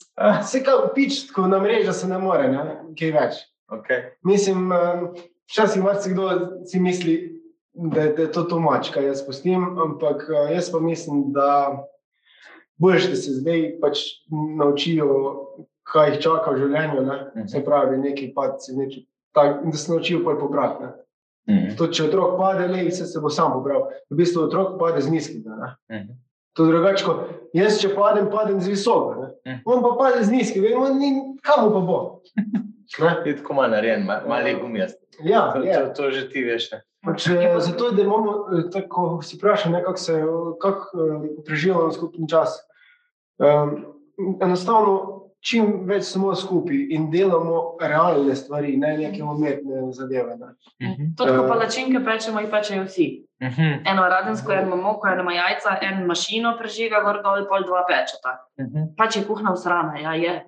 se 0.47 0.64
kao 0.64 0.91
pič, 0.95 1.26
ko 1.32 1.47
na 1.47 1.59
mreža 1.59 1.93
se 1.93 2.07
ne 2.07 2.18
more, 2.18 2.47
ne, 2.47 2.64
kaj 2.99 3.11
več. 3.11 3.43
Okay. 3.74 4.09
Mislim, 4.24 4.72
em, 4.72 5.07
včasih 5.49 5.84
marsikdo 5.84 6.30
si 6.66 6.80
misli, 6.80 7.33
da, 7.74 8.08
da 8.08 8.22
je 8.22 8.32
to 8.32 8.44
tomač, 8.44 8.90
kaj 8.90 9.06
jaz 9.06 9.26
pustim, 9.26 9.64
ampak 9.80 10.26
eh, 10.30 10.54
jaz 10.54 10.72
pa 10.72 10.80
mislim, 10.80 11.32
da 11.32 11.84
boljš, 12.78 13.08
da 13.08 13.16
se 13.16 13.32
zdaj 13.34 13.80
pač 13.82 14.00
naučijo, 14.58 15.08
kaj 15.84 16.12
jih 16.12 16.20
čaka 16.20 16.52
v 16.52 16.58
življenju. 16.58 17.02
Ne? 17.02 17.18
Mhm. 17.36 17.48
Se 17.48 17.64
pravi, 17.66 17.98
neki 18.00 18.32
padci, 18.36 18.76
neki 18.76 19.06
tak, 19.32 19.64
in 19.64 19.72
da 19.72 19.78
se 19.78 19.92
naučijo 19.92 20.24
pol 20.24 20.40
pobrati. 20.40 20.84
ne. 20.84 20.92
Mhm. 21.50 21.76
To, 21.76 21.88
če 21.88 22.04
otrok 22.04 22.38
pade, 22.40 22.68
le, 22.68 22.92
se, 22.92 23.06
se 23.06 23.20
bo 23.20 23.30
sam 23.30 23.52
pobral. 23.52 23.90
V 24.10 24.16
bistvu 24.16 24.44
otrok 24.44 24.78
pade 24.80 25.02
z 25.02 25.12
nizkega. 25.12 25.56
ne. 25.56 25.98
Mhm. 25.98 26.14
To 26.54 26.66
je 26.66 26.70
drugače, 26.70 27.06
kot 27.06 27.18
jaz, 27.54 27.80
če 27.82 27.90
padem, 27.96 28.28
padem 28.32 28.60
z 28.62 28.68
visoka. 28.70 29.16
ne. 29.18 29.28
Mhm. 29.48 29.62
On 29.66 29.82
pa 29.82 29.96
pade 30.00 30.24
z 30.24 30.32
nizkega, 30.32 30.70
in 30.70 30.78
on 30.78 31.00
ni, 31.00 31.10
kam 31.42 31.72
pa 31.72 31.80
bo. 31.82 32.00
Ne? 33.00 33.10
Je 33.26 33.38
tako 33.38 33.54
malo 33.54 33.68
narejen, 33.68 34.04
ma- 34.06 34.22
malo 34.28 34.48
je 34.48 34.56
gumijast. 34.56 35.00
Ja, 35.24 35.52
To, 35.54 35.64
je. 35.64 35.74
to, 35.74 35.94
to 35.96 36.12
že 36.12 36.30
ti 36.30 36.44
veš. 36.44 36.72
Ne? 36.72 36.82
Pač, 37.04 37.28
eh, 37.28 37.60
zato, 37.60 37.91
da 37.91 38.01
imamo, 38.01 38.32
eh, 38.49 38.70
tako 38.72 39.22
si 39.22 39.38
vprašal, 39.38 39.72
ne, 39.72 39.84
kako 39.84 39.97
se 39.97 40.24
kako, 40.62 40.84
eh, 40.95 41.43
preživljamo 41.45 41.91
skupni 41.91 42.30
čas. 42.30 42.60
Um, 43.38 43.86
enostavno, 44.39 45.20
čim 45.41 45.82
več 45.84 46.04
smo 46.06 46.36
skupaj 46.36 46.78
in 46.89 47.10
delamo 47.12 47.76
realne 47.82 48.36
stvari, 48.36 48.78
ne 48.78 48.97
neke 48.97 49.24
umetne 49.24 49.91
zadeve. 49.91 50.38
Ne. 50.38 50.54
Mhm. 50.82 51.10
To 51.18 51.26
tako 51.26 51.43
Eh. 51.43 51.47
palačinke 51.49 51.99
pečemo 51.99 52.39
in 52.39 52.47
pečejo 52.49 52.84
vsi. 52.84 53.08
Mhm. 53.43 53.84
Eno 53.86 54.01
radensko, 54.04 54.51
eno 54.54 54.76
moko, 54.78 55.08
eno 55.08 55.32
jajca, 55.32 55.78
en 55.82 56.06
mašino 56.06 56.56
prežiga, 56.58 57.01
gor 57.04 57.20
dol, 57.24 57.43
pol 57.47 57.64
dva 57.64 57.84
pečeta. 57.84 58.38
Mhm. 58.60 58.95
Pač 58.97 59.16
je 59.16 59.26
kuhna 59.26 59.51
usrana, 59.51 59.99
ja 59.99 60.14
je. 60.14 60.45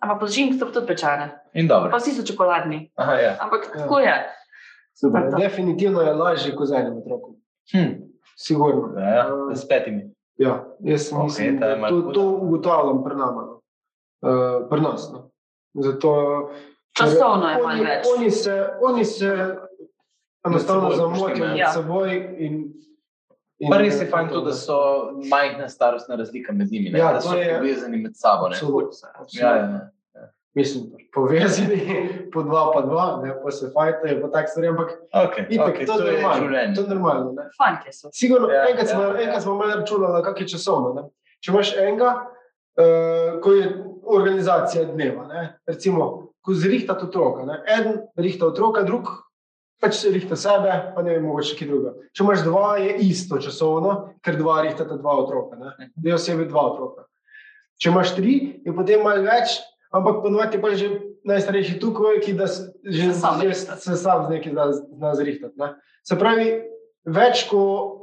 Ampak 0.00 0.18
palačinke 0.18 0.58
so 0.58 0.66
tudi 0.66 0.86
pečene, 0.86 1.30
In 1.54 1.68
dobro. 1.68 1.90
pa 1.90 1.96
vsi 1.96 2.10
so 2.10 2.26
čokoladni. 2.26 2.90
Aha, 2.96 3.14
ja. 3.14 3.36
Ampak 3.40 3.70
Ja. 3.70 3.78
tako 3.78 3.98
je. 3.98 4.16
Super. 4.94 5.30
Tako. 5.30 5.42
Definitivno 5.42 6.00
je 6.00 6.14
lažje 6.14 6.56
kot 6.56 6.68
z 6.68 6.72
enim 6.72 6.98
otrokom. 6.98 7.34
Hm. 7.72 7.92
Sigurno. 8.36 9.00
Ja, 9.00 9.08
ja. 9.08 9.26
Eh, 9.52 9.56
S 9.56 9.68
petimi. 9.68 10.14
Ja, 10.36 10.64
jaz 10.80 11.12
Ok, 11.12 11.22
mislim, 11.24 11.58
da 11.60 11.88
to, 11.88 12.00
to 12.00 12.30
ugotavljam 12.30 13.04
pri 13.04 13.14
nama. 13.16 13.42
No. 13.42 13.60
Uh, 14.22 14.68
pri 14.70 14.80
nas. 14.80 15.10
No. 15.12 15.30
Zato, 15.74 16.12
Časovno 16.92 17.48
je 17.48 17.62
malo 17.62 17.84
več. 17.84 18.06
oni 18.16 18.30
se, 18.30 18.68
oni 18.82 19.04
se 19.04 19.56
enostavno 20.46 20.90
zamotijo 20.90 21.26
pošteno, 21.26 21.46
med 21.46 21.56
ja. 21.56 21.72
seboj. 21.72 22.34
In, 22.38 22.72
in 23.58 23.70
Pa 23.70 23.76
res 23.78 24.00
je 24.00 24.06
fajn 24.06 24.28
to, 24.28 24.40
da 24.40 24.52
so 24.52 24.76
majhna 25.30 25.68
starostna 25.68 26.14
razlika 26.16 26.52
med 26.52 26.68
njimi, 26.70 26.90
ne? 26.90 26.98
Ja, 26.98 27.12
da 27.12 27.20
so 27.20 27.36
je- 27.36 27.58
povezani 27.58 27.96
med 27.96 28.12
sabo. 28.14 28.48
ne. 28.48 28.56
Absolutno. 28.56 28.90
Ja, 29.32 29.48
ja, 29.48 29.56
ja. 29.56 29.90
Mislim, 30.54 30.90
povezani 31.14 31.78
po 32.32 32.42
dva, 32.44 32.66
pa 32.74 32.80
dva, 32.84 33.04
ne 33.24 33.32
pa 33.42 33.50
se 33.50 33.70
fajtajo, 33.72 34.18
pa 34.20 34.28
tak 34.34 34.50
stvari, 34.50 34.68
ampak 34.68 34.90
Okay, 35.12 35.46
itak, 35.48 35.74
okay, 35.74 35.86
to, 35.86 35.96
to 35.96 36.06
je 36.06 36.12
je 36.12 36.20
normalno. 36.20 36.44
življenje. 36.44 36.74
To 36.76 36.82
je 36.82 36.88
normalno. 36.88 37.32
Ne? 37.32 37.46
Fantje 37.56 37.92
so. 37.92 38.10
Sigurno, 38.12 38.50
Ja, 38.52 38.62
ja, 38.62 38.68
enkrat, 38.70 38.88
ja, 38.88 38.94
smo, 38.94 39.02
ja. 39.02 39.22
enkrat 39.24 39.42
smo 39.42 39.54
malo 39.56 39.80
računali, 39.80 40.22
kak 40.24 40.40
je 40.40 40.48
časovno. 40.52 40.92
Ne? 40.98 41.08
Če 41.40 41.52
imaš 41.52 41.72
enega, 41.80 42.12
uh, 42.76 43.40
ko 43.44 43.56
je 43.56 43.72
organizacija 44.12 44.84
dneva, 44.92 45.26
ne? 45.32 45.46
recimo, 45.66 46.10
ko 46.44 46.54
zrihta 46.54 46.98
otroka, 47.00 47.46
ne? 47.48 47.60
en 47.72 48.02
rihta 48.20 48.46
otroka, 48.52 48.84
drug 48.84 49.08
pač 49.82 49.96
se 49.98 50.12
rihta 50.14 50.36
sebe, 50.38 50.70
pa 50.94 51.02
ne 51.02 51.16
vem, 51.16 51.24
mogoče 51.26 51.56
kaj 51.58 51.68
druga. 51.68 51.92
Če 52.14 52.22
imaš 52.22 52.44
dva, 52.46 52.66
je 52.78 52.92
isto 53.08 53.38
časovno, 53.42 53.94
ker 54.22 54.38
dva 54.38 54.60
rihtata 54.62 54.94
dva 55.00 55.16
otroka, 55.24 55.58
ne? 55.58 55.90
dve 55.96 56.14
osebi, 56.14 56.46
dva 56.46 56.68
otroka. 56.70 57.08
Če 57.82 57.90
imaš 57.90 58.12
tri, 58.14 58.34
je 58.62 58.74
potem 58.76 59.02
malo 59.02 59.24
več, 59.26 59.56
ampak 59.92 60.22
ponovadi 60.22 60.56
je 60.56 60.62
pa 60.62 60.74
že 60.74 60.88
najstarejši 61.24 61.78
tukaj, 61.78 62.20
ki 62.20 62.32
da 62.32 62.46
se, 62.46 62.72
že, 62.84 63.12
Se 63.12 63.20
sam 63.20 63.40
že 63.40 63.54
se 63.54 63.96
sam 63.96 64.26
z 64.26 64.30
nekaj 64.30 64.52
zna, 64.52 64.64
zna 64.72 65.14
zrihtati. 65.14 65.54
Ne? 65.56 65.74
Se 66.02 66.18
pravi, 66.18 66.62
več 67.04 67.46
kot 67.48 67.98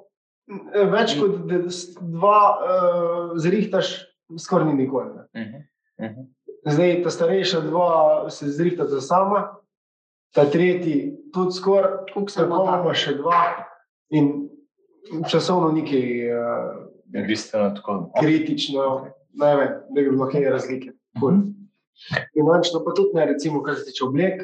več 0.90 1.14
kot 1.20 1.36
da 1.46 1.70
s- 1.70 1.94
dva 1.94 2.38
uh, 2.56 3.38
zrihtaš, 3.38 4.06
skoraj 4.34 4.66
ni 4.66 4.74
nikoli. 4.80 5.12
Ne? 5.14 5.24
Mhm, 5.36 5.60
mhm. 6.02 6.22
Zdaj 6.66 7.04
ta 7.04 7.10
starejša 7.10 7.62
dva 7.62 7.90
se 8.30 8.50
zrihtata 8.50 9.02
sama, 9.02 9.56
ta 10.34 10.46
tretji 10.46 11.14
tudi 11.34 11.52
skoraj, 11.52 12.06
tako 12.08 12.26
imamo 12.44 12.94
še 12.94 13.14
dva 13.14 13.44
in 14.10 14.50
časovno 15.24 15.72
nekaj 15.72 16.08
uh, 16.26 17.24
bistveno 17.28 17.76
tako. 17.76 18.12
kritično, 18.20 19.06
ne 19.34 19.56
vem, 19.56 19.68
da 19.86 20.02
bi 20.02 20.10
bilo 20.10 20.28
kaj 20.28 20.50
razlike. 20.50 20.92
Ful. 21.20 21.32
Mhm. 21.32 21.59
Finančno 22.34 22.84
pa 22.86 22.94
tudi 22.94 23.10
ne, 23.14 23.26
recimo, 23.26 23.64
kar 23.64 23.76
se 23.76 23.86
tiče 23.86 24.04
oblek, 24.04 24.42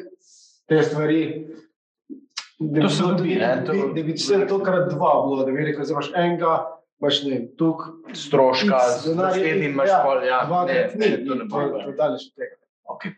te 0.66 0.82
stvari. 0.82 1.22
Da 2.58 2.58
To 2.58 2.64
bi 2.64 2.80
bilo 2.80 3.12
dobi, 3.12 3.34
ne, 3.34 3.62
to- 3.66 3.92
da 3.94 4.02
bi 4.02 4.12
vse 4.12 4.46
to 4.48 4.58
krat 4.58 4.88
dva 4.88 5.12
bilo, 5.26 5.44
da 5.44 5.52
bi 5.52 5.64
rekel, 5.64 5.84
da 5.84 5.92
imaš 5.92 6.12
enega, 6.14 6.52
imaš 7.00 7.22
ne, 7.22 7.30
vem, 7.30 7.48
tukaj. 7.56 8.14
Stroška, 8.14 8.78
naslednjim 9.14 9.72
imaš 9.72 9.88
ja, 9.88 10.00
pol, 10.04 10.22
ja, 10.24 10.38
ne, 10.40 10.46
Dvakrat 10.46 10.94
ne, 10.94 11.08
ni, 11.08 11.26
to 11.26 11.34
ne 11.34 11.44
bo. 11.44 11.60
to 11.60 11.90
je 11.90 11.96
daleč 11.96 12.22
od 12.22 12.34
tega. 12.34 12.56
Okay. 12.86 13.12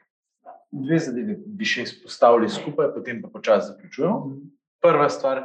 Dve 0.70 0.98
zadevi 0.98 1.36
bi 1.38 1.64
še 1.64 1.82
izpostavili 1.82 2.48
skupaj, 2.50 2.90
potem 2.94 3.22
pa 3.22 3.28
počasi 3.28 3.66
zaključujemo. 3.68 4.36
Prva 4.80 5.08
stvar, 5.08 5.44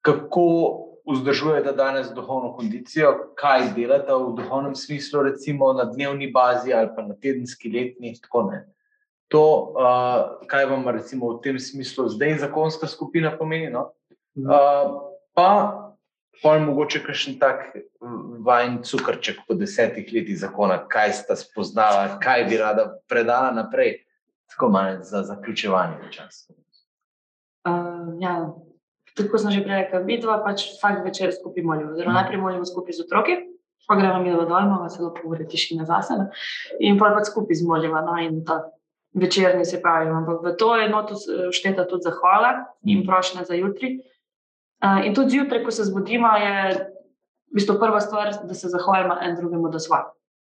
kako 0.00 0.83
vzdržujete 1.10 1.72
danes 1.72 2.10
duhovno 2.14 2.54
kondicijo, 2.56 3.12
kaj 3.36 3.72
delate 3.76 4.12
v 4.12 4.34
duhovnem 4.36 4.74
smislu, 4.74 5.22
recimo 5.22 5.72
na 5.72 5.84
dnevni 5.84 6.30
bazi 6.32 6.72
ali 6.72 6.88
pa 6.96 7.02
na 7.02 7.14
tedenski, 7.14 7.70
letni. 7.70 8.14
Tako, 8.22 8.42
ne. 8.50 8.64
to, 9.28 9.74
uh, 9.76 10.46
kaj 10.46 10.66
vam 10.70 10.88
recimo 10.88 11.32
v 11.34 11.40
tem 11.42 11.58
smislu 11.58 12.08
zdaj 12.08 12.38
zakonska 12.38 12.86
skupina 12.86 13.36
pomeni. 13.38 13.70
No? 13.70 13.90
Uh, 14.36 15.12
pa 15.34 15.80
pa 16.42 16.58
mogoče 16.58 17.02
kakšen 17.04 17.38
tak 17.38 17.76
vajen 18.44 18.82
cukrček 18.82 19.44
po 19.48 19.54
desetih 19.54 20.10
letih 20.12 20.38
zakona, 20.38 20.80
kaj 20.88 21.12
sta 21.12 21.36
spoznala, 21.38 22.18
kaj 22.22 22.44
bi 22.50 22.58
rada 22.58 22.88
predala 23.08 23.52
naprej, 23.54 24.02
tako 24.50 24.68
malo 24.68 25.02
za 25.02 25.22
zaključevanje 25.22 26.10
časa. 26.10 26.52
Uh, 27.64 28.18
ja, 28.20 28.50
tako 29.14 29.38
sem 29.38 29.50
že 29.50 29.62
prej 29.62 29.76
rekel, 29.76 30.04
mi 30.04 30.18
dva 30.18 30.38
pač 30.38 30.68
vsak 30.72 31.04
večer 31.04 31.32
skupaj 31.32 31.62
molimo. 31.62 31.90
Oziroma, 31.90 32.10
Mhm. 32.10 32.18
najprej 32.20 32.40
molimo 32.40 32.64
skupaj 32.64 32.92
z 32.92 33.00
otroki, 33.00 33.34
pa 33.88 33.94
gremo 33.94 34.18
mi 34.18 34.30
dol, 34.30 34.42
imamo 34.42 34.88
celo 34.88 35.10
pogovore 35.10 35.44
tišine 35.44 35.84
zase. 35.84 36.12
ne. 36.12 36.26
In 36.80 36.98
pa 36.98 37.10
pač 37.10 37.26
skupaj 37.26 37.54
zmolimo. 37.54 38.00
No, 38.00 38.16
in 38.18 38.44
ta 38.44 38.70
večerni 39.14 39.64
se 39.64 39.82
pravi. 39.82 40.10
Ampak 40.10 40.42
v 40.42 40.56
to 40.56 40.76
je 40.76 40.84
enoto 40.84 41.14
šteta 41.50 41.86
tudi 41.86 42.02
zahvala 42.02 42.66
in 42.84 43.06
prošnja 43.06 43.44
za 43.44 43.54
jutri. 43.54 44.00
Uh, 44.82 45.06
in 45.06 45.14
tudi 45.14 45.30
zjutraj, 45.30 45.64
ko 45.64 45.70
se 45.70 45.84
zbudimo, 45.84 46.28
je 46.28 46.54
v 47.48 47.54
bistvu 47.54 47.78
prva 47.78 48.00
stvar, 48.00 48.34
da 48.44 48.54
se 48.54 48.68
zahvalimo 48.68 49.16
en 49.22 49.36
drugemu, 49.36 49.68
da 49.68 49.78
smo. 49.78 49.96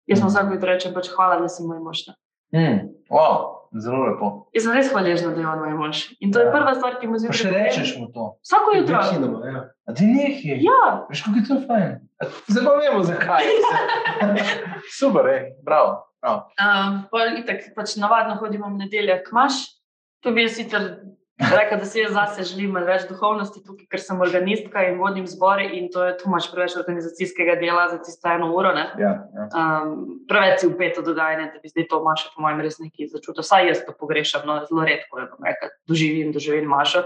Jaz 0.07 0.18
sem 0.18 0.28
vsako 0.28 0.55
jutro 0.55 0.68
rečem, 0.68 0.94
pač 0.94 1.09
hvala, 1.09 1.40
da 1.40 1.48
si 1.48 1.62
moj 1.62 1.78
mož. 1.78 2.07
ne. 2.07 2.14
Mm, 2.55 2.78
wow, 3.11 3.66
zelo 3.74 4.05
lepo. 4.07 4.26
Jaz 4.55 4.62
sem 4.64 4.72
res 4.72 4.90
hvaležna, 4.92 5.32
da 5.34 5.40
je 5.40 5.48
on 5.48 5.59
moj 5.59 5.74
mož. 5.74 6.02
In 6.22 6.30
to 6.30 6.38
je 6.38 6.46
Ja. 6.46 6.52
prva 6.55 6.74
stvar, 6.74 7.00
ki 7.00 7.07
mu 7.11 7.18
zjutraj 7.18 7.40
še 7.40 7.50
rečeš 7.50 7.96
mu 7.98 8.07
to. 8.14 8.38
Vsako 8.42 8.76
jutro. 8.78 9.00
Večinoma, 9.02 9.38
ja. 9.46 9.62
A 9.84 9.92
ti 9.92 10.07
nekaj. 10.07 10.62
Ja, 10.62 11.07
Veš, 11.11 11.22
kako 11.26 11.36
je 11.36 11.44
to 11.44 11.57
fajn. 11.66 11.90
Zdaj 12.46 12.62
pa 12.64 12.72
vemo, 12.78 13.02
zakaj. 13.02 13.42
Super, 14.98 15.26
ej, 15.28 15.40
bravo. 15.66 16.07
bravo. 16.22 16.46
um, 16.57 17.02
pol 17.11 17.36
itak, 17.38 17.74
pač 17.76 17.96
navadno 17.96 18.38
hodimo 18.40 18.70
v 18.70 18.86
nedeljo 18.86 19.18
k 19.26 19.32
maš. 19.32 19.74
To 20.22 20.32
bi 20.32 20.46
jaz 20.46 20.57
sicer 20.57 21.05
rekel, 21.39 21.78
da 21.78 21.85
si 21.85 21.99
jaz 21.99 22.12
zase 22.14 22.45
želim 22.47 22.70
malo 22.76 22.87
več 22.87 23.07
duhovnosti 23.09 23.62
tukaj, 23.64 23.87
ker 23.91 24.03
sem 24.03 24.20
organistka 24.22 24.85
in 24.87 25.01
vodim 25.01 25.26
zbore 25.26 25.66
in 25.78 25.89
to 25.93 26.05
je 26.07 26.14
tu 26.20 26.30
mač 26.30 26.47
preveč 26.53 26.76
organizacijskega 26.78 27.57
dela 27.61 27.89
za 27.91 27.99
tisto 28.03 28.30
eno 28.30 28.53
uro. 28.55 28.70
Ne? 28.76 28.87
Ja, 29.01 29.12
ja. 29.35 29.49
Um, 29.51 30.20
preveč 30.30 30.62
si 30.62 30.70
upeto 30.70 31.03
dogajanje, 31.03 31.51
da 31.57 31.62
bi 31.62 31.72
zdaj 31.72 31.89
to 31.91 32.03
mašo, 32.07 32.30
po 32.35 32.47
mojem, 32.47 32.62
res 32.66 32.78
nekaj 32.82 33.11
začutil. 33.16 33.43
Vsaj 33.43 33.68
jaz 33.72 33.82
to 33.87 33.97
pogrešam, 33.99 34.47
no, 34.47 34.61
zelo 34.68 34.87
redko 34.87 35.22
je, 35.22 35.28
bom 35.32 35.51
rekel, 35.51 35.74
doživim, 35.91 36.32
doživim 36.37 36.70
mašo. 36.70 37.05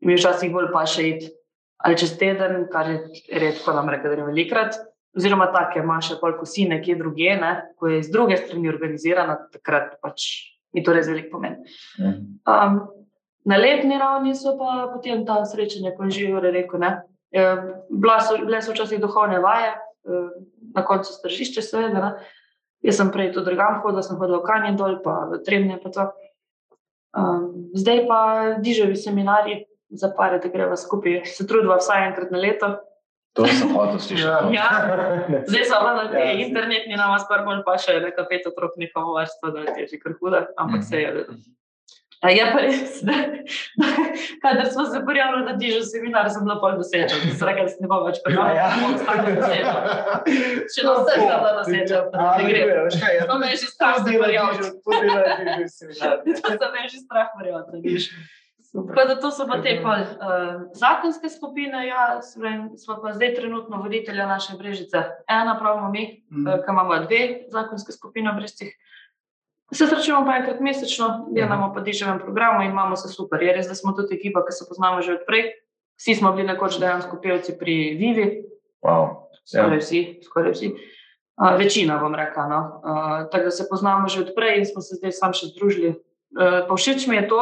In 0.00 0.12
mi 0.12 0.18
včasih 0.18 0.52
bolj 0.52 0.70
pa 0.74 0.86
še 0.88 1.08
iti 1.14 1.34
ali 1.80 1.96
čez 1.96 2.12
teden, 2.20 2.66
kar 2.68 2.90
je 2.92 3.40
redko, 3.40 3.72
nam 3.72 3.88
reče, 3.88 4.10
da 4.12 4.18
je 4.18 4.28
velikrat. 4.28 4.76
Oziroma, 5.16 5.48
take 5.50 5.80
maše, 5.82 6.20
pol 6.20 6.36
ko 6.38 6.44
si 6.46 6.68
nekje 6.68 6.98
druge, 7.00 7.32
ne, 7.40 7.54
ko 7.80 7.88
je 7.88 8.02
iz 8.02 8.10
druge 8.12 8.36
strani 8.38 8.68
organizirana, 8.68 9.38
takrat 9.50 9.96
pač 10.04 10.26
mi 10.76 10.84
to 10.86 10.92
res 10.94 11.08
veliko 11.10 11.38
pomeni. 11.38 11.72
Um, 12.44 12.82
na 13.44 13.56
letni 13.56 13.98
ravni 13.98 14.34
so 14.34 14.56
pa 14.58 14.90
potem 14.92 15.24
ta 15.26 15.44
srečanja, 15.44 15.96
kot 15.96 16.06
je 16.06 16.10
že 16.10 16.30
Jure 16.30 16.50
rekel. 16.50 16.80
Ne? 16.80 17.02
Eh, 17.32 17.56
bila 17.90 18.20
so- 18.20 18.38
Bile 18.38 18.62
so 18.62 18.72
včasih 18.72 19.00
duhovne 19.00 19.38
vaje, 19.40 19.74
eh, 20.04 20.30
na 20.74 20.84
koncu 20.84 21.12
stržišče, 21.12 21.62
seveda. 21.62 22.00
Ne? 22.00 22.10
Jaz 22.82 22.96
sem 22.96 23.10
prej 23.10 23.32
tudi 23.32 23.44
drugam 23.50 23.80
hodila, 23.82 24.02
sem 24.02 24.16
hodila 24.16 24.38
v 24.40 24.46
Kanjen 24.48 24.76
dol, 24.76 25.02
pa 25.04 25.28
v 25.30 25.42
Trebne. 25.44 25.78
Pa 25.82 25.90
to. 25.90 26.12
um, 27.16 27.70
zdaj 27.74 28.06
pa 28.06 28.20
diževi 28.62 28.96
seminarji 28.96 29.66
za 29.90 30.12
pare, 30.16 30.38
da 30.38 30.48
greva 30.48 30.76
skupaj. 30.76 31.24
Se 31.26 31.46
trudiva 31.46 31.76
vsaj 31.76 32.06
enkrat 32.06 32.30
na 32.30 32.38
leto. 32.38 32.78
To 33.34 33.46
sem 33.46 33.70
hotel 33.74 33.98
slišati. 33.98 34.54
Ja. 34.54 34.68
Zdaj 35.50 35.64
so 35.64 35.78
pa 35.78 35.94
na 35.94 36.10
te 36.10 36.18
Ja, 36.18 36.24
ja, 36.24 36.46
internetni 36.46 36.94
bolj 37.46 37.62
pa 37.62 37.78
še 37.78 38.00
nekaj 38.02 38.26
pet 38.26 38.46
otrok 38.46 38.74
njihovo 38.76 39.14
varstvo, 39.14 39.50
da 39.50 39.60
je 39.78 39.86
že 39.86 39.98
kar 40.02 40.14
huda, 40.18 40.46
ampak 40.58 40.82
se 40.82 41.02
je. 41.02 41.26
Je 42.28 42.44
pa 42.52 42.58
res, 42.60 42.98
da 43.02 43.12
kadar 44.42 44.66
smo 44.72 44.84
se 44.84 45.00
prijavili 45.06 45.44
na 45.44 45.52
dižo 45.52 45.80
seminar, 45.82 46.28
sem 46.30 46.44
bila 46.44 46.58
pol 46.60 46.76
doseča. 46.76 47.16
Sem 47.38 47.48
rekla, 47.48 47.62
da 47.62 47.68
se 47.68 47.78
ne 47.80 47.88
bom 47.88 48.02
več 48.06 48.18
prijavila, 48.24 48.52
Ja. 48.52 48.68
da 48.98 49.14
doseča. 49.30 49.72
Še 50.68 50.84
na 50.84 50.92
vse 50.92 51.14
sem 51.14 51.24
bila 51.24 51.52
doseča, 51.56 52.02
da 52.12 52.26
ne 52.36 52.44
gre. 52.44 52.60
To 53.26 53.38
me 53.38 53.46
je 53.46 53.56
že 53.56 53.66
strah 53.66 53.96
za 53.96 54.04
prijaviti. 54.04 54.68
To 56.42 56.50
se 56.50 56.68
me 56.68 56.78
je 56.82 56.88
že 56.88 56.98
strah 56.98 57.32
prijaviti, 57.32 57.70
da 57.72 57.78
diš. 57.80 58.10
Tako 58.70 59.08
da 59.08 59.16
to 59.20 59.30
so 59.30 59.48
pa 59.48 59.56
te 59.58 59.80
pol, 59.82 59.90
uh, 59.90 60.60
zakonske 60.72 61.28
skupine, 61.28 61.86
ja, 61.86 62.20
svem, 62.22 62.68
smo 62.76 63.00
pa 63.02 63.12
zdaj 63.12 63.34
trenutno 63.34 63.80
voditelja 63.82 64.26
naše 64.26 64.54
brežice. 64.58 65.00
Ena 65.26 65.56
pravimo 65.58 65.88
mi, 65.88 66.22
Mhm. 66.30 66.46
uh, 66.46 66.54
ki 66.54 66.70
imamo 66.70 66.98
dve 66.98 67.20
zakonske 67.48 67.92
skupine 67.92 68.30
v 68.32 68.36
Brezcih. 68.36 68.70
Se 69.72 69.86
srečujemo 69.86 70.26
pa 70.26 70.36
enkrat 70.36 70.60
mesečno, 70.60 71.26
delamo 71.30 71.72
pa 71.74 71.80
diževem 71.80 72.18
programu 72.18 72.62
in 72.62 72.70
imamo 72.70 72.96
se 72.96 73.08
super. 73.08 73.42
Je 73.42 73.52
res, 73.54 73.68
da 73.68 73.74
smo 73.74 73.92
tudi 73.92 74.16
ekipa, 74.16 74.42
ki 74.46 74.52
se 74.52 74.64
poznamo 74.68 75.02
že 75.02 75.20
odprej. 75.20 75.52
Vsi 76.00 76.14
smo 76.14 76.32
bili 76.32 76.48
nekoč 76.48 76.78
dejansko 76.80 77.20
pevci 77.22 77.58
pri 77.58 77.94
Vivi, 77.98 78.26
Wow. 78.82 79.28
skoraj 79.44 79.76
Ja. 79.76 79.78
vsi, 79.78 80.00
skoraj 80.24 80.52
vsi. 80.52 80.68
Uh, 81.40 81.58
večina, 81.58 81.98
bom 81.98 82.14
rekla. 82.14 82.46
No. 82.48 82.60
Uh, 82.84 83.30
tako 83.30 83.44
da 83.44 83.50
se 83.50 83.66
poznamo 83.70 84.08
že 84.08 84.20
odprej 84.20 84.58
in 84.58 84.66
smo 84.66 84.80
se 84.80 84.96
zdaj 84.96 85.12
sam 85.12 85.32
še 85.32 85.46
združili. 85.52 85.88
Uh, 86.32 86.64
pa 86.68 86.74
všeč 86.74 87.06
mi 87.06 87.16
je 87.16 87.28
to, 87.28 87.40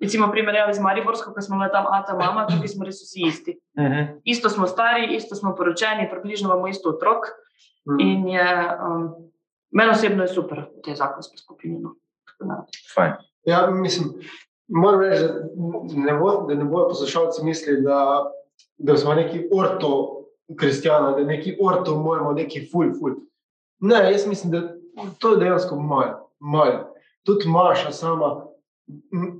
recimo, 0.00 0.28
primerjavi 0.30 0.74
z 0.74 0.80
Mariborsko, 0.80 1.32
ko 1.32 1.40
smo 1.40 1.56
bili 1.58 1.70
tam 1.72 1.86
Ata 1.88 2.14
Mama, 2.14 2.46
tukaj 2.46 2.68
smo 2.68 2.84
res 2.84 3.00
vsi 3.02 3.24
isti. 3.26 3.52
Mhm. 3.78 4.20
Isto 4.24 4.50
smo 4.50 4.66
stari, 4.66 5.16
isto 5.16 5.34
smo 5.34 5.54
poročeni, 5.56 6.08
približno 6.10 6.52
imamo 6.52 6.68
isto 6.68 6.88
otrok. 6.92 7.24
Mhm. 7.88 8.00
In 8.00 8.28
je, 8.28 8.48
um, 8.80 9.32
meni 9.74 9.90
osebno 9.90 10.22
je 10.24 10.32
super 10.32 10.64
v 10.70 10.82
tej 10.86 10.96
zakonski 10.96 11.36
skupini. 11.38 11.80
No. 11.82 11.94
Tako 12.28 12.48
da, 12.50 12.60
Fajn. 12.94 13.12
Ja, 13.44 13.66
mislim, 13.70 14.14
moram 14.68 15.00
reči, 15.00 15.22
da 15.22 15.32
ne, 16.00 16.14
bo, 16.18 16.46
da 16.48 16.54
ne 16.54 16.64
bojo 16.64 16.88
poslušalci 16.88 17.44
mislili, 17.44 17.82
da, 17.82 17.98
da 18.78 18.96
smo 18.96 19.14
neki 19.14 19.48
orto 19.52 19.90
kristijani, 20.58 21.16
da 21.18 21.24
neki 21.28 21.56
orto 21.62 21.96
moramo 21.96 22.32
neki 22.32 22.68
ful, 22.72 22.92
ful. 22.98 23.14
Ne, 23.80 24.12
jaz 24.12 24.26
mislim, 24.26 24.52
da 24.52 24.62
to 25.18 25.30
je 25.34 25.36
dejansko 25.36 25.76
malo. 25.76 26.30
malo. 26.40 26.94
Tudi 27.24 27.48
Maša 27.48 27.90
sama, 27.92 28.46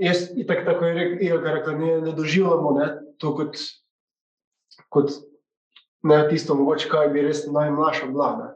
jaz 0.01 0.29
itak 0.37 0.65
tako 0.65 0.85
je 0.85 0.95
rek- 0.95 1.19
Ilka 1.23 1.53
rekla, 1.53 1.73
ne, 1.73 2.01
ne 2.01 2.13
doživljamo 2.13 2.71
ne, 2.79 2.89
to 3.19 3.35
kot, 3.37 3.57
kot 4.89 5.11
ne, 6.03 6.29
tisto, 6.29 6.55
mogoče, 6.55 6.89
kaj 6.89 7.09
bi 7.09 7.23
res 7.23 7.47
najmlajša 7.47 8.07
vlada. 8.13 8.54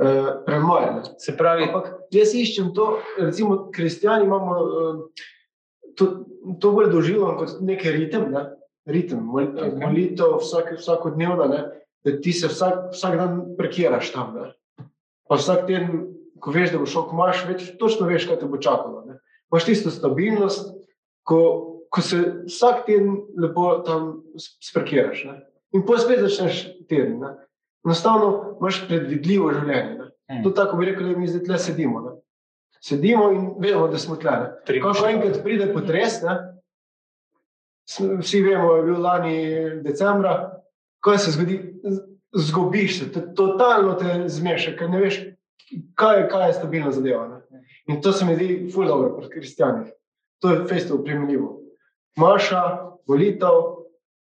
Uh, 0.00 0.40
premalo. 0.46 0.92
ne. 0.92 1.02
Se 1.20 1.34
pravi, 1.36 1.66
Ampak 1.68 2.08
jaz 2.10 2.32
iščem 2.34 2.70
to, 2.74 2.96
recimo, 3.18 3.68
kristijani 3.74 4.24
imamo 4.24 4.54
uh, 4.62 5.26
to, 5.96 6.06
to 6.60 6.70
bolj 6.72 6.88
doživljam 6.90 7.36
kot 7.36 7.60
neki 7.60 7.92
ritem, 7.92 8.30
ne? 8.32 8.46
ritem, 8.88 9.20
mol, 9.22 9.52
okay. 9.52 9.74
molitev 9.78 10.38
vsak, 10.40 10.72
vsakodnevna, 10.78 11.46
ne? 11.50 11.60
da 12.02 12.14
ti 12.20 12.32
se 12.32 12.48
vsak, 12.50 12.88
vsak 12.96 13.18
dan 13.20 13.36
prekiraš 13.58 14.10
tam. 14.14 14.32
Ne? 14.34 14.48
Pa 15.28 15.38
vsak 15.38 15.66
teden, 15.68 16.08
ko 16.42 16.54
veš, 16.54 16.72
da 16.72 16.80
bo 16.80 16.88
šel 16.88 17.06
komaš, 17.10 17.44
več, 17.46 17.68
točno 17.78 18.08
veš, 18.08 18.26
kaj 18.30 18.40
te 18.40 18.48
bo 18.50 18.58
čakalo. 18.58 19.04
Ne? 19.06 19.20
Imaš 19.52 19.68
tisto 19.68 19.92
stabilnost, 19.94 20.72
ko, 21.28 21.38
ko 21.92 22.02
se 22.02 22.24
vsak 22.48 22.86
teden 22.88 23.20
lepo 23.38 23.76
tam 23.86 24.10
sprekiraš. 24.40 25.24
Ne? 25.28 25.38
In 25.76 25.86
potem 25.86 26.08
spet 26.08 26.24
začneš 26.24 26.64
teden. 26.90 27.20
Ne? 27.22 27.36
Enostavno 27.84 28.56
imaš 28.60 28.84
predvidljivo 28.88 29.52
življenje. 29.52 29.98
Ne? 29.98 30.08
Mm. 30.30 30.42
To 30.44 30.50
tako 30.50 30.76
bi 30.76 30.86
rekel, 30.90 31.08
da 31.08 31.18
mi 31.18 31.28
zdaj 31.28 31.44
tle 31.48 31.58
sedimo. 31.58 32.00
Ne? 32.00 32.14
Sedimo 32.82 33.30
in 33.32 33.48
vemo, 33.62 33.88
da 33.88 33.98
smo 33.98 34.16
tle. 34.16 34.36
Ko 34.66 34.92
mišljenja. 34.94 35.10
enkrat 35.16 35.42
pride 35.44 35.68
potres, 35.74 36.22
ne? 36.22 36.38
vsi 38.22 38.42
vemo, 38.42 38.72
je 38.76 38.82
bil 38.82 39.00
lani 39.02 39.36
decembra, 39.82 40.34
kaj 41.02 41.18
se 41.18 41.30
zgodi, 41.34 41.58
zgubiš 42.32 42.98
se, 42.98 43.12
te, 43.12 43.24
totalno 43.34 43.94
te 43.98 44.28
zmeša, 44.28 44.76
ker 44.78 44.90
ne 44.90 45.00
veš, 45.02 45.18
kaj, 45.98 46.28
kaj 46.30 46.48
je 46.48 46.58
stabilna 46.60 46.92
zadeva. 46.92 47.26
Ne? 47.28 47.64
In 47.90 48.00
to 48.02 48.12
se 48.12 48.24
mi 48.24 48.36
zdi 48.38 48.70
ful 48.74 48.86
dobro 48.86 49.16
pri 49.18 49.30
kristijanih. 49.30 49.90
To 50.42 50.50
je 50.50 50.64
festival 50.68 51.02
primenljivo. 51.04 51.58
Maša, 52.16 52.62
volitev, 53.08 53.60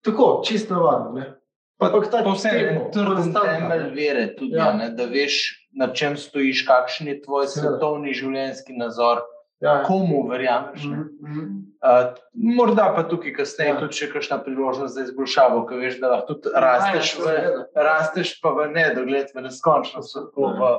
tako, 0.05 0.41
čisto 0.45 0.73
navadno. 0.73 1.11
Ne? 1.19 1.38
Povsem 1.79 2.91
trden 2.93 3.33
temelj 3.33 3.89
vere, 3.95 4.27
tudi, 4.35 4.55
Ja. 4.55 4.65
ja. 4.65 4.73
ne, 4.73 4.89
da 4.89 5.05
veš, 5.05 5.37
na 5.71 5.87
čem 5.87 6.17
stojiš, 6.17 6.65
kakšen 6.67 7.07
je 7.07 7.21
tvoj 7.21 7.47
svetovni 7.47 8.13
življenjski 8.13 8.73
nazor, 8.73 9.21
Ja, 9.59 9.73
ja. 9.73 9.83
komu 9.83 10.27
verjameš. 10.27 10.83
ne. 10.83 10.97
Mhm, 10.97 11.29
mhm. 11.29 11.55
Uh, 11.79 12.11
morda 12.33 12.93
pa 12.95 13.03
tukaj 13.03 13.33
kasneje 13.33 13.69
Ja. 13.69 13.73
ja. 13.73 13.79
tudi 13.79 13.93
še 13.93 14.07
kakšna 14.11 14.37
priložnost 14.43 14.95
za 14.95 15.03
izboljšavo, 15.03 15.65
ker 15.67 15.77
veš, 15.79 15.99
da 15.99 16.09
lahko 16.09 16.33
tudi 16.33 16.51
rasteš, 16.55 17.13
v, 17.15 17.23
seveda. 17.23 17.65
rasteš 17.75 18.33
pa 18.41 18.49
v 18.49 18.65
nedogled, 18.71 19.31
v 19.35 19.41
neskončnost, 19.41 20.15
tako 20.15 20.51
v 20.55 20.71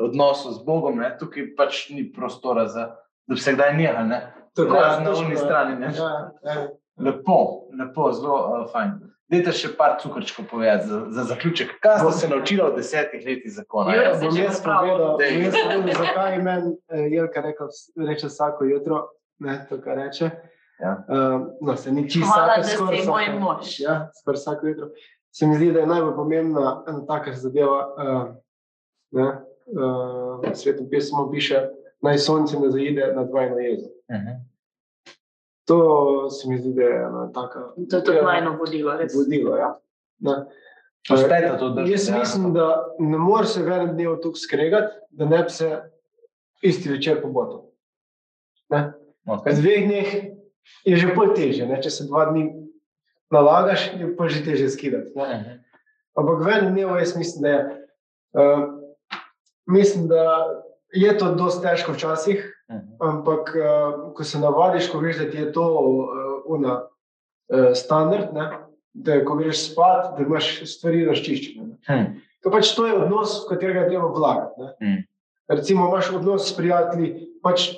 odnosu 0.00 0.50
z 0.52 0.62
Bogom. 0.64 0.98
Ne? 0.98 1.12
Tukaj 1.18 1.54
pač 1.54 1.90
ni 1.90 2.02
prostora 2.12 2.66
za, 2.66 2.88
da 3.26 3.34
bi 3.34 3.40
se 3.40 3.54
kdaj 3.54 3.74
nehal. 3.74 4.06
Ne? 4.06 4.18
Tako, 4.54 4.74
Razen 4.74 5.04
na 5.04 5.14
ja. 5.28 5.36
strani, 5.36 5.74
ne. 5.78 5.90
Ja, 5.94 6.10
ja. 6.42 6.56
Lepo, 6.98 7.70
lepo, 7.70 8.10
zelo 8.12 8.34
uh, 8.34 8.66
fajn. 8.72 8.98
Dajte 9.28 9.52
še 9.52 9.68
par 9.76 9.98
cukrčkov 10.00 10.46
povedati 10.46 10.86
za, 10.86 10.98
za 11.10 11.22
zaključek. 11.24 11.74
Kaj 11.80 11.98
ste 11.98 12.12
se 12.14 12.28
naučili 12.28 12.62
v 12.62 12.76
desetih 12.76 13.20
letih 13.20 13.52
zakona? 13.52 13.92
Jure, 13.92 14.06
Ja, 14.06 14.14
Bom 14.16 14.32
jaz 14.34 14.62
povedal, 14.62 15.20
jaz 15.44 15.54
povedal, 15.54 15.92
zakaj 15.94 16.38
meni 16.38 16.72
eh, 16.88 17.08
Jelka 17.10 17.40
rekel, 17.40 17.68
reče 17.98 18.26
vsako 18.26 18.64
jutro, 18.64 19.02
ne, 19.38 19.66
to, 19.68 19.76
kar 19.80 19.98
reče. 19.98 20.30
Ja. 20.78 20.94
Uh, 21.04 21.40
no, 21.60 21.76
se 21.76 21.92
ni 21.92 22.06
čisto 22.06 22.24
Hvala, 22.24 22.54
vsake- 22.54 22.62
da 22.62 22.68
skoraj 22.70 22.96
si 22.96 23.02
vsake- 23.02 23.10
moj 23.10 23.40
mož. 23.40 23.80
Ja, 23.80 23.94
skoraj 24.14 24.36
vsako 24.36 24.66
jutro. 24.66 24.88
Se 25.30 25.46
mi 25.46 25.56
zdi, 25.56 25.72
da 25.72 25.80
je 25.80 25.86
najbolj 25.86 26.14
pomembna 26.14 26.84
ena 26.86 27.06
taka 27.06 27.32
zadeva. 27.34 27.80
Uh, 27.90 28.28
ne, 29.12 29.26
uh, 29.68 30.40
v 30.42 30.54
svetem 30.54 30.88
pismu 30.88 31.28
piše, 31.30 31.66
naj 32.00 32.18
sonce 32.18 32.56
ne 32.56 32.70
zaide 32.70 33.12
na 33.12 33.24
dvojno 33.24 33.58
jezo. 33.58 33.90
Mhm. 34.08 34.40
To 35.68 36.30
se 36.30 36.48
mi 36.48 36.58
zdi, 36.58 36.72
da 36.74 36.82
je 36.82 36.96
ena 36.96 37.26
taka. 37.32 37.60
To 37.90 37.96
je 37.96 38.04
tudi 38.04 38.22
najno 38.24 38.56
vodilo. 38.56 38.96
Res. 38.96 39.14
Vodilo, 39.14 39.56
ja. 39.56 39.74
Ne. 40.24 40.36
Uspete 41.12 41.56
to 41.58 41.68
držati. 41.68 41.92
Jaz 41.92 42.10
mislim, 42.18 42.52
da 42.54 42.94
ne 42.98 43.18
moreš 43.18 43.48
se 43.48 43.60
en 43.60 43.92
dnev 43.94 44.16
tukaj 44.22 44.40
skregati, 44.40 44.94
da 45.10 45.24
ne 45.24 45.42
bi 45.42 45.50
se 45.50 45.80
isti 46.62 46.88
večer 46.88 47.22
pobotil. 47.22 47.60
Ne? 48.68 48.92
Okay. 49.26 49.52
V 49.52 49.60
dveh 49.60 49.84
dneh 49.86 50.08
je 50.84 50.96
že 50.96 51.14
pol 51.14 51.32
teže, 51.36 51.66
ne? 51.66 51.80
če 51.82 51.90
se 51.90 52.08
dva 52.08 52.30
dni 52.32 52.48
nalagaš, 53.32 53.90
je 53.96 54.08
pa 54.16 54.28
že 54.28 54.44
teže 54.44 54.68
skidati. 54.72 55.12
Ne? 55.16 55.28
Mhm. 55.28 55.58
Ampak 56.18 56.44
v 56.44 56.48
enem 56.48 56.72
dnevu 56.74 56.96
jaz 56.98 57.16
mislim, 57.16 57.42
da 57.42 57.48
je. 57.48 57.60
Uh, 58.32 58.64
mislim, 59.68 60.08
da 60.08 60.24
je 60.92 61.18
to 61.18 61.34
dosti 61.34 61.62
težko 61.62 61.92
včasih. 61.92 62.44
Ampak 63.00 63.52
uh, 63.56 64.12
ko 64.14 64.24
se 64.24 64.38
navadiš, 64.38 64.90
ko 64.92 65.00
veš, 65.00 65.18
da 65.22 65.30
ti 65.30 65.38
je 65.40 65.52
to 65.52 65.64
uh, 65.64 66.08
una, 66.46 66.80
uh, 66.84 67.70
standard, 67.74 68.34
ne? 68.34 68.48
da 68.94 69.20
ko 69.24 69.36
greš 69.38 69.70
spat, 69.70 70.16
da 70.16 70.24
imaš 70.24 70.62
stvari 70.66 71.04
razčiščene. 71.06 71.66
ne. 71.66 71.76
Hm. 71.86 72.18
To, 72.42 72.50
pač 72.50 72.72
to 72.74 72.86
je 72.86 72.96
odnos, 72.96 73.42
v 73.44 73.52
katerega 73.52 73.86
treba 73.88 74.10
vlagati. 74.14 74.62
ne. 74.62 74.72
Mm. 74.82 75.04
Recimo, 75.48 75.88
imaš 75.88 76.10
odnos 76.14 76.48
s 76.48 76.56
prijatelji, 76.56 77.28
pač 77.42 77.70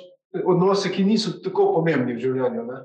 odnose, 0.45 0.91
ki 0.91 1.05
niso 1.07 1.33
tako 1.43 1.71
pomembni 1.75 2.15
v 2.15 2.23
življenju. 2.23 2.65
Ne? 2.67 2.81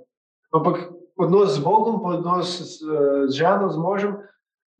Ampak 0.54 0.86
odnos 1.20 1.56
z 1.56 1.64
Bogom, 1.64 2.00
odnos 2.06 2.56
eh, 2.60 3.26
z 3.28 3.36
ženo, 3.36 3.70
z 3.72 3.82
možem, 3.82 4.16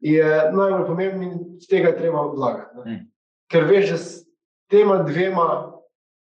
je 0.01 0.25
najbolj 0.53 0.87
pomemben 0.87 1.23
in 1.25 1.37
z 1.61 1.71
tega 1.71 1.95
treba 1.97 2.27
vlagati. 2.33 2.77
ne. 2.79 2.85
Mm. 2.85 3.03
Ker 3.53 3.69
veš, 3.69 3.91
da 3.93 3.99
s 3.99 4.09
tema 4.71 4.99
dvema 5.07 5.76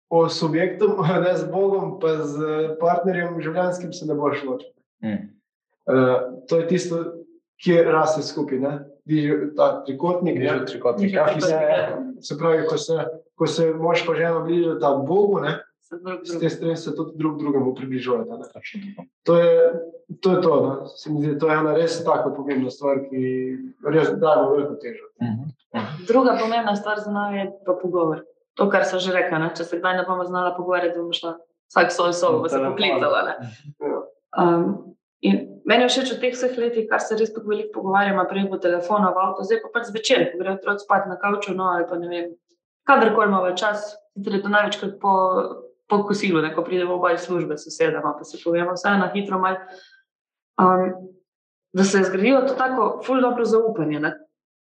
o 0.10 0.30
subjektom, 0.30 0.98
ne 1.26 1.34
z 1.38 1.48
Bogom, 1.52 2.00
pa 2.00 2.18
z 2.24 2.38
partnerjem 2.80 3.40
življenjskim, 3.42 3.94
se 3.94 4.06
ne 4.06 4.16
boš 4.18 4.44
ločil. 4.44 4.74
Hm. 5.06 5.22
Uh, 5.86 6.42
to 6.50 6.62
je 6.62 6.68
tisto, 6.68 7.04
kjer 7.62 7.88
raste 7.94 8.24
skupaj. 8.26 8.60
ne. 8.60 8.74
Ta 9.56 9.84
trikotnik, 9.86 10.40
ne, 10.42 10.48
že 10.50 10.66
trikotnik. 10.66 11.10
Že 11.14 11.16
Ja, 11.16 11.26
trikotnik, 11.30 11.46
se- 11.46 11.54
ja. 11.54 12.02
se 12.22 12.38
pravi, 12.38 12.66
ko 12.68 12.78
se, 12.78 12.96
ko 13.38 13.48
se 13.48 13.70
mož 13.74 14.02
pa 14.08 14.16
žena 14.18 14.40
bližata 14.42 14.96
Bogu, 15.06 15.40
ne, 15.40 15.60
Se 15.86 15.96
s 16.26 16.40
te 16.40 16.50
strani 16.50 16.76
se 16.76 16.96
tudi 16.96 17.12
drug 17.16 17.38
drugemu 17.40 17.76
približujete. 17.76 18.32
To 19.24 19.38
je 19.38 19.74
to. 20.22 20.32
Je 20.32 20.42
to, 20.42 20.56
no. 20.66 20.86
Se 20.88 21.12
mi 21.12 21.22
zdi, 21.22 21.38
to 21.40 21.50
je 21.50 21.58
ena 21.58 21.76
res 21.76 22.04
tako 22.04 22.32
pomembna 22.34 22.70
stvar, 22.74 23.04
ki 23.06 23.22
res 23.94 24.10
daje 24.18 24.48
veliko 24.50 24.74
težo. 24.82 25.06
Mhm. 25.22 25.54
Druga 26.08 26.38
pomembna 26.42 26.76
stvar 26.76 26.98
za 27.00 27.12
nami 27.12 27.38
je 27.38 27.52
pa 27.66 27.78
pogovor. 27.82 28.26
To, 28.56 28.70
kar 28.72 28.86
sem 28.88 29.00
že 29.04 29.12
rekla, 29.12 29.40
ne? 29.40 29.50
če 29.56 29.66
se 29.68 29.80
kdaj 29.80 29.98
ne 29.98 30.06
bomo 30.08 30.24
znala 30.24 30.54
pogovarjati, 30.56 30.98
bomo 31.00 31.14
šla 31.14 31.36
vsak 31.72 31.92
svojo 31.92 32.14
sobo, 32.14 32.44
bo 32.44 32.50
se 32.50 32.56
Telefon. 32.56 32.78
poklicala. 32.78 33.34
Um, 34.38 34.96
in 35.22 35.42
meni 35.68 35.84
je 35.84 35.92
všeč 35.92 36.14
v 36.14 36.20
teh 36.22 36.36
vseh 36.36 36.56
letih, 36.62 36.88
kar 36.90 37.04
se 37.04 37.18
res 37.20 37.34
tako 37.36 37.52
veliko 37.52 37.82
pogovarjamo, 37.82 38.24
prej 38.30 38.48
po 38.52 38.60
telefonu, 38.62 39.12
v 39.12 39.24
avtu, 39.26 39.48
zdaj 39.50 39.62
pa 39.64 39.74
pač 39.76 39.90
zvečer, 39.92 40.30
ko 40.32 40.40
grejo 40.40 40.60
otroci 40.60 40.88
spat 40.88 41.10
na 41.12 41.20
kavču, 41.20 41.56
no 41.58 41.68
ali 41.74 41.88
pa 41.90 42.00
ne 42.00 42.12
vem, 42.12 42.32
kadarkoli 42.88 43.32
imamo 43.32 43.56
čas, 43.60 43.96
sicer 44.16 44.38
je 44.38 44.44
to 44.46 44.54
največkrat 44.54 44.96
po, 45.02 45.16
po 45.92 46.04
kosilu, 46.08 46.44
ne, 46.46 46.54
ko 46.56 46.64
pridemo 46.64 46.96
oba 46.96 47.12
iz 47.18 47.26
službe, 47.28 47.58
sosedama, 47.60 48.16
pa 48.16 48.24
se 48.24 48.40
povemo 48.44 48.78
vse 48.78 48.96
na 49.02 49.12
hitro 49.12 49.42
malo. 49.42 49.60
Um, 50.56 51.12
da 51.76 51.84
se 51.84 51.98
je 51.98 52.08
zgradilo 52.08 52.42
to 52.48 52.54
tako 52.56 53.02
ful 53.04 53.20
dobro 53.22 53.46
zaupanje. 53.46 54.00
Ne. 54.00 54.14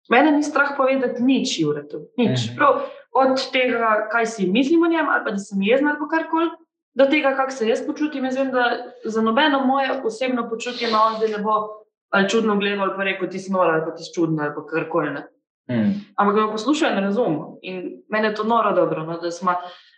Mene 0.09 0.33
ni 0.33 0.43
strah 0.43 0.75
povedati 0.77 1.23
nič, 1.23 1.59
Juretu, 1.61 2.07
nič. 2.19 2.51
Mhm. 2.51 2.57
Prav 2.57 2.87
od 3.17 3.41
tega, 3.53 4.09
kaj 4.13 4.27
si 4.27 4.47
mislim 4.51 4.83
o 4.83 4.89
njem, 4.89 5.09
ali 5.09 5.25
pa 5.25 5.31
da 5.31 5.39
sem 5.39 5.63
jezna 5.63 5.91
ali 5.91 5.99
pa 5.99 6.09
karkoli, 6.09 6.51
do 6.95 7.07
tega, 7.07 7.37
kako 7.37 7.51
se 7.51 7.69
jaz 7.69 7.87
počutim. 7.87 8.25
Jaz 8.25 8.37
vem, 8.37 8.51
da 8.51 8.93
za 9.05 9.23
nobeno 9.23 9.65
moje 9.67 10.01
osebno 10.05 10.49
počutje 10.49 10.91
na 10.91 11.03
on 11.03 11.17
zdaj 11.17 11.29
ne 11.29 11.39
bo 11.39 11.87
ali 12.11 12.29
čudno 12.29 12.57
gledal, 12.57 12.87
ali 12.87 12.97
pa 12.97 13.05
rekel, 13.05 13.29
ti 13.29 13.39
si 13.39 13.53
nora, 13.53 13.73
ali 13.73 13.85
pa 13.85 13.95
ti 13.95 14.05
si 14.05 14.15
čudna, 14.15 14.45
ali 14.45 14.55
pa 14.55 14.67
karkoli. 14.67 15.11
Ne. 15.11 15.27
Hm. 15.71 15.91
Ampak 16.17 16.35
ga 16.37 16.51
poslušajo 16.53 16.93
in 16.93 17.05
razumem. 17.05 17.39
In 17.63 18.03
meni 18.09 18.29
je 18.29 18.35
to 18.35 18.45
noro 18.45 18.73
dobro, 18.73 19.03
no, 19.05 19.19
da 19.19 19.31
smo 19.31 19.57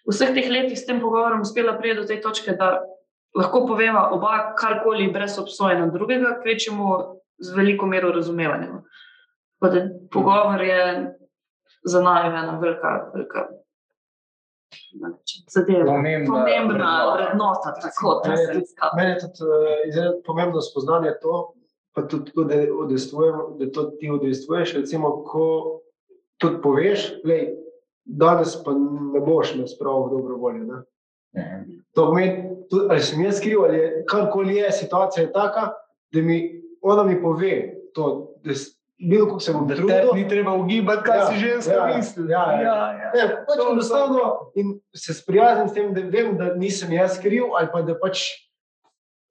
v 0.08 0.14
vseh 0.14 0.32
teh 0.34 0.48
letih 0.50 0.78
s 0.78 0.86
tem 0.86 1.00
pogovorom 1.00 1.44
uspela 1.44 1.76
priti 1.78 2.00
do 2.00 2.06
te 2.08 2.20
točke, 2.20 2.56
da 2.56 2.80
lahko 3.36 3.66
poveva 3.66 4.08
oba 4.12 4.54
karkoli 4.58 5.10
brez 5.12 5.38
obsojanja 5.38 5.90
drugega, 5.92 6.38
kvečemu 6.42 6.96
z 7.38 7.54
veliko 7.54 7.86
mero 7.86 8.12
razumevanja. 8.12 8.80
Tako 9.60 9.74
da 9.74 9.88
Pogovor 10.12 10.60
je 10.60 11.14
za 11.84 12.00
nami 12.00 12.28
ena 12.28 12.58
velika, 12.58 13.10
velika 13.14 13.48
zadeva. 15.50 15.84
Pomembna 15.84 16.32
Pomembna 16.34 17.14
vrednota. 17.14 17.74
tako 17.82 18.20
da 18.24 18.30
Meni 18.30 18.40
je 18.42 18.46
se 18.46 18.60
izkazuje. 18.60 18.96
Meni 18.96 19.10
je 19.10 19.18
tudi 19.18 19.50
uh, 19.50 19.88
izredno 19.88 20.12
pomembno 20.26 20.60
spoznanje 20.60 21.10
to, 21.22 21.52
pa 21.94 22.02
tudi 22.02 22.32
to, 22.32 22.44
da, 22.44 22.54
da 23.58 23.72
to 23.72 23.82
ti 23.82 24.10
udejstvuješ. 24.10 24.74
Recimo, 24.74 25.24
ko 25.24 25.80
tudi 26.36 26.62
poveš, 26.62 27.12
da 27.24 27.34
danes 28.04 28.64
pa 28.64 28.72
ne 29.12 29.20
boš 29.20 29.54
me 29.54 29.66
spravil 29.66 30.06
v 30.06 30.10
dobro 30.10 30.36
voljo. 30.36 30.64
Ne? 30.64 30.82
Mhm. 31.36 31.78
To 31.94 32.06
pomeni, 32.06 32.56
tudi, 32.70 32.86
ali 32.90 33.00
sem 33.00 33.24
jaz 33.24 33.40
kriv, 33.40 33.64
ali 33.64 34.04
karkoli 34.08 34.56
je, 34.56 34.72
situacija 34.72 35.24
je 35.24 35.32
taka, 35.32 35.72
da 36.12 36.20
mi 36.20 36.62
ona 36.82 37.02
mi 37.04 37.22
pove 37.22 37.74
to, 37.94 38.34
da 38.44 38.54
bil, 39.00 39.26
kako 39.26 39.40
se 39.40 39.52
bom 39.52 39.66
Da 39.66 39.74
trudil. 39.74 40.14
ni 40.14 40.28
treba 40.28 40.52
ugibati, 40.54 41.02
kaj 41.02 41.18
Ja, 41.18 41.26
si 41.26 41.36
ženska 41.36 41.72
ja, 41.72 41.86
misli. 41.88 42.24
ja, 42.28 42.44
ja. 42.52 42.74
ja. 42.92 43.10
Ne, 43.16 43.44
pač 43.44 43.58
enostavno 43.64 44.22
in 44.54 44.66
se 44.92 45.14
sprijaznim 45.14 45.68
s 45.68 45.74
tem, 45.74 45.94
da 45.94 46.00
vem, 46.02 46.36
da 46.36 46.54
nisem 46.54 46.92
jaz 46.92 47.20
kriv, 47.20 47.42
ali 47.54 47.68
pa 47.72 47.82
da 47.82 47.94
pač 47.94 48.18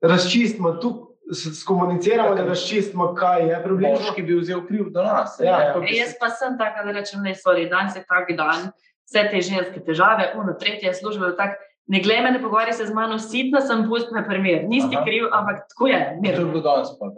razčistimo 0.01 0.71
tu, 0.73 0.91
s- 1.29 1.59
skomuniciramo, 1.59 2.35
da 2.35 2.45
razčistimo, 2.45 3.13
kaj 3.13 3.49
je 3.49 3.63
problem. 3.63 3.91
Moški 3.93 4.21
bi 4.23 4.35
vzel 4.35 4.61
kriv 4.63 4.89
do 4.89 5.03
nas. 5.03 5.39
Ja, 5.39 5.59
ja. 5.61 5.73
E, 5.83 5.95
jaz 5.95 6.13
pa 6.19 6.29
sem 6.29 6.57
taka, 6.57 6.83
da 6.83 6.91
rečem, 6.91 7.21
ne, 7.21 7.33
sorry, 7.35 7.69
danes 7.69 7.95
je 7.95 8.05
tak 8.05 8.31
dan, 8.33 8.69
vse 9.03 9.27
te 9.29 9.41
ženske 9.41 9.79
težave, 9.81 10.31
uno, 10.35 10.53
tretje 10.53 10.93
službe, 10.93 11.33
tak, 11.35 11.57
ne 11.87 11.99
glej 11.99 12.21
me, 12.21 12.31
ne 12.31 12.41
pogovarjaj 12.41 12.73
se 12.73 12.85
z 12.85 12.93
mano, 12.93 13.19
sitna 13.19 13.61
sem, 13.61 13.85
pusti 13.85 14.13
me 14.13 14.23
primer. 14.25 14.63
Nisi 14.65 14.95
kriv, 15.03 15.27
ampak 15.31 15.67
tako 15.67 15.87
je, 15.87 15.99
To 16.25 16.29
je 16.31 16.45
bilo 16.45 16.61
danes 16.61 16.89
pa 16.95 17.11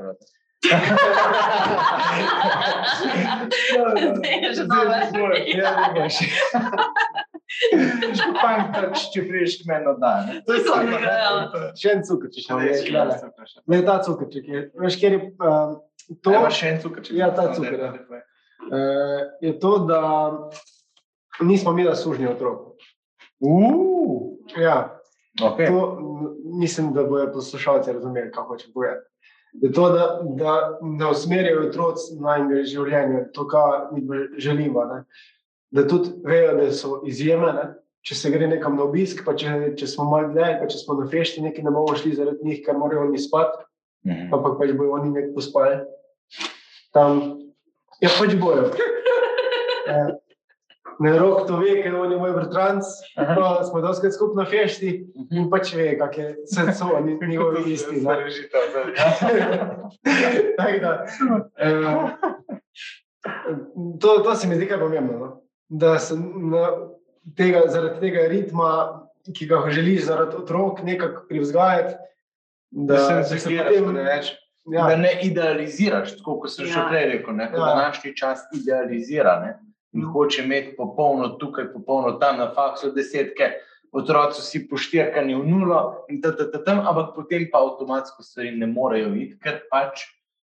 prav. 3.74 4.16
Zdaj 4.16 4.36
je 4.44 4.54
že 4.54 4.64
dobro. 4.66 5.34
Ja, 5.48 5.72
ne 5.82 5.88
boš. 5.96 6.16
Škopanj, 8.20 8.62
če 9.14 9.24
priješ 9.28 9.58
k 9.62 9.68
meni 9.70 9.94
dan. 10.02 10.30
To 10.46 10.54
je 10.54 10.62
samo 10.64 10.84
igralo. 10.84 11.42
Še 11.80 11.94
en 11.96 12.04
cukrček, 12.08 12.50
ne, 12.54 12.68
je, 12.68 12.74
če 12.84 12.92
glede. 12.94 13.16
ne. 13.66 13.80
Ta 13.86 13.96
cukrček 14.06 14.48
je. 14.48 14.64
Veš, 14.80 15.00
kjer 15.02 15.16
je 15.18 15.22
um, 15.42 15.78
to, 16.24 16.36
je 16.36 16.52
še 16.60 16.74
en 16.74 16.82
cukrček. 16.84 17.14
Ja, 17.18 17.32
ta 17.36 17.50
cuker, 17.56 17.80
ja. 17.80 17.92
uh, 18.70 19.22
je 19.42 19.56
to, 19.60 19.72
da 19.90 20.02
nismo 21.42 21.74
imeli 21.74 21.96
sužnje 21.98 22.30
otrok. 22.36 22.68
Uuu, 23.40 24.40
Ja, 24.58 25.00
ok. 25.44 25.58
to 25.68 25.98
mislim, 26.60 26.94
da 26.94 27.04
bojo 27.04 27.34
poslušalci 27.34 27.94
razumeli, 27.94 28.32
kako 28.32 28.48
hočem 28.48 28.72
povedati. 28.74 29.09
Je 29.54 29.72
to, 29.74 29.90
da, 29.90 30.04
da 30.38 30.54
ne 30.82 31.08
usmerjajo 31.10 31.68
otroc 31.68 32.04
najnega 32.22 32.64
življenja, 32.70 33.24
to, 33.34 33.48
kar 33.50 33.88
mi 33.92 34.04
želimo. 34.38 34.86
Ne? 34.86 35.00
Da 35.74 35.88
tudi 35.90 36.12
vejo, 36.24 36.54
da 36.60 36.72
so 36.72 37.02
izjeme. 37.10 37.50
Ne? 37.54 37.66
Če 38.06 38.16
se 38.16 38.30
gre 38.32 38.48
nekam 38.48 38.78
na 38.78 38.86
obisk, 38.86 39.26
pa 39.26 39.34
če, 39.36 39.74
če 39.76 39.88
smo 39.90 40.06
malo 40.08 40.30
dlje, 40.32 40.54
pa 40.62 40.70
če 40.72 40.78
smo 40.80 40.96
na 41.02 41.08
fešti, 41.12 41.42
neki 41.44 41.66
ne 41.66 41.74
bomo 41.74 41.98
šli 41.98 42.14
zaradi 42.16 42.46
njih, 42.48 42.62
ker 42.66 42.78
morajo 42.78 43.08
oni 43.10 43.20
spati, 43.20 43.66
Mhm. 44.08 44.30
ampak 44.34 44.56
pač 44.60 44.72
bojo 44.78 44.94
oni 44.96 45.10
nekaj 45.12 45.34
pospali. 45.36 45.82
Tam, 46.96 47.18
ja, 48.00 48.10
pač 48.16 48.32
bojo. 48.40 48.70
Eh, 49.90 50.14
Ne, 51.00 51.14
rok 51.20 51.48
to 51.48 51.58
ve, 51.58 51.78
ker 51.84 51.96
on 51.96 52.12
je 52.12 52.18
moj 52.18 52.34
bratranc, 52.34 52.84
pa 53.16 53.64
smo 53.64 53.80
doskrat 53.82 54.14
skupaj 54.14 54.36
na 54.36 54.46
fešti 54.46 54.90
in 55.32 55.46
pač 55.50 55.74
ve, 55.74 55.94
kak 55.98 56.18
je 56.18 56.26
vse 56.44 56.74
so, 56.76 56.90
ni 57.00 57.16
njihovi 57.30 57.72
isti. 57.74 58.02
ne. 58.02 58.18
Tako 60.58 60.80
da, 60.82 61.06
eh, 61.58 62.10
to, 64.02 64.18
to 64.20 64.36
se 64.36 64.48
mi 64.48 64.56
zdi 64.56 64.68
kar 64.68 64.80
pomembno. 64.80 65.20
No? 65.20 65.42
Da 65.70 66.00
se 66.00 66.16
na, 66.36 66.68
tega, 67.38 67.62
zaradi 67.68 68.00
tega 68.00 68.28
ritma, 68.28 68.70
ki 69.36 69.46
ga 69.46 69.64
želiš 69.70 70.06
zaradi 70.06 70.36
otrok, 70.36 70.84
nekako 70.84 71.26
privzgajati. 71.30 71.94
Da 72.72 72.98
se 72.98 73.14
ne 73.14 73.24
se 73.24 73.56
da 73.56 73.92
ne 73.94 74.04
več. 74.04 74.34
Ja, 74.66 74.88
Da 74.88 74.96
ne 74.96 75.16
idealiziraš, 75.24 76.18
tako 76.18 76.40
kot 76.40 76.52
sem 76.52 76.66
že 76.66 76.78
Ja. 76.78 76.88
prej 76.90 77.06
rekel, 77.06 77.34
ne, 77.34 77.48
ko 77.52 77.58
Ja. 77.58 77.66
današnji 77.66 78.16
čas 78.16 78.40
idealizira 78.54 79.40
ne, 79.40 79.60
in 79.94 80.06
hoče 80.06 80.44
imeti 80.44 80.76
popolno 80.78 81.30
tukaj, 81.30 81.74
popolno 81.74 82.12
tam 82.14 82.38
na 82.38 82.52
faksu 82.54 82.92
desetke, 82.92 83.52
otroci 83.92 84.42
si 84.42 84.68
poštirkani 84.70 85.34
v 85.36 85.46
nulo 85.46 85.80
in 86.08 86.22
ta, 86.22 86.30
ta, 86.32 86.46
ta, 86.46 86.62
tam, 86.64 86.80
ampak 86.80 87.16
potem 87.16 87.48
pa 87.52 87.58
avtomatsko 87.60 88.24
stvari 88.24 88.52
ne 88.52 88.68
morejo 88.68 89.16
iti, 89.16 89.40
ker 89.40 89.64
pač 89.66 90.06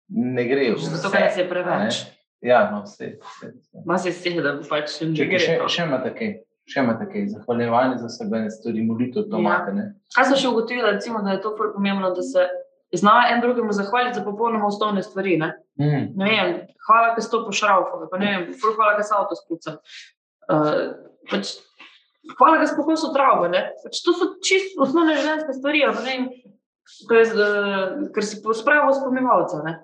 ne 0.09 0.45
grejo. 0.45 0.77
Zato, 0.77 1.09
vse, 1.09 1.17
ker 1.17 1.39
je 1.39 1.45
a 1.45 1.49
preveč. 1.49 2.01
Ja, 2.43 2.71
no, 2.71 2.83
vse. 2.83 3.17
vse, 3.19 3.49
vse. 3.55 3.83
Ma 3.85 3.99
se 3.99 4.13
sedi, 4.13 4.41
da 4.41 4.53
bo 4.53 4.65
pač 4.65 4.93
ne 5.01 5.15
Čekaj, 5.17 5.39
gre. 5.39 5.69
še, 5.69 5.85
imate 5.85 6.13
kaj, 6.15 6.31
še 6.67 6.81
imate 6.81 7.07
kaj, 7.07 7.27
zahvaljevanje 7.29 7.99
za 7.99 8.09
sebe, 8.11 8.45
stvari, 8.51 8.83
molitev, 8.83 9.25
to 9.25 9.37
Ja. 9.37 9.41
imate. 9.41 9.73
ne? 9.73 9.85
Kaj 10.13 10.25
sem 10.27 10.37
še 10.37 10.49
ugotovila, 10.49 10.91
recimo, 10.91 11.23
da 11.23 11.33
je 11.33 11.41
to 11.41 11.53
pomembno, 11.57 12.11
da 12.11 12.23
se 12.23 12.45
znajo 12.93 13.35
en 13.35 13.41
drugemu 13.41 13.73
zahvaliti 13.73 14.19
za 14.19 14.25
popolnoma 14.25 14.67
osnovne 14.67 15.03
stvari. 15.03 15.37
Ne? 15.39 15.53
Mm. 15.81 16.07
Ne 16.19 16.31
vem, 16.31 16.55
hvala, 16.87 17.15
ker 17.15 17.25
si 17.25 17.31
to 17.31 17.45
pošraufal, 17.47 18.09
pa 18.11 18.19
ne 18.19 18.31
vem, 18.37 18.55
hvala, 18.77 18.97
ker 18.99 19.07
si 19.07 19.15
avto 19.17 19.39
spucal. 19.39 19.79
Uh, 20.51 20.95
pač, 21.31 21.55
hvala, 22.39 22.59
ker 22.59 22.69
si 22.69 22.79
pokosil 22.79 23.13
travo. 23.15 23.49
ne. 23.49 23.71
Pač 23.85 24.03
to 24.05 24.15
so 24.17 24.33
čisto 24.43 24.83
osnovne 24.87 25.15
življenjske 25.21 25.55
stvari. 25.59 25.85
Ne 25.87 26.07
vem, 26.09 26.31
to 27.09 27.21
je, 27.21 27.27
uh, 27.35 28.09
ker 28.15 28.27
si 28.27 28.43
pospravil 28.43 28.95
spomivalca. 28.99 29.63
Ne? 29.67 29.77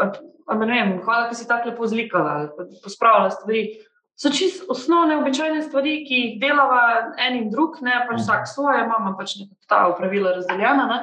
A- 0.00 0.12
a 0.44 0.54
ne 0.60 0.66
vem, 0.68 0.96
hvala, 1.04 1.28
ker 1.30 1.36
si 1.38 1.48
tako 1.48 1.70
lepo 1.72 1.86
zlikala, 1.88 2.50
pospravila 2.84 3.30
stvari. 3.32 3.66
so 4.16 4.30
čisto 4.30 4.66
osnovne, 4.70 5.16
običajne 5.18 5.62
stvari, 5.62 6.04
ki 6.06 6.14
jih 6.14 6.34
delava 6.40 7.12
en 7.18 7.34
in 7.34 7.48
drug, 7.50 7.80
ne 7.82 7.96
pač 8.06 8.20
vsak 8.22 8.44
svoje, 8.46 8.84
imamo 8.84 9.16
pač 9.18 9.32
nekako 9.40 9.64
ta 9.66 9.80
pravila 9.98 10.36
razdeljena. 10.36 10.84
Ne? 10.86 10.98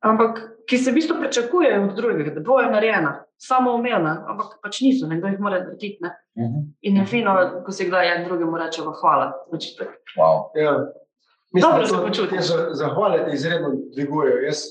Ampak 0.00 0.38
ki 0.68 0.78
se 0.78 0.90
v 0.90 0.94
bistvu 0.94 1.16
pričakujejo 1.20 1.84
od 1.84 1.94
drugega, 1.96 2.34
da 2.34 2.40
bojo 2.40 2.70
narejena, 2.70 3.24
samo 3.38 3.74
umevna, 3.74 4.24
ampak 4.28 4.58
pač 4.62 4.80
niso, 4.84 5.06
nekdo 5.10 5.26
jih 5.26 5.40
mora 5.40 5.58
narediti. 5.62 5.98
Ne? 6.04 6.12
In 6.86 6.96
je 6.96 7.06
fino, 7.06 7.34
ko 7.66 7.72
se 7.72 7.86
kdaj 7.88 8.12
en 8.16 8.24
drugemu 8.28 8.58
reče, 8.58 8.82
hvala. 9.00 9.32
Tako. 9.50 9.92
Wow. 10.16 10.62
Ja. 10.62 10.76
Mislim, 11.52 11.70
Dobro 11.72 11.86
se 11.86 11.94
to- 11.94 12.02
počutim. 12.06 12.38
Zahvale 12.72 13.24
te 13.24 13.32
izredno 13.34 13.72
dvigujejo. 13.94 14.42
Jaz 14.46 14.62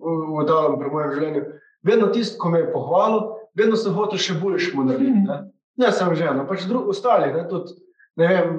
v 0.00 0.44
daljem 0.46 0.78
pri 0.80 0.90
mojem 0.90 1.12
življenju. 1.14 1.44
Vedno 1.82 2.06
tisto, 2.06 2.38
ko 2.38 2.50
me 2.50 2.58
je 2.58 2.72
pohvalil, 2.72 3.20
vedno 3.54 3.76
sem 3.76 3.94
hotel 3.94 4.18
še 4.18 4.34
boljš 4.40 4.72
mu 4.74 4.84
narediti. 4.84 5.26
Ne, 5.26 5.40
ne 5.76 5.92
samo 5.92 6.14
žena, 6.14 6.46
pač 6.48 6.64
drug, 6.68 6.88
ostali. 6.88 7.32
Ne, 7.34 7.48
tudi, 7.48 7.72
ne 8.16 8.28
vem, 8.28 8.56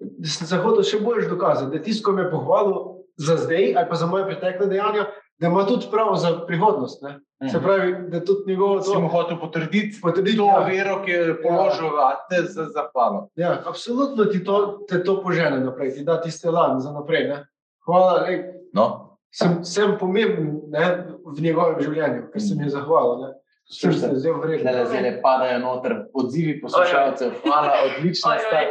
da 0.00 0.28
sem 0.28 0.46
se 0.46 0.56
hotel 0.56 0.82
še 0.82 1.00
boljš 1.04 1.28
dokazati, 1.28 1.70
da 1.70 1.76
je 1.76 1.82
tisto, 1.82 2.06
ko 2.06 2.16
me 2.16 2.22
je 2.22 2.30
pohvalil 2.30 2.78
za 3.16 3.36
zdaj 3.36 3.74
ali 3.76 3.88
pa 3.90 3.94
za 3.94 4.06
moje 4.06 4.24
pretekle 4.24 4.66
dejanja, 4.66 5.06
da 5.42 5.50
ima 5.50 5.66
tudi 5.66 5.86
prav 5.90 6.14
za 6.16 6.30
prihodnost. 6.46 7.02
Ne. 7.02 7.18
Se 7.50 7.58
pravi, 7.60 7.94
da 8.08 8.20
tudi 8.24 8.46
njegovo 8.46 8.80
to 8.80 9.08
hotel 9.12 9.40
potrditi 9.40 9.98
potrditi. 10.02 10.36
to 10.38 10.46
ja. 10.46 10.64
vero, 10.66 11.02
ki 11.04 11.10
je 11.10 11.42
položil 11.42 11.90
v 11.90 12.10
te 12.30 12.42
za 12.42 12.66
zahvalo. 12.70 13.28
Ja, 13.34 13.58
absolutno 13.66 14.24
ti 14.24 14.44
to, 14.44 14.86
te 14.88 15.02
to 15.04 15.18
požene 15.22 15.60
naprej, 15.60 15.94
ti 15.94 16.04
da 16.04 16.20
tiste 16.20 16.50
lan 16.50 16.80
za 16.80 16.92
naprej. 16.92 17.28
Ne. 17.28 17.44
Hvala, 17.84 18.22
lej, 18.22 18.44
No, 18.72 19.18
sem, 19.34 19.64
sem 19.64 19.98
pomemben 20.00 20.62
ne, 20.72 20.86
v 21.26 21.40
njegovem 21.44 21.80
življenju, 21.80 22.28
ker 22.32 22.40
sem 22.40 22.60
jim 22.60 22.70
zahvalil. 22.72 23.18
ne. 23.26 23.32
Sem 23.72 23.92
se 23.92 24.08
zdaj 24.14 24.32
vrnil. 24.32 24.60
Zdaj 24.60 24.86
zdaj 24.86 25.14
padajo 25.22 25.58
noter 25.58 25.92
odzivi 26.14 26.60
poslušalcev. 26.60 27.30
Hvala, 27.44 27.72
odlično 27.86 28.32
ste. 28.38 28.62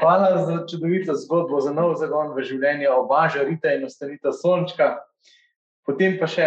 Hvala 0.00 0.30
za 0.46 0.64
čudovito 0.70 1.14
zgodbo, 1.14 1.60
za 1.60 1.72
nov 1.72 1.94
zagon 2.00 2.32
v 2.34 2.42
življenje, 2.42 2.88
oba 2.90 3.28
žarita 3.28 3.74
in 3.76 3.84
ostanita 3.86 4.32
sončka. 4.32 4.96
Potem 5.90 6.14
pa 6.20 6.28
še 6.30 6.46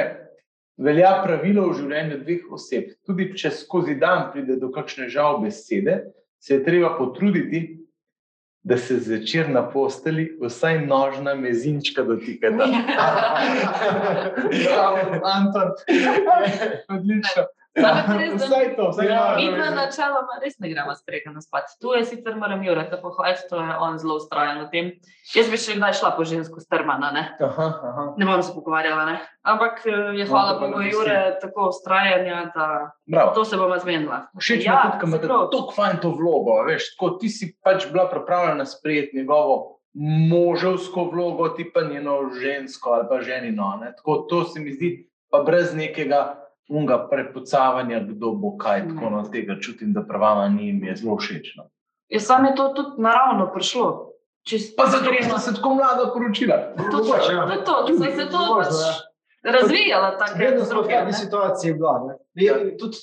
velja 0.80 1.18
pravilo 1.20 1.68
v 1.68 1.78
življenju 1.82 2.20
dveh 2.24 2.44
oseb. 2.56 2.94
Tudi 3.04 3.34
če 3.36 3.52
skozi 3.52 3.98
dan 4.00 4.30
pride 4.32 4.56
do 4.62 4.70
kakšne 4.72 5.10
žal 5.12 5.42
besede, 5.44 6.00
se 6.40 6.56
je 6.56 6.64
treba 6.64 6.94
potruditi, 6.96 7.84
da 8.64 8.78
se 8.80 8.96
zvečer 9.04 9.50
na 9.52 9.66
posteli 9.68 10.30
vsaj 10.40 10.86
nožna 10.88 11.36
mezinčka 11.36 12.06
dotikata. 12.08 12.70
Bravo, 14.48 15.20
Anton. 15.36 15.76
Odlično. 16.96 17.44
Ampak 17.76 18.06
res, 18.14 18.34
da- 18.36 18.46
Vsaj 18.46 18.76
to, 18.76 18.86
vsaj 18.88 19.08
Ja, 19.08 19.34
Mi 19.36 19.48
dva 19.50 19.70
načeloma 19.72 20.36
res 20.38 20.60
ne 20.60 20.70
gremo 20.70 20.94
spreka 20.94 21.32
na 21.32 21.42
spat. 21.42 21.74
Tu 21.76 21.90
je 21.90 22.06
sicer 22.06 22.36
moram 22.36 22.62
Jureta 22.62 22.98
pohvaliti, 22.98 23.50
to 23.50 23.58
je 23.58 23.74
on 23.78 23.98
zelo 23.98 24.16
ustrajen 24.16 24.60
v 24.60 24.70
tem. 24.70 24.86
Jaz 25.32 25.50
bi 25.50 25.58
še 25.58 25.74
kdaj 25.74 25.94
šla 25.94 26.12
po 26.12 26.22
žensko 26.24 26.60
strmana, 26.60 27.10
ne? 27.10 27.24
Aha, 27.40 27.68
aha. 27.84 28.04
Ne 28.16 28.26
bom 28.26 28.38
se 28.40 28.52
pogovarjala, 28.52 29.06
ne? 29.08 29.16
Ampak 29.44 29.82
eh, 29.84 29.92
je 30.14 30.24
No, 30.24 30.30
hvala 30.30 30.54
to 30.54 30.60
Bogu 30.62 30.80
ne 30.80 30.92
Jure 30.92 31.18
tako 31.42 31.68
ustrajanja, 31.68 32.52
da 32.54 32.68
Bravo. 33.08 33.34
to 33.34 33.42
se 33.44 33.58
bomo 33.58 33.74
zmenila. 33.76 34.30
Všeč 34.36 34.60
mi 34.60 34.64
Ja, 34.64 34.78
je 34.94 35.02
imate 35.04 35.26
prav. 35.26 35.50
tako 35.50 35.74
fajn 35.74 35.98
to 35.98 36.10
vlogo. 36.12 36.62
Veš, 36.64 36.94
tako, 36.94 37.10
ti 37.18 37.30
si 37.30 37.58
pač 37.58 37.90
bila 37.90 38.06
pripravljena 38.06 38.66
sprejeti 38.66 39.18
njegovo 39.18 39.80
moževsko 40.30 41.04
vlogo, 41.06 41.50
ti 41.50 41.66
pa 41.66 41.82
njeno 41.84 42.30
žensko 42.32 42.90
ali 42.92 43.06
pa 43.10 43.18
ženino. 43.20 43.80
Ne? 43.82 43.94
Tako, 43.96 44.18
to 44.20 44.44
se 44.44 44.60
mi 44.60 44.72
zdi, 44.72 44.94
pa 45.30 45.40
brez 45.40 45.74
nekega 45.74 46.43
unga 46.74 46.98
prepucavanja, 47.10 48.00
kdo 48.10 48.32
bo 48.32 48.56
kaj. 48.58 48.88
Tako 48.88 49.06
Ne. 49.06 49.12
no, 49.12 49.24
tega 49.32 49.60
čutim, 49.62 49.94
da 49.94 50.02
pravama 50.02 50.50
ni 50.50 50.74
mi 50.74 50.88
je 50.88 50.96
zelo 50.96 51.18
všeč. 51.18 51.54
No. 51.58 51.70
Je 52.10 52.20
sam 52.20 52.46
je 52.46 52.56
to 52.56 52.70
tudi 52.70 53.02
naravno 53.02 53.52
prišlo. 53.54 54.10
Čisto 54.44 54.76
Pa 54.78 54.90
zato, 54.92 55.12
ker 55.12 55.24
sem 55.24 55.40
se 55.40 55.54
tako 55.56 55.76
mlada 55.76 56.10
poročila. 56.14 56.58
To, 56.76 56.98
Mogoče, 56.98 57.34
ja. 57.34 57.48
to, 57.66 57.74
to, 57.88 57.94
da 57.98 58.12
se 58.12 58.26
to 58.32 58.38
Možno, 58.38 58.56
pač 58.60 58.74
ja. 59.44 59.52
razvijala 59.52 60.18
tako. 60.18 60.40
Vedno 60.40 60.66
smo 60.66 60.82
v 60.82 60.88
taki 60.90 61.14
situaciji 61.14 61.74
bila. 61.74 61.94
Ne. 62.08 62.46
Ja, 62.46 62.56
tudi, 62.80 62.98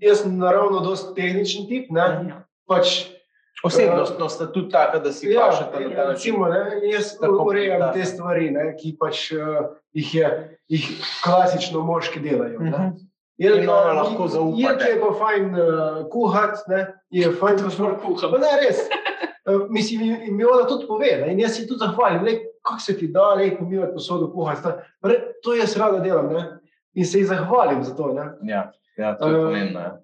jaz 0.00 0.20
sem 0.22 0.38
naravno 0.38 0.80
dosti 0.80 1.14
tehničen 1.14 1.66
tip. 1.68 1.90
Ne. 1.90 2.00
Ja. 2.28 2.42
Pač, 2.66 3.13
Osebnostno 3.64 4.28
sta 4.28 4.52
tudi 4.52 4.68
taka, 4.68 4.98
da 4.98 5.12
si 5.12 5.28
ja, 5.28 5.46
pašete 5.46 5.70
na 5.80 5.90
ta 5.90 6.04
način. 6.04 6.10
recimo, 6.10 6.48
ne, 6.48 6.60
jaz 6.92 7.14
urejam 7.40 7.92
te 7.92 8.04
stvari, 8.04 8.50
ne, 8.50 8.76
ki 8.76 8.96
pač 9.00 9.32
uh, 9.32 9.40
jih, 9.92 10.14
je, 10.14 10.28
jih 10.68 10.88
klasično 11.24 11.80
moški 11.80 12.20
delajo. 12.20 12.60
Ne. 12.60 12.70
Mhm. 12.70 12.88
Jelka- 13.38 13.72
ona 13.72 13.92
lahko 13.92 14.28
zaupate. 14.28 14.62
Jelka 14.62 14.84
je 14.84 15.00
pa 15.00 15.12
fajn 15.18 15.44
uh, 15.50 16.10
kuhati, 16.10 16.60
ne, 16.68 16.82
je 17.10 17.32
fajn 17.32 17.58
Ful 17.70 17.96
kuham. 17.96 18.30
Pa 18.30 18.38
ne, 18.38 18.52
res. 18.62 18.84
Uh, 19.46 19.66
mislim, 19.76 20.02
in, 20.02 20.36
mi 20.36 20.44
ona 20.44 20.68
tudi 20.68 20.86
pove, 20.86 21.16
ne, 21.20 21.32
in 21.32 21.40
jaz 21.40 21.56
si 21.56 21.66
tudi 21.66 21.78
zahvalim, 21.78 22.28
kako 22.62 22.80
se 22.80 22.98
ti 22.98 23.08
da, 23.08 23.34
le 23.34 23.56
pomivati 23.58 23.92
posodo, 23.92 24.30
kuhati. 24.32 24.68
re, 25.02 25.18
To 25.42 25.54
jaz 25.54 25.76
rada 25.76 25.98
delam 25.98 26.30
ne, 26.32 26.44
in 26.94 27.04
se 27.04 27.18
ji 27.18 27.24
zahvalim 27.24 27.82
za 27.84 27.94
to. 27.96 28.12
Ne. 28.12 28.28
Ja, 28.42 28.72
ja 28.96 29.16
to 29.18 29.28
je 29.28 29.34
Eh, 29.34 29.44
pomembno. 29.44 29.80
Ja. 29.80 30.00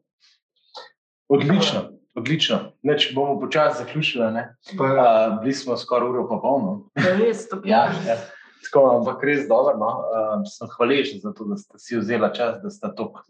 Odlično, 1.28 1.80
odlično. 2.14 2.58
Neč 2.82 3.12
bomo 3.14 3.40
počasi 3.40 3.78
zaključili. 3.84 4.32
ne. 4.32 4.56
Pa, 4.78 4.84
Uh, 4.84 5.40
bili 5.40 5.52
smo 5.54 5.76
skoraj 5.76 6.08
uro 6.08 6.28
pa 6.28 6.38
polno. 6.42 6.90
Res, 6.94 7.48
to 7.48 7.56
Ja, 7.64 7.84
ja. 8.06 8.16
Tako, 8.64 8.96
ampak 8.98 9.22
res 9.24 9.48
dobro. 9.48 9.76
No. 9.78 9.86
Uh, 9.86 10.42
sem 10.46 10.68
hvaležen 10.76 11.20
za 11.20 11.32
to, 11.32 11.44
da 11.44 11.56
ste 11.56 11.78
si 11.78 11.96
vzela 11.98 12.32
čas, 12.32 12.58
da 12.62 12.70
ste 12.70 12.88
tako 12.96 13.22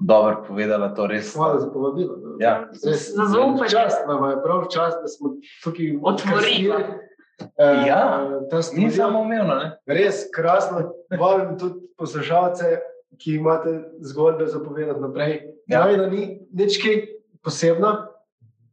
dobro 0.00 0.44
povedala. 0.48 0.94
To 0.94 1.06
res. 1.06 1.34
hvala 1.34 1.58
za 1.60 1.70
povabilo. 1.70 2.16
no. 2.16 2.36
Ja, 2.40 2.68
Res, 2.84 3.10
Za 3.14 3.24
zaupanje. 3.26 3.68
Čast 3.70 4.06
nam 4.08 4.30
je, 4.30 4.36
prav 4.42 4.66
čas, 4.70 4.94
da 5.02 5.08
smo 5.08 5.34
tukaj 5.64 5.96
Otvorili. 6.02 6.70
Uh, 6.70 7.86
Ja, 7.86 8.22
ta 8.50 8.60
Ni 8.76 8.90
samo 8.90 9.20
umevno. 9.20 9.54
Ne? 9.54 9.76
res 9.86 10.28
krasno. 10.34 10.92
Vabim 11.20 11.58
tudi 11.58 11.80
poslušalce, 11.98 12.64
ki 13.18 13.34
imate 13.34 13.82
zgodbe 14.00 14.46
za 14.46 14.58
povedati 14.60 15.00
naprej. 15.00 15.40
Ja. 15.66 15.88
Ja. 15.90 16.06
Ni 16.06 16.40
nič 16.52 16.78
kaj 16.82 17.02
posebna, 17.44 18.08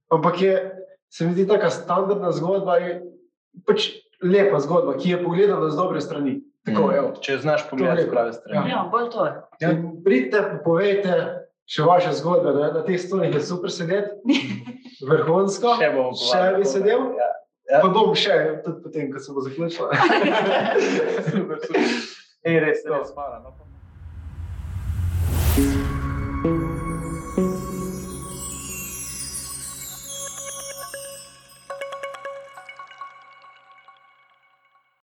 ampak 0.09 0.41
je, 0.41 0.53
se 1.09 1.25
mi 1.25 1.33
zdi, 1.33 1.47
taka 1.47 1.69
standardna 1.69 2.31
zgodba, 2.31 2.77
je 2.77 3.01
pač 3.65 3.89
lepa 4.21 4.59
zgodba, 4.59 4.97
ki 4.97 5.09
je 5.09 5.23
pogledana 5.23 5.69
z 5.69 5.75
dobre 5.75 6.01
strani. 6.01 6.39
Tako, 6.65 6.87
Mm. 6.87 6.93
evo. 6.93 7.09
Če 7.21 7.37
znaš 7.37 7.69
pogledati 7.69 8.03
z 8.03 8.09
prave 8.09 8.33
strani. 8.33 8.69
Ja, 8.69 8.83
bolj 8.91 9.09
to 9.09 9.25
je. 9.25 9.31
Ja. 9.59 9.69
Pridite, 10.05 10.41
povejte 10.61 11.13
še 11.65 11.83
vaše 11.83 12.11
zgodbe. 12.13 12.51
Ne? 12.51 12.67
Na 12.73 12.81
teh 12.83 12.99
stolih 12.99 13.33
je 13.33 13.41
super 13.41 13.71
sedeti, 13.71 14.11
vrhunsko. 15.09 15.77
Še 15.79 15.89
bomo 15.95 16.11
Še 16.13 16.41
bi 16.57 16.65
sedel? 16.67 17.15
Ja. 17.15 17.29
Ja. 17.69 17.79
Pa 17.79 17.87
bom 17.87 18.11
še, 18.17 18.61
tudi 18.65 18.81
potem, 18.83 19.07
ko 19.13 19.19
se 19.21 19.31
bo 19.31 19.41
zaključila. 19.41 19.93
super, 21.31 21.57
super. 21.63 21.89
Ej, 22.43 22.55
res, 22.59 22.81
res, 22.85 23.11
hvala. 23.13 23.39
No. 23.39 23.68